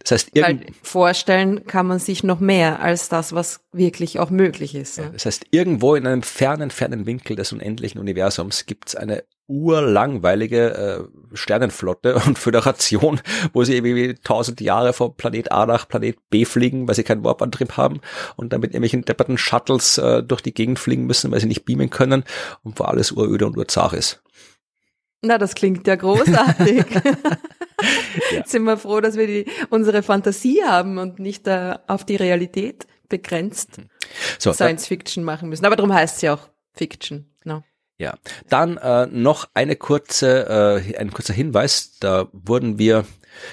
Das 0.00 0.10
heißt, 0.10 0.30
Weil 0.36 0.66
vorstellen 0.82 1.64
kann 1.64 1.86
man 1.86 1.98
sich 1.98 2.22
noch 2.22 2.40
mehr 2.40 2.80
als 2.80 3.08
das, 3.08 3.32
was 3.32 3.60
wirklich 3.72 4.18
auch 4.18 4.28
möglich 4.28 4.74
ist. 4.74 4.98
Ne? 4.98 5.08
Das 5.14 5.24
heißt, 5.24 5.46
irgendwo 5.50 5.94
in 5.94 6.06
einem 6.06 6.22
fernen, 6.22 6.70
fernen 6.70 7.06
Winkel 7.06 7.36
des 7.36 7.52
unendlichen 7.52 7.98
Universums 7.98 8.66
gibt 8.66 8.88
es 8.88 8.96
eine 8.96 9.24
urlangweilige 9.46 10.74
äh, 10.74 11.36
Sternenflotte 11.36 12.14
und 12.26 12.38
Föderation, 12.38 13.20
wo 13.52 13.64
sie 13.64 13.76
irgendwie 13.76 14.14
tausend 14.14 14.60
Jahre 14.60 14.92
von 14.92 15.16
Planet 15.16 15.52
A 15.52 15.66
nach 15.66 15.88
Planet 15.88 16.16
B 16.30 16.44
fliegen, 16.44 16.88
weil 16.88 16.94
sie 16.94 17.04
keinen 17.04 17.24
Warp-Antrieb 17.24 17.76
haben 17.76 18.00
und 18.36 18.52
damit 18.52 18.70
irgendwelchen 18.70 19.04
depperten 19.04 19.38
Shuttles 19.38 19.98
äh, 19.98 20.22
durch 20.22 20.40
die 20.40 20.54
Gegend 20.54 20.78
fliegen 20.78 21.06
müssen, 21.06 21.30
weil 21.30 21.40
sie 21.40 21.46
nicht 21.46 21.64
beamen 21.64 21.90
können 21.90 22.24
und 22.62 22.78
wo 22.78 22.84
alles 22.84 23.12
uröde 23.12 23.46
und 23.46 23.56
urzach 23.56 23.92
ist. 23.92 24.22
Na, 25.22 25.38
das 25.38 25.54
klingt 25.54 25.86
ja 25.86 25.96
großartig. 25.96 26.84
ja. 28.32 28.44
Sind 28.46 28.64
wir 28.64 28.76
froh, 28.76 29.00
dass 29.00 29.16
wir 29.16 29.26
die, 29.26 29.46
unsere 29.70 30.02
Fantasie 30.02 30.62
haben 30.64 30.98
und 30.98 31.18
nicht 31.18 31.46
äh, 31.46 31.76
auf 31.86 32.04
die 32.04 32.16
Realität 32.16 32.86
begrenzt 33.08 33.80
so, 34.38 34.52
Science 34.52 34.86
Fiction 34.86 35.24
machen 35.24 35.48
müssen. 35.48 35.64
Aber 35.64 35.76
darum 35.76 35.92
heißt 35.92 36.16
es 36.16 36.22
ja 36.22 36.34
auch 36.34 36.48
Fiction. 36.72 37.33
Ja, 37.96 38.14
dann 38.48 38.76
äh, 38.76 39.06
noch 39.06 39.48
eine 39.54 39.76
kurze, 39.76 40.82
äh, 40.88 40.96
ein 40.96 41.12
kurzer 41.12 41.32
Hinweis. 41.32 41.96
Da 42.00 42.28
wurden 42.32 42.78
wir 42.78 43.04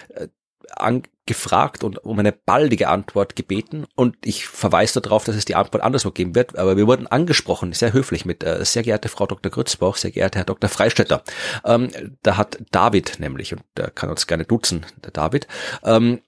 äh, 0.10 0.28
angefragt 0.76 1.84
und 1.84 2.04
um 2.04 2.18
eine 2.18 2.32
baldige 2.32 2.88
Antwort 2.88 3.36
gebeten 3.36 3.86
und 3.96 4.16
ich 4.26 4.48
verweise 4.48 5.02
darauf, 5.02 5.26
dass 5.26 5.36
es 5.36 5.46
die 5.46 5.56
Antwort 5.56 5.84
anderswo 5.84 6.12
geben 6.12 6.34
wird, 6.34 6.58
aber 6.58 6.78
wir 6.78 6.88
wurden 6.88 7.08
angesprochen, 7.08 7.74
sehr 7.74 7.94
höflich 7.94 8.26
mit 8.26 8.44
äh, 8.44 8.64
sehr 8.66 8.84
geehrte 8.84 9.10
Frau 9.10 9.28
Dr. 9.28 9.52
Grützbauch, 9.52 9.96
sehr 9.96 10.12
geehrter 10.12 10.40
Herr 10.40 10.46
Dr. 10.46 10.70
Freistetter. 10.70 11.24
Ähm, 11.64 11.90
da 12.24 12.38
hat 12.38 12.58
David 12.72 13.20
nämlich, 13.20 13.54
und 13.54 13.64
der 13.78 13.92
kann 13.92 14.10
uns 14.10 14.28
gerne 14.28 14.46
duzen, 14.46 14.86
der 15.04 15.12
David, 15.12 15.48
ähm, 15.84 16.22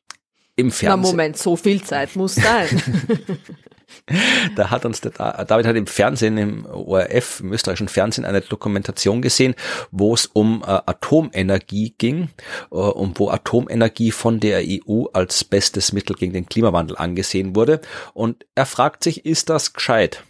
im 0.56 0.72
Fernsehen. 0.72 1.02
Na 1.02 1.10
Moment, 1.10 1.38
so 1.38 1.56
viel 1.56 1.82
Zeit 1.82 2.16
muss 2.16 2.36
sein. 2.36 2.68
da 4.56 4.70
hat 4.72 4.86
uns 4.86 5.02
der 5.02 5.12
David 5.12 5.66
hat 5.66 5.76
im 5.76 5.88
Fernsehen, 5.88 6.38
im 6.38 6.66
ORF, 6.66 7.40
im 7.42 7.54
österreichischen 7.54 7.88
Fernsehen, 7.88 8.26
eine 8.26 8.42
Dokumentation 8.42 9.22
gesehen, 9.22 9.56
wo 9.92 10.14
es 10.14 10.26
um 10.26 10.64
äh, 10.64 10.66
Atomenergie 10.66 11.96
ging 11.98 12.30
äh, 12.72 12.76
und 12.76 13.20
wo 13.20 13.30
Atomenergie 13.30 14.12
von 14.12 14.40
der 14.40 14.64
EU 14.66 15.06
als 15.14 15.44
bestes 15.44 15.94
Mittel 15.94 16.16
gegen 16.16 16.34
den 16.34 16.48
Klimawandel 16.48 16.98
angesehen 16.98 17.56
wurde. 17.56 17.82
Und 18.14 18.46
er 18.56 18.66
fragt 18.66 19.04
sich, 19.04 19.26
ist 19.26 19.50
das 19.50 19.74
gescheit? 19.74 20.24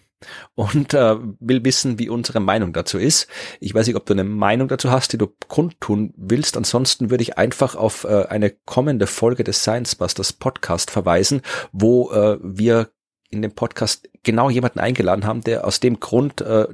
und 0.56 0.94
äh, 0.94 1.16
will 1.40 1.64
wissen, 1.64 2.00
wie 2.00 2.10
unsere 2.10 2.40
Meinung 2.40 2.74
dazu 2.74 2.98
ist. 2.98 3.28
Ich 3.60 3.74
weiß 3.74 3.88
nicht, 3.88 3.96
ob 3.96 4.06
du 4.06 4.14
eine 4.14 4.24
Meinung 4.24 4.68
dazu 4.68 4.92
hast, 4.92 5.14
die 5.14 5.18
du 5.18 5.28
kundtun 5.48 6.14
willst. 6.16 6.58
Ansonsten 6.58 7.10
würde 7.10 7.24
ich 7.24 7.38
einfach 7.38 7.76
auf 7.76 8.04
äh, 8.04 8.26
eine 8.28 8.52
kommende 8.52 9.08
Folge 9.08 9.44
des 9.44 9.62
Science 9.62 9.96
Busters 9.96 10.34
Podcast 10.34 10.92
verweisen, 10.92 11.42
wo 11.72 12.12
äh, 12.12 12.38
wir 12.42 12.90
in 13.34 13.42
dem 13.42 13.52
Podcast 13.52 14.10
genau 14.24 14.50
jemanden 14.50 14.80
eingeladen 14.80 15.26
haben, 15.26 15.42
der 15.42 15.66
aus 15.66 15.80
dem 15.80 16.00
Grund, 16.00 16.42
äh, 16.42 16.68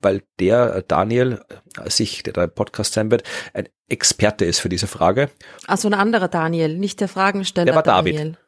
weil 0.00 0.22
der 0.40 0.76
äh, 0.76 0.82
Daniel, 0.86 1.42
äh, 1.82 1.90
sich, 1.90 2.22
der 2.22 2.32
da 2.32 2.46
Podcast 2.46 2.94
sein 2.94 3.10
wird, 3.10 3.24
ein 3.52 3.68
Experte 3.88 4.44
ist 4.44 4.60
für 4.60 4.68
diese 4.68 4.86
Frage. 4.86 5.30
Also 5.66 5.88
ein 5.88 5.94
anderer 5.94 6.28
Daniel, 6.28 6.76
nicht 6.78 7.00
der 7.00 7.08
Fragensteller. 7.08 7.66
Der 7.66 7.74
war 7.74 7.82
Daniel. 7.82 8.16
David. 8.16 8.38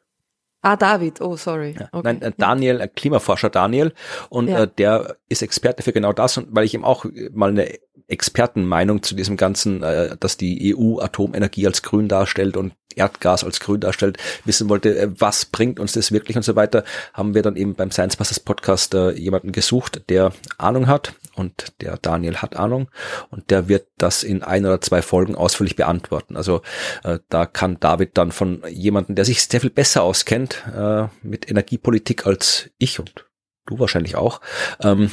Ah, 0.61 0.75
David, 0.75 1.21
oh, 1.21 1.37
sorry. 1.37 1.75
Ja. 1.79 1.87
Okay. 1.91 2.01
Nein, 2.03 2.21
äh, 2.21 2.31
Daniel, 2.37 2.81
äh, 2.81 2.87
Klimaforscher 2.87 3.49
Daniel, 3.49 3.93
und 4.29 4.49
ja. 4.49 4.63
äh, 4.63 4.67
der 4.67 5.15
ist 5.29 5.41
Experte 5.41 5.83
für 5.83 5.93
genau 5.93 6.11
das, 6.11 6.37
und 6.37 6.47
weil 6.51 6.65
ich 6.65 6.73
ihm 6.73 6.83
auch 6.83 7.05
mal 7.31 7.49
eine 7.49 7.77
Expertenmeinung 8.07 9.01
zu 9.03 9.15
diesem 9.15 9.37
ganzen, 9.37 9.83
äh, 9.83 10.17
dass 10.19 10.35
die 10.35 10.75
EU 10.75 10.99
Atomenergie 10.99 11.65
als 11.65 11.81
grün 11.81 12.09
darstellt 12.09 12.57
und 12.57 12.73
Erdgas 12.95 13.43
als 13.43 13.59
grün 13.59 13.81
darstellt, 13.81 14.17
wissen 14.45 14.69
wollte, 14.69 14.97
äh, 14.97 15.09
was 15.17 15.45
bringt 15.45 15.79
uns 15.79 15.93
das 15.93 16.11
wirklich 16.11 16.37
und 16.37 16.43
so 16.43 16.55
weiter, 16.55 16.83
haben 17.13 17.33
wir 17.33 17.41
dann 17.41 17.55
eben 17.55 17.75
beim 17.75 17.91
Science 17.91 18.15
Busters 18.15 18.39
Podcast 18.39 18.93
äh, 18.93 19.11
jemanden 19.11 19.51
gesucht, 19.51 20.01
der 20.09 20.31
Ahnung 20.57 20.87
hat 20.87 21.13
und 21.35 21.73
der 21.81 21.97
Daniel 21.97 22.37
hat 22.37 22.55
Ahnung 22.55 22.89
und 23.29 23.51
der 23.51 23.67
wird 23.67 23.87
das 23.97 24.23
in 24.23 24.43
ein 24.43 24.65
oder 24.65 24.81
zwei 24.81 25.01
Folgen 25.01 25.35
ausführlich 25.35 25.75
beantworten. 25.75 26.35
Also 26.35 26.61
äh, 27.03 27.19
da 27.29 27.45
kann 27.45 27.79
David 27.79 28.17
dann 28.17 28.31
von 28.31 28.63
jemanden, 28.69 29.15
der 29.15 29.25
sich 29.25 29.43
sehr 29.43 29.61
viel 29.61 29.69
besser 29.69 30.03
auskennt 30.03 30.63
äh, 30.75 31.07
mit 31.21 31.49
Energiepolitik 31.49 32.25
als 32.25 32.69
ich 32.77 32.99
und 32.99 33.25
du 33.65 33.79
wahrscheinlich 33.79 34.15
auch, 34.15 34.41
ähm, 34.81 35.11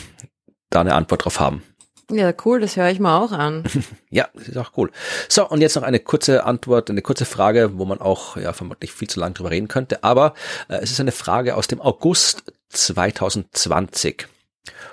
da 0.71 0.81
eine 0.81 0.95
Antwort 0.95 1.25
drauf 1.25 1.41
haben. 1.41 1.63
Ja, 2.11 2.33
cool, 2.45 2.61
das 2.61 2.77
höre 2.77 2.91
ich 2.91 3.01
mal 3.01 3.19
auch 3.19 3.33
an. 3.33 3.65
ja, 4.11 4.29
das 4.35 4.49
ist 4.49 4.57
auch 4.57 4.73
cool. 4.77 4.93
So, 5.29 5.49
und 5.49 5.61
jetzt 5.61 5.75
noch 5.75 5.83
eine 5.83 5.99
kurze 5.99 6.45
Antwort, 6.45 6.89
eine 6.89 7.03
kurze 7.03 7.25
Frage, 7.25 7.79
wo 7.79 7.85
man 7.85 8.01
auch 8.01 8.37
ja 8.37 8.53
vermutlich 8.53 8.93
viel 8.93 9.09
zu 9.09 9.19
lange 9.19 9.35
drüber 9.35 9.51
reden 9.51 9.69
könnte, 9.69 10.05
aber 10.05 10.35
äh, 10.69 10.77
es 10.77 10.93
ist 10.93 11.01
eine 11.01 11.13
Frage 11.13 11.57
aus 11.57 11.67
dem 11.67 11.81
August 11.81 12.45
2020. 12.69 14.29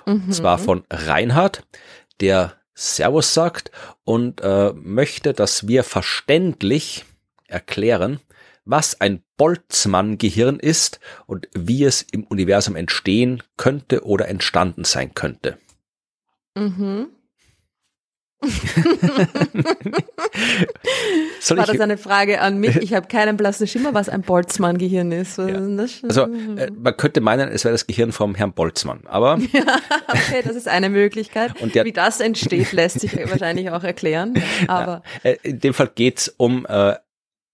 Mhm. 0.06 0.14
Und 0.14 0.34
zwar 0.34 0.58
von 0.58 0.84
Reinhard, 0.90 1.64
der 2.20 2.54
Servus 2.74 3.34
sagt 3.34 3.72
und 4.04 4.42
äh, 4.42 4.74
möchte, 4.74 5.34
dass 5.34 5.68
wir 5.68 5.84
verständlich 5.84 7.06
erklären, 7.48 8.20
was 8.66 9.00
ein 9.02 9.24
Boltzmann-Gehirn 9.38 10.60
ist 10.60 11.00
und 11.28 11.48
wie 11.54 11.84
es 11.84 12.02
im 12.02 12.24
Universum 12.24 12.76
entstehen 12.76 13.44
könnte 13.58 14.06
oder 14.06 14.28
entstanden 14.30 14.86
sein 14.86 15.14
könnte. 15.14 15.58
Mhm. 16.56 17.08
War 21.56 21.66
das 21.66 21.80
eine 21.80 21.98
Frage 21.98 22.42
an 22.42 22.58
mich? 22.58 22.76
Ich 22.78 22.94
habe 22.94 23.08
keinen 23.08 23.38
blassen 23.38 23.68
Schimmer, 23.68 23.94
was 23.94 24.10
ein 24.10 24.22
Boltzmann-Gehirn 24.22 25.14
ist. 25.14 25.38
Ja. 25.38 25.46
ist 25.46 26.04
also 26.04 26.24
äh, 26.24 26.72
man 26.72 26.98
könnte 26.98 27.22
meinen, 27.22 27.48
es 27.50 27.64
wäre 27.64 27.74
das 27.74 27.88
Gehirn 27.88 28.12
vom 28.12 28.36
Herrn 28.36 28.54
Boltzmann, 28.54 29.02
aber 29.06 29.36
okay, 30.08 30.42
das 30.44 30.56
ist 30.56 30.68
eine 30.68 30.90
Möglichkeit. 30.90 31.62
Und 31.62 31.76
Wie 31.76 31.94
das 31.94 32.20
entsteht, 32.20 32.74
lässt 32.74 33.00
sich 33.00 33.16
wahrscheinlich 33.30 33.70
auch 33.70 33.84
erklären. 33.84 34.34
Aber 34.68 35.04
ja, 35.24 35.32
äh, 35.32 35.38
in 35.44 35.60
dem 35.60 35.74
Fall 35.74 35.90
geht's 35.94 36.34
um 36.38 36.66
äh, 36.68 36.96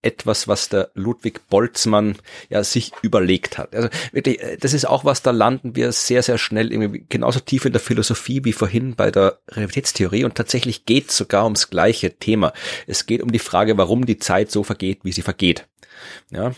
etwas, 0.02 0.48
was 0.48 0.68
der 0.68 0.90
Ludwig 0.94 1.48
Boltzmann 1.48 2.16
ja 2.48 2.64
sich 2.64 2.92
überlegt 3.02 3.58
hat. 3.58 3.74
Also 3.74 3.88
wirklich, 4.12 4.40
äh, 4.40 4.56
das 4.56 4.72
ist 4.72 4.86
auch 4.86 5.04
was, 5.04 5.22
da 5.22 5.30
landen 5.30 5.76
wir 5.76 5.92
sehr, 5.92 6.22
sehr 6.22 6.38
schnell 6.38 6.72
irgendwie 6.72 7.04
genauso 7.08 7.40
tief 7.40 7.64
in 7.64 7.72
der 7.72 7.80
Philosophie 7.80 8.44
wie 8.44 8.52
vorhin 8.52 8.94
bei 8.94 9.10
der 9.10 9.38
Realitätstheorie 9.48 10.24
und 10.24 10.34
tatsächlich 10.34 10.86
geht 10.86 11.10
es 11.10 11.16
sogar 11.16 11.44
ums 11.44 11.70
gleiche 11.70 12.16
Thema. 12.16 12.52
Es 12.86 13.06
geht 13.06 13.22
um 13.22 13.32
die 13.32 13.38
Frage, 13.38 13.76
warum 13.76 14.06
die 14.06 14.18
Zeit 14.18 14.50
so 14.50 14.62
vergeht, 14.62 15.00
wie 15.02 15.12
sie 15.12 15.22
vergeht. 15.22 15.68
Ja, 16.30 16.52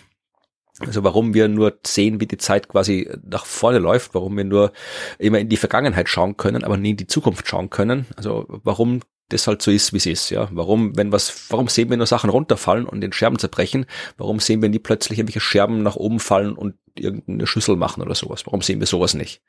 Also 0.80 1.04
warum 1.04 1.34
wir 1.34 1.48
nur 1.48 1.78
sehen, 1.86 2.20
wie 2.20 2.26
die 2.26 2.38
Zeit 2.38 2.68
quasi 2.68 3.10
nach 3.24 3.44
vorne 3.44 3.78
läuft, 3.78 4.14
warum 4.14 4.36
wir 4.36 4.44
nur 4.44 4.72
immer 5.18 5.38
in 5.38 5.48
die 5.48 5.56
Vergangenheit 5.56 6.08
schauen 6.08 6.36
können, 6.36 6.64
aber 6.64 6.76
nie 6.76 6.90
in 6.90 6.96
die 6.96 7.06
Zukunft 7.06 7.46
schauen 7.46 7.70
können. 7.70 8.06
Also 8.16 8.46
warum 8.48 9.00
das 9.32 9.46
halt 9.46 9.62
so 9.62 9.70
ist, 9.70 9.92
wie 9.92 9.98
es 9.98 10.06
ist, 10.06 10.30
ja. 10.30 10.48
Warum, 10.52 10.96
wenn 10.96 11.12
was, 11.12 11.50
warum 11.50 11.68
sehen 11.68 11.90
wir 11.90 11.96
nur 11.96 12.06
Sachen 12.06 12.30
runterfallen 12.30 12.86
und 12.86 13.00
den 13.00 13.12
Scherben 13.12 13.38
zerbrechen? 13.38 13.86
Warum 14.16 14.40
sehen 14.40 14.62
wir 14.62 14.68
nie 14.68 14.78
plötzlich 14.78 15.18
irgendwelche 15.18 15.40
Scherben 15.40 15.82
nach 15.82 15.96
oben 15.96 16.20
fallen 16.20 16.54
und 16.54 16.74
irgendeine 16.96 17.46
Schüssel 17.46 17.76
machen 17.76 18.02
oder 18.02 18.14
sowas? 18.14 18.46
Warum 18.46 18.62
sehen 18.62 18.80
wir 18.80 18.86
sowas 18.86 19.14
nicht? 19.14 19.42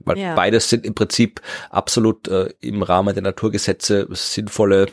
Weil 0.00 0.18
ja. 0.18 0.34
beides 0.34 0.68
sind 0.68 0.84
im 0.84 0.94
Prinzip 0.94 1.40
absolut 1.70 2.28
äh, 2.28 2.50
im 2.60 2.82
Rahmen 2.82 3.14
der 3.14 3.22
Naturgesetze 3.22 4.06
sinnvolle 4.10 4.88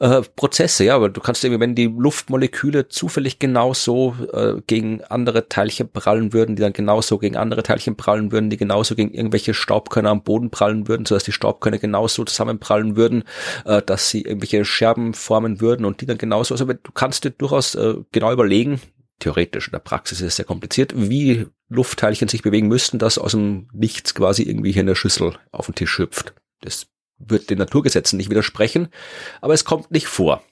äh, 0.00 0.22
Prozesse, 0.36 0.84
ja, 0.84 0.96
aber 0.96 1.08
du 1.08 1.20
kannst 1.20 1.44
irgendwie, 1.44 1.60
wenn 1.60 1.74
die 1.74 1.86
Luftmoleküle 1.86 2.88
zufällig 2.88 3.38
genauso 3.38 4.16
äh, 4.32 4.60
gegen 4.66 5.02
andere 5.04 5.48
Teilchen 5.48 5.88
prallen 5.90 6.32
würden, 6.32 6.56
die 6.56 6.62
dann 6.62 6.72
genauso 6.72 7.18
gegen 7.18 7.36
andere 7.36 7.62
Teilchen 7.62 7.96
prallen 7.96 8.32
würden, 8.32 8.50
die 8.50 8.56
genauso 8.56 8.94
gegen 8.94 9.12
irgendwelche 9.12 9.54
Staubkörner 9.54 10.10
am 10.10 10.22
Boden 10.22 10.50
prallen 10.50 10.88
würden, 10.88 11.06
sodass 11.06 11.24
die 11.24 11.32
Staubkörner 11.32 11.78
genauso 11.78 12.24
zusammenprallen 12.24 12.96
würden, 12.96 13.24
äh, 13.64 13.82
dass 13.82 14.10
sie 14.10 14.22
irgendwelche 14.22 14.64
Scherben 14.64 15.14
formen 15.14 15.60
würden 15.60 15.84
und 15.84 16.00
die 16.00 16.06
dann 16.06 16.18
genauso, 16.18 16.54
also 16.54 16.64
du 16.64 16.92
kannst 16.92 17.24
dir 17.24 17.30
durchaus 17.30 17.74
äh, 17.74 17.94
genau 18.12 18.32
überlegen, 18.32 18.80
theoretisch 19.20 19.68
in 19.68 19.72
der 19.72 19.78
Praxis 19.78 20.20
ist 20.20 20.26
es 20.26 20.36
sehr 20.36 20.44
kompliziert, 20.44 20.92
wie 20.96 21.46
Luftteilchen 21.68 22.28
sich 22.28 22.42
bewegen 22.42 22.68
müssten, 22.68 22.98
dass 22.98 23.18
aus 23.18 23.32
dem 23.32 23.68
Nichts 23.72 24.14
quasi 24.14 24.42
irgendwie 24.42 24.72
hier 24.72 24.82
eine 24.82 24.96
Schüssel 24.96 25.36
auf 25.50 25.66
den 25.66 25.74
Tisch 25.74 25.98
hüpft. 25.98 26.34
Das 26.60 26.86
wird 27.18 27.50
den 27.50 27.58
Naturgesetzen 27.58 28.16
nicht 28.16 28.30
widersprechen, 28.30 28.88
aber 29.40 29.54
es 29.54 29.64
kommt 29.64 29.90
nicht 29.90 30.06
vor. 30.06 30.42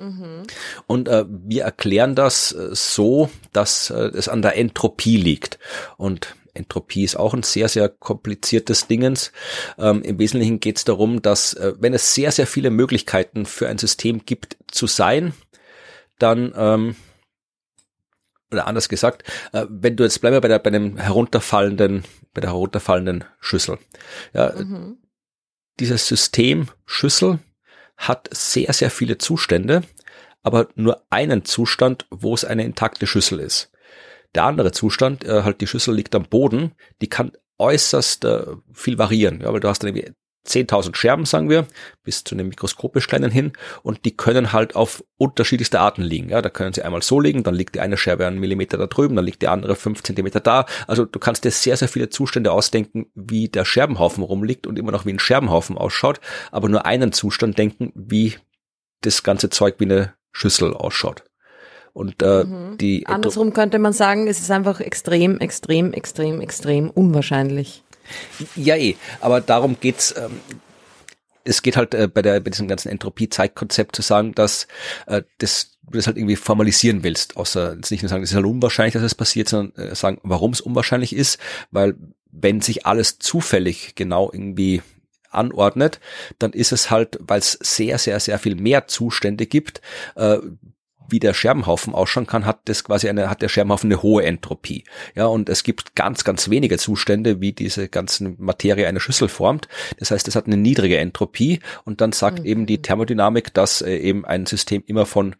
Mhm. 0.00 0.44
Und 0.86 1.08
äh, 1.08 1.24
wir 1.28 1.64
erklären 1.64 2.14
das 2.14 2.52
äh, 2.52 2.70
so, 2.72 3.30
dass 3.52 3.90
äh, 3.90 4.10
es 4.14 4.28
an 4.28 4.42
der 4.42 4.56
Entropie 4.56 5.18
liegt. 5.18 5.58
Und 5.98 6.34
Entropie 6.54 7.04
ist 7.04 7.16
auch 7.16 7.34
ein 7.34 7.42
sehr, 7.42 7.68
sehr 7.68 7.88
kompliziertes 7.88 8.86
Dingens. 8.86 9.30
Ähm, 9.78 10.02
Im 10.02 10.18
Wesentlichen 10.18 10.58
geht 10.58 10.78
es 10.78 10.84
darum, 10.84 11.22
dass 11.22 11.54
äh, 11.54 11.74
wenn 11.78 11.94
es 11.94 12.14
sehr, 12.14 12.32
sehr 12.32 12.46
viele 12.46 12.70
Möglichkeiten 12.70 13.44
für 13.46 13.68
ein 13.68 13.78
System 13.78 14.24
gibt 14.24 14.56
zu 14.70 14.86
sein, 14.86 15.34
dann 16.18 16.52
ähm, 16.56 16.96
oder 18.50 18.66
anders 18.66 18.88
gesagt, 18.88 19.22
äh, 19.52 19.66
wenn 19.68 19.96
du 19.96 20.02
jetzt 20.02 20.20
bleiben 20.20 20.34
wir 20.34 20.40
bei 20.40 20.48
der 20.48 20.58
bei 20.58 20.70
dem 20.70 20.96
herunterfallenden 20.96 22.04
bei 22.34 22.40
der 22.40 22.50
herunterfallenden 22.50 23.24
Schüssel. 23.38 23.78
Ja, 24.32 24.52
mhm 24.52 24.98
dieses 25.80 26.06
System 26.06 26.68
Schüssel 26.86 27.38
hat 27.96 28.28
sehr, 28.32 28.72
sehr 28.72 28.90
viele 28.90 29.18
Zustände, 29.18 29.82
aber 30.42 30.68
nur 30.74 31.04
einen 31.10 31.44
Zustand, 31.44 32.06
wo 32.10 32.34
es 32.34 32.44
eine 32.44 32.64
intakte 32.64 33.06
Schüssel 33.06 33.40
ist. 33.40 33.70
Der 34.34 34.44
andere 34.44 34.72
Zustand, 34.72 35.24
äh, 35.24 35.42
halt 35.42 35.60
die 35.60 35.66
Schüssel 35.66 35.94
liegt 35.94 36.14
am 36.14 36.24
Boden, 36.24 36.72
die 37.02 37.08
kann 37.08 37.32
äußerst 37.58 38.24
äh, 38.24 38.46
viel 38.72 38.96
variieren, 38.96 39.40
ja, 39.40 39.52
weil 39.52 39.60
du 39.60 39.68
hast 39.68 39.82
dann 39.82 39.88
irgendwie 39.88 40.12
10.000 40.46 40.96
Scherben, 40.96 41.26
sagen 41.26 41.50
wir, 41.50 41.66
bis 42.02 42.24
zu 42.24 42.34
einem 42.34 42.48
mikroskopisch 42.48 43.06
kleinen 43.06 43.30
hin 43.30 43.52
und 43.82 44.04
die 44.04 44.16
können 44.16 44.52
halt 44.52 44.74
auf 44.74 45.04
unterschiedlichste 45.18 45.80
Arten 45.80 46.02
liegen. 46.02 46.30
Ja, 46.30 46.40
da 46.40 46.48
können 46.48 46.72
sie 46.72 46.82
einmal 46.82 47.02
so 47.02 47.20
liegen, 47.20 47.42
dann 47.42 47.54
liegt 47.54 47.74
die 47.74 47.80
eine 47.80 47.96
Scherbe 47.96 48.26
einen 48.26 48.38
Millimeter 48.38 48.78
da 48.78 48.86
drüben, 48.86 49.16
dann 49.16 49.24
liegt 49.24 49.42
die 49.42 49.48
andere 49.48 49.76
fünf 49.76 50.02
Zentimeter 50.02 50.40
da. 50.40 50.64
Also 50.86 51.04
du 51.04 51.18
kannst 51.18 51.44
dir 51.44 51.50
sehr, 51.50 51.76
sehr 51.76 51.88
viele 51.88 52.08
Zustände 52.08 52.52
ausdenken, 52.52 53.06
wie 53.14 53.48
der 53.48 53.64
Scherbenhaufen 53.64 54.24
rumliegt 54.24 54.66
und 54.66 54.78
immer 54.78 54.92
noch 54.92 55.04
wie 55.04 55.12
ein 55.12 55.18
Scherbenhaufen 55.18 55.76
ausschaut, 55.76 56.20
aber 56.50 56.68
nur 56.68 56.86
einen 56.86 57.12
Zustand 57.12 57.58
denken, 57.58 57.92
wie 57.94 58.36
das 59.02 59.22
ganze 59.22 59.50
Zeug 59.50 59.76
wie 59.78 59.84
eine 59.84 60.14
Schüssel 60.32 60.74
ausschaut. 60.74 61.24
Und 61.92 62.22
äh, 62.22 62.44
mhm. 62.44 62.78
die 62.78 63.06
andersrum 63.06 63.52
könnte 63.52 63.78
man 63.78 63.92
sagen, 63.92 64.28
es 64.28 64.40
ist 64.40 64.50
einfach 64.50 64.80
extrem, 64.80 65.38
extrem, 65.38 65.92
extrem, 65.92 66.40
extrem 66.40 66.88
unwahrscheinlich. 66.88 67.82
Ja, 68.56 68.76
eh, 68.76 68.96
aber 69.20 69.40
darum 69.40 69.76
geht's. 69.80 70.14
Ähm, 70.16 70.40
es 71.44 71.62
geht 71.62 71.76
halt 71.76 71.94
äh, 71.94 72.06
bei, 72.06 72.22
der, 72.22 72.38
bei 72.40 72.50
diesem 72.50 72.68
ganzen 72.68 72.90
Entropie-Zeitkonzept 72.90 73.96
zu 73.96 74.02
sagen, 74.02 74.34
dass 74.34 74.68
äh, 75.06 75.22
das, 75.38 75.78
du 75.82 75.96
das 75.96 76.06
halt 76.06 76.18
irgendwie 76.18 76.36
formalisieren 76.36 77.02
willst, 77.02 77.36
außer 77.36 77.74
jetzt 77.74 77.90
nicht 77.90 78.02
nur 78.02 78.10
sagen, 78.10 78.22
es 78.22 78.30
ist 78.30 78.36
halt 78.36 78.46
unwahrscheinlich, 78.46 78.92
dass 78.92 79.02
es 79.02 79.14
passiert, 79.14 79.48
sondern 79.48 79.88
äh, 79.88 79.94
sagen, 79.94 80.18
warum 80.22 80.52
es 80.52 80.60
unwahrscheinlich 80.60 81.14
ist, 81.14 81.38
weil 81.70 81.96
wenn 82.30 82.60
sich 82.60 82.86
alles 82.86 83.18
zufällig 83.18 83.94
genau 83.94 84.30
irgendwie 84.32 84.82
anordnet, 85.30 86.00
dann 86.38 86.52
ist 86.52 86.72
es 86.72 86.90
halt, 86.90 87.18
weil 87.20 87.38
es 87.38 87.52
sehr, 87.52 87.98
sehr, 87.98 88.20
sehr 88.20 88.38
viel 88.38 88.56
mehr 88.56 88.86
Zustände 88.86 89.46
gibt, 89.46 89.80
äh, 90.16 90.38
wie 91.10 91.20
der 91.20 91.34
Scherbenhaufen 91.34 91.94
ausschauen 91.94 92.26
kann, 92.26 92.46
hat 92.46 92.60
das 92.66 92.84
quasi 92.84 93.08
eine, 93.08 93.30
hat 93.30 93.42
der 93.42 93.48
Scherbenhaufen 93.48 93.90
eine 93.90 94.02
hohe 94.02 94.24
Entropie. 94.24 94.84
Ja, 95.14 95.26
und 95.26 95.48
es 95.48 95.62
gibt 95.62 95.94
ganz, 95.94 96.24
ganz 96.24 96.50
wenige 96.50 96.78
Zustände, 96.78 97.40
wie 97.40 97.52
diese 97.52 97.88
ganze 97.88 98.34
Materie 98.38 98.86
eine 98.86 99.00
Schüssel 99.00 99.28
formt. 99.28 99.68
Das 99.98 100.10
heißt, 100.10 100.28
es 100.28 100.36
hat 100.36 100.46
eine 100.46 100.56
niedrige 100.56 100.98
Entropie 100.98 101.60
und 101.84 102.00
dann 102.00 102.12
sagt 102.12 102.40
mhm. 102.40 102.46
eben 102.46 102.66
die 102.66 102.82
Thermodynamik, 102.82 103.54
dass 103.54 103.82
äh, 103.82 103.96
eben 103.96 104.24
ein 104.24 104.46
System 104.46 104.82
immer 104.86 105.06
von 105.06 105.36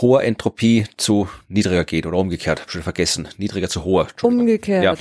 hoher 0.00 0.24
Entropie 0.24 0.86
zu 0.96 1.28
niedriger 1.48 1.84
geht 1.84 2.06
oder 2.06 2.16
umgekehrt, 2.16 2.64
schon 2.68 2.82
vergessen, 2.82 3.28
niedriger 3.36 3.68
zu 3.68 3.84
hoher. 3.84 4.08
Umgekehrt. 4.22 4.84
Ja. 4.84 4.94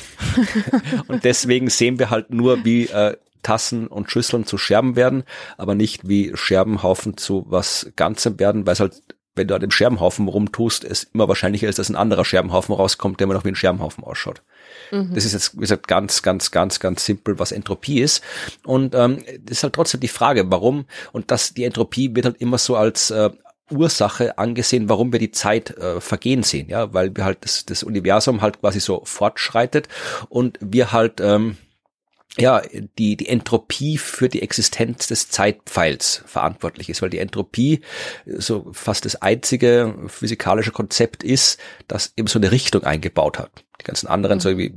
und 1.07 1.23
deswegen 1.23 1.69
sehen 1.69 1.97
wir 1.97 2.09
halt 2.09 2.31
nur, 2.31 2.65
wie 2.65 2.87
äh, 2.87 3.15
Tassen 3.43 3.87
und 3.87 4.11
Schüsseln 4.11 4.45
zu 4.45 4.57
Scherben 4.57 4.95
werden, 4.95 5.23
aber 5.57 5.75
nicht 5.75 6.07
wie 6.07 6.31
Scherbenhaufen 6.35 7.17
zu 7.17 7.45
was 7.47 7.91
Ganzem 7.95 8.39
werden, 8.39 8.65
weil 8.65 8.73
es 8.73 8.79
halt 8.79 9.01
wenn 9.35 9.47
du 9.47 9.55
an 9.55 9.61
dem 9.61 9.71
Scherbenhaufen 9.71 10.27
rumtust, 10.27 10.83
es 10.83 11.03
immer 11.03 11.27
wahrscheinlicher 11.27 11.69
ist, 11.69 11.79
dass 11.79 11.89
ein 11.89 11.95
anderer 11.95 12.25
Scherbenhaufen 12.25 12.75
rauskommt, 12.75 13.19
der 13.19 13.25
immer 13.25 13.33
noch 13.33 13.45
wie 13.45 13.49
ein 13.49 13.55
Scherbenhaufen 13.55 14.03
ausschaut. 14.03 14.41
Mhm. 14.91 15.13
Das 15.13 15.25
ist 15.25 15.33
jetzt, 15.33 15.55
wie 15.55 15.61
gesagt, 15.61 15.87
ganz, 15.87 16.21
ganz, 16.21 16.51
ganz, 16.51 16.79
ganz 16.79 17.05
simpel, 17.05 17.39
was 17.39 17.51
Entropie 17.51 18.01
ist. 18.01 18.21
Und 18.65 18.93
ähm, 18.93 19.23
das 19.43 19.57
ist 19.57 19.63
halt 19.63 19.73
trotzdem 19.73 20.01
die 20.01 20.09
Frage, 20.09 20.51
warum, 20.51 20.85
und 21.13 21.31
das, 21.31 21.53
die 21.53 21.63
Entropie 21.63 22.13
wird 22.15 22.25
halt 22.25 22.41
immer 22.41 22.57
so 22.57 22.75
als 22.75 23.11
äh, 23.11 23.29
Ursache 23.71 24.37
angesehen, 24.37 24.89
warum 24.89 25.11
wir 25.13 25.19
die 25.19 25.31
Zeit 25.31 25.77
äh, 25.77 26.01
vergehen 26.01 26.43
sehen, 26.43 26.67
ja, 26.69 26.93
weil 26.93 27.15
wir 27.15 27.23
halt 27.23 27.39
das, 27.41 27.65
das 27.65 27.83
Universum 27.83 28.41
halt 28.41 28.59
quasi 28.59 28.79
so 28.79 29.01
fortschreitet 29.05 29.87
und 30.29 30.59
wir 30.61 30.91
halt 30.91 31.21
ähm, 31.21 31.57
ja, 32.37 32.61
die, 32.97 33.17
die 33.17 33.27
Entropie 33.27 33.97
für 33.97 34.29
die 34.29 34.41
Existenz 34.41 35.07
des 35.07 35.29
Zeitpfeils 35.29 36.23
verantwortlich 36.25 36.89
ist, 36.89 37.01
weil 37.01 37.09
die 37.09 37.19
Entropie 37.19 37.81
so 38.25 38.71
fast 38.71 39.03
das 39.03 39.21
einzige 39.21 39.95
physikalische 40.07 40.71
Konzept 40.71 41.23
ist, 41.23 41.59
das 41.87 42.13
eben 42.15 42.27
so 42.27 42.39
eine 42.39 42.51
Richtung 42.51 42.83
eingebaut 42.83 43.37
hat. 43.37 43.51
Die 43.81 43.83
ganzen 43.83 44.07
anderen, 44.07 44.37
mhm. 44.37 44.41
so 44.41 44.57
wie 44.57 44.75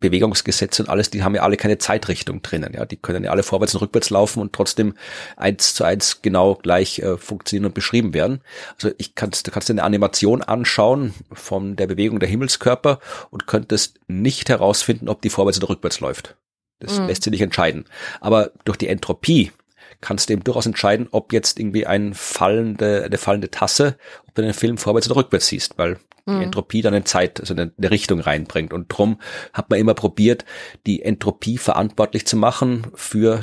Bewegungsgesetze 0.00 0.82
und 0.82 0.88
alles, 0.88 1.10
die 1.10 1.22
haben 1.22 1.34
ja 1.34 1.42
alle 1.42 1.56
keine 1.56 1.78
Zeitrichtung 1.78 2.40
drinnen. 2.40 2.72
Ja, 2.72 2.86
die 2.86 2.96
können 2.96 3.24
ja 3.24 3.32
alle 3.32 3.42
vorwärts 3.42 3.74
und 3.74 3.82
rückwärts 3.82 4.10
laufen 4.10 4.40
und 4.40 4.52
trotzdem 4.52 4.94
eins 5.36 5.74
zu 5.74 5.84
eins 5.84 6.22
genau 6.22 6.54
gleich 6.54 7.00
äh, 7.00 7.18
funktionieren 7.18 7.66
und 7.66 7.74
beschrieben 7.74 8.14
werden. 8.14 8.42
Also 8.74 8.92
ich 8.98 9.14
kannst, 9.14 9.46
du 9.46 9.50
kannst 9.50 9.68
dir 9.68 9.74
eine 9.74 9.82
Animation 9.82 10.42
anschauen 10.42 11.14
von 11.32 11.76
der 11.76 11.86
Bewegung 11.86 12.20
der 12.20 12.28
Himmelskörper 12.28 13.00
und 13.30 13.46
könntest 13.46 13.98
nicht 14.06 14.48
herausfinden, 14.48 15.08
ob 15.08 15.20
die 15.20 15.30
vorwärts 15.30 15.58
oder 15.58 15.70
rückwärts 15.70 16.00
läuft. 16.00 16.36
Das 16.82 16.98
mhm. 16.98 17.06
lässt 17.06 17.22
sich 17.22 17.30
nicht 17.30 17.42
entscheiden. 17.42 17.84
Aber 18.20 18.50
durch 18.64 18.76
die 18.76 18.88
Entropie 18.88 19.52
kannst 20.00 20.28
du 20.28 20.32
eben 20.32 20.44
durchaus 20.44 20.66
entscheiden, 20.66 21.08
ob 21.12 21.32
jetzt 21.32 21.58
irgendwie 21.58 21.86
ein 21.86 22.12
fallende, 22.14 23.04
eine 23.04 23.18
fallende 23.18 23.50
Tasse, 23.50 23.96
ob 24.26 24.34
du 24.34 24.42
den 24.42 24.54
Film 24.54 24.78
vorwärts 24.78 25.08
oder 25.08 25.16
rückwärts 25.16 25.46
siehst, 25.46 25.78
weil 25.78 25.98
die 26.26 26.32
mhm. 26.32 26.42
Entropie 26.42 26.82
dann 26.82 26.94
eine 26.94 27.04
Zeit, 27.04 27.40
also 27.40 27.54
eine, 27.54 27.72
eine, 27.76 27.90
Richtung 27.90 28.20
reinbringt. 28.20 28.72
Und 28.72 28.86
drum 28.88 29.20
hat 29.52 29.70
man 29.70 29.78
immer 29.78 29.94
probiert, 29.94 30.44
die 30.86 31.02
Entropie 31.02 31.58
verantwortlich 31.58 32.26
zu 32.26 32.36
machen 32.36 32.88
für 32.94 33.40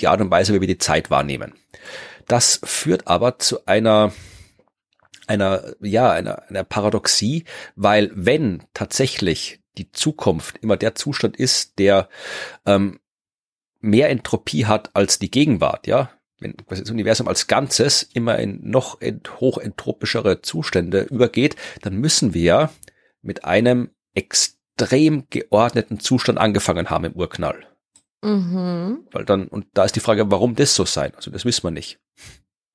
die 0.00 0.06
Art 0.06 0.20
und 0.20 0.30
Weise, 0.30 0.54
wie 0.54 0.60
wir 0.60 0.68
die 0.68 0.78
Zeit 0.78 1.10
wahrnehmen. 1.10 1.54
Das 2.26 2.60
führt 2.64 3.06
aber 3.08 3.38
zu 3.38 3.66
einer 3.66 4.12
einer, 5.26 5.76
ja, 5.80 6.10
einer, 6.10 6.48
einer 6.48 6.64
Paradoxie, 6.64 7.44
weil 7.76 8.10
wenn 8.14 8.64
tatsächlich 8.74 9.59
die 9.78 9.90
Zukunft 9.92 10.58
immer 10.58 10.76
der 10.76 10.94
Zustand 10.94 11.36
ist, 11.36 11.78
der 11.78 12.08
ähm, 12.66 13.00
mehr 13.80 14.10
Entropie 14.10 14.66
hat 14.66 14.94
als 14.94 15.18
die 15.18 15.30
Gegenwart, 15.30 15.86
ja. 15.86 16.10
Wenn 16.38 16.54
das 16.68 16.90
Universum 16.90 17.28
als 17.28 17.48
Ganzes 17.48 18.02
immer 18.02 18.38
in 18.38 18.60
noch 18.62 19.00
ent 19.02 19.40
hochentropischere 19.40 20.40
Zustände 20.40 21.02
übergeht, 21.02 21.56
dann 21.82 21.96
müssen 21.96 22.32
wir 22.32 22.70
mit 23.20 23.44
einem 23.44 23.90
extrem 24.14 25.26
geordneten 25.28 26.00
Zustand 26.00 26.38
angefangen 26.38 26.88
haben 26.88 27.04
im 27.04 27.12
Urknall. 27.12 27.66
Mhm. 28.22 29.06
Weil 29.12 29.24
dann, 29.26 29.48
und 29.48 29.66
da 29.74 29.84
ist 29.84 29.96
die 29.96 30.00
Frage, 30.00 30.30
warum 30.30 30.54
das 30.56 30.74
so 30.74 30.86
sein? 30.86 31.12
Also 31.14 31.30
das 31.30 31.44
wissen 31.44 31.64
wir 31.64 31.70
nicht. 31.70 31.98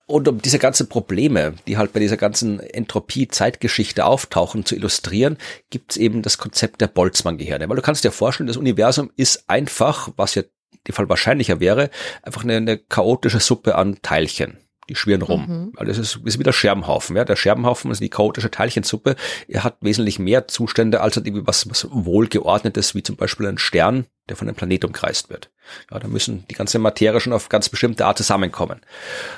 Und 0.07 0.27
um 0.27 0.39
diese 0.39 0.59
ganzen 0.59 0.87
Probleme, 0.87 1.55
die 1.67 1.77
halt 1.77 1.91
bei 1.93 1.99
dieser 1.99 2.17
ganzen 2.17 2.59
Entropie-Zeitgeschichte 2.59 4.05
auftauchen, 4.05 4.63
zu 4.63 4.75
illustrieren, 4.75 5.37
gibt's 5.71 5.97
eben 5.97 6.21
das 6.21 6.37
Konzept 6.37 6.81
der 6.81 6.87
Boltzmann-Gehirne. 6.87 7.67
Weil 7.67 7.75
du 7.75 7.81
kannst 7.81 8.03
dir 8.03 8.11
vorstellen, 8.11 8.47
das 8.47 8.57
Universum 8.57 9.11
ist 9.15 9.49
einfach, 9.49 10.09
was 10.15 10.35
ja 10.35 10.43
die 10.85 10.91
Fall 10.91 11.09
wahrscheinlicher 11.09 11.59
wäre, 11.59 11.89
einfach 12.21 12.43
eine, 12.43 12.57
eine 12.57 12.77
chaotische 12.77 13.39
Suppe 13.39 13.75
an 13.75 13.97
Teilchen. 14.03 14.59
Die 14.89 14.95
schwirren 14.95 15.21
rum. 15.21 15.45
Mhm. 15.47 15.73
Also 15.77 15.91
es 15.91 15.97
ist, 15.97 16.19
ist 16.25 16.39
wieder 16.39 16.53
Scherbenhaufen. 16.53 17.15
Ja? 17.15 17.25
Der 17.25 17.35
Scherbenhaufen 17.35 17.91
ist 17.91 18.01
die 18.01 18.09
chaotische 18.09 18.51
Teilchensuppe. 18.51 19.15
Er 19.47 19.63
hat 19.63 19.77
wesentlich 19.81 20.19
mehr 20.19 20.47
Zustände 20.47 21.01
als 21.01 21.15
halt 21.15 21.25
irgendwie 21.25 21.47
was, 21.47 21.69
was 21.69 21.87
wohlgeordnetes, 21.91 22.95
wie 22.95 23.03
zum 23.03 23.15
Beispiel 23.15 23.47
ein 23.47 23.57
Stern, 23.57 24.05
der 24.29 24.35
von 24.35 24.47
einem 24.47 24.55
Planet 24.55 24.85
umkreist 24.85 25.29
wird. 25.29 25.49
Ja, 25.91 25.99
da 25.99 26.07
müssen 26.07 26.45
die 26.49 26.55
ganze 26.55 26.79
Materie 26.79 27.19
schon 27.19 27.33
auf 27.33 27.49
ganz 27.49 27.69
bestimmte 27.69 28.05
Art 28.05 28.17
zusammenkommen. 28.17 28.81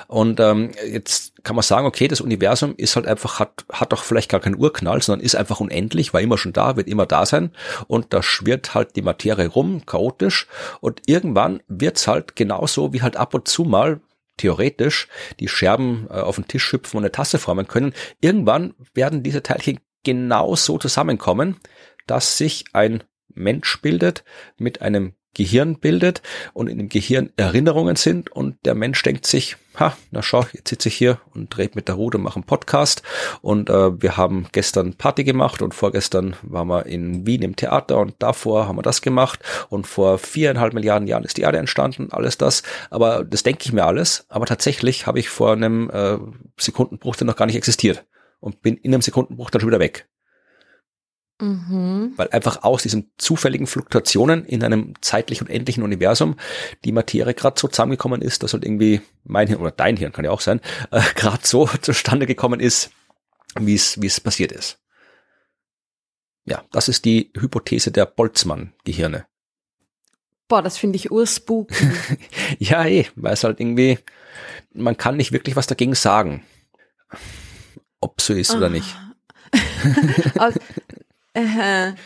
Und 0.07 0.39
ähm, 0.39 0.71
jetzt 0.89 1.33
kann 1.43 1.55
man 1.55 1.63
sagen, 1.63 1.87
okay, 1.87 2.07
das 2.07 2.21
Universum 2.21 2.73
ist 2.75 2.95
halt 2.95 3.07
einfach, 3.07 3.39
hat, 3.39 3.65
hat 3.71 3.91
doch 3.93 4.03
vielleicht 4.03 4.29
gar 4.29 4.39
keinen 4.39 4.55
Urknall, 4.55 5.01
sondern 5.01 5.25
ist 5.25 5.35
einfach 5.35 5.59
unendlich, 5.59 6.13
war 6.13 6.21
immer 6.21 6.37
schon 6.37 6.53
da, 6.53 6.75
wird 6.75 6.87
immer 6.87 7.05
da 7.05 7.25
sein. 7.25 7.51
Und 7.87 8.13
da 8.13 8.23
schwirrt 8.23 8.73
halt 8.73 8.95
die 8.95 9.01
Materie 9.01 9.47
rum, 9.47 9.85
chaotisch. 9.85 10.47
Und 10.81 11.01
irgendwann 11.05 11.61
wird's 11.67 12.07
halt 12.07 12.35
genauso 12.35 12.93
wie 12.93 13.01
halt 13.01 13.15
ab 13.17 13.33
und 13.33 13.47
zu 13.47 13.63
mal 13.63 14.01
theoretisch 14.37 15.07
die 15.39 15.47
Scherben 15.47 16.07
äh, 16.09 16.13
auf 16.13 16.35
den 16.35 16.47
Tisch 16.47 16.71
hüpfen 16.71 16.97
und 16.97 17.03
eine 17.03 17.11
Tasse 17.11 17.39
formen 17.39 17.67
können. 17.67 17.93
Irgendwann 18.21 18.73
werden 18.93 19.23
diese 19.23 19.43
Teilchen 19.43 19.79
genau 20.03 20.55
so 20.55 20.77
zusammenkommen, 20.77 21.57
dass 22.05 22.37
sich 22.37 22.65
ein 22.73 23.03
Mensch 23.33 23.81
bildet 23.81 24.23
mit 24.57 24.81
einem 24.81 25.13
Gehirn 25.33 25.79
bildet 25.79 26.23
und 26.53 26.67
in 26.67 26.79
dem 26.79 26.89
Gehirn 26.89 27.31
Erinnerungen 27.37 27.95
sind 27.95 28.31
und 28.31 28.57
der 28.65 28.73
Mensch 28.73 29.03
denkt 29.03 29.27
sich, 29.27 29.57
ha, 29.79 29.95
na 30.11 30.21
schau, 30.21 30.45
jetzt 30.53 30.69
sitze 30.69 30.89
ich 30.89 30.95
hier 30.95 31.19
und 31.33 31.55
dreht 31.55 31.75
mit 31.75 31.87
der 31.87 31.95
Rude 31.95 32.17
und 32.17 32.23
mache 32.23 32.35
einen 32.35 32.43
Podcast. 32.43 33.03
Und 33.41 33.69
äh, 33.69 34.01
wir 34.01 34.17
haben 34.17 34.47
gestern 34.51 34.93
Party 34.93 35.23
gemacht 35.23 35.61
und 35.61 35.73
vorgestern 35.73 36.35
waren 36.41 36.67
wir 36.67 36.85
in 36.85 37.25
Wien 37.25 37.41
im 37.41 37.55
Theater 37.55 37.99
und 37.99 38.15
davor 38.19 38.67
haben 38.67 38.77
wir 38.77 38.81
das 38.81 39.01
gemacht. 39.01 39.39
Und 39.69 39.87
vor 39.87 40.17
viereinhalb 40.17 40.73
Milliarden 40.73 41.07
Jahren 41.07 41.23
ist 41.23 41.37
die 41.37 41.41
Erde 41.41 41.57
entstanden, 41.57 42.09
alles 42.11 42.37
das, 42.37 42.63
aber 42.89 43.23
das 43.23 43.43
denke 43.43 43.63
ich 43.63 43.73
mir 43.73 43.85
alles, 43.85 44.25
aber 44.29 44.45
tatsächlich 44.45 45.07
habe 45.07 45.19
ich 45.19 45.29
vor 45.29 45.53
einem 45.53 45.89
äh, 45.89 46.17
Sekundenbruch, 46.57 47.15
der 47.15 47.27
noch 47.27 47.35
gar 47.35 47.45
nicht 47.45 47.55
existiert 47.55 48.05
und 48.39 48.61
bin 48.61 48.77
in 48.77 48.93
einem 48.93 49.01
Sekundenbruch 49.01 49.49
dann 49.49 49.61
schon 49.61 49.69
wieder 49.69 49.79
weg. 49.79 50.07
Mhm. 51.39 52.13
Weil 52.15 52.29
einfach 52.29 52.63
aus 52.63 52.81
diesen 52.81 53.11
zufälligen 53.17 53.67
Fluktuationen 53.67 54.43
in 54.45 54.63
einem 54.63 54.93
zeitlich 55.01 55.41
unendlichen 55.41 55.83
Universum 55.83 56.35
die 56.83 56.91
Materie 56.91 57.35
gerade 57.35 57.59
so 57.59 57.67
zusammengekommen 57.67 58.21
ist, 58.21 58.41
dass 58.41 58.53
halt 58.53 58.65
irgendwie 58.65 59.01
mein 59.23 59.47
Hirn 59.47 59.61
oder 59.61 59.71
dein 59.71 59.97
Hirn 59.97 60.11
kann 60.11 60.25
ja 60.25 60.31
auch 60.31 60.41
sein, 60.41 60.61
äh, 60.91 61.01
gerade 61.15 61.45
so 61.45 61.67
zustande 61.81 62.25
gekommen 62.25 62.59
ist, 62.59 62.91
wie 63.59 63.75
es 63.75 64.01
wie 64.01 64.07
es 64.07 64.19
passiert 64.19 64.51
ist. 64.51 64.79
Ja, 66.45 66.63
das 66.71 66.87
ist 66.87 67.05
die 67.05 67.31
Hypothese 67.37 67.91
der 67.91 68.05
Boltzmann-Gehirne. 68.05 69.25
Boah, 70.47 70.61
das 70.61 70.77
finde 70.77 70.95
ich 70.95 71.11
urspuk. 71.11 71.69
ja, 72.57 72.85
eh, 72.85 73.05
weil 73.15 73.33
es 73.33 73.43
halt 73.43 73.59
irgendwie, 73.59 73.99
man 74.73 74.95
kann 74.95 75.17
nicht 75.17 75.33
wirklich 75.33 75.57
was 75.57 75.67
dagegen 75.67 75.93
sagen, 75.93 76.45
ob 77.99 78.21
so 78.21 78.33
ist 78.33 78.55
oder 78.55 78.69
nicht. 78.69 78.95
Äh, 81.37 81.93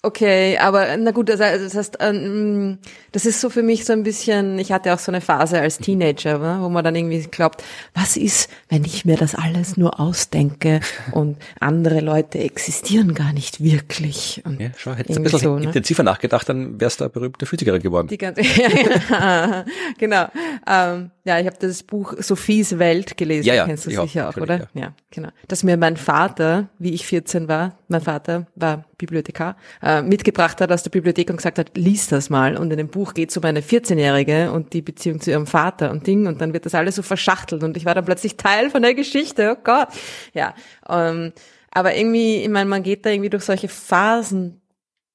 Okay, 0.00 0.56
aber 0.58 0.96
na 0.96 1.10
gut, 1.10 1.28
das, 1.28 1.38
das 1.40 1.74
heißt, 1.74 1.98
ähm, 1.98 2.78
das 3.10 3.26
ist 3.26 3.40
so 3.40 3.50
für 3.50 3.64
mich 3.64 3.84
so 3.84 3.92
ein 3.92 4.04
bisschen, 4.04 4.56
ich 4.60 4.70
hatte 4.70 4.94
auch 4.94 5.00
so 5.00 5.10
eine 5.10 5.20
Phase 5.20 5.60
als 5.60 5.78
Teenager, 5.78 6.62
wo 6.62 6.68
man 6.68 6.84
dann 6.84 6.94
irgendwie 6.94 7.20
glaubt, 7.22 7.64
was 7.94 8.16
ist, 8.16 8.48
wenn 8.68 8.84
ich 8.84 9.04
mir 9.04 9.16
das 9.16 9.34
alles 9.34 9.76
nur 9.76 9.98
ausdenke 9.98 10.78
und 11.10 11.36
andere 11.58 11.98
Leute 11.98 12.38
existieren 12.38 13.12
gar 13.12 13.32
nicht 13.32 13.60
wirklich. 13.60 14.40
Und 14.44 14.60
ja, 14.60 14.68
schau, 14.76 14.92
hättest 14.92 15.16
du 15.16 15.20
ein 15.20 15.24
bisschen 15.24 15.40
so, 15.40 15.58
ne? 15.58 15.64
intensiver 15.64 16.04
nachgedacht, 16.04 16.48
dann 16.48 16.80
wärst 16.80 17.00
du 17.00 17.04
eine 17.06 17.10
berühmte 17.10 17.44
Physikerin 17.44 17.82
geworden. 17.82 18.06
Die 18.06 18.18
ganze, 18.18 18.42
ja, 19.10 19.64
genau. 19.98 20.26
Ähm, 20.64 21.10
ja, 21.24 21.40
ich 21.40 21.46
habe 21.46 21.56
das 21.58 21.82
Buch 21.82 22.14
Sophies 22.18 22.78
Welt 22.78 23.16
gelesen, 23.16 23.48
ja, 23.48 23.54
ja, 23.54 23.66
kennst 23.66 23.86
du 23.86 23.90
sicher 23.90 24.28
auch, 24.28 24.36
oder? 24.36 24.68
Ja. 24.74 24.80
ja, 24.80 24.94
genau. 25.10 25.30
Dass 25.48 25.64
mir 25.64 25.76
mein 25.76 25.96
Vater, 25.96 26.68
wie 26.78 26.94
ich 26.94 27.04
14 27.04 27.48
war, 27.48 27.77
mein 27.88 28.00
Vater 28.02 28.46
war 28.54 28.84
Bibliothekar, 28.98 29.56
äh, 29.82 30.02
mitgebracht 30.02 30.60
hat 30.60 30.70
aus 30.70 30.82
der 30.82 30.90
Bibliothek 30.90 31.30
und 31.30 31.36
gesagt 31.36 31.58
hat, 31.58 31.76
lies 31.76 32.08
das 32.08 32.30
mal. 32.30 32.56
Und 32.56 32.70
in 32.70 32.76
dem 32.76 32.88
Buch 32.88 33.14
geht 33.14 33.30
es 33.30 33.36
um 33.36 33.44
eine 33.44 33.60
14-Jährige 33.60 34.52
und 34.52 34.72
die 34.72 34.82
Beziehung 34.82 35.20
zu 35.20 35.30
ihrem 35.30 35.46
Vater 35.46 35.90
und 35.90 36.06
Ding. 36.06 36.26
Und 36.26 36.40
dann 36.40 36.52
wird 36.52 36.66
das 36.66 36.74
alles 36.74 36.96
so 36.96 37.02
verschachtelt 37.02 37.62
und 37.62 37.76
ich 37.76 37.84
war 37.84 37.94
dann 37.94 38.04
plötzlich 38.04 38.36
Teil 38.36 38.70
von 38.70 38.82
der 38.82 38.94
Geschichte. 38.94 39.56
Oh 39.56 39.60
Gott. 39.62 39.88
Ja. 40.34 40.54
Ähm, 40.88 41.32
aber 41.70 41.96
irgendwie, 41.96 42.42
ich 42.42 42.48
meine, 42.48 42.68
man 42.68 42.82
geht 42.82 43.06
da 43.06 43.10
irgendwie 43.10 43.30
durch 43.30 43.44
solche 43.44 43.68
Phasen 43.68 44.60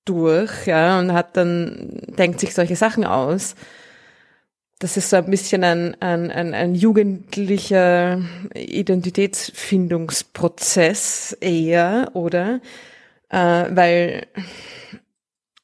durch, 0.06 0.68
ja, 0.68 1.00
und 1.00 1.14
hat 1.14 1.38
dann, 1.38 2.02
denkt 2.18 2.40
sich 2.40 2.54
solche 2.54 2.76
Sachen 2.76 3.06
aus. 3.06 3.56
Das 4.84 4.98
ist 4.98 5.10
so 5.10 5.16
ein 5.16 5.26
bisschen 5.26 5.64
ein, 5.64 6.00
ein, 6.02 6.30
ein, 6.30 6.54
ein 6.54 6.76
jugendlicher 6.76 8.22
Identitätsfindungsprozess 8.54 11.38
eher, 11.40 12.12
oder? 12.14 12.60
äh, 13.34 13.76
weil 13.76 14.28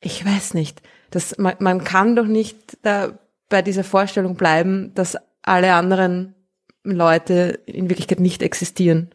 ich 0.02 0.26
weiß 0.26 0.56
nicht, 0.56 0.82
dass 1.12 1.38
man, 1.38 1.56
man 1.60 1.84
kann 1.84 2.16
doch 2.16 2.26
nicht 2.26 2.78
da 2.82 3.20
bei 3.48 3.62
dieser 3.62 3.84
Vorstellung 3.84 4.36
bleiben, 4.36 4.92
dass 4.96 5.18
alle 5.44 5.74
anderen 5.74 6.36
Leute 6.84 7.60
in 7.66 7.90
Wirklichkeit 7.90 8.20
nicht 8.20 8.42
existieren, 8.42 9.12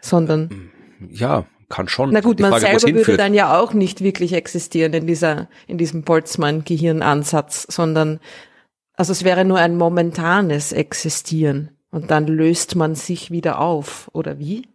sondern 0.00 0.70
ja, 1.10 1.46
kann 1.68 1.88
schon. 1.88 2.12
Na 2.12 2.20
gut, 2.20 2.40
man 2.40 2.60
selber 2.60 2.82
würde 2.82 3.16
dann 3.16 3.34
ja 3.34 3.58
auch 3.58 3.74
nicht 3.74 4.02
wirklich 4.02 4.32
existieren 4.32 4.92
in 4.92 5.06
dieser, 5.06 5.48
in 5.66 5.78
diesem 5.78 6.02
Boltzmann-Gehirnansatz, 6.02 7.66
sondern, 7.68 8.20
also 8.96 9.12
es 9.12 9.24
wäre 9.24 9.44
nur 9.44 9.58
ein 9.58 9.76
momentanes 9.76 10.72
Existieren 10.72 11.70
und 11.90 12.10
dann 12.10 12.26
löst 12.26 12.76
man 12.76 12.94
sich 12.94 13.30
wieder 13.30 13.60
auf, 13.60 14.08
oder 14.12 14.38
wie? 14.38 14.68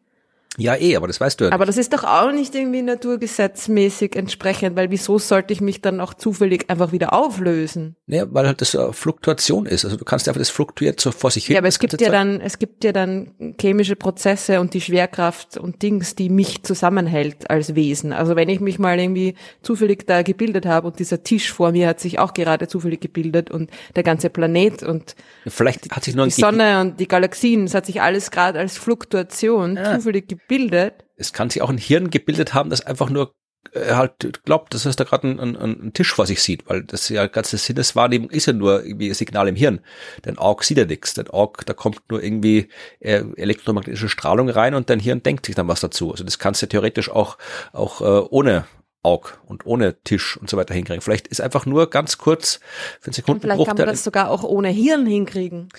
Ja, 0.60 0.76
eh, 0.76 0.96
aber 0.96 1.08
das 1.08 1.20
weißt 1.20 1.40
du 1.40 1.46
ja 1.46 1.52
Aber 1.52 1.66
das 1.66 1.78
ist 1.78 1.94
doch 1.94 2.04
auch 2.04 2.32
nicht 2.32 2.54
irgendwie 2.54 2.82
naturgesetzmäßig 2.82 4.16
entsprechend, 4.16 4.76
weil 4.76 4.92
wieso 4.92 5.18
sollte 5.18 5.54
ich 5.54 5.62
mich 5.62 5.82
dann 5.82 6.02
auch 6.02 6.14
zufällig 6.14 6.70
einfach 6.70 6.92
wieder 6.92 7.14
auflösen? 7.14 7.96
Naja, 8.08 8.26
weil 8.30 8.46
halt 8.46 8.62
das 8.62 8.76
eine 8.76 8.94
Fluktuation 8.94 9.66
ist. 9.66 9.86
Also 9.86 9.98
du 9.98 10.04
kannst 10.04 10.28
einfach, 10.28 10.40
das 10.40 10.50
fluktuiert 10.50 11.00
so 11.00 11.12
vor 11.12 11.32
sich 11.32 11.46
hin. 11.46 11.54
Ja, 11.54 11.60
aber 11.62 11.70
es 11.70 11.80
gibt 11.80 12.00
ja 12.02 12.10
dann, 12.10 12.42
es 12.42 12.60
gibt 12.60 12.84
ja 12.84 12.92
dann 12.92 13.56
chemische 13.60 13.96
Prozesse 13.96 14.60
und 14.60 14.74
die 14.74 14.82
Schwerkraft 14.82 15.58
und 15.58 15.82
Dings, 15.82 16.16
die 16.16 16.30
mich 16.30 16.64
zusammenhält 16.64 17.50
als 17.50 17.76
Wesen. 17.76 18.12
Also 18.12 18.36
wenn 18.36 18.50
ich 18.50 18.60
mich 18.60 18.80
mal 18.80 19.00
irgendwie 19.00 19.36
zufällig 19.62 20.06
da 20.08 20.22
gebildet 20.22 20.66
habe 20.66 20.88
und 20.88 21.00
dieser 21.00 21.24
Tisch 21.24 21.52
vor 21.52 21.72
mir 21.72 21.88
hat 21.88 22.02
sich 22.02 22.20
auch 22.20 22.34
gerade 22.34 22.68
zufällig 22.68 23.00
gebildet 23.00 23.50
und 23.50 23.72
der 23.96 24.04
ganze 24.04 24.30
Planet 24.30 24.84
und 24.84 25.16
Vielleicht 25.48 25.92
hat 25.92 26.04
sich 26.04 26.16
nur 26.16 26.26
die 26.26 26.32
Sonne 26.32 26.82
und 26.82 27.00
die 27.00 27.08
Galaxien, 27.08 27.64
es 27.64 27.74
hat 27.74 27.86
sich 27.86 28.02
alles 28.02 28.30
gerade 28.30 28.60
als 28.60 28.78
Fluktuation 28.78 29.78
ja. 29.78 29.96
zufällig 29.96 30.28
gebildet 30.28 30.49
gebildet. 30.50 31.06
Es 31.16 31.32
kann 31.32 31.50
sich 31.50 31.62
auch 31.62 31.70
ein 31.70 31.78
Hirn 31.78 32.10
gebildet 32.10 32.54
haben, 32.54 32.70
das 32.70 32.86
einfach 32.86 33.10
nur 33.10 33.36
äh, 33.74 33.94
halt 33.94 34.44
glaubt, 34.46 34.74
dass 34.74 34.86
er 34.86 34.94
da 34.94 35.04
gerade 35.04 35.28
einen, 35.28 35.56
einen, 35.56 35.94
Tisch 35.94 36.14
vor 36.14 36.26
sich 36.26 36.42
sieht, 36.42 36.68
weil 36.68 36.84
das 36.84 37.08
ja 37.10 37.28
ganze 37.28 37.58
Sinneswahrnehmung 37.58 38.30
ist 38.30 38.48
ja 38.48 38.54
nur 38.54 38.84
irgendwie 38.84 39.10
ein 39.10 39.14
Signal 39.14 39.48
im 39.48 39.56
Hirn. 39.56 39.82
Dein 40.24 40.38
Auge 40.38 40.66
sieht 40.66 40.78
ja 40.78 40.86
nichts. 40.86 41.14
Dein 41.14 41.30
Auge, 41.30 41.66
da 41.66 41.74
kommt 41.74 42.02
nur 42.10 42.24
irgendwie 42.24 42.70
äh, 43.00 43.24
elektromagnetische 43.36 44.10
Strahlung 44.10 44.50
rein 44.50 44.74
und 44.74 44.90
dein 44.90 45.00
Hirn 45.00 45.24
denkt 45.24 45.46
sich 45.46 45.56
dann 45.56 45.68
was 45.68 45.82
dazu. 45.82 46.12
Also 46.12 46.24
das 46.24 46.40
kannst 46.40 46.62
du 46.62 46.68
theoretisch 46.68 47.10
auch 47.10 47.38
auch 47.72 48.02
äh, 48.02 48.28
ohne 48.30 48.66
Auge 49.04 49.30
und 49.46 49.66
ohne 49.66 50.02
Tisch 50.04 50.36
und 50.38 50.50
so 50.50 50.58
weiter 50.58 50.74
hinkriegen. 50.74 51.02
Vielleicht 51.02 51.28
ist 51.28 51.40
einfach 51.40 51.66
nur 51.66 51.90
ganz 51.90 52.18
kurz 52.18 52.60
für 53.00 53.08
einen 53.08 53.14
Sekunden. 53.14 53.42
Vielleicht 53.42 53.66
kann 53.66 53.78
man 53.78 53.88
das 53.88 54.04
sogar 54.04 54.30
auch 54.30 54.44
ohne 54.44 54.70
Hirn 54.70 55.06
hinkriegen. 55.06 55.70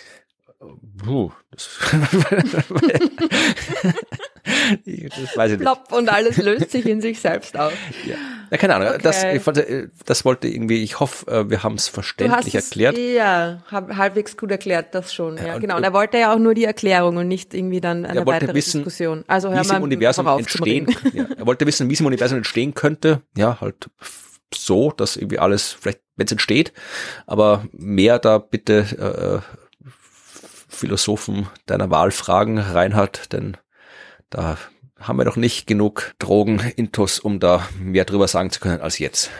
Puh, 0.98 1.32
das, 1.50 1.78
das 4.84 5.36
weiß 5.36 5.52
ich 5.52 5.58
nicht. 5.58 5.66
Plopp 5.66 5.90
und 5.92 6.10
alles 6.10 6.36
löst 6.36 6.70
sich 6.70 6.84
in 6.84 7.00
sich 7.00 7.18
selbst 7.18 7.58
auf. 7.58 7.72
Ja, 8.04 8.16
ja 8.50 8.56
keine 8.58 8.74
Ahnung. 8.74 8.88
Okay. 8.88 8.98
Das, 9.02 9.24
ich 9.24 9.40
fand, 9.42 9.64
das 10.04 10.26
wollte 10.26 10.48
irgendwie, 10.48 10.82
ich 10.82 11.00
hoffe, 11.00 11.30
äh, 11.30 11.48
wir 11.48 11.62
haben 11.62 11.76
es 11.76 11.88
verständlich 11.88 12.54
erklärt. 12.54 12.98
Ja, 12.98 13.62
halbwegs 13.70 14.36
gut 14.36 14.50
erklärt, 14.50 14.94
das 14.94 15.14
schon. 15.14 15.38
Ja, 15.38 15.46
ja 15.46 15.58
genau. 15.58 15.78
Und 15.78 15.84
er 15.84 15.94
wollte 15.94 16.18
ja 16.18 16.34
auch 16.34 16.38
nur 16.38 16.52
die 16.52 16.64
Erklärung 16.64 17.16
und 17.16 17.28
nicht 17.28 17.54
irgendwie 17.54 17.80
dann 17.80 18.04
eine 18.04 18.26
weitere 18.26 18.52
wissen, 18.52 18.80
Diskussion. 18.80 19.24
Also 19.28 19.50
hör 19.50 19.64
mal, 19.64 19.78
im 19.78 19.82
Universum 19.82 20.26
entstehen. 20.26 20.94
Ja, 21.14 21.24
er 21.36 21.46
wollte 21.46 21.66
wissen, 21.66 21.88
wie 21.88 21.94
es 21.94 22.00
im 22.00 22.06
Universum 22.06 22.36
entstehen 22.38 22.74
könnte. 22.74 23.22
Ja, 23.34 23.60
halt 23.62 23.88
so, 24.54 24.90
dass 24.90 25.16
irgendwie 25.16 25.38
alles, 25.38 25.72
vielleicht, 25.72 26.00
wenn 26.16 26.26
es 26.26 26.32
entsteht, 26.32 26.74
aber 27.26 27.64
mehr 27.72 28.18
da 28.18 28.38
bitte 28.38 29.42
äh, 29.42 29.60
Philosophen 30.80 31.46
deiner 31.66 31.90
Wahl 31.90 32.10
fragen, 32.10 32.58
Reinhard, 32.58 33.32
denn 33.32 33.58
da 34.30 34.56
haben 34.98 35.18
wir 35.18 35.24
doch 35.26 35.36
nicht 35.36 35.66
genug 35.66 36.14
Drogen-Intus, 36.18 37.20
um 37.20 37.38
da 37.38 37.68
mehr 37.78 38.06
drüber 38.06 38.28
sagen 38.28 38.50
zu 38.50 38.60
können 38.60 38.80
als 38.80 38.98
jetzt. 38.98 39.30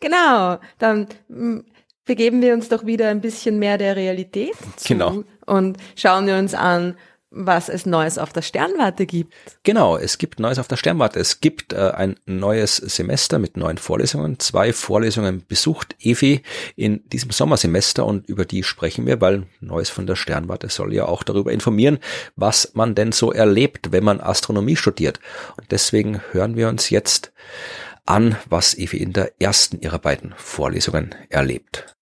Genau, 0.00 0.58
dann 0.78 1.08
hm, 1.28 1.64
begeben 2.04 2.42
wir 2.42 2.52
uns 2.52 2.68
doch 2.68 2.84
wieder 2.84 3.08
ein 3.08 3.22
bisschen 3.22 3.58
mehr 3.58 3.78
der 3.78 3.96
Realität 3.96 4.54
zu 4.76 4.88
genau. 4.88 5.24
und 5.46 5.78
schauen 5.96 6.26
wir 6.26 6.36
uns 6.36 6.54
an, 6.54 6.96
was 7.36 7.68
es 7.68 7.86
Neues 7.86 8.18
auf 8.18 8.32
der 8.32 8.42
Sternwarte 8.42 9.06
gibt. 9.06 9.34
Genau, 9.62 9.96
es 9.96 10.18
gibt 10.18 10.40
Neues 10.40 10.58
auf 10.58 10.68
der 10.68 10.76
Sternwarte. 10.76 11.20
Es 11.20 11.40
gibt 11.40 11.72
äh, 11.72 11.90
ein 11.90 12.16
neues 12.24 12.76
Semester 12.76 13.38
mit 13.38 13.56
neuen 13.56 13.78
Vorlesungen. 13.78 14.38
Zwei 14.38 14.72
Vorlesungen 14.72 15.44
besucht 15.46 15.94
Evi 16.00 16.42
in 16.74 17.06
diesem 17.10 17.30
Sommersemester 17.30 18.06
und 18.06 18.28
über 18.28 18.44
die 18.44 18.62
sprechen 18.62 19.06
wir, 19.06 19.20
weil 19.20 19.46
Neues 19.60 19.90
von 19.90 20.06
der 20.06 20.16
Sternwarte 20.16 20.68
soll 20.68 20.94
ja 20.94 21.04
auch 21.06 21.22
darüber 21.22 21.52
informieren, 21.52 21.98
was 22.36 22.72
man 22.74 22.94
denn 22.94 23.12
so 23.12 23.32
erlebt, 23.32 23.92
wenn 23.92 24.04
man 24.04 24.20
Astronomie 24.20 24.76
studiert. 24.76 25.20
Und 25.56 25.70
deswegen 25.70 26.22
hören 26.32 26.56
wir 26.56 26.68
uns 26.68 26.90
jetzt 26.90 27.32
an, 28.06 28.36
was 28.48 28.76
Evi 28.76 28.96
in 28.98 29.12
der 29.12 29.32
ersten 29.40 29.80
ihrer 29.80 29.98
beiden 29.98 30.34
Vorlesungen 30.36 31.14
erlebt. 31.28 31.95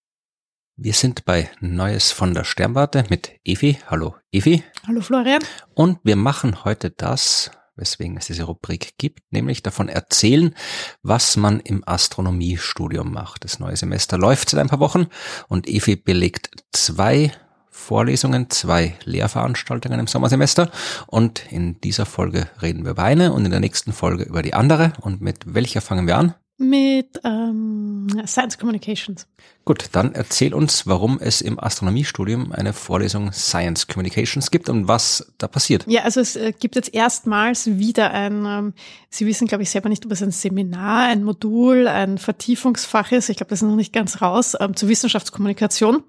Wir 0.76 0.92
sind 0.92 1.24
bei 1.24 1.48
Neues 1.60 2.10
von 2.10 2.34
der 2.34 2.42
Sternwarte 2.42 3.05
mit 3.09 3.30
Evi. 3.44 3.78
Hallo 3.86 4.16
Evi. 4.32 4.64
Hallo 4.88 5.02
Florian. 5.02 5.40
Und 5.72 6.01
wir 6.02 6.16
machen 6.16 6.64
heute 6.64 6.90
das, 6.90 7.52
weswegen 7.76 8.16
es 8.16 8.26
diese 8.26 8.42
Rubrik 8.42 8.98
gibt, 8.98 9.20
nämlich 9.32 9.62
davon 9.62 9.88
erzählen, 9.88 10.52
was 11.01 11.36
man 11.36 11.60
im 11.60 11.86
Astronomiestudium 11.86 13.12
macht. 13.12 13.44
Das 13.44 13.60
neue 13.60 13.76
Semester 13.76 14.18
läuft 14.18 14.51
seit 14.51 14.59
ein 14.59 14.68
paar 14.68 14.80
Wochen 14.80 15.06
und 15.46 15.68
Evi 15.68 15.94
belegt 15.94 16.51
zwei 16.72 17.30
Vorlesungen, 17.70 18.51
zwei 18.51 18.96
Lehrveranstaltungen 19.05 20.01
im 20.01 20.09
Sommersemester 20.09 20.72
und 21.06 21.52
in 21.52 21.80
dieser 21.82 22.05
Folge 22.05 22.48
reden 22.60 22.82
wir 22.82 22.92
über 22.92 23.05
eine 23.05 23.32
und 23.32 23.44
in 23.44 23.52
der 23.52 23.60
nächsten 23.60 23.92
Folge 23.92 24.24
über 24.24 24.42
die 24.42 24.55
andere. 24.55 24.92
Und 25.01 25.20
mit 25.20 25.55
welcher 25.55 25.80
fangen 25.80 26.09
wir 26.09 26.18
an? 26.18 26.34
Mit 26.56 27.20
ähm, 27.24 28.06
Science 28.26 28.59
Communications. 28.59 29.26
Gut, 29.64 29.89
dann 29.93 30.14
erzähl 30.14 30.55
uns, 30.55 30.86
warum 30.86 31.18
es 31.18 31.40
im 31.40 31.59
Astronomiestudium 31.59 32.52
eine 32.52 32.72
Vorlesung 32.72 33.32
Science 33.32 33.89
Communications 33.89 34.51
gibt 34.51 34.68
und 34.68 34.86
was 34.86 35.32
da 35.39 35.48
passiert. 35.48 35.85
Ja, 35.89 36.02
also 36.02 36.20
es 36.20 36.36
äh, 36.36 36.52
gibt 36.52 36.76
jetzt 36.76 36.94
erstmals 36.94 37.66
wieder 37.78 38.12
ein, 38.12 38.44
ähm, 38.47 38.74
Sie 39.10 39.26
wissen, 39.26 39.48
glaube 39.48 39.62
ich, 39.62 39.70
selber 39.70 39.89
nicht, 39.89 40.05
ob 40.05 40.12
es 40.12 40.22
ein 40.22 40.31
Seminar, 40.32 41.09
ein 41.09 41.24
Modul, 41.24 41.89
ein 41.89 42.18
Vertiefungsfach 42.18 43.10
ist. 43.10 43.31
Ich 43.31 43.39
glaube, 43.39 43.51
das 43.51 43.62
ist 43.62 43.68
noch 43.68 43.74
nicht 43.74 43.93
ganz 43.93 44.20
raus, 44.20 44.55
ähm, 44.60 44.76
zur 44.76 44.89
Wissenschaftskommunikation. 44.90 46.05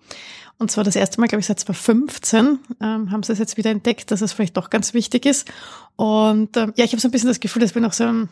Und 0.57 0.71
zwar 0.71 0.85
das 0.85 0.95
erste 0.95 1.19
Mal, 1.19 1.27
glaube 1.27 1.41
ich, 1.41 1.47
seit 1.47 1.59
2015 1.59 2.59
ähm, 2.81 3.11
haben 3.11 3.23
sie 3.23 3.33
es 3.33 3.39
jetzt 3.39 3.57
wieder 3.57 3.71
entdeckt, 3.71 4.11
dass 4.11 4.21
es 4.21 4.31
vielleicht 4.31 4.55
doch 4.55 4.69
ganz 4.69 4.93
wichtig 4.93 5.25
ist. 5.25 5.51
Und 5.97 6.55
ähm, 6.55 6.73
ja, 6.77 6.85
ich 6.85 6.91
habe 6.91 7.01
so 7.01 7.09
ein 7.09 7.11
bisschen 7.11 7.27
das 7.27 7.41
Gefühl, 7.41 7.61
dass 7.61 7.75
wir 7.75 7.81
noch 7.81 7.91
so 7.91 8.05
ähm, 8.05 8.29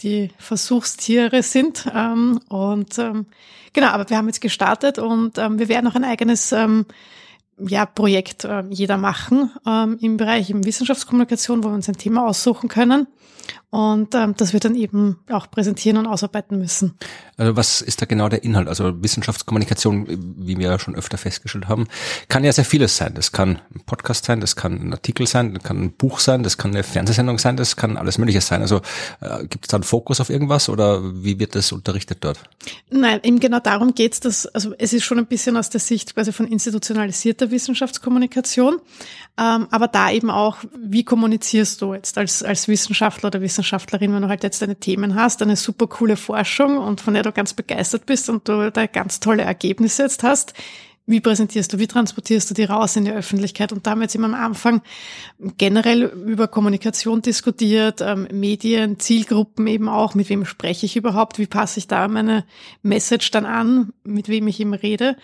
die 0.00 0.30
Versuchstiere 0.38 1.42
sind. 1.42 1.86
Ähm, 1.94 2.40
und 2.48 2.98
ähm, 2.98 3.26
genau, 3.74 3.88
aber 3.88 4.08
wir 4.08 4.16
haben 4.16 4.28
jetzt 4.28 4.40
gestartet 4.40 4.98
und 4.98 5.36
ähm, 5.36 5.58
wir 5.58 5.68
werden 5.68 5.84
noch 5.84 5.94
ein 5.94 6.04
eigenes 6.04 6.52
ähm, 6.52 6.86
ja, 7.58 7.84
Projekt 7.84 8.44
äh, 8.44 8.64
jeder 8.70 8.96
machen 8.96 9.50
ähm, 9.66 9.98
im 10.00 10.16
Bereich 10.16 10.48
im 10.48 10.64
Wissenschaftskommunikation, 10.64 11.64
wo 11.64 11.68
wir 11.68 11.74
uns 11.74 11.88
ein 11.88 11.96
Thema 11.96 12.26
aussuchen 12.26 12.68
können 12.68 13.08
und 13.70 14.14
ähm, 14.14 14.34
das 14.36 14.54
wir 14.54 14.60
dann 14.60 14.74
eben 14.74 15.18
auch 15.30 15.50
präsentieren 15.50 15.98
und 15.98 16.06
ausarbeiten 16.06 16.58
müssen. 16.58 16.94
Also 17.36 17.54
was 17.54 17.82
ist 17.82 18.00
da 18.00 18.06
genau 18.06 18.30
der 18.30 18.42
Inhalt? 18.42 18.66
Also 18.66 19.02
Wissenschaftskommunikation, 19.02 20.06
wie 20.38 20.56
wir 20.56 20.70
ja 20.70 20.78
schon 20.78 20.94
öfter 20.94 21.18
festgestellt 21.18 21.68
haben, 21.68 21.86
kann 22.28 22.44
ja 22.44 22.52
sehr 22.52 22.64
vieles 22.64 22.96
sein. 22.96 23.12
Das 23.14 23.30
kann 23.30 23.60
ein 23.74 23.80
Podcast 23.84 24.24
sein, 24.24 24.40
das 24.40 24.56
kann 24.56 24.72
ein 24.80 24.92
Artikel 24.92 25.26
sein, 25.26 25.52
das 25.52 25.62
kann 25.62 25.82
ein 25.82 25.92
Buch 25.92 26.18
sein, 26.18 26.42
das 26.42 26.56
kann 26.56 26.70
eine 26.70 26.82
Fernsehsendung 26.82 27.38
sein, 27.38 27.58
das 27.58 27.76
kann 27.76 27.98
alles 27.98 28.16
Mögliche 28.16 28.40
sein. 28.40 28.62
Also 28.62 28.80
äh, 29.20 29.46
gibt 29.46 29.66
es 29.66 29.68
da 29.68 29.76
einen 29.76 29.84
Fokus 29.84 30.20
auf 30.20 30.30
irgendwas 30.30 30.70
oder 30.70 31.02
wie 31.22 31.38
wird 31.38 31.54
das 31.54 31.70
unterrichtet 31.70 32.18
dort? 32.22 32.40
Nein, 32.90 33.20
eben 33.22 33.38
genau 33.38 33.60
darum 33.60 33.94
geht's. 33.94 34.20
dass 34.20 34.46
also 34.46 34.74
es 34.78 34.94
ist 34.94 35.04
schon 35.04 35.18
ein 35.18 35.26
bisschen 35.26 35.58
aus 35.58 35.68
der 35.68 35.80
Sicht 35.80 36.14
quasi 36.14 36.32
von 36.32 36.46
institutionalisierter 36.46 37.50
Wissenschaftskommunikation, 37.50 38.80
ähm, 39.38 39.68
aber 39.70 39.88
da 39.88 40.10
eben 40.10 40.30
auch, 40.30 40.56
wie 40.76 41.04
kommunizierst 41.04 41.82
du 41.82 41.92
jetzt 41.92 42.16
als, 42.16 42.42
als 42.42 42.66
Wissenschaftler 42.66 43.28
oder 43.28 43.42
Wissenschaftlerin, 43.58 44.14
wenn 44.14 44.22
du 44.22 44.28
halt 44.28 44.44
jetzt 44.44 44.62
deine 44.62 44.76
Themen 44.76 45.16
hast, 45.16 45.42
eine 45.42 45.56
super 45.56 45.88
coole 45.88 46.16
Forschung 46.16 46.78
und 46.78 47.00
von 47.00 47.14
der 47.14 47.24
du 47.24 47.32
ganz 47.32 47.54
begeistert 47.54 48.06
bist 48.06 48.28
und 48.28 48.48
du 48.48 48.70
da 48.70 48.86
ganz 48.86 49.18
tolle 49.18 49.42
Ergebnisse 49.42 50.02
jetzt 50.04 50.22
hast. 50.22 50.54
Wie 51.06 51.20
präsentierst 51.20 51.72
du, 51.72 51.78
wie 51.78 51.86
transportierst 51.86 52.50
du 52.50 52.54
die 52.54 52.64
raus 52.64 52.94
in 52.94 53.06
die 53.06 53.12
Öffentlichkeit? 53.12 53.72
Und 53.72 53.86
da 53.86 53.92
haben 53.92 54.00
wir 54.00 54.04
jetzt 54.04 54.14
immer 54.14 54.26
am 54.26 54.34
Anfang 54.34 54.82
generell 55.56 56.02
über 56.02 56.48
Kommunikation 56.48 57.22
diskutiert, 57.22 58.00
ähm, 58.02 58.28
Medien, 58.30 59.00
Zielgruppen 59.00 59.66
eben 59.66 59.88
auch, 59.88 60.14
mit 60.14 60.28
wem 60.28 60.44
spreche 60.44 60.86
ich 60.86 60.96
überhaupt, 60.96 61.38
wie 61.38 61.46
passe 61.46 61.78
ich 61.78 61.88
da 61.88 62.06
meine 62.08 62.44
Message 62.82 63.30
dann 63.30 63.46
an, 63.46 63.92
mit 64.04 64.28
wem 64.28 64.46
ich 64.48 64.60
eben 64.60 64.74
rede. 64.74 65.16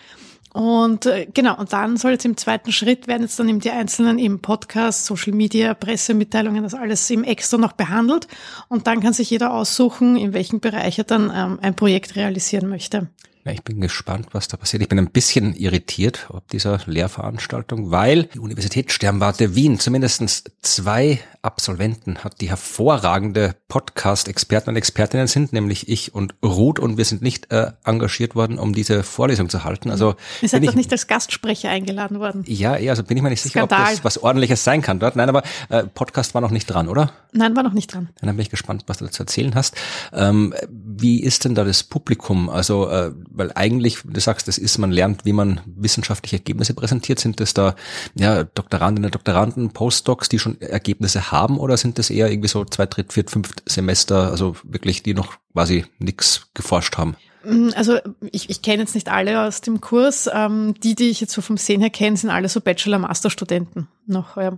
Und 0.55 1.05
äh, 1.05 1.27
genau, 1.33 1.57
und 1.57 1.73
dann 1.73 1.97
soll 1.97 2.11
jetzt 2.11 2.23
im 2.23 2.37
zweiten 2.37 2.71
Schritt 2.71 3.07
werden 3.09 3.23
jetzt 3.23 3.37
dann 3.37 3.49
eben 3.49 3.59
die 3.59 3.71
einzelnen 3.71 4.17
eben 4.17 4.39
Podcasts, 4.39 5.05
Social 5.05 5.33
Media, 5.33 5.73
Pressemitteilungen, 5.73 6.63
das 6.63 6.73
alles 6.73 7.09
eben 7.09 7.25
extra 7.25 7.57
noch 7.57 7.73
behandelt. 7.73 8.29
Und 8.69 8.87
dann 8.87 9.01
kann 9.01 9.11
sich 9.11 9.29
jeder 9.29 9.53
aussuchen, 9.53 10.15
in 10.15 10.31
welchem 10.31 10.61
Bereich 10.61 10.97
er 10.97 11.03
dann 11.03 11.29
ähm, 11.35 11.59
ein 11.61 11.75
Projekt 11.75 12.15
realisieren 12.15 12.69
möchte. 12.69 13.09
Ja, 13.45 13.51
ich 13.51 13.63
bin 13.63 13.79
gespannt, 13.79 14.29
was 14.31 14.47
da 14.47 14.57
passiert. 14.57 14.81
Ich 14.81 14.89
bin 14.89 14.97
ein 14.97 15.11
bisschen 15.11 15.55
irritiert 15.55 16.25
ob 16.29 16.47
dieser 16.47 16.79
Lehrveranstaltung, 16.87 17.91
weil 17.91 18.23
die 18.23 18.39
Universität 18.39 18.91
Sternwarte 18.91 19.53
Wien 19.53 19.77
zumindest 19.79 20.51
zwei 20.63 21.19
Absolventen 21.43 22.23
hat, 22.23 22.41
die 22.41 22.49
hervorragende 22.49 23.55
Podcast-Experten 23.67 24.71
und 24.71 24.77
Expertinnen 24.77 25.27
sind, 25.27 25.53
nämlich 25.53 25.87
ich 25.87 26.15
und 26.15 26.33
Ruth, 26.43 26.79
und 26.79 26.97
wir 26.97 27.05
sind 27.05 27.21
nicht 27.21 27.51
äh, 27.51 27.73
engagiert 27.83 28.33
worden, 28.33 28.57
um 28.57 28.73
diese 28.73 29.03
Vorlesung 29.03 29.47
zu 29.49 29.63
halten. 29.63 29.91
Also 29.91 30.15
wir 30.39 30.49
sind 30.49 30.65
doch 30.65 30.73
nicht 30.73 30.91
als 30.91 31.05
Gastsprecher 31.05 31.69
eingeladen 31.69 32.19
worden. 32.19 32.43
Ja, 32.47 32.77
ja, 32.77 32.91
also 32.91 33.03
bin 33.03 33.15
ich 33.15 33.21
mir 33.21 33.29
nicht 33.29 33.43
sicher, 33.43 33.59
Skandal. 33.59 33.81
ob 33.81 33.89
das 33.89 34.03
was 34.03 34.23
Ordentliches 34.23 34.63
sein 34.63 34.81
kann 34.81 34.99
dort. 34.99 35.15
Nein, 35.15 35.29
aber 35.29 35.43
äh, 35.69 35.83
Podcast 35.83 36.33
war 36.33 36.41
noch 36.41 36.49
nicht 36.49 36.65
dran, 36.65 36.87
oder? 36.87 37.11
Nein, 37.31 37.55
war 37.55 37.61
noch 37.61 37.73
nicht 37.73 37.93
dran. 37.93 38.09
Dann 38.21 38.35
bin 38.35 38.39
ich 38.39 38.49
gespannt, 38.49 38.85
was 38.87 38.97
du 38.97 39.05
dazu 39.05 39.21
erzählen 39.21 39.53
hast. 39.53 39.75
Ähm, 40.13 40.55
wie 40.97 41.21
ist 41.21 41.45
denn 41.45 41.55
da 41.55 41.63
das 41.63 41.83
Publikum? 41.83 42.49
Also 42.49 42.89
äh, 42.89 43.11
weil 43.31 43.51
eigentlich, 43.55 43.99
du 44.03 44.19
sagst, 44.19 44.47
das 44.47 44.57
ist, 44.57 44.77
man 44.77 44.91
lernt, 44.91 45.25
wie 45.25 45.33
man 45.33 45.61
wissenschaftliche 45.65 46.37
Ergebnisse 46.37 46.73
präsentiert. 46.73 47.19
Sind 47.19 47.39
das 47.39 47.53
da 47.53 47.75
ja 48.15 48.43
Doktorandinnen, 48.43 49.11
Doktoranden, 49.11 49.71
Postdocs, 49.71 50.29
die 50.29 50.39
schon 50.39 50.59
Ergebnisse 50.61 51.31
haben, 51.31 51.59
oder 51.59 51.77
sind 51.77 51.99
das 51.99 52.09
eher 52.09 52.29
irgendwie 52.29 52.49
so 52.49 52.65
zwei, 52.65 52.85
dritt, 52.85 53.13
viert, 53.13 53.29
fünft 53.29 53.63
Semester, 53.65 54.31
also 54.31 54.55
wirklich, 54.63 55.03
die 55.03 55.13
noch 55.13 55.35
quasi 55.53 55.85
nichts 55.99 56.47
geforscht 56.53 56.97
haben? 56.97 57.15
Mm, 57.43 57.69
also 57.75 57.99
ich, 58.31 58.49
ich 58.49 58.61
kenne 58.61 58.83
jetzt 58.83 58.95
nicht 58.95 59.09
alle 59.09 59.41
aus 59.41 59.61
dem 59.61 59.81
Kurs. 59.81 60.29
Ähm, 60.33 60.75
die, 60.83 60.95
die 60.95 61.09
ich 61.09 61.21
jetzt 61.21 61.33
so 61.33 61.41
vom 61.41 61.57
Sehen 61.57 61.81
her 61.81 61.89
kenne, 61.89 62.17
sind 62.17 62.29
alle 62.29 62.49
so 62.49 62.61
Bachelor-Master-Studenten 62.61 63.87
noch. 64.07 64.37
Ja. 64.37 64.57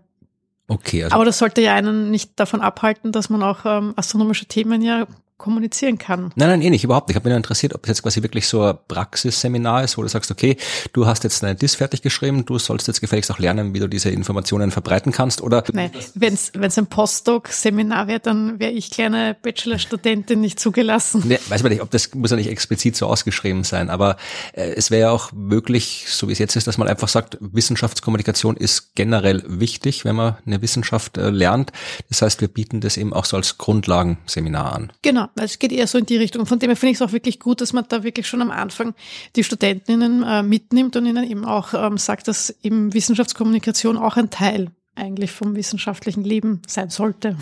Okay. 0.67 1.03
Also 1.03 1.15
Aber 1.15 1.25
das 1.25 1.37
sollte 1.37 1.61
ja 1.61 1.75
einen 1.75 2.11
nicht 2.11 2.39
davon 2.39 2.61
abhalten, 2.61 3.11
dass 3.11 3.29
man 3.29 3.43
auch 3.43 3.65
ähm, 3.65 3.93
astronomische 3.95 4.45
Themen 4.45 4.81
ja 4.81 5.07
kommunizieren 5.37 5.97
kann. 5.97 6.31
Nein, 6.35 6.49
nein, 6.49 6.61
eh 6.61 6.69
nicht, 6.69 6.83
überhaupt 6.83 7.07
nicht. 7.07 7.15
Ich 7.15 7.15
habe 7.17 7.29
mich 7.29 7.31
nur 7.31 7.37
interessiert, 7.37 7.75
ob 7.75 7.83
es 7.83 7.89
jetzt 7.89 8.03
quasi 8.03 8.23
wirklich 8.23 8.47
so 8.47 8.63
ein 8.63 8.77
Praxisseminar 8.87 9.83
ist, 9.83 9.97
wo 9.97 10.01
du 10.01 10.07
sagst, 10.07 10.31
okay, 10.31 10.57
du 10.93 11.05
hast 11.05 11.23
jetzt 11.23 11.43
deine 11.43 11.55
DIS 11.55 11.75
fertig 11.75 12.01
geschrieben, 12.01 12.45
du 12.45 12.57
sollst 12.57 12.87
jetzt 12.87 13.01
gefälligst 13.01 13.31
auch 13.31 13.39
lernen, 13.39 13.73
wie 13.73 13.79
du 13.79 13.87
diese 13.87 14.09
Informationen 14.09 14.71
verbreiten 14.71 15.11
kannst, 15.11 15.41
oder? 15.41 15.63
Nein, 15.73 15.91
wenn 16.15 16.33
es 16.33 16.77
ein 16.77 16.87
Postdoc-Seminar 16.87 18.07
wäre, 18.07 18.19
dann 18.19 18.59
wäre 18.59 18.71
ich 18.71 18.89
kleine 18.91 19.35
Bachelorstudentin 19.41 20.41
nicht 20.41 20.59
zugelassen. 20.59 21.23
Nee, 21.25 21.39
weiß 21.47 21.63
man 21.63 21.71
nicht, 21.71 21.81
ob 21.81 21.91
das 21.91 22.13
muss 22.15 22.31
ja 22.31 22.37
nicht 22.37 22.49
explizit 22.49 22.95
so 22.95 23.05
ausgeschrieben 23.07 23.63
sein, 23.63 23.89
aber 23.89 24.17
äh, 24.53 24.73
es 24.75 24.91
wäre 24.91 25.01
ja 25.01 25.11
auch 25.11 25.31
möglich, 25.31 26.05
so 26.07 26.27
wie 26.27 26.31
es 26.31 26.39
jetzt 26.39 26.55
ist, 26.55 26.67
dass 26.67 26.77
man 26.77 26.87
einfach 26.87 27.07
sagt, 27.07 27.37
Wissenschaftskommunikation 27.39 28.57
ist 28.57 28.95
generell 28.95 29.43
wichtig, 29.47 30.03
wenn 30.05 30.15
man 30.15 30.37
eine 30.45 30.61
Wissenschaft 30.61 31.17
äh, 31.17 31.29
lernt. 31.29 31.71
Das 32.09 32.21
heißt, 32.21 32.41
wir 32.41 32.47
bieten 32.47 32.81
das 32.81 32.97
eben 32.97 33.13
auch 33.13 33.25
so 33.25 33.37
als 33.37 33.57
Grundlagenseminar 33.57 34.73
an. 34.73 34.91
Genau, 35.01 35.26
weil 35.35 35.45
es 35.45 35.59
geht 35.59 35.71
eher 35.71 35.87
so 35.87 35.97
in 35.97 36.05
die 36.05 36.17
Richtung. 36.17 36.45
Von 36.45 36.59
dem 36.59 36.69
her 36.69 36.75
finde 36.75 36.91
ich 36.91 36.97
es 36.97 37.01
auch 37.01 37.11
wirklich 37.11 37.39
gut, 37.39 37.61
dass 37.61 37.73
man 37.73 37.85
da 37.87 38.03
wirklich 38.03 38.27
schon 38.27 38.41
am 38.41 38.51
Anfang 38.51 38.93
die 39.35 39.43
Studentinnen 39.43 40.23
äh, 40.23 40.43
mitnimmt 40.43 40.95
und 40.95 41.05
ihnen 41.05 41.29
eben 41.29 41.45
auch 41.45 41.73
ähm, 41.73 41.97
sagt, 41.97 42.27
dass 42.27 42.55
eben 42.63 42.93
Wissenschaftskommunikation 42.93 43.97
auch 43.97 44.17
ein 44.17 44.29
Teil 44.29 44.71
eigentlich 44.97 45.31
vom 45.31 45.55
wissenschaftlichen 45.55 46.23
Leben 46.23 46.61
sein 46.67 46.89
sollte. 46.89 47.35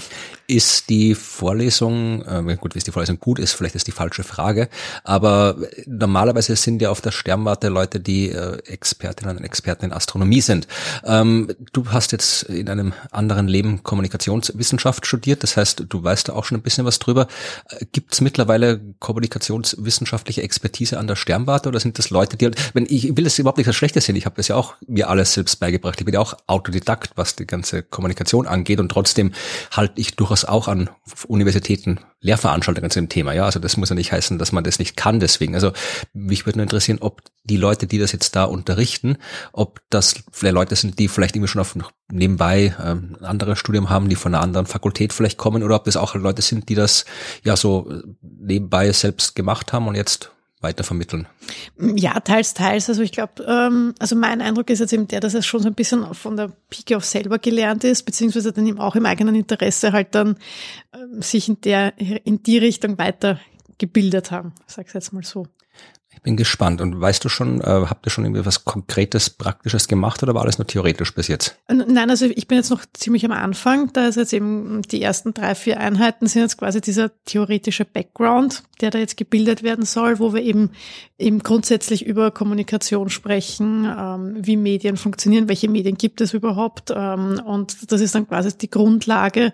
Ist 0.48 0.90
die 0.90 1.15
Vorlesung, 1.15 2.22
äh, 2.23 2.57
gut, 2.60 2.76
ist 2.76 2.88
die 2.88 2.91
Vorlesung 2.91 3.19
gut 3.19 3.40
ist, 3.40 3.53
vielleicht 3.53 3.76
ist 3.76 3.88
die 3.88 3.91
falsche 3.91 4.23
Frage, 4.23 4.69
aber 5.03 5.57
normalerweise 5.86 6.56
sind 6.56 6.82
ja 6.82 6.90
auf 6.90 7.02
der 7.02 7.11
Sternwarte 7.11 7.69
Leute, 7.69 7.99
die 7.99 8.30
äh, 8.30 8.57
Expertinnen 8.65 9.38
und 9.38 9.44
Experten 9.44 9.86
in 9.86 9.94
Astronomie 9.94 10.41
sind. 10.41 10.68
Ähm, 11.03 11.49
du 11.73 11.91
hast 11.91 12.11
jetzt 12.11 12.44
in 12.44 12.69
einem 12.69 12.94
anderen 13.11 13.48
Leben 13.48 13.84
Kommunikationswissenschaft 13.84 15.06
studiert, 15.06 15.44
das 15.44 15.57
heißt, 15.57 15.86
du 15.88 16.03
weißt 16.03 16.30
da 16.30 16.34
auch 16.34 16.45
schon 16.45 16.57
ein 16.57 16.64
bisschen 16.64 16.86
was 16.86 16.99
drüber. 16.99 17.27
Äh, 17.69 17.86
Gibt 17.91 18.14
es 18.14 18.22
mittlerweile 18.22 18.82
kommunikationswissenschaftliche 18.99 20.41
Expertise 20.41 20.99
an 20.99 21.07
der 21.07 21.15
Sternwarte 21.15 21.69
oder 21.69 21.80
sind 21.80 21.98
das 21.98 22.10
Leute, 22.10 22.38
die 22.38 22.52
wenn 22.73 22.86
ich 22.88 23.15
will 23.15 23.23
das 23.23 23.40
überhaupt 23.40 23.57
nicht 23.57 23.68
das 23.68 23.76
Schlechte 23.76 24.02
sehen, 24.02 24.15
ich 24.15 24.26
habe 24.26 24.36
das 24.36 24.48
ja 24.48 24.56
auch 24.56 24.76
mir 24.88 25.10
alles 25.10 25.34
selbst 25.34 25.60
beigebracht, 25.60 25.99
ich 25.99 26.06
bin 26.06 26.14
ja 26.14 26.19
auch 26.19 26.36
Autodidakt, 26.48 27.11
was 27.15 27.36
die 27.36 27.45
ganze 27.46 27.84
Kommunikation 27.84 28.48
angeht. 28.48 28.80
Und 28.80 28.90
trotzdem 28.90 29.32
halte 29.72 30.00
ich 30.00 30.16
durchaus 30.16 30.46
auch 30.46 30.68
an 30.68 30.90
Universitäten 31.28 32.00
Lehrveranstaltungen 32.22 32.90
zu 32.90 33.00
dem 33.00 33.10
Thema. 33.10 33.34
Ja, 33.34 33.46
also 33.46 33.60
das 33.60 33.78
muss 33.78 33.90
ja 33.90 33.96
nicht 33.96 34.12
heißen, 34.12 34.40
dass 34.40 34.52
man 34.52 34.64
das 34.64 34.80
nicht 34.80 34.98
kann 34.98 35.20
deswegen. 35.20 35.54
Also 35.54 35.72
mich 36.14 36.46
würde 36.46 36.58
nur 36.58 36.64
interessieren, 36.64 36.98
ob 37.02 37.22
die 37.44 37.58
Leute, 37.58 37.86
die 37.86 38.00
das 38.00 38.12
jetzt 38.12 38.36
da 38.36 38.46
unterrichten, 38.46 39.18
ob 39.54 39.82
das 39.90 40.16
vielleicht 40.32 40.56
Leute 40.56 40.76
sind, 40.76 40.98
die 40.98 41.08
vielleicht 41.08 41.36
irgendwie 41.36 41.50
schon 41.50 41.62
auf 41.62 41.76
nebenbei 42.12 42.76
ähm, 42.84 43.16
ein 43.20 43.26
anderes 43.26 43.60
Studium 43.60 43.90
haben, 43.90 44.10
die 44.10 44.16
von 44.16 44.34
einer 44.34 44.44
anderen 44.44 44.66
Fakultät 44.66 45.14
vielleicht 45.14 45.38
kommen, 45.38 45.64
oder 45.64 45.76
ob 45.76 45.84
das 45.86 45.98
auch 45.98 46.16
Leute 46.16 46.42
sind, 46.42 46.70
die 46.70 46.76
das 46.76 47.06
ja 47.44 47.56
so 47.56 47.92
nebenbei 48.22 48.92
selbst 48.92 49.36
gemacht 49.36 49.74
haben 49.74 49.88
und 49.88 49.96
jetzt 49.96 50.32
weitervermitteln? 50.66 51.28
Ja, 51.80 52.20
teils, 52.20 52.54
teils. 52.54 52.90
Also 52.90 53.04
ich 53.04 53.12
glaube, 53.12 53.44
ähm, 53.48 53.94
also 54.00 54.16
mein 54.16 54.42
Eindruck 54.42 54.70
ist 54.70 54.80
jetzt 54.80 54.94
eben 54.94 55.08
der, 55.08 55.20
dass 55.20 55.36
es 55.36 55.46
schon 55.46 55.62
so 55.62 55.68
ein 55.68 55.76
bisschen 55.76 56.14
von 56.14 56.36
der 56.36 56.52
Pike 56.70 56.98
auf 56.98 57.06
selber 57.06 57.40
gelernt 57.40 57.84
ist, 57.84 58.04
beziehungsweise 58.04 58.52
dann 58.52 58.66
eben 58.66 58.80
auch 58.80 58.96
im 58.96 59.06
eigenen 59.06 59.36
Interesse 59.36 59.92
halt 59.92 60.16
dann 60.16 60.38
ähm, 60.94 61.22
sich 61.22 61.48
in 61.48 61.62
der, 61.62 61.94
in 61.98 62.42
die 62.44 62.58
Richtung 62.58 62.98
weitergebildet 62.98 64.32
haben. 64.32 64.54
Sag's 64.66 64.94
jetzt 64.94 65.14
mal 65.14 65.24
so. 65.24 65.48
Ich 66.16 66.22
bin 66.22 66.38
gespannt. 66.38 66.82
Und 66.82 67.00
weißt 67.00 67.24
du 67.24 67.30
schon, 67.30 67.62
äh, 67.62 67.66
habt 67.66 68.08
ihr 68.08 68.10
schon 68.10 68.26
irgendwie 68.26 68.46
was 68.46 68.66
Konkretes, 68.66 69.30
Praktisches 69.30 69.88
gemacht 69.88 70.24
oder 70.24 70.34
war 70.34 70.42
alles 70.42 70.58
nur 70.58 70.66
theoretisch 70.66 71.14
bis 71.14 71.28
jetzt? 71.28 71.58
Nein, 71.68 72.10
also 72.10 72.26
ich 72.26 72.48
bin 72.48 72.58
jetzt 72.58 72.72
noch 72.72 72.84
ziemlich 72.94 73.26
am 73.26 73.32
Anfang. 73.32 73.92
Da 73.94 74.08
ist 74.08 74.16
jetzt 74.16 74.34
eben 74.34 74.82
die 74.84 75.02
ersten 75.02 75.34
drei, 75.34 75.54
vier 75.54 75.80
Einheiten 75.80 76.28
sind 76.28 76.42
jetzt 76.42 76.58
quasi 76.58 76.82
dieser 76.82 77.12
theoretische 77.26 77.86
Background, 77.86 78.64
der 78.82 78.92
da 78.92 78.98
jetzt 78.98 79.18
gebildet 79.18 79.62
werden 79.62 79.86
soll, 79.86 80.20
wo 80.20 80.34
wir 80.34 80.42
eben 80.42 80.72
eben 81.18 81.40
grundsätzlich 81.40 82.06
über 82.06 82.32
Kommunikation 82.32 83.10
sprechen, 83.10 83.86
ähm, 83.86 84.36
wie 84.40 84.58
Medien 84.58 84.98
funktionieren, 84.98 85.48
welche 85.48 85.70
Medien 85.70 85.98
gibt 85.98 86.20
es 86.20 86.34
überhaupt. 86.34 86.92
Ähm, 86.94 87.42
und 87.46 87.92
das 87.92 88.02
ist 88.02 88.16
dann 88.16 88.28
quasi 88.28 88.58
die 88.58 88.70
Grundlage, 88.70 89.54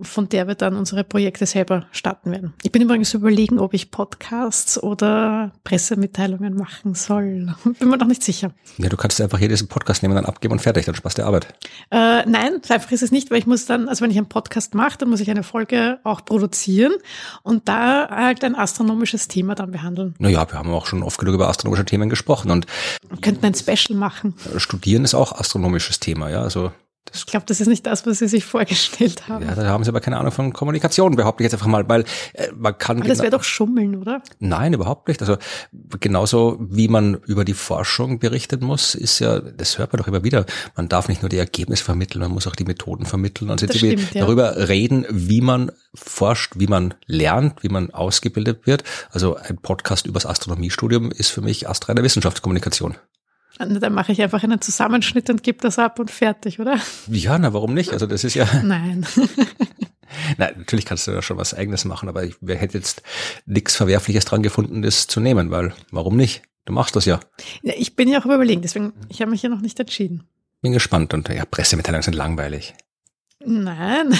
von 0.00 0.28
der 0.28 0.46
wir 0.46 0.54
dann 0.54 0.76
unsere 0.76 1.02
Projekte 1.02 1.46
selber 1.46 1.86
starten 1.90 2.30
werden. 2.30 2.54
Ich 2.62 2.70
bin 2.70 2.82
übrigens 2.82 3.12
überlegen, 3.12 3.58
ob 3.58 3.74
ich 3.74 3.90
Podcasts 3.90 4.80
oder 4.80 5.52
Pressemitteilungen 5.68 6.54
machen 6.54 6.94
soll. 6.94 7.54
Bin 7.78 7.90
mir 7.90 7.98
noch 7.98 8.06
nicht 8.06 8.22
sicher. 8.22 8.52
Ja, 8.78 8.88
du 8.88 8.96
kannst 8.96 9.20
einfach 9.20 9.38
hier 9.38 9.48
diesen 9.48 9.68
Podcast 9.68 10.02
nehmen, 10.02 10.14
dann 10.14 10.24
abgeben 10.24 10.52
und 10.52 10.60
fertig, 10.60 10.86
dann 10.86 10.94
Spaß 10.94 11.14
der 11.14 11.26
Arbeit. 11.26 11.48
Äh, 11.90 12.24
nein, 12.24 12.60
so 12.66 12.72
einfach 12.72 12.90
ist 12.90 13.02
es 13.02 13.10
nicht, 13.10 13.30
weil 13.30 13.38
ich 13.38 13.46
muss 13.46 13.66
dann, 13.66 13.86
also 13.86 14.02
wenn 14.02 14.10
ich 14.10 14.16
einen 14.16 14.30
Podcast 14.30 14.74
mache, 14.74 14.96
dann 14.96 15.10
muss 15.10 15.20
ich 15.20 15.30
eine 15.30 15.42
Folge 15.42 15.98
auch 16.04 16.24
produzieren 16.24 16.92
und 17.42 17.68
da 17.68 18.08
halt 18.08 18.44
ein 18.44 18.54
astronomisches 18.54 19.28
Thema 19.28 19.54
dann 19.54 19.70
behandeln. 19.70 20.14
Naja, 20.18 20.50
wir 20.50 20.58
haben 20.58 20.70
auch 20.70 20.86
schon 20.86 21.02
oft 21.02 21.18
genug 21.18 21.34
über 21.34 21.48
astronomische 21.50 21.84
Themen 21.84 22.08
gesprochen 22.08 22.50
und 22.50 22.66
wir 23.10 23.20
könnten 23.20 23.44
ein 23.44 23.54
Special 23.54 23.98
machen. 23.98 24.34
Studieren 24.56 25.04
ist 25.04 25.14
auch 25.14 25.32
astronomisches 25.32 26.00
Thema, 26.00 26.30
ja, 26.30 26.40
also 26.40 26.72
ich 27.14 27.26
glaube, 27.26 27.46
das 27.46 27.60
ist 27.60 27.66
nicht 27.66 27.86
das, 27.86 28.06
was 28.06 28.18
Sie 28.18 28.28
sich 28.28 28.44
vorgestellt 28.44 29.28
haben. 29.28 29.44
Ja, 29.46 29.54
da 29.54 29.66
haben 29.66 29.84
Sie 29.84 29.90
aber 29.90 30.00
keine 30.00 30.18
Ahnung 30.18 30.32
von 30.32 30.52
Kommunikation, 30.52 31.16
behaupte 31.16 31.42
ich 31.42 31.46
jetzt 31.46 31.54
einfach 31.54 31.66
mal, 31.66 31.88
weil 31.88 32.04
äh, 32.34 32.48
man 32.56 32.76
kann. 32.76 32.98
Aber 32.98 33.08
das 33.08 33.20
wäre 33.20 33.30
doch 33.30 33.44
Schummeln, 33.44 33.96
oder? 33.96 34.22
Nein, 34.38 34.72
überhaupt 34.72 35.08
nicht. 35.08 35.20
Also 35.20 35.36
genauso 36.00 36.58
wie 36.60 36.88
man 36.88 37.14
über 37.26 37.44
die 37.44 37.54
Forschung 37.54 38.18
berichten 38.18 38.64
muss, 38.64 38.94
ist 38.94 39.18
ja, 39.18 39.40
das 39.40 39.78
hört 39.78 39.92
man 39.92 39.98
doch 39.98 40.08
immer 40.08 40.24
wieder. 40.24 40.46
Man 40.76 40.88
darf 40.88 41.08
nicht 41.08 41.22
nur 41.22 41.28
die 41.28 41.38
Ergebnisse 41.38 41.84
vermitteln, 41.84 42.20
man 42.20 42.32
muss 42.32 42.46
auch 42.46 42.56
die 42.56 42.64
Methoden 42.64 43.06
vermitteln 43.06 43.50
und 43.50 43.60
stimmt, 43.60 44.14
ja. 44.14 44.22
darüber 44.22 44.68
reden, 44.68 45.06
wie 45.10 45.40
man 45.40 45.72
forscht, 45.94 46.54
wie 46.56 46.66
man 46.66 46.94
lernt, 47.06 47.62
wie 47.62 47.68
man 47.68 47.90
ausgebildet 47.90 48.66
wird. 48.66 48.84
Also 49.10 49.36
ein 49.36 49.58
Podcast 49.58 50.06
übers 50.06 50.26
Astronomiestudium 50.26 51.10
ist 51.10 51.30
für 51.30 51.40
mich 51.40 51.68
astreine 51.68 52.02
Wissenschaftskommunikation. 52.02 52.96
Dann 53.58 53.92
mache 53.92 54.12
ich 54.12 54.22
einfach 54.22 54.42
einen 54.42 54.60
Zusammenschnitt 54.60 55.28
und 55.30 55.42
gebe 55.42 55.58
das 55.60 55.78
ab 55.78 55.98
und 55.98 56.10
fertig, 56.10 56.60
oder? 56.60 56.78
Ja, 57.08 57.38
na, 57.38 57.52
warum 57.52 57.74
nicht? 57.74 57.92
Also 57.92 58.06
das 58.06 58.24
ist 58.24 58.34
ja. 58.34 58.46
Nein. 58.62 59.06
Na, 60.38 60.50
natürlich 60.56 60.86
kannst 60.86 61.06
du 61.06 61.10
da 61.10 61.20
schon 61.20 61.36
was 61.36 61.52
eigenes 61.52 61.84
machen, 61.84 62.08
aber 62.08 62.24
ich 62.24 62.36
hätte 62.46 62.78
jetzt 62.78 63.02
nichts 63.44 63.76
Verwerfliches 63.76 64.24
dran 64.24 64.42
gefunden, 64.42 64.82
das 64.82 65.06
zu 65.06 65.20
nehmen, 65.20 65.50
weil 65.50 65.74
warum 65.90 66.16
nicht? 66.16 66.42
Du 66.64 66.72
machst 66.72 66.96
das 66.96 67.04
ja. 67.04 67.20
ja 67.62 67.74
ich 67.76 67.94
bin 67.94 68.08
ja 68.08 68.20
auch 68.20 68.24
überlegen, 68.24 68.62
deswegen, 68.62 68.92
ich 69.08 69.20
habe 69.20 69.30
mich 69.30 69.42
ja 69.42 69.48
noch 69.48 69.60
nicht 69.60 69.78
entschieden. 69.80 70.24
Bin 70.60 70.72
gespannt 70.72 71.14
und 71.14 71.28
ja, 71.28 71.44
Pressemitteilungen 71.44 72.02
sind 72.02 72.14
langweilig. 72.14 72.74
Nein. 73.44 74.14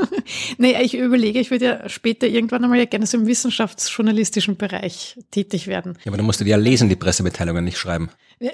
nee, 0.58 0.80
ich 0.80 0.96
überlege, 0.96 1.38
ich 1.38 1.50
würde 1.50 1.64
ja 1.64 1.88
später 1.88 2.26
irgendwann 2.26 2.64
einmal 2.64 2.78
ja 2.78 2.86
gerne 2.86 3.06
so 3.06 3.18
im 3.18 3.26
wissenschaftsjournalistischen 3.26 4.56
Bereich 4.56 5.18
tätig 5.30 5.66
werden. 5.66 5.98
Ja, 6.04 6.10
aber 6.10 6.16
dann 6.16 6.24
musst 6.24 6.40
du 6.40 6.44
die 6.44 6.50
ja 6.50 6.56
lesen, 6.56 6.88
die 6.88 6.96
Pressemitteilungen, 6.96 7.62
nicht 7.62 7.76
schreiben. 7.76 8.08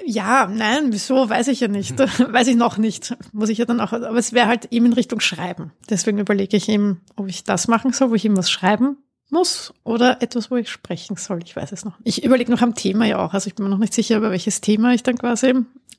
Ja, 0.05 0.47
nein, 0.47 0.91
wieso, 0.91 1.29
weiß 1.29 1.47
ich 1.47 1.61
ja 1.61 1.69
nicht. 1.69 1.97
weiß 2.19 2.47
ich 2.47 2.57
noch 2.57 2.77
nicht. 2.77 3.15
Muss 3.31 3.49
ich 3.49 3.59
ja 3.59 3.65
dann 3.65 3.79
auch, 3.79 3.93
aber 3.93 4.17
es 4.17 4.33
wäre 4.33 4.47
halt 4.47 4.65
eben 4.71 4.87
in 4.87 4.93
Richtung 4.93 5.21
Schreiben. 5.21 5.71
Deswegen 5.89 6.19
überlege 6.19 6.57
ich 6.57 6.67
eben, 6.67 7.01
ob 7.15 7.29
ich 7.29 7.45
das 7.45 7.69
machen 7.69 7.93
soll, 7.93 8.09
wo 8.09 8.15
ich 8.15 8.25
ihm 8.25 8.35
was 8.35 8.51
schreiben 8.51 8.97
muss 9.29 9.73
oder 9.85 10.21
etwas, 10.21 10.51
wo 10.51 10.57
ich 10.57 10.69
sprechen 10.69 11.15
soll. 11.15 11.39
Ich 11.45 11.55
weiß 11.55 11.71
es 11.71 11.85
noch. 11.85 11.97
Ich 12.03 12.25
überlege 12.25 12.51
noch 12.51 12.61
am 12.61 12.75
Thema 12.75 13.05
ja 13.05 13.25
auch. 13.25 13.33
Also 13.33 13.47
ich 13.47 13.55
bin 13.55 13.63
mir 13.63 13.69
noch 13.69 13.77
nicht 13.77 13.93
sicher, 13.93 14.17
über 14.17 14.29
welches 14.29 14.59
Thema 14.59 14.93
ich 14.93 15.03
dann 15.03 15.17
quasi 15.17 15.53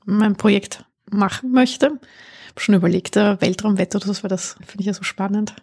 mein 0.05 0.37
Projekt 0.37 0.85
machen 1.11 1.51
möchte 1.51 1.99
schon 2.57 2.75
überlegt, 2.75 3.17
Weltraumwetter 3.17 3.97
oder 3.97 4.13
so, 4.13 4.23
weil 4.23 4.31
das 4.31 4.57
finde 4.67 4.81
ich 4.81 4.87
ja 4.87 4.95
so 4.95 5.03
spannend. 5.03 5.55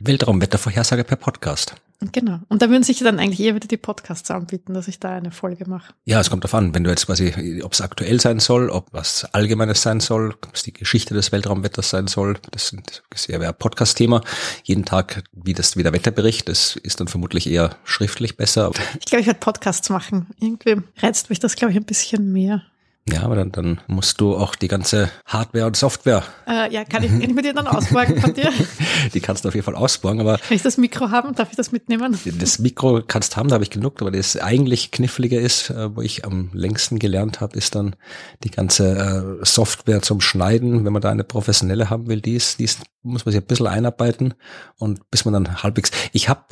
Weltraumwettervorhersage 0.00 1.04
per 1.04 1.16
Podcast. 1.16 1.76
Genau. 2.12 2.40
Und 2.48 2.60
da 2.60 2.68
würden 2.68 2.82
sich 2.82 2.98
dann 2.98 3.18
eigentlich 3.18 3.40
eher 3.40 3.54
wieder 3.54 3.68
die 3.68 3.76
Podcasts 3.76 4.30
anbieten, 4.30 4.74
dass 4.74 4.88
ich 4.88 5.00
da 5.00 5.10
eine 5.10 5.30
Folge 5.30 5.68
mache. 5.68 5.94
Ja, 6.04 6.20
es 6.20 6.28
kommt 6.28 6.44
darauf 6.44 6.54
an, 6.54 6.74
wenn 6.74 6.84
du 6.84 6.90
jetzt 6.90 7.06
quasi, 7.06 7.62
ob 7.62 7.72
es 7.72 7.80
aktuell 7.80 8.20
sein 8.20 8.40
soll, 8.40 8.68
ob 8.68 8.92
was 8.92 9.24
Allgemeines 9.32 9.82
sein 9.82 10.00
soll, 10.00 10.32
ob 10.32 10.54
es 10.54 10.64
die 10.64 10.72
Geschichte 10.72 11.14
des 11.14 11.32
Weltraumwetters 11.32 11.90
sein 11.90 12.06
soll. 12.06 12.36
Das, 12.50 12.76
das 13.10 13.28
wäre 13.28 13.46
ein 13.46 13.54
Podcast-Thema. 13.54 14.22
Jeden 14.64 14.84
Tag, 14.84 15.24
wie 15.32 15.54
das 15.54 15.76
wie 15.76 15.82
der 15.82 15.92
Wetterbericht, 15.92 16.48
das 16.48 16.76
ist 16.76 17.00
dann 17.00 17.08
vermutlich 17.08 17.48
eher 17.48 17.76
schriftlich 17.84 18.36
besser. 18.36 18.72
Ich 18.98 19.06
glaube, 19.06 19.20
ich 19.20 19.26
werde 19.26 19.40
Podcasts 19.40 19.88
machen. 19.88 20.26
Irgendwie 20.40 20.76
reizt 20.98 21.30
mich 21.30 21.38
das, 21.38 21.56
glaube 21.56 21.72
ich, 21.72 21.78
ein 21.78 21.84
bisschen 21.84 22.32
mehr. 22.32 22.62
Ja, 23.06 23.22
aber 23.22 23.36
dann, 23.36 23.52
dann 23.52 23.80
musst 23.86 24.18
du 24.22 24.34
auch 24.34 24.54
die 24.54 24.68
ganze 24.68 25.10
Hardware 25.26 25.66
und 25.66 25.76
Software. 25.76 26.22
Äh, 26.48 26.72
ja, 26.72 26.84
kann 26.84 27.02
ich, 27.02 27.10
kann 27.10 27.20
ich 27.20 27.34
mit 27.34 27.44
dir 27.44 27.52
dann 27.52 27.66
ausborgen 27.66 28.18
von 28.18 28.32
dir? 28.32 28.50
die 29.14 29.20
kannst 29.20 29.44
du 29.44 29.48
auf 29.48 29.54
jeden 29.54 29.64
Fall 29.64 29.74
ausborgen, 29.74 30.20
aber. 30.20 30.38
Kann 30.38 30.56
ich 30.56 30.62
das 30.62 30.78
Mikro 30.78 31.10
haben? 31.10 31.34
Darf 31.34 31.50
ich 31.50 31.56
das 31.56 31.70
mitnehmen? 31.70 32.18
Das 32.38 32.58
Mikro 32.58 33.02
kannst 33.06 33.36
haben, 33.36 33.50
da 33.50 33.54
habe 33.54 33.64
ich 33.64 33.68
genug, 33.68 34.00
aber 34.00 34.10
das 34.10 34.38
eigentlich 34.38 34.90
knifflige 34.90 35.38
ist, 35.38 35.68
äh, 35.68 35.94
wo 35.94 36.00
ich 36.00 36.24
am 36.24 36.48
längsten 36.54 36.98
gelernt 36.98 37.42
habe, 37.42 37.58
ist 37.58 37.74
dann 37.74 37.94
die 38.42 38.50
ganze 38.50 39.38
äh, 39.42 39.44
Software 39.44 40.00
zum 40.00 40.22
Schneiden. 40.22 40.86
Wenn 40.86 40.92
man 40.94 41.02
da 41.02 41.10
eine 41.10 41.24
professionelle 41.24 41.90
haben 41.90 42.06
will, 42.06 42.22
die 42.22 42.36
ist, 42.36 42.58
die 42.58 42.64
ist, 42.64 42.80
muss 43.02 43.26
man 43.26 43.32
sich 43.32 43.42
ein 43.42 43.46
bisschen 43.46 43.66
einarbeiten 43.66 44.32
und 44.78 45.10
bis 45.10 45.26
man 45.26 45.34
dann 45.34 45.62
halbwegs. 45.62 45.90
Ich 46.12 46.30
habe 46.30 46.42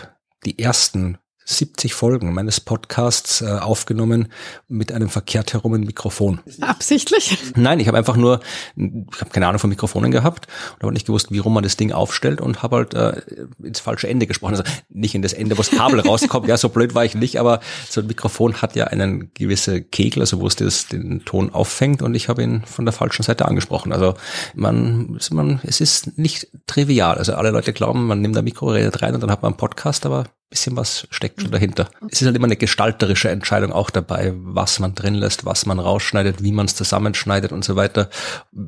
die 0.45 0.59
ersten 0.59 1.17
70 1.45 1.95
Folgen 1.95 2.33
meines 2.33 2.61
Podcasts 2.61 3.43
äh, 3.43 3.47
aufgenommen 3.47 4.29
mit 4.69 4.93
einem 4.93 5.09
verkehrt 5.09 5.53
herum 5.53 5.73
Mikrofon. 5.73 6.41
Absichtlich? 6.61 7.39
Nein, 7.57 7.81
ich 7.81 7.89
habe 7.89 7.99
einfach 7.99 8.17
nur, 8.17 8.41
ich 8.77 9.21
habe 9.21 9.31
keine 9.31 9.47
Ahnung 9.47 9.59
von 9.59 9.71
Mikrofonen 9.71 10.11
gehabt 10.11 10.47
und 10.75 10.83
habe 10.83 10.93
nicht 10.93 11.07
gewusst, 11.07 11.31
wie 11.31 11.39
rum 11.39 11.55
man 11.55 11.63
das 11.63 11.77
Ding 11.77 11.93
aufstellt 11.93 12.41
und 12.41 12.63
habe 12.63 12.77
halt 12.77 12.95
äh, 12.95 13.23
ins 13.63 13.81
falsche 13.81 14.09
Ende 14.09 14.27
gesprochen. 14.27 14.53
Also 14.53 14.65
nicht 14.89 15.15
in 15.15 15.23
das 15.23 15.33
Ende, 15.33 15.57
wo 15.57 15.63
das 15.63 15.71
Kabel 15.71 16.01
rauskommt. 16.07 16.47
Ja, 16.47 16.57
so 16.57 16.69
blöd 16.69 16.95
war 16.95 17.05
ich 17.05 17.15
nicht, 17.15 17.39
aber 17.39 17.61
so 17.89 18.01
ein 18.01 18.07
Mikrofon 18.07 18.61
hat 18.63 18.77
ja 18.77 18.85
einen 18.85 19.33
gewisse 19.35 19.83
Kegel, 19.83 20.23
also 20.23 20.41
wo 20.41 20.47
es 20.47 20.57
das, 20.57 20.87
den 20.87 21.25
Ton 21.25 21.53
auffängt 21.53 22.03
und 22.03 22.15
ich 22.15 22.29
habe 22.29 22.43
ihn 22.43 22.63
von 22.65 22.85
der 22.85 22.93
falschen 22.93 23.23
Seite 23.23 23.47
angesprochen. 23.47 23.93
Also 23.93 24.15
man, 24.55 25.19
man, 25.31 25.61
es 25.65 25.81
ist 25.81 26.19
nicht 26.19 26.49
trivial. 26.67 27.17
Also 27.19 27.35
alle 27.35 27.51
Leute 27.51 27.73
glauben, 27.73 28.07
man 28.07 28.21
nimmt 28.21 28.37
ein 28.37 28.45
Mikro, 28.45 28.71
redet 28.71 29.03
rein 29.03 29.15
und 29.15 29.23
dann 29.23 29.31
hat 29.31 29.43
man 29.43 29.53
einen 29.53 29.59
Podcast, 29.59 30.07
aber 30.07 30.27
bisschen 30.53 30.77
was 30.77 31.09
steckt 31.11 31.41
schon 31.41 31.51
dahinter. 31.51 31.89
Es 32.11 32.21
ist 32.21 32.27
halt 32.27 32.37
immer 32.37 32.47
eine 32.47 32.57
gestalterische 32.57 33.31
Entscheidung 33.31 33.73
auch 33.73 33.89
dabei, 33.89 34.33
was 34.37 34.79
man 34.79 34.95
drin 34.95 35.15
lässt, 35.15 35.47
was 35.47 35.65
man 35.65 35.79
rausschneidet, 35.79 36.43
wie 36.43 36.53
man 36.53 36.67
es 36.67 36.77
zusammenschneidet 36.77 37.53
und 37.53 37.65
so 37.65 37.75
weiter. 37.75 38.11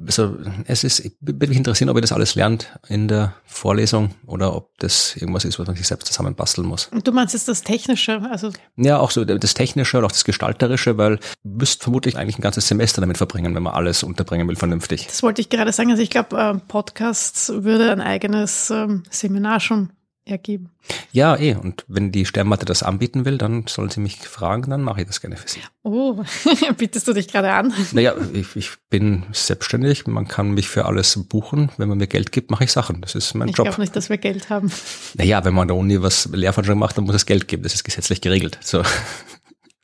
Also 0.06 0.36
es 0.64 0.82
ist, 0.82 1.00
ich 1.00 1.12
bin 1.20 1.48
mich 1.48 1.58
interessiert, 1.58 1.90
ob 1.90 1.96
ihr 1.96 2.00
das 2.00 2.12
alles 2.12 2.34
lernt 2.34 2.70
in 2.88 3.06
der 3.06 3.34
Vorlesung 3.44 4.14
oder 4.26 4.56
ob 4.56 4.70
das 4.78 5.14
irgendwas 5.16 5.44
ist, 5.44 5.58
was 5.58 5.66
man 5.66 5.76
sich 5.76 5.86
selbst 5.86 6.06
zusammenbasteln 6.06 6.66
muss. 6.66 6.86
Und 6.86 7.06
du 7.06 7.12
meinst 7.12 7.34
jetzt 7.34 7.48
das 7.48 7.62
Technische, 7.62 8.22
also? 8.30 8.50
Ja, 8.76 8.98
auch 8.98 9.10
so 9.10 9.24
das 9.24 9.54
Technische 9.54 9.98
und 9.98 10.04
auch 10.04 10.12
das 10.12 10.24
Gestalterische, 10.24 10.96
weil 10.96 11.18
müsst 11.42 11.82
vermutlich 11.82 12.16
eigentlich 12.16 12.38
ein 12.38 12.42
ganzes 12.42 12.66
Semester 12.66 13.02
damit 13.02 13.18
verbringen, 13.18 13.54
wenn 13.54 13.62
man 13.62 13.74
alles 13.74 14.02
unterbringen 14.02 14.48
will 14.48 14.56
vernünftig. 14.56 15.06
Das 15.06 15.22
wollte 15.22 15.42
ich 15.42 15.50
gerade 15.50 15.72
sagen. 15.72 15.90
Also 15.90 16.02
ich 16.02 16.10
glaube, 16.10 16.36
äh, 16.36 16.54
Podcasts 16.66 17.52
würde 17.54 17.92
ein 17.92 18.00
eigenes 18.00 18.70
ähm, 18.70 19.02
Seminar 19.10 19.60
schon 19.60 19.90
ergeben. 20.24 20.70
Ja, 21.12 21.36
eh. 21.36 21.54
Und 21.54 21.84
wenn 21.88 22.12
die 22.12 22.26
Sternmatte 22.26 22.64
das 22.64 22.82
anbieten 22.82 23.24
will, 23.24 23.38
dann 23.38 23.66
sollen 23.66 23.90
sie 23.90 24.00
mich 24.00 24.16
fragen, 24.18 24.70
dann 24.70 24.82
mache 24.82 25.02
ich 25.02 25.06
das 25.06 25.20
gerne 25.20 25.36
für 25.36 25.48
sie. 25.48 25.60
Oh, 25.82 26.22
bietest 26.78 27.06
du 27.06 27.12
dich 27.12 27.28
gerade 27.28 27.52
an? 27.52 27.72
Naja, 27.92 28.14
ich, 28.32 28.56
ich 28.56 28.70
bin 28.90 29.24
selbstständig. 29.32 30.06
Man 30.06 30.26
kann 30.26 30.52
mich 30.52 30.68
für 30.68 30.86
alles 30.86 31.18
buchen. 31.28 31.70
Wenn 31.76 31.88
man 31.88 31.98
mir 31.98 32.06
Geld 32.06 32.32
gibt, 32.32 32.50
mache 32.50 32.64
ich 32.64 32.72
Sachen. 32.72 33.00
Das 33.00 33.14
ist 33.14 33.34
mein 33.34 33.48
ich 33.48 33.56
Job. 33.56 33.66
Ich 33.66 33.70
glaube 33.72 33.82
nicht, 33.82 33.96
dass 33.96 34.08
wir 34.08 34.18
Geld 34.18 34.50
haben. 34.50 34.72
Naja, 35.14 35.44
wenn 35.44 35.54
man 35.54 35.62
an 35.62 35.68
der 35.68 35.76
Uni 35.76 36.02
was 36.02 36.26
Lehrveranstaltung 36.32 36.78
macht, 36.78 36.96
dann 36.96 37.04
muss 37.04 37.14
es 37.14 37.26
Geld 37.26 37.48
geben. 37.48 37.62
Das 37.62 37.74
ist 37.74 37.84
gesetzlich 37.84 38.20
geregelt. 38.20 38.58
So. 38.62 38.82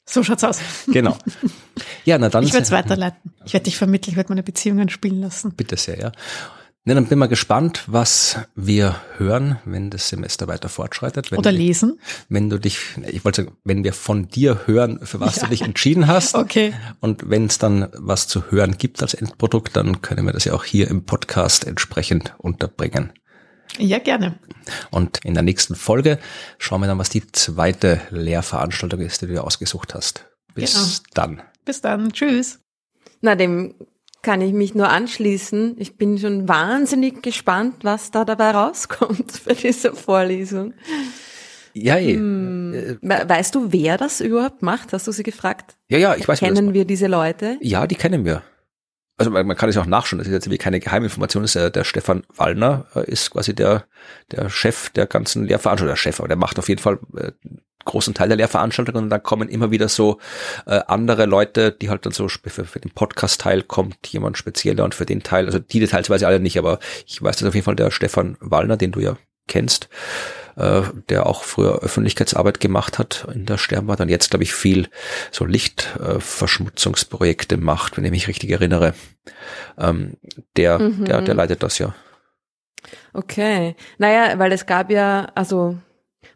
So 0.06 0.24
schaut's 0.24 0.44
aus. 0.44 0.60
Genau. 0.86 1.16
Ja, 2.04 2.18
na 2.18 2.28
dann. 2.30 2.44
Ich 2.44 2.52
werde 2.52 2.64
es 2.64 2.70
weiterleiten. 2.70 3.32
Ich 3.44 3.52
werde 3.52 3.64
dich 3.64 3.76
vermitteln, 3.76 4.12
ich 4.12 4.16
werde 4.16 4.30
meine 4.30 4.42
Beziehungen 4.42 4.88
spielen 4.88 5.20
lassen. 5.20 5.52
Bitte 5.52 5.76
sehr, 5.76 5.98
ja. 5.98 6.12
Ja, 6.86 6.94
dann 6.94 7.06
bin 7.06 7.18
mal 7.18 7.26
gespannt, 7.26 7.84
was 7.88 8.38
wir 8.54 8.96
hören, 9.18 9.58
wenn 9.66 9.90
das 9.90 10.08
Semester 10.08 10.48
weiter 10.48 10.70
fortschreitet. 10.70 11.30
Wenn 11.30 11.38
Oder 11.38 11.52
lesen. 11.52 12.00
Wenn 12.30 12.48
du 12.48 12.58
dich, 12.58 12.78
ich 13.06 13.22
wollte 13.22 13.42
sagen, 13.42 13.56
wenn 13.64 13.84
wir 13.84 13.92
von 13.92 14.28
dir 14.28 14.66
hören, 14.66 14.98
für 15.04 15.20
was 15.20 15.36
ja. 15.36 15.42
du 15.44 15.50
dich 15.50 15.62
entschieden 15.62 16.06
hast. 16.06 16.34
Okay. 16.40 16.72
Und 17.00 17.28
wenn 17.28 17.46
es 17.46 17.58
dann 17.58 17.88
was 17.92 18.26
zu 18.26 18.50
hören 18.50 18.78
gibt 18.78 19.02
als 19.02 19.12
Endprodukt, 19.12 19.76
dann 19.76 20.00
können 20.00 20.24
wir 20.24 20.32
das 20.32 20.44
ja 20.44 20.54
auch 20.54 20.64
hier 20.64 20.88
im 20.88 21.04
Podcast 21.04 21.66
entsprechend 21.66 22.34
unterbringen. 22.38 23.12
Ja, 23.78 23.98
gerne. 23.98 24.38
Und 24.90 25.22
in 25.24 25.34
der 25.34 25.42
nächsten 25.42 25.74
Folge 25.74 26.18
schauen 26.58 26.80
wir 26.80 26.86
dann, 26.86 26.98
was 26.98 27.10
die 27.10 27.30
zweite 27.30 28.00
Lehrveranstaltung 28.10 29.00
ist, 29.00 29.20
die 29.20 29.26
du 29.26 29.34
dir 29.34 29.44
ausgesucht 29.44 29.94
hast. 29.94 30.24
Bis 30.54 30.72
genau. 30.74 30.86
dann. 31.14 31.42
Bis 31.64 31.82
dann. 31.82 32.12
Tschüss. 32.12 32.60
Na, 33.20 33.34
dem 33.34 33.74
kann 34.22 34.40
ich 34.40 34.52
mich 34.52 34.74
nur 34.74 34.88
anschließen. 34.88 35.76
Ich 35.78 35.96
bin 35.96 36.18
schon 36.18 36.48
wahnsinnig 36.48 37.22
gespannt, 37.22 37.76
was 37.82 38.10
da 38.10 38.24
dabei 38.24 38.50
rauskommt 38.50 39.44
bei 39.46 39.54
dieser 39.54 39.94
Vorlesung. 39.94 40.74
Ja, 41.72 41.98
eh. 41.98 42.14
hm, 42.14 42.98
weißt 43.02 43.54
du, 43.54 43.72
wer 43.72 43.96
das 43.96 44.20
überhaupt 44.20 44.62
macht? 44.62 44.92
Hast 44.92 45.06
du 45.06 45.12
sie 45.12 45.22
gefragt? 45.22 45.76
Ja, 45.88 45.98
ja, 45.98 46.16
ich 46.16 46.26
weiß. 46.26 46.40
Kennen 46.40 46.74
wir 46.74 46.84
diese 46.84 47.06
Leute? 47.06 47.58
Ja, 47.60 47.86
die 47.86 47.94
kennen 47.94 48.24
wir. 48.24 48.42
Also 49.16 49.30
man, 49.30 49.46
man 49.46 49.56
kann 49.56 49.68
es 49.68 49.76
auch 49.76 49.84
nachschauen, 49.84 50.18
das 50.18 50.28
ist 50.28 50.32
jetzt 50.32 50.50
wie 50.50 50.56
keine 50.56 50.80
Geheiminformation, 50.80 51.44
ist 51.44 51.54
der, 51.54 51.68
der 51.68 51.84
Stefan 51.84 52.24
Wallner 52.36 52.86
äh, 52.94 53.04
ist 53.04 53.30
quasi 53.30 53.54
der, 53.54 53.84
der 54.30 54.48
Chef 54.48 54.88
der 54.88 55.06
ganzen 55.06 55.44
Lehrveranstaltung, 55.44 55.92
der 55.92 55.96
Chef, 55.96 56.20
aber 56.20 56.28
der 56.28 56.38
macht 56.38 56.58
auf 56.58 56.70
jeden 56.70 56.80
Fall 56.80 56.98
äh, 57.14 57.32
großen 57.84 58.14
Teil 58.14 58.28
der 58.28 58.36
Lehrveranstaltung 58.36 58.94
und 58.94 59.10
dann 59.10 59.22
kommen 59.22 59.48
immer 59.48 59.70
wieder 59.70 59.88
so 59.88 60.18
äh, 60.66 60.80
andere 60.86 61.26
Leute, 61.26 61.72
die 61.72 61.88
halt 61.88 62.06
dann 62.06 62.12
so 62.12 62.28
für, 62.28 62.64
für 62.64 62.80
den 62.80 62.90
Podcast-Teil 62.90 63.62
kommt 63.62 64.06
jemand 64.08 64.38
spezieller 64.38 64.84
und 64.84 64.94
für 64.94 65.06
den 65.06 65.22
Teil, 65.22 65.46
also 65.46 65.58
die 65.58 65.80
Details 65.80 66.10
weiß 66.10 66.22
ich 66.22 66.26
alle 66.26 66.40
nicht, 66.40 66.58
aber 66.58 66.78
ich 67.06 67.22
weiß, 67.22 67.36
dass 67.36 67.48
auf 67.48 67.54
jeden 67.54 67.64
Fall 67.64 67.76
der 67.76 67.90
Stefan 67.90 68.36
Wallner, 68.40 68.76
den 68.76 68.92
du 68.92 69.00
ja 69.00 69.16
kennst, 69.46 69.88
äh, 70.56 70.82
der 71.08 71.26
auch 71.26 71.44
früher 71.44 71.80
Öffentlichkeitsarbeit 71.80 72.60
gemacht 72.60 72.98
hat 72.98 73.26
in 73.32 73.46
der 73.46 73.56
Sternwarte 73.58 74.02
und 74.04 74.08
jetzt, 74.08 74.30
glaube 74.30 74.44
ich, 74.44 74.54
viel 74.54 74.88
so 75.30 75.44
Lichtverschmutzungsprojekte 75.44 77.56
äh, 77.56 77.58
macht, 77.58 77.96
wenn 77.96 78.04
ich 78.04 78.10
mich 78.10 78.28
richtig 78.28 78.50
erinnere. 78.50 78.94
Ähm, 79.78 80.16
der, 80.56 80.78
mhm. 80.78 81.04
der, 81.04 81.20
der 81.22 81.34
leitet 81.34 81.62
das 81.62 81.78
ja. 81.78 81.94
Okay. 83.12 83.76
Naja, 83.98 84.38
weil 84.38 84.52
es 84.52 84.66
gab 84.66 84.90
ja, 84.90 85.30
also 85.34 85.76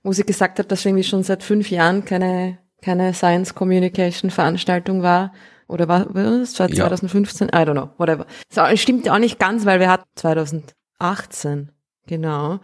wo 0.04 0.12
sie 0.12 0.22
gesagt 0.22 0.60
hat, 0.60 0.70
dass 0.70 0.84
irgendwie 0.84 1.02
schon 1.02 1.24
seit 1.24 1.42
fünf 1.42 1.70
Jahren 1.70 2.04
keine, 2.04 2.58
keine 2.82 3.12
Science 3.14 3.54
Communication 3.54 4.30
Veranstaltung 4.30 5.02
war. 5.02 5.32
Oder 5.66 5.88
war, 5.88 6.14
war 6.14 6.38
das 6.38 6.52
2015? 6.52 7.48
Ja. 7.52 7.62
I 7.62 7.66
don't 7.66 7.72
know, 7.72 7.90
whatever. 7.96 8.26
Das 8.54 8.80
stimmt 8.80 9.08
auch 9.08 9.18
nicht 9.18 9.38
ganz, 9.38 9.64
weil 9.64 9.80
wir 9.80 9.90
hatten 9.90 10.04
2018, 10.14 11.72
genau, 12.06 12.60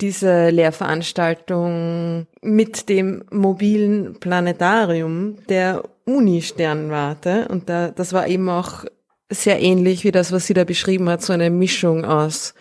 diese 0.00 0.48
Lehrveranstaltung 0.48 2.26
mit 2.40 2.88
dem 2.88 3.24
mobilen 3.30 4.18
Planetarium 4.18 5.36
der 5.48 5.82
Uni-Sternwarte. 6.06 7.48
Und 7.48 7.68
da, 7.68 7.90
das 7.90 8.14
war 8.14 8.26
eben 8.26 8.48
auch 8.48 8.86
sehr 9.28 9.60
ähnlich 9.60 10.04
wie 10.04 10.12
das, 10.12 10.32
was 10.32 10.46
sie 10.46 10.54
da 10.54 10.64
beschrieben 10.64 11.10
hat, 11.10 11.20
so 11.20 11.34
eine 11.34 11.50
Mischung 11.50 12.06
aus 12.06 12.54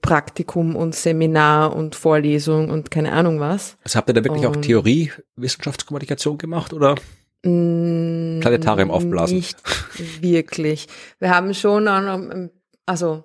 Praktikum 0.00 0.76
und 0.76 0.94
Seminar 0.94 1.74
und 1.74 1.96
Vorlesung 1.96 2.70
und 2.70 2.92
keine 2.92 3.10
Ahnung 3.10 3.40
was. 3.40 3.76
Also 3.82 3.96
habt 3.96 4.08
ihr 4.08 4.14
da 4.14 4.24
wirklich 4.24 4.46
und, 4.46 4.56
auch 4.56 4.60
Theorie, 4.60 5.10
Wissenschaftskommunikation 5.34 6.38
gemacht 6.38 6.72
oder 6.72 6.94
Planetarium 7.42 8.92
aufblasen? 8.92 9.38
Nicht 9.38 9.58
wirklich. 10.22 10.86
Wir 11.18 11.30
haben 11.30 11.54
schon, 11.54 11.88
also 12.86 13.24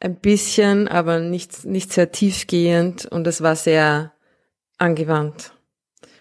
ein 0.00 0.16
bisschen, 0.16 0.88
aber 0.88 1.20
nicht, 1.20 1.66
nicht 1.66 1.92
sehr 1.92 2.12
tiefgehend 2.12 3.04
und 3.04 3.26
es 3.26 3.42
war 3.42 3.54
sehr 3.54 4.14
angewandt 4.78 5.52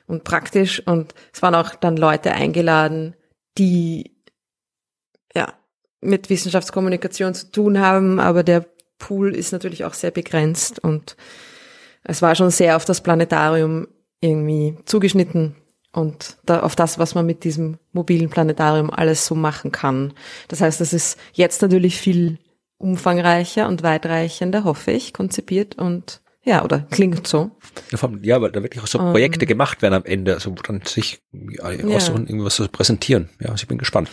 und 0.08 0.26
praktisch 0.26 0.86
und 0.86 1.14
es 1.32 1.42
waren 1.42 1.56
auch 1.56 1.76
dann 1.76 1.96
Leute 1.96 2.34
eingeladen, 2.34 3.16
die 3.58 4.18
ja 5.34 5.54
mit 6.02 6.30
Wissenschaftskommunikation 6.30 7.34
zu 7.34 7.50
tun 7.50 7.80
haben, 7.80 8.20
aber 8.20 8.44
der 8.44 8.66
Pool 8.98 9.36
ist 9.36 9.52
natürlich 9.52 9.86
auch 9.86 9.94
sehr 9.94 10.12
begrenzt 10.12 10.80
und 10.80 11.16
es 12.04 12.22
war 12.22 12.36
schon 12.36 12.52
sehr 12.52 12.76
auf 12.76 12.86
das 12.86 13.02
Planetarium 13.02 13.88
irgendwie 14.22 14.78
zugeschnitten 14.86 15.56
und 15.92 16.38
da, 16.46 16.62
auf 16.62 16.76
das, 16.76 17.00
was 17.00 17.16
man 17.16 17.26
mit 17.26 17.44
diesem 17.44 17.80
mobilen 17.92 18.30
Planetarium 18.30 18.90
alles 18.90 19.26
so 19.26 19.36
machen 19.36 19.72
kann. 19.72 20.14
Das 20.48 20.62
heißt, 20.62 20.80
das 20.80 20.94
ist 20.94 21.18
jetzt 21.34 21.62
natürlich 21.62 21.98
viel 21.98 22.40
umfangreicher 22.78 23.68
und 23.68 23.84
weitreichender, 23.84 24.64
hoffe 24.64 24.92
ich, 24.92 25.14
konzipiert 25.14 25.78
und 25.78 26.22
ja, 26.44 26.64
oder 26.64 26.80
klingt 26.80 27.28
so. 27.28 27.52
Ja, 28.22 28.42
weil 28.42 28.52
da 28.52 28.64
wirklich 28.64 28.82
auch 28.82 28.88
so 28.88 29.00
Projekte 29.00 29.40
um, 29.40 29.42
ähm. 29.42 29.48
gemacht 29.50 29.82
werden 29.82 29.96
am 29.96 30.06
Ende, 30.06 30.34
also 30.34 30.52
wo 30.52 30.56
dann 30.56 30.82
sich 30.86 31.20
ja, 31.34 31.66
aussuchen, 31.94 32.28
irgendwas 32.28 32.56
zu 32.56 32.68
präsentieren. 32.70 33.30
Ja, 33.42 33.50
also 33.50 33.64
ich 33.64 33.68
bin 33.68 33.78
gespannt. 33.78 34.10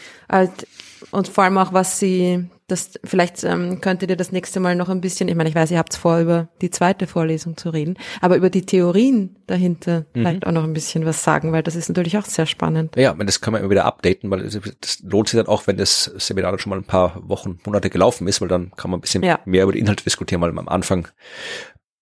Und 1.12 1.28
vor 1.28 1.44
allem 1.44 1.58
auch, 1.58 1.72
was 1.72 2.00
sie 2.00 2.46
das 2.66 2.92
vielleicht 3.04 3.44
ähm, 3.44 3.80
könntet 3.82 4.08
ihr 4.08 4.16
das 4.16 4.32
nächste 4.32 4.58
Mal 4.58 4.74
noch 4.74 4.88
ein 4.88 5.02
bisschen, 5.02 5.28
ich 5.28 5.34
meine, 5.34 5.50
ich 5.50 5.54
weiß, 5.54 5.70
ihr 5.70 5.78
habt 5.78 5.94
vor, 5.96 6.20
über 6.20 6.48
die 6.62 6.70
zweite 6.70 7.06
Vorlesung 7.06 7.58
zu 7.58 7.68
reden, 7.68 7.96
aber 8.22 8.36
über 8.36 8.48
die 8.48 8.64
Theorien 8.64 9.36
dahinter 9.46 10.00
mhm. 10.00 10.20
vielleicht 10.20 10.46
auch 10.46 10.52
noch 10.52 10.64
ein 10.64 10.72
bisschen 10.72 11.04
was 11.04 11.22
sagen, 11.22 11.52
weil 11.52 11.62
das 11.62 11.76
ist 11.76 11.88
natürlich 11.88 12.16
auch 12.16 12.24
sehr 12.24 12.46
spannend. 12.46 12.96
Ja, 12.96 13.12
das 13.12 13.42
kann 13.42 13.52
man 13.52 13.60
immer 13.60 13.70
wieder 13.70 13.84
updaten, 13.84 14.30
weil 14.30 14.42
das 14.80 15.00
lohnt 15.02 15.28
sich 15.28 15.38
dann 15.38 15.46
auch, 15.46 15.66
wenn 15.66 15.76
das 15.76 16.04
Seminar 16.16 16.52
dann 16.52 16.58
schon 16.58 16.70
mal 16.70 16.78
ein 16.78 16.84
paar 16.84 17.20
Wochen, 17.28 17.58
Monate 17.66 17.90
gelaufen 17.90 18.26
ist, 18.28 18.40
weil 18.40 18.48
dann 18.48 18.72
kann 18.76 18.90
man 18.90 18.98
ein 18.98 19.02
bisschen 19.02 19.22
ja. 19.22 19.40
mehr 19.44 19.64
über 19.64 19.72
die 19.72 19.80
Inhalte 19.80 20.04
diskutieren, 20.04 20.40
weil 20.40 20.50
am 20.50 20.68
Anfang 20.68 21.08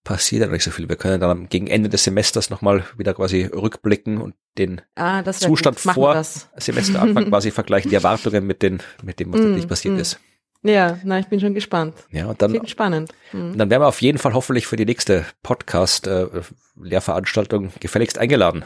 passiert 0.05 0.43
ja 0.43 0.49
nicht 0.49 0.65
so 0.65 0.71
viel. 0.71 0.89
Wir 0.89 0.97
können 0.97 1.21
dann 1.21 1.49
gegen 1.49 1.67
Ende 1.67 1.89
des 1.89 2.05
Semesters 2.05 2.51
nochmal 2.51 2.85
wieder 2.97 3.15
quasi 3.15 3.45
rückblicken 3.45 4.21
und 4.21 4.35
den 4.59 4.81
ah, 4.97 5.25
Zustand 5.33 5.79
vor 5.81 6.23
Semesteranfang 6.57 7.25
quasi 7.29 7.51
vergleichen, 7.51 7.91
die 7.91 7.97
Erwartungen 7.97 8.47
mit 8.47 8.63
den, 8.63 8.81
mit 9.03 9.21
dem, 9.21 9.33
was 9.33 9.41
mm, 9.41 9.45
wirklich 9.45 9.69
passiert 9.69 9.97
mm. 9.97 10.01
ist. 10.01 10.21
Ja, 10.63 10.99
na, 11.03 11.19
ich 11.19 11.27
bin 11.27 11.41
schon 11.41 11.55
gespannt. 11.55 11.97
Ja, 12.11 12.27
und 12.27 12.41
dann, 12.41 12.53
Klingt 12.53 12.71
spannend. 12.71 13.13
Mhm. 13.33 13.59
Dann 13.59 13.69
werden 13.69 13.83
wir 13.83 13.89
auf 13.89 14.01
jeden 14.01 14.19
Fall 14.19 14.33
hoffentlich 14.33 14.69
für 14.69 14.77
die 14.77 14.85
nächste 14.85 15.27
Podcast-Lehrveranstaltung 15.43 17.67
äh, 17.67 17.71
gefälligst 17.81 18.19
eingeladen. 18.19 18.65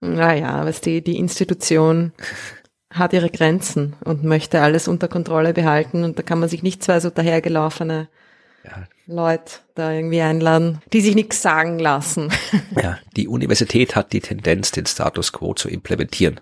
Naja, 0.00 0.64
was 0.64 0.80
die, 0.80 1.02
die 1.02 1.18
Institution 1.18 2.12
hat 2.90 3.12
ihre 3.12 3.28
Grenzen 3.30 3.94
und 4.04 4.24
möchte 4.24 4.62
alles 4.62 4.88
unter 4.88 5.08
Kontrolle 5.08 5.52
behalten 5.52 6.04
und 6.04 6.18
da 6.18 6.22
kann 6.22 6.40
man 6.40 6.48
sich 6.48 6.62
nicht 6.62 6.82
zwei 6.82 7.00
so 7.00 7.10
dahergelaufene 7.10 8.08
ja. 8.64 8.88
Leute 9.06 9.58
da 9.74 9.92
irgendwie 9.92 10.22
einladen, 10.22 10.80
die 10.92 11.02
sich 11.02 11.14
nichts 11.14 11.42
sagen 11.42 11.78
lassen. 11.78 12.32
Ja, 12.80 12.98
die 13.16 13.28
Universität 13.28 13.96
hat 13.96 14.12
die 14.12 14.20
Tendenz, 14.20 14.70
den 14.70 14.86
Status 14.86 15.32
quo 15.32 15.52
zu 15.52 15.68
implementieren. 15.68 16.40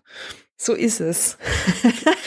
So 0.56 0.74
ist 0.74 1.00
es. 1.00 1.38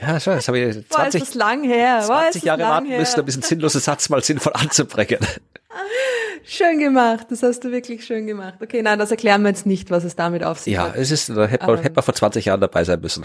Ja, 0.00 0.20
schon, 0.20 0.34
das 0.34 0.48
habe 0.48 0.58
ich 0.58 0.88
20, 0.88 1.24
Boah, 1.32 1.38
lang 1.38 1.64
her. 1.64 2.02
20 2.04 2.42
Jahre 2.42 2.62
warten 2.62 2.86
her. 2.86 2.98
müssen, 2.98 3.20
um 3.20 3.26
diesen 3.26 3.42
sinnlosen 3.42 3.80
Satz 3.80 4.08
mal 4.08 4.22
sinnvoll 4.22 4.52
anzubringen. 4.54 5.18
Schön 6.44 6.78
gemacht, 6.78 7.26
das 7.30 7.42
hast 7.42 7.64
du 7.64 7.72
wirklich 7.72 8.06
schön 8.06 8.28
gemacht. 8.28 8.54
Okay, 8.62 8.80
nein, 8.80 9.00
das 9.00 9.10
erklären 9.10 9.42
wir 9.42 9.48
jetzt 9.48 9.66
nicht, 9.66 9.90
was 9.90 10.04
es 10.04 10.14
damit 10.14 10.44
auf 10.44 10.60
sich 10.60 10.74
ja, 10.74 10.84
hat. 10.84 10.94
Ja, 10.94 11.02
es 11.02 11.10
ist, 11.10 11.28
da 11.28 11.44
hätte 11.46 11.66
man, 11.66 11.78
ähm, 11.78 11.82
hätte 11.82 11.96
man 11.96 12.04
vor 12.04 12.14
20 12.14 12.44
Jahren 12.44 12.60
dabei 12.60 12.84
sein 12.84 13.00
müssen. 13.00 13.24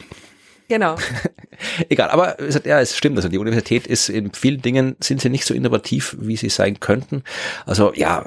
Genau. 0.71 0.95
Egal, 1.89 2.11
aber 2.11 2.37
ja, 2.65 2.79
es 2.79 2.95
stimmt. 2.95 3.17
Also 3.17 3.27
die 3.27 3.37
Universität 3.37 3.87
ist 3.87 4.07
in 4.07 4.31
vielen 4.33 4.61
Dingen 4.61 4.95
sind 5.01 5.19
sie 5.19 5.27
nicht 5.27 5.43
so 5.43 5.53
innovativ, 5.53 6.15
wie 6.17 6.37
sie 6.37 6.47
sein 6.47 6.79
könnten. 6.79 7.25
Also 7.65 7.91
ja, 7.93 8.25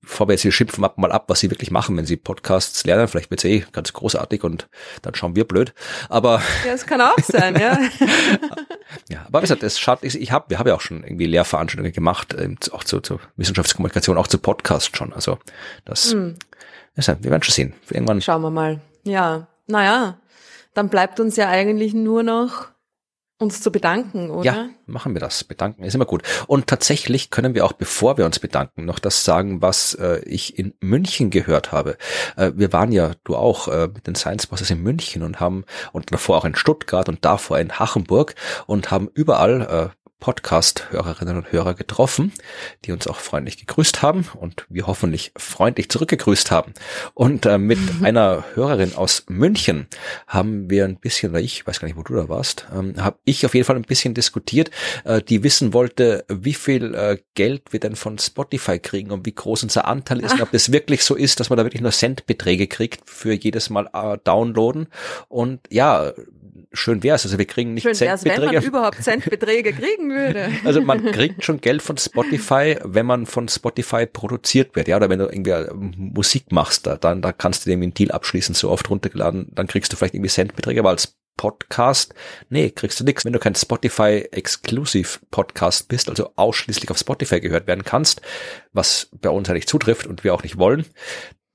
bevor 0.00 0.28
wir 0.28 0.32
jetzt 0.32 0.40
hier 0.40 0.50
schimpfen, 0.50 0.82
mal 0.96 1.12
ab, 1.12 1.26
was 1.28 1.40
sie 1.40 1.50
wirklich 1.50 1.70
machen, 1.70 1.94
wenn 1.98 2.06
sie 2.06 2.16
Podcasts 2.16 2.86
lernen. 2.86 3.06
Vielleicht 3.06 3.30
wird 3.30 3.44
es 3.44 3.44
eh 3.44 3.66
ganz 3.72 3.92
großartig 3.92 4.44
und 4.44 4.66
dann 5.02 5.14
schauen 5.14 5.36
wir 5.36 5.46
blöd. 5.46 5.74
Aber 6.08 6.40
ja, 6.66 6.72
es 6.72 6.86
kann 6.86 7.02
auch 7.02 7.18
sein, 7.22 7.54
ja. 7.60 7.78
ja, 9.10 9.26
aber 9.26 9.40
wie 9.40 9.42
gesagt, 9.42 9.62
es 9.62 9.78
schadet. 9.78 10.14
Ich 10.14 10.32
habe, 10.32 10.46
wir 10.48 10.58
haben 10.58 10.68
ja 10.68 10.74
auch 10.74 10.80
schon 10.80 11.04
irgendwie 11.04 11.26
Lehrveranstaltungen 11.26 11.92
gemacht, 11.92 12.34
ähm, 12.38 12.56
auch 12.72 12.82
zu, 12.82 13.00
zu 13.00 13.20
Wissenschaftskommunikation, 13.36 14.16
auch 14.16 14.26
zu 14.26 14.38
Podcasts 14.38 14.96
schon. 14.96 15.12
Also 15.12 15.38
das, 15.84 16.12
hm. 16.12 16.36
ja, 16.96 17.16
wir 17.20 17.30
werden 17.30 17.42
schon 17.42 17.52
sehen. 17.52 17.74
Irgendwann. 17.90 18.22
Schauen 18.22 18.40
wir 18.40 18.50
mal. 18.50 18.80
Ja, 19.04 19.48
naja 19.66 20.16
dann 20.74 20.88
bleibt 20.88 21.20
uns 21.20 21.36
ja 21.36 21.48
eigentlich 21.48 21.94
nur 21.94 22.22
noch 22.22 22.68
uns 23.40 23.60
zu 23.60 23.70
bedanken, 23.70 24.30
oder? 24.30 24.44
Ja, 24.44 24.68
machen 24.86 25.14
wir 25.14 25.20
das. 25.20 25.44
Bedanken 25.44 25.84
ist 25.84 25.94
immer 25.94 26.04
gut. 26.04 26.22
Und 26.48 26.66
tatsächlich 26.66 27.30
können 27.30 27.54
wir 27.54 27.64
auch, 27.64 27.72
bevor 27.72 28.18
wir 28.18 28.26
uns 28.26 28.40
bedanken, 28.40 28.84
noch 28.84 28.98
das 28.98 29.24
sagen, 29.24 29.62
was 29.62 29.94
äh, 29.94 30.18
ich 30.24 30.58
in 30.58 30.74
München 30.80 31.30
gehört 31.30 31.70
habe. 31.70 31.96
Äh, 32.36 32.52
wir 32.56 32.72
waren 32.72 32.90
ja, 32.90 33.12
du 33.22 33.36
auch, 33.36 33.68
äh, 33.68 33.88
mit 33.94 34.08
den 34.08 34.16
Science 34.16 34.48
Bosses 34.48 34.70
in 34.70 34.82
München 34.82 35.22
und 35.22 35.38
haben, 35.38 35.64
und 35.92 36.12
davor 36.12 36.38
auch 36.38 36.44
in 36.44 36.56
Stuttgart 36.56 37.08
und 37.08 37.24
davor 37.24 37.60
in 37.60 37.78
Hachenburg 37.78 38.34
und 38.66 38.90
haben 38.90 39.08
überall 39.14 39.92
äh, 39.94 39.97
Podcast-Hörerinnen 40.20 41.36
und 41.36 41.52
Hörer 41.52 41.74
getroffen, 41.74 42.32
die 42.84 42.92
uns 42.92 43.06
auch 43.06 43.20
freundlich 43.20 43.56
gegrüßt 43.58 44.02
haben 44.02 44.26
und 44.38 44.66
wir 44.68 44.86
hoffentlich 44.86 45.32
freundlich 45.36 45.88
zurückgegrüßt 45.88 46.50
haben. 46.50 46.74
Und 47.14 47.46
äh, 47.46 47.58
mit 47.58 47.78
einer 48.02 48.44
Hörerin 48.54 48.94
aus 48.94 49.24
München 49.28 49.86
haben 50.26 50.68
wir 50.70 50.84
ein 50.84 50.96
bisschen, 50.96 51.30
oder 51.30 51.40
ich 51.40 51.66
weiß 51.66 51.80
gar 51.80 51.86
nicht, 51.86 51.96
wo 51.96 52.02
du 52.02 52.14
da 52.14 52.28
warst, 52.28 52.66
ähm, 52.74 52.94
habe 52.98 53.18
ich 53.24 53.46
auf 53.46 53.54
jeden 53.54 53.64
Fall 53.64 53.76
ein 53.76 53.82
bisschen 53.82 54.14
diskutiert, 54.14 54.70
äh, 55.04 55.22
die 55.22 55.42
wissen 55.42 55.72
wollte, 55.72 56.24
wie 56.28 56.54
viel 56.54 56.94
äh, 56.94 57.18
Geld 57.34 57.72
wir 57.72 57.80
denn 57.80 57.96
von 57.96 58.18
Spotify 58.18 58.78
kriegen 58.78 59.10
und 59.12 59.24
wie 59.24 59.34
groß 59.34 59.62
unser 59.62 59.86
Anteil 59.86 60.20
ist 60.20 60.34
und 60.34 60.42
ob 60.42 60.50
das 60.50 60.72
wirklich 60.72 61.04
so 61.04 61.14
ist, 61.14 61.38
dass 61.40 61.50
man 61.50 61.56
da 61.56 61.64
wirklich 61.64 61.82
nur 61.82 61.92
Centbeträge 61.92 62.66
kriegt 62.66 63.08
für 63.08 63.32
jedes 63.32 63.70
Mal 63.70 63.88
äh, 63.92 64.18
downloaden. 64.24 64.88
Und 65.28 65.60
ja, 65.70 66.12
schön 66.72 67.02
wäre 67.02 67.16
es. 67.16 67.24
Also 67.24 67.38
wir 67.38 67.46
kriegen 67.46 67.74
nicht 67.74 67.82
Schön 67.82 67.98
wär's, 67.98 68.24
wenn 68.24 68.32
Centbeträge. 68.32 68.60
man 68.60 68.68
überhaupt 68.68 69.02
Centbeträge 69.02 69.72
kriegen 69.72 70.07
würde. 70.10 70.50
Also 70.64 70.80
man 70.80 71.04
kriegt 71.12 71.44
schon 71.44 71.60
Geld 71.60 71.82
von 71.82 71.96
Spotify, 71.96 72.76
wenn 72.84 73.06
man 73.06 73.26
von 73.26 73.48
Spotify 73.48 74.06
produziert 74.06 74.76
wird, 74.76 74.88
ja, 74.88 74.96
oder 74.96 75.08
wenn 75.08 75.18
du 75.18 75.26
irgendwie 75.26 75.50
äh, 75.50 75.72
Musik 75.72 76.52
machst, 76.52 76.86
da, 76.86 76.96
dann 76.96 77.22
da 77.22 77.32
kannst 77.32 77.64
du 77.64 77.70
irgendwie 77.70 77.86
einen 77.86 77.94
Deal 77.94 78.10
abschließen, 78.10 78.54
so 78.54 78.70
oft 78.70 78.90
runtergeladen, 78.90 79.50
dann 79.54 79.66
kriegst 79.66 79.92
du 79.92 79.96
vielleicht 79.96 80.14
irgendwie 80.14 80.30
Centbeträge, 80.30 80.80
aber 80.80 80.90
als 80.90 81.18
Podcast, 81.38 82.14
nee, 82.50 82.68
kriegst 82.70 83.00
du 83.00 83.04
nichts. 83.04 83.24
Wenn 83.24 83.32
du 83.32 83.38
kein 83.38 83.54
Spotify 83.54 84.28
Exclusive 84.30 85.20
Podcast 85.30 85.88
bist, 85.88 86.10
also 86.10 86.32
ausschließlich 86.36 86.90
auf 86.90 86.98
Spotify 86.98 87.40
gehört 87.40 87.66
werden 87.66 87.84
kannst, 87.84 88.20
was 88.72 89.08
bei 89.22 89.30
uns 89.30 89.48
ja 89.48 89.54
nicht 89.54 89.68
zutrifft 89.68 90.06
und 90.06 90.24
wir 90.24 90.34
auch 90.34 90.42
nicht 90.42 90.58
wollen, 90.58 90.84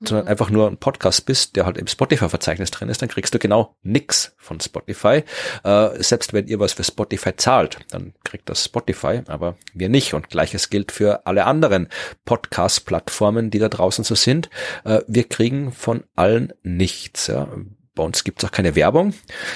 sondern 0.08 0.28
einfach 0.28 0.50
nur 0.50 0.68
ein 0.68 0.76
Podcast 0.76 1.26
bist, 1.26 1.56
der 1.56 1.66
halt 1.66 1.78
im 1.78 1.86
Spotify-Verzeichnis 1.86 2.70
drin 2.70 2.88
ist, 2.88 3.02
dann 3.02 3.08
kriegst 3.08 3.34
du 3.34 3.38
genau 3.38 3.76
nix 3.82 4.34
von 4.38 4.60
Spotify. 4.60 5.24
Äh, 5.64 6.02
selbst 6.02 6.32
wenn 6.32 6.46
ihr 6.46 6.60
was 6.60 6.72
für 6.72 6.84
Spotify 6.84 7.36
zahlt, 7.36 7.78
dann 7.90 8.14
kriegt 8.24 8.48
das 8.48 8.64
Spotify, 8.64 9.22
aber 9.26 9.56
wir 9.72 9.88
nicht. 9.88 10.14
Und 10.14 10.30
gleiches 10.30 10.70
gilt 10.70 10.92
für 10.92 11.26
alle 11.26 11.44
anderen 11.44 11.88
Podcast-Plattformen, 12.24 13.50
die 13.50 13.58
da 13.58 13.68
draußen 13.68 14.04
so 14.04 14.14
sind. 14.14 14.50
Äh, 14.84 15.00
wir 15.06 15.24
kriegen 15.24 15.72
von 15.72 16.04
allen 16.14 16.52
nichts. 16.62 17.26
Ja. 17.26 17.48
Bei 17.94 18.02
uns 18.02 18.24
gibt 18.24 18.42
es 18.42 18.48
auch 18.48 18.52
keine 18.52 18.74
Werbung. 18.74 19.14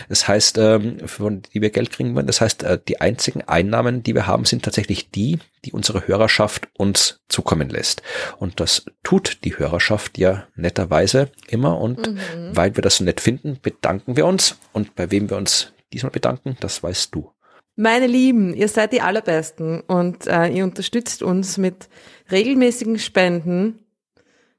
Das 0.09 0.29
heißt, 0.29 0.59
ähm, 0.59 0.99
von 1.07 1.43
die 1.43 1.61
wir 1.61 1.71
Geld 1.71 1.91
kriegen 1.91 2.15
wollen. 2.15 2.27
Das 2.29 2.41
heißt, 2.41 2.63
äh, 2.63 2.79
die 2.87 3.01
einzigen 3.01 3.43
Einnahmen, 3.43 4.03
die 4.05 4.15
wir 4.15 4.27
haben, 4.29 4.45
sind 4.45 4.65
tatsächlich 4.65 5.11
die, 5.11 5.39
die 5.65 5.73
unsere 5.73 6.07
Hörerschaft 6.07 6.69
uns 6.79 7.21
zukommen 7.29 7.69
lässt. 7.69 8.03
Und 8.39 8.61
das 8.61 8.85
tut 9.03 9.45
die 9.45 9.59
Hörerschaft 9.59 10.19
ja 10.19 10.47
netterweise 10.55 11.31
immer. 11.49 11.81
Und 11.81 12.07
Mhm. 12.13 12.51
weil 12.53 12.77
wir 12.77 12.83
das 12.83 12.97
so 12.97 13.05
nett 13.05 13.21
finden, 13.21 13.59
bedanken 13.61 14.17
wir 14.17 14.25
uns. 14.25 14.57
Und 14.73 14.95
bei 14.95 15.11
wem 15.11 15.31
wir 15.31 15.37
uns 15.37 15.73
diesmal 15.93 16.13
bedanken, 16.13 16.57
das 16.61 16.83
weißt 16.83 17.15
du. 17.15 17.33
Meine 17.75 18.07
Lieben, 18.07 18.55
ihr 18.55 18.69
seid 18.69 18.93
die 18.93 19.01
Allerbesten 19.03 19.81
und 19.81 20.27
äh, 20.27 20.49
ihr 20.49 20.65
unterstützt 20.65 21.23
uns 21.23 21.59
mit 21.59 21.89
regelmäßigen 22.31 22.99
Spenden. 22.99 23.79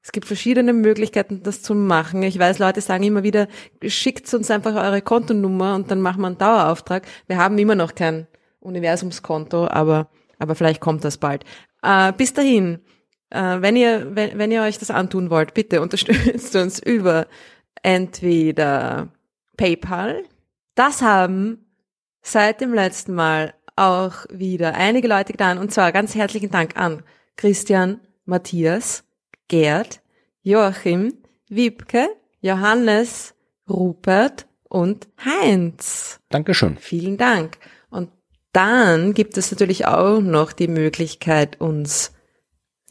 Es 0.10 0.12
gibt 0.12 0.26
verschiedene 0.26 0.74
Möglichkeiten, 0.74 1.44
das 1.44 1.62
zu 1.62 1.76
machen. 1.76 2.24
Ich 2.24 2.40
weiß, 2.40 2.58
Leute 2.58 2.82
sagen 2.82 3.04
immer 3.04 3.22
wieder, 3.22 3.48
schickt 3.86 4.34
uns 4.34 4.50
einfach 4.50 4.74
eure 4.74 5.04
Kontonummer 5.04 5.76
und 5.76 5.92
dann 5.92 6.02
machen 6.02 6.22
wir 6.22 6.26
einen 6.26 6.40
Dauerauftrag. 6.40 7.06
Wir 7.28 7.38
haben 7.38 7.60
immer 7.60 7.76
noch 7.76 7.94
kein 7.94 8.26
Universumskonto, 8.60 9.68
aber, 9.68 10.10
aber 10.40 10.56
vielleicht 10.56 10.82
kommt 10.82 11.04
das 11.04 11.20
bald. 11.20 11.46
Äh, 11.84 12.12
bis 12.14 12.34
dahin, 12.34 12.80
äh, 13.30 13.58
wenn 13.62 13.76
ihr, 13.76 14.16
wenn, 14.16 14.36
wenn 14.40 14.52
ihr 14.52 14.64
euch 14.64 14.80
das 14.80 14.90
antun 14.90 15.30
wollt, 15.30 15.54
bitte 15.54 15.80
unterstützt 15.80 16.56
uns 16.56 16.80
über 16.80 17.28
entweder 17.84 19.10
PayPal. 19.58 20.24
Das 20.74 21.04
haben 21.04 21.68
seit 22.24 22.62
dem 22.62 22.74
letzten 22.74 23.14
Mal 23.14 23.54
auch 23.76 24.26
wieder 24.32 24.74
einige 24.74 25.08
Leute 25.08 25.34
getan. 25.34 25.60
Und 25.60 25.72
zwar 25.72 25.92
ganz 25.92 26.16
herzlichen 26.16 26.50
Dank 26.50 26.78
an 26.78 27.04
Christian, 27.36 28.00
Matthias, 28.26 29.04
Gerd, 29.50 30.02
Joachim, 30.42 31.16
Wiebke, 31.50 32.08
Johannes, 32.40 33.36
Rupert 33.70 34.48
und 34.64 35.10
Heinz. 35.24 36.20
Dankeschön. 36.30 36.78
Vielen 36.78 37.18
Dank. 37.18 37.58
Und 37.90 38.10
dann 38.54 39.14
gibt 39.14 39.38
es 39.38 39.52
natürlich 39.52 39.86
auch 39.86 40.22
noch 40.22 40.54
die 40.54 40.70
Möglichkeit, 40.70 41.60
uns 41.60 42.14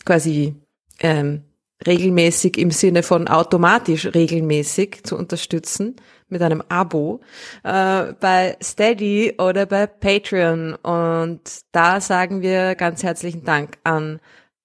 quasi 0.05 0.57
ähm, 1.01 1.45
regelmäßig 1.87 2.59
im 2.59 2.71
Sinne 2.71 3.03
von 3.03 3.29
automatisch 3.29 4.07
regelmäßig 4.07 5.05
zu 5.05 5.17
unterstützen 5.17 5.97
mit 6.29 6.43
einem 6.43 6.63
Abo 6.69 7.21
äh, 7.63 8.13
bei 8.21 8.57
Steady 8.61 9.35
oder 9.39 9.67
bei 9.67 9.87
Patreon. 9.87 10.75
Und 10.75 11.41
da 11.73 12.01
sagen 12.01 12.43
wir 12.43 12.75
ganz 12.75 13.03
herzlichen 13.03 13.45
Dank 13.45 13.79
an 13.85 14.21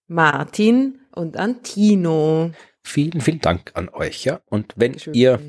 Martin 0.07 0.99
und 1.14 1.38
an 1.38 1.64
Tino. 1.64 2.52
Vielen, 2.84 3.22
vielen 3.22 3.40
Dank 3.40 3.72
an 3.76 3.90
euch, 3.90 4.26
ja. 4.26 4.41
Und 4.49 4.73
wenn 4.76 4.99
Schön. 4.99 5.14
ihr 5.14 5.40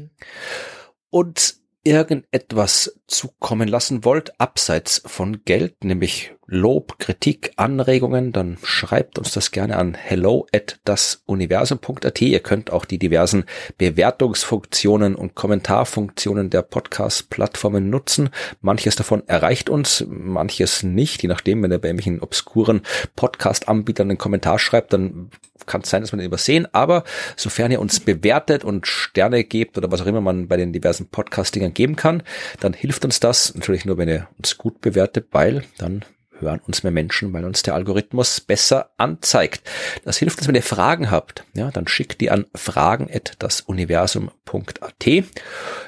uns 1.10 1.62
irgendetwas 1.82 3.00
zukommen 3.06 3.68
lassen 3.68 4.04
wollt, 4.04 4.40
abseits 4.40 5.02
von 5.04 5.44
Geld, 5.44 5.84
nämlich 5.84 6.34
Lob, 6.46 6.98
Kritik, 6.98 7.52
Anregungen, 7.56 8.32
dann 8.32 8.58
schreibt 8.62 9.18
uns 9.18 9.32
das 9.32 9.50
gerne 9.50 9.76
an 9.76 9.94
hello 9.94 10.46
at 10.54 10.78
dasuniversum.at. 10.84 12.20
Ihr 12.20 12.40
könnt 12.40 12.70
auch 12.70 12.84
die 12.84 12.98
diversen 12.98 13.44
Bewertungsfunktionen 13.78 15.14
und 15.14 15.34
Kommentarfunktionen 15.34 16.50
der 16.50 16.62
Podcast-Plattformen 16.62 17.88
nutzen. 17.88 18.28
Manches 18.60 18.96
davon 18.96 19.22
erreicht 19.26 19.70
uns, 19.70 20.04
manches 20.08 20.82
nicht, 20.82 21.22
je 21.22 21.28
nachdem, 21.28 21.62
wenn 21.62 21.72
ihr 21.72 21.78
bei 21.78 21.88
irgendwelchen 21.88 22.20
obskuren 22.20 22.82
Podcast-Anbietern 23.16 24.10
einen 24.10 24.18
Kommentar 24.18 24.58
schreibt, 24.58 24.92
dann 24.92 25.30
kann 25.66 25.80
es 25.80 25.90
sein, 25.90 26.02
dass 26.02 26.12
wir 26.12 26.18
den 26.18 26.26
übersehen, 26.26 26.68
aber 26.72 27.04
sofern 27.36 27.70
ihr 27.70 27.80
uns 27.80 28.00
bewertet 28.00 28.64
und 28.64 28.86
Sterne 28.86 29.44
gebt 29.44 29.78
oder 29.78 29.90
was 29.90 30.02
auch 30.02 30.06
immer 30.06 30.20
man 30.20 30.48
bei 30.48 30.56
den 30.56 30.72
diversen 30.72 31.08
Podcast-Dingern 31.08 31.72
geben 31.72 31.96
kann, 31.96 32.22
dann 32.60 32.74
hilft 32.74 33.04
uns 33.04 33.20
das 33.20 33.54
natürlich 33.54 33.84
nur, 33.84 33.96
wenn 33.96 34.08
ihr 34.08 34.28
uns 34.38 34.58
gut 34.58 34.80
bewertet, 34.80 35.28
weil 35.32 35.64
dann 35.78 36.04
hören 36.40 36.60
uns 36.66 36.82
mehr 36.82 36.92
Menschen, 36.92 37.32
weil 37.32 37.44
uns 37.44 37.62
der 37.62 37.74
Algorithmus 37.74 38.40
besser 38.40 38.90
anzeigt. 38.96 39.62
Das 40.04 40.18
hilft 40.18 40.38
uns, 40.38 40.48
wenn 40.48 40.54
ihr 40.54 40.62
Fragen 40.62 41.10
habt. 41.10 41.44
Ja, 41.54 41.70
dann 41.70 41.86
schickt 41.86 42.20
die 42.20 42.30
an 42.30 42.46
fragen@dasuniversum.at. 42.54 45.24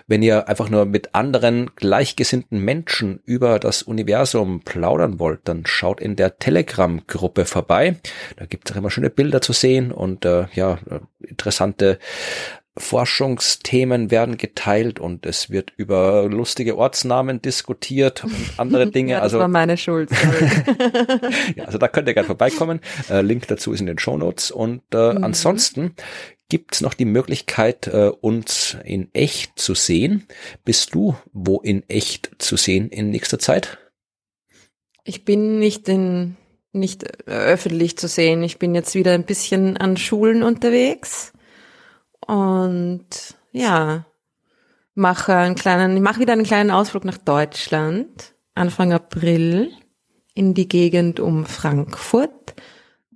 Wenn 0.06 0.22
ihr 0.22 0.48
einfach 0.48 0.68
nur 0.68 0.84
mit 0.84 1.14
anderen 1.14 1.70
gleichgesinnten 1.76 2.60
Menschen 2.60 3.20
über 3.24 3.58
das 3.58 3.82
Universum 3.82 4.60
plaudern 4.60 5.18
wollt, 5.18 5.40
dann 5.44 5.66
schaut 5.66 6.00
in 6.00 6.16
der 6.16 6.38
Telegram-Gruppe 6.38 7.44
vorbei. 7.44 7.96
Da 8.36 8.46
gibt 8.46 8.68
es 8.68 8.74
auch 8.74 8.78
immer 8.78 8.90
schöne 8.90 9.10
Bilder 9.10 9.40
zu 9.40 9.52
sehen 9.52 9.92
und 9.92 10.24
äh, 10.24 10.46
ja, 10.54 10.78
interessante 11.20 11.98
Forschungsthemen 12.78 14.10
werden 14.10 14.36
geteilt 14.36 15.00
und 15.00 15.26
es 15.26 15.50
wird 15.50 15.72
über 15.76 16.28
lustige 16.28 16.76
Ortsnamen 16.76 17.40
diskutiert 17.42 18.24
und 18.24 18.34
andere 18.58 18.86
Dinge. 18.90 19.12
Ja, 19.12 19.16
das 19.18 19.24
also 19.24 19.38
war 19.40 19.48
meine 19.48 19.76
Schuld. 19.76 20.10
ja, 21.56 21.64
also 21.64 21.78
da 21.78 21.88
könnt 21.88 22.08
ihr 22.08 22.14
gerne 22.14 22.26
vorbeikommen. 22.26 22.80
Äh, 23.08 23.22
Link 23.22 23.46
dazu 23.48 23.72
ist 23.72 23.80
in 23.80 23.86
den 23.86 23.98
Show 23.98 24.16
Notes. 24.16 24.50
Und 24.50 24.82
äh, 24.92 25.14
Mhm. 25.14 25.24
ansonsten 25.24 25.94
gibt's 26.48 26.80
noch 26.80 26.94
die 26.94 27.04
Möglichkeit, 27.06 27.86
äh, 27.88 28.10
uns 28.20 28.76
in 28.84 29.08
echt 29.14 29.58
zu 29.58 29.74
sehen. 29.74 30.26
Bist 30.64 30.94
du 30.94 31.16
wo 31.32 31.60
in 31.60 31.88
echt 31.88 32.30
zu 32.38 32.56
sehen 32.56 32.88
in 32.88 33.10
nächster 33.10 33.38
Zeit? 33.38 33.78
Ich 35.04 35.24
bin 35.24 35.58
nicht 35.58 35.88
in, 35.88 36.36
nicht 36.72 37.04
äh, 37.26 37.30
öffentlich 37.30 37.96
zu 37.96 38.08
sehen. 38.08 38.42
Ich 38.42 38.58
bin 38.58 38.74
jetzt 38.74 38.94
wieder 38.94 39.12
ein 39.12 39.24
bisschen 39.24 39.76
an 39.76 39.96
Schulen 39.96 40.42
unterwegs 40.42 41.32
und 42.26 43.06
ja, 43.52 44.06
mache 44.94 45.34
einen 45.34 45.54
kleinen, 45.54 45.96
ich 45.96 46.02
mache 46.02 46.20
wieder 46.20 46.32
einen 46.32 46.44
kleinen 46.44 46.70
Ausflug 46.70 47.04
nach 47.04 47.18
Deutschland. 47.18 48.34
Anfang 48.54 48.92
April 48.92 49.70
in 50.34 50.54
die 50.54 50.68
Gegend 50.68 51.20
um 51.20 51.44
Frankfurt. 51.44 52.54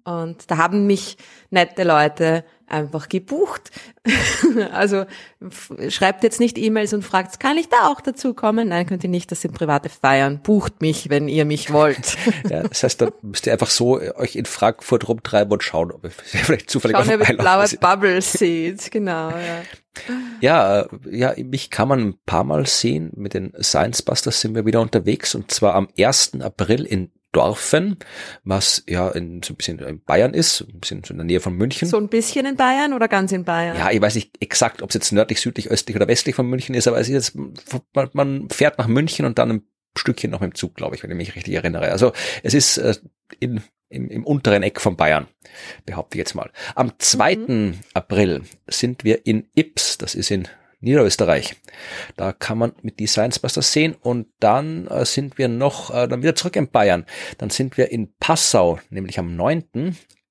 Und 0.05 0.51
da 0.51 0.57
haben 0.59 0.87
mich 0.87 1.17
nette 1.51 1.85
Leute 1.85 2.45
einfach 2.71 3.09
gebucht. 3.09 3.71
also 4.73 5.05
schreibt 5.89 6.23
jetzt 6.23 6.41
nicht 6.41 6.57
E-Mails 6.59 6.93
und 6.93 7.03
fragt, 7.03 7.39
kann 7.41 7.57
ich 7.57 7.69
da 7.69 7.89
auch 7.89 8.01
dazu 8.01 8.35
kommen? 8.35 8.69
Nein, 8.69 8.87
könnt 8.87 9.05
ihr 9.05 9.11
nicht, 9.11 9.31
das 9.31 9.43
sind 9.43 9.55
private 9.55 9.89
Feiern. 9.89 10.41
Bucht 10.43 10.81
mich, 10.81 11.11
wenn 11.11 11.29
ihr 11.29 11.45
mich 11.45 11.73
wollt. 11.73 12.17
Ja, 12.49 12.63
das 12.63 12.83
heißt, 12.83 13.01
da 13.01 13.11
müsst 13.23 13.47
ihr 13.47 13.53
einfach 13.53 13.71
so 13.71 14.01
äh, 14.01 14.13
euch 14.17 14.35
in 14.35 14.45
Frankfurt 14.45 15.09
rumtreiben 15.09 15.53
und 15.53 15.63
schauen, 15.63 15.93
ob 15.93 16.05
ihr 16.05 16.11
vielleicht 16.11 16.71
zufällig 16.71 16.97
Schauen, 16.97 17.09
auf 17.09 17.21
ob 17.21 17.29
ihr 17.29 17.37
blaue 17.37 17.67
seht. 17.67 17.81
Bubbles 17.81 18.33
seht. 18.33 18.91
Genau, 18.91 19.31
ja. 19.31 19.63
Ja, 20.41 20.87
ja, 21.11 21.35
mich 21.37 21.71
kann 21.71 21.89
man 21.89 22.01
ein 22.01 22.15
paar 22.25 22.45
Mal 22.45 22.67
sehen. 22.67 23.11
Mit 23.17 23.35
den 23.35 23.53
Science 23.61 24.03
Busters 24.03 24.41
sind 24.41 24.55
wir 24.55 24.65
wieder 24.65 24.81
unterwegs 24.81 25.35
und 25.35 25.51
zwar 25.51 25.75
am 25.75 25.89
1. 25.99 26.41
April 26.41 26.85
in 26.85 27.11
Dorfen, 27.33 27.97
was 28.45 28.83
ja 28.89 29.09
in, 29.09 29.43
so 29.43 29.53
ein 29.53 29.57
bisschen 29.57 29.79
in 29.79 30.03
Bayern 30.03 30.35
ist, 30.35 30.63
ein 30.63 30.81
bisschen 30.81 31.05
so 31.05 31.13
in 31.13 31.19
der 31.19 31.27
Nähe 31.27 31.41
von 31.41 31.55
München. 31.55 31.87
So 31.89 31.97
ein 31.97 32.09
bisschen 32.09 32.47
in 32.47 32.57
Bayern 32.57 32.93
oder 32.93 33.09
ganz 33.09 33.33
in 33.33 33.45
Bayern? 33.45 33.77
Ja, 33.77 33.91
ich 33.91 34.01
weiß 34.01 34.17
nicht 34.17 34.43
exakt, 34.43 34.83
ob 34.83 34.91
es 34.91 34.95
jetzt 34.95 35.13
nördlich, 35.13 35.41
südlich, 35.41 35.71
östlich 35.71 35.97
oder 35.97 36.09
westlich 36.09 36.35
von 36.35 36.47
München 36.47 36.75
ist, 36.75 36.89
aber 36.89 36.99
es 36.99 37.09
ist 37.09 37.35
jetzt, 37.35 37.35
man, 37.95 38.11
man 38.13 38.51
fährt 38.51 38.79
nach 38.79 38.89
München 38.89 39.27
und 39.27 39.39
dann 39.39 39.51
ein 39.51 39.63
Stückchen 39.97 40.31
noch 40.31 40.41
mit 40.41 40.53
dem 40.53 40.55
Zug, 40.55 40.75
glaube 40.75 40.97
ich, 40.97 41.03
wenn 41.03 41.11
ich 41.11 41.17
mich 41.17 41.35
richtig 41.37 41.55
erinnere. 41.55 41.91
Also 41.91 42.13
es 42.43 42.55
ist 42.55 42.79
äh, 42.79 42.95
in, 43.39 43.63
im, 43.89 44.09
im 44.09 44.25
unteren 44.25 44.63
Eck 44.63 44.81
von 44.81 44.97
Bayern, 44.97 45.27
behaupte 45.87 46.17
ich 46.17 46.21
jetzt 46.21 46.35
mal. 46.35 46.51
Am 46.75 46.93
2. 46.99 47.37
Mhm. 47.37 47.79
April 47.95 48.43
sind 48.69 49.05
wir 49.05 49.27
in 49.27 49.49
Ips, 49.55 49.99
das 49.99 50.15
ist 50.15 50.31
in 50.31 50.49
Niederösterreich. 50.81 51.57
Da 52.17 52.33
kann 52.33 52.59
man 52.59 52.73
mit 52.83 53.01
Designsbusters 53.01 53.73
sehen 53.73 53.95
und 54.01 54.29
dann 54.41 54.87
äh, 54.87 55.05
sind 55.05 55.39
wir 55.39 55.49
noch, 55.49 55.95
äh, 55.95 56.09
dann 56.09 56.23
wieder 56.23 56.35
zurück 56.35 56.57
in 56.57 56.71
Bayern. 56.71 57.07
Dann 57.39 57.51
sind 57.51 57.77
wir 57.77 57.91
in 57.91 58.13
Passau, 58.19 58.79
nämlich 58.91 59.19
am 59.19 59.37
9 59.37 59.65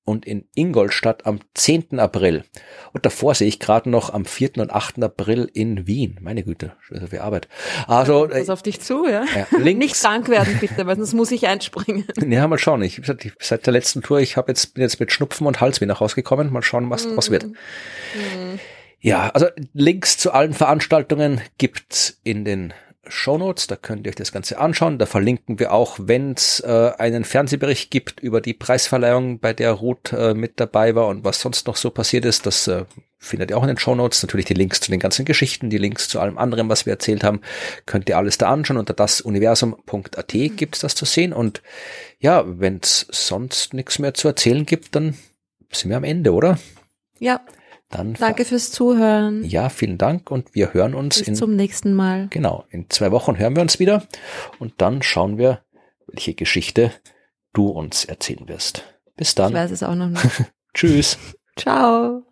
und 0.04 0.26
in 0.26 0.48
Ingolstadt 0.54 1.24
am 1.24 1.40
10. 1.54 2.00
April. 2.00 2.44
Und 2.92 3.06
davor 3.06 3.34
sehe 3.34 3.46
ich 3.46 3.60
gerade 3.60 3.88
noch 3.88 4.12
am 4.12 4.24
4. 4.24 4.58
und 4.58 4.72
8. 4.72 5.02
April 5.02 5.48
in 5.52 5.86
Wien. 5.86 6.18
Meine 6.20 6.42
Güte, 6.42 6.72
so 6.90 7.06
viel 7.06 7.20
Arbeit. 7.20 7.48
Also, 7.86 8.26
ja, 8.26 8.38
pass 8.38 8.50
auf 8.50 8.62
dich 8.62 8.80
zu, 8.80 9.06
ja. 9.06 9.24
ja 9.34 9.46
links. 9.56 9.78
Nicht 9.78 10.00
krank 10.00 10.28
werden, 10.28 10.58
bitte, 10.60 10.86
weil 10.86 10.96
sonst 10.96 11.14
muss 11.14 11.30
ich 11.30 11.46
einspringen. 11.46 12.04
Ja, 12.28 12.46
mal 12.48 12.58
schauen. 12.58 12.82
Ich, 12.82 13.00
seit 13.38 13.66
der 13.66 13.72
letzten 13.72 14.02
Tour, 14.02 14.18
ich 14.18 14.36
habe 14.36 14.50
jetzt, 14.50 14.74
bin 14.74 14.82
jetzt 14.82 14.98
mit 14.98 15.12
Schnupfen 15.12 15.46
und 15.46 15.60
Halsweh 15.60 15.86
nach 15.86 16.00
Hause 16.00 16.16
gekommen. 16.16 16.52
Mal 16.52 16.62
schauen, 16.62 16.90
was 16.90 17.06
draus 17.06 17.30
wird. 17.30 17.46
Mhm. 17.46 18.58
Ja, 19.00 19.30
also 19.30 19.46
Links 19.72 20.18
zu 20.18 20.32
allen 20.32 20.52
Veranstaltungen 20.52 21.40
gibt's 21.58 22.20
in 22.22 22.44
den 22.44 22.74
Shownotes, 23.06 23.66
da 23.66 23.76
könnt 23.76 24.06
ihr 24.06 24.10
euch 24.10 24.16
das 24.16 24.30
Ganze 24.30 24.58
anschauen. 24.58 24.98
Da 24.98 25.06
verlinken 25.06 25.58
wir 25.58 25.72
auch, 25.72 25.98
wenn 26.00 26.32
es 26.32 26.60
äh, 26.60 26.92
einen 26.98 27.24
Fernsehbericht 27.24 27.90
gibt 27.90 28.20
über 28.20 28.40
die 28.40 28.52
Preisverleihung, 28.52 29.40
bei 29.40 29.52
der 29.52 29.72
Ruth 29.72 30.12
äh, 30.12 30.34
mit 30.34 30.60
dabei 30.60 30.94
war 30.94 31.08
und 31.08 31.24
was 31.24 31.40
sonst 31.40 31.66
noch 31.66 31.76
so 31.76 31.90
passiert 31.90 32.26
ist. 32.26 32.44
Das 32.44 32.68
äh, 32.68 32.84
findet 33.18 33.50
ihr 33.50 33.56
auch 33.56 33.62
in 33.62 33.68
den 33.68 33.78
Shownotes. 33.78 34.22
Natürlich 34.22 34.46
die 34.46 34.54
Links 34.54 34.80
zu 34.80 34.90
den 34.90 35.00
ganzen 35.00 35.24
Geschichten, 35.24 35.70
die 35.70 35.78
Links 35.78 36.08
zu 36.08 36.20
allem 36.20 36.36
anderen, 36.36 36.68
was 36.68 36.84
wir 36.84 36.92
erzählt 36.92 37.24
haben, 37.24 37.40
könnt 37.86 38.08
ihr 38.08 38.18
alles 38.18 38.36
da 38.36 38.50
anschauen. 38.50 38.76
Unter 38.76 38.94
dasuniversum.at 38.94 40.32
gibt's 40.56 40.80
das 40.80 40.94
zu 40.94 41.06
sehen. 41.06 41.32
Und 41.32 41.62
ja, 42.18 42.44
wenn 42.46 42.80
es 42.82 43.06
sonst 43.10 43.72
nichts 43.72 43.98
mehr 43.98 44.12
zu 44.12 44.28
erzählen 44.28 44.66
gibt, 44.66 44.94
dann 44.94 45.16
sind 45.72 45.88
wir 45.88 45.96
am 45.96 46.04
Ende, 46.04 46.32
oder? 46.34 46.58
Ja, 47.18 47.40
dann 47.90 48.14
Danke 48.14 48.44
fürs 48.44 48.72
Zuhören. 48.72 49.44
Ja, 49.44 49.68
vielen 49.68 49.98
Dank 49.98 50.30
und 50.30 50.54
wir 50.54 50.72
hören 50.72 50.94
uns 50.94 51.18
Bis 51.18 51.28
in, 51.28 51.34
zum 51.34 51.56
nächsten 51.56 51.92
Mal. 51.92 52.28
Genau, 52.30 52.64
in 52.70 52.88
zwei 52.88 53.10
Wochen 53.10 53.38
hören 53.38 53.56
wir 53.56 53.62
uns 53.62 53.78
wieder 53.78 54.04
und 54.58 54.74
dann 54.78 55.02
schauen 55.02 55.36
wir, 55.38 55.60
welche 56.06 56.34
Geschichte 56.34 56.92
du 57.52 57.68
uns 57.68 58.04
erzählen 58.04 58.48
wirst. 58.48 58.84
Bis 59.16 59.34
dann. 59.34 59.50
Ich 59.50 59.56
weiß 59.56 59.70
es 59.72 59.82
auch 59.82 59.94
noch 59.94 60.08
nicht. 60.08 60.24
Tschüss. 60.74 61.18
Ciao. 61.56 62.24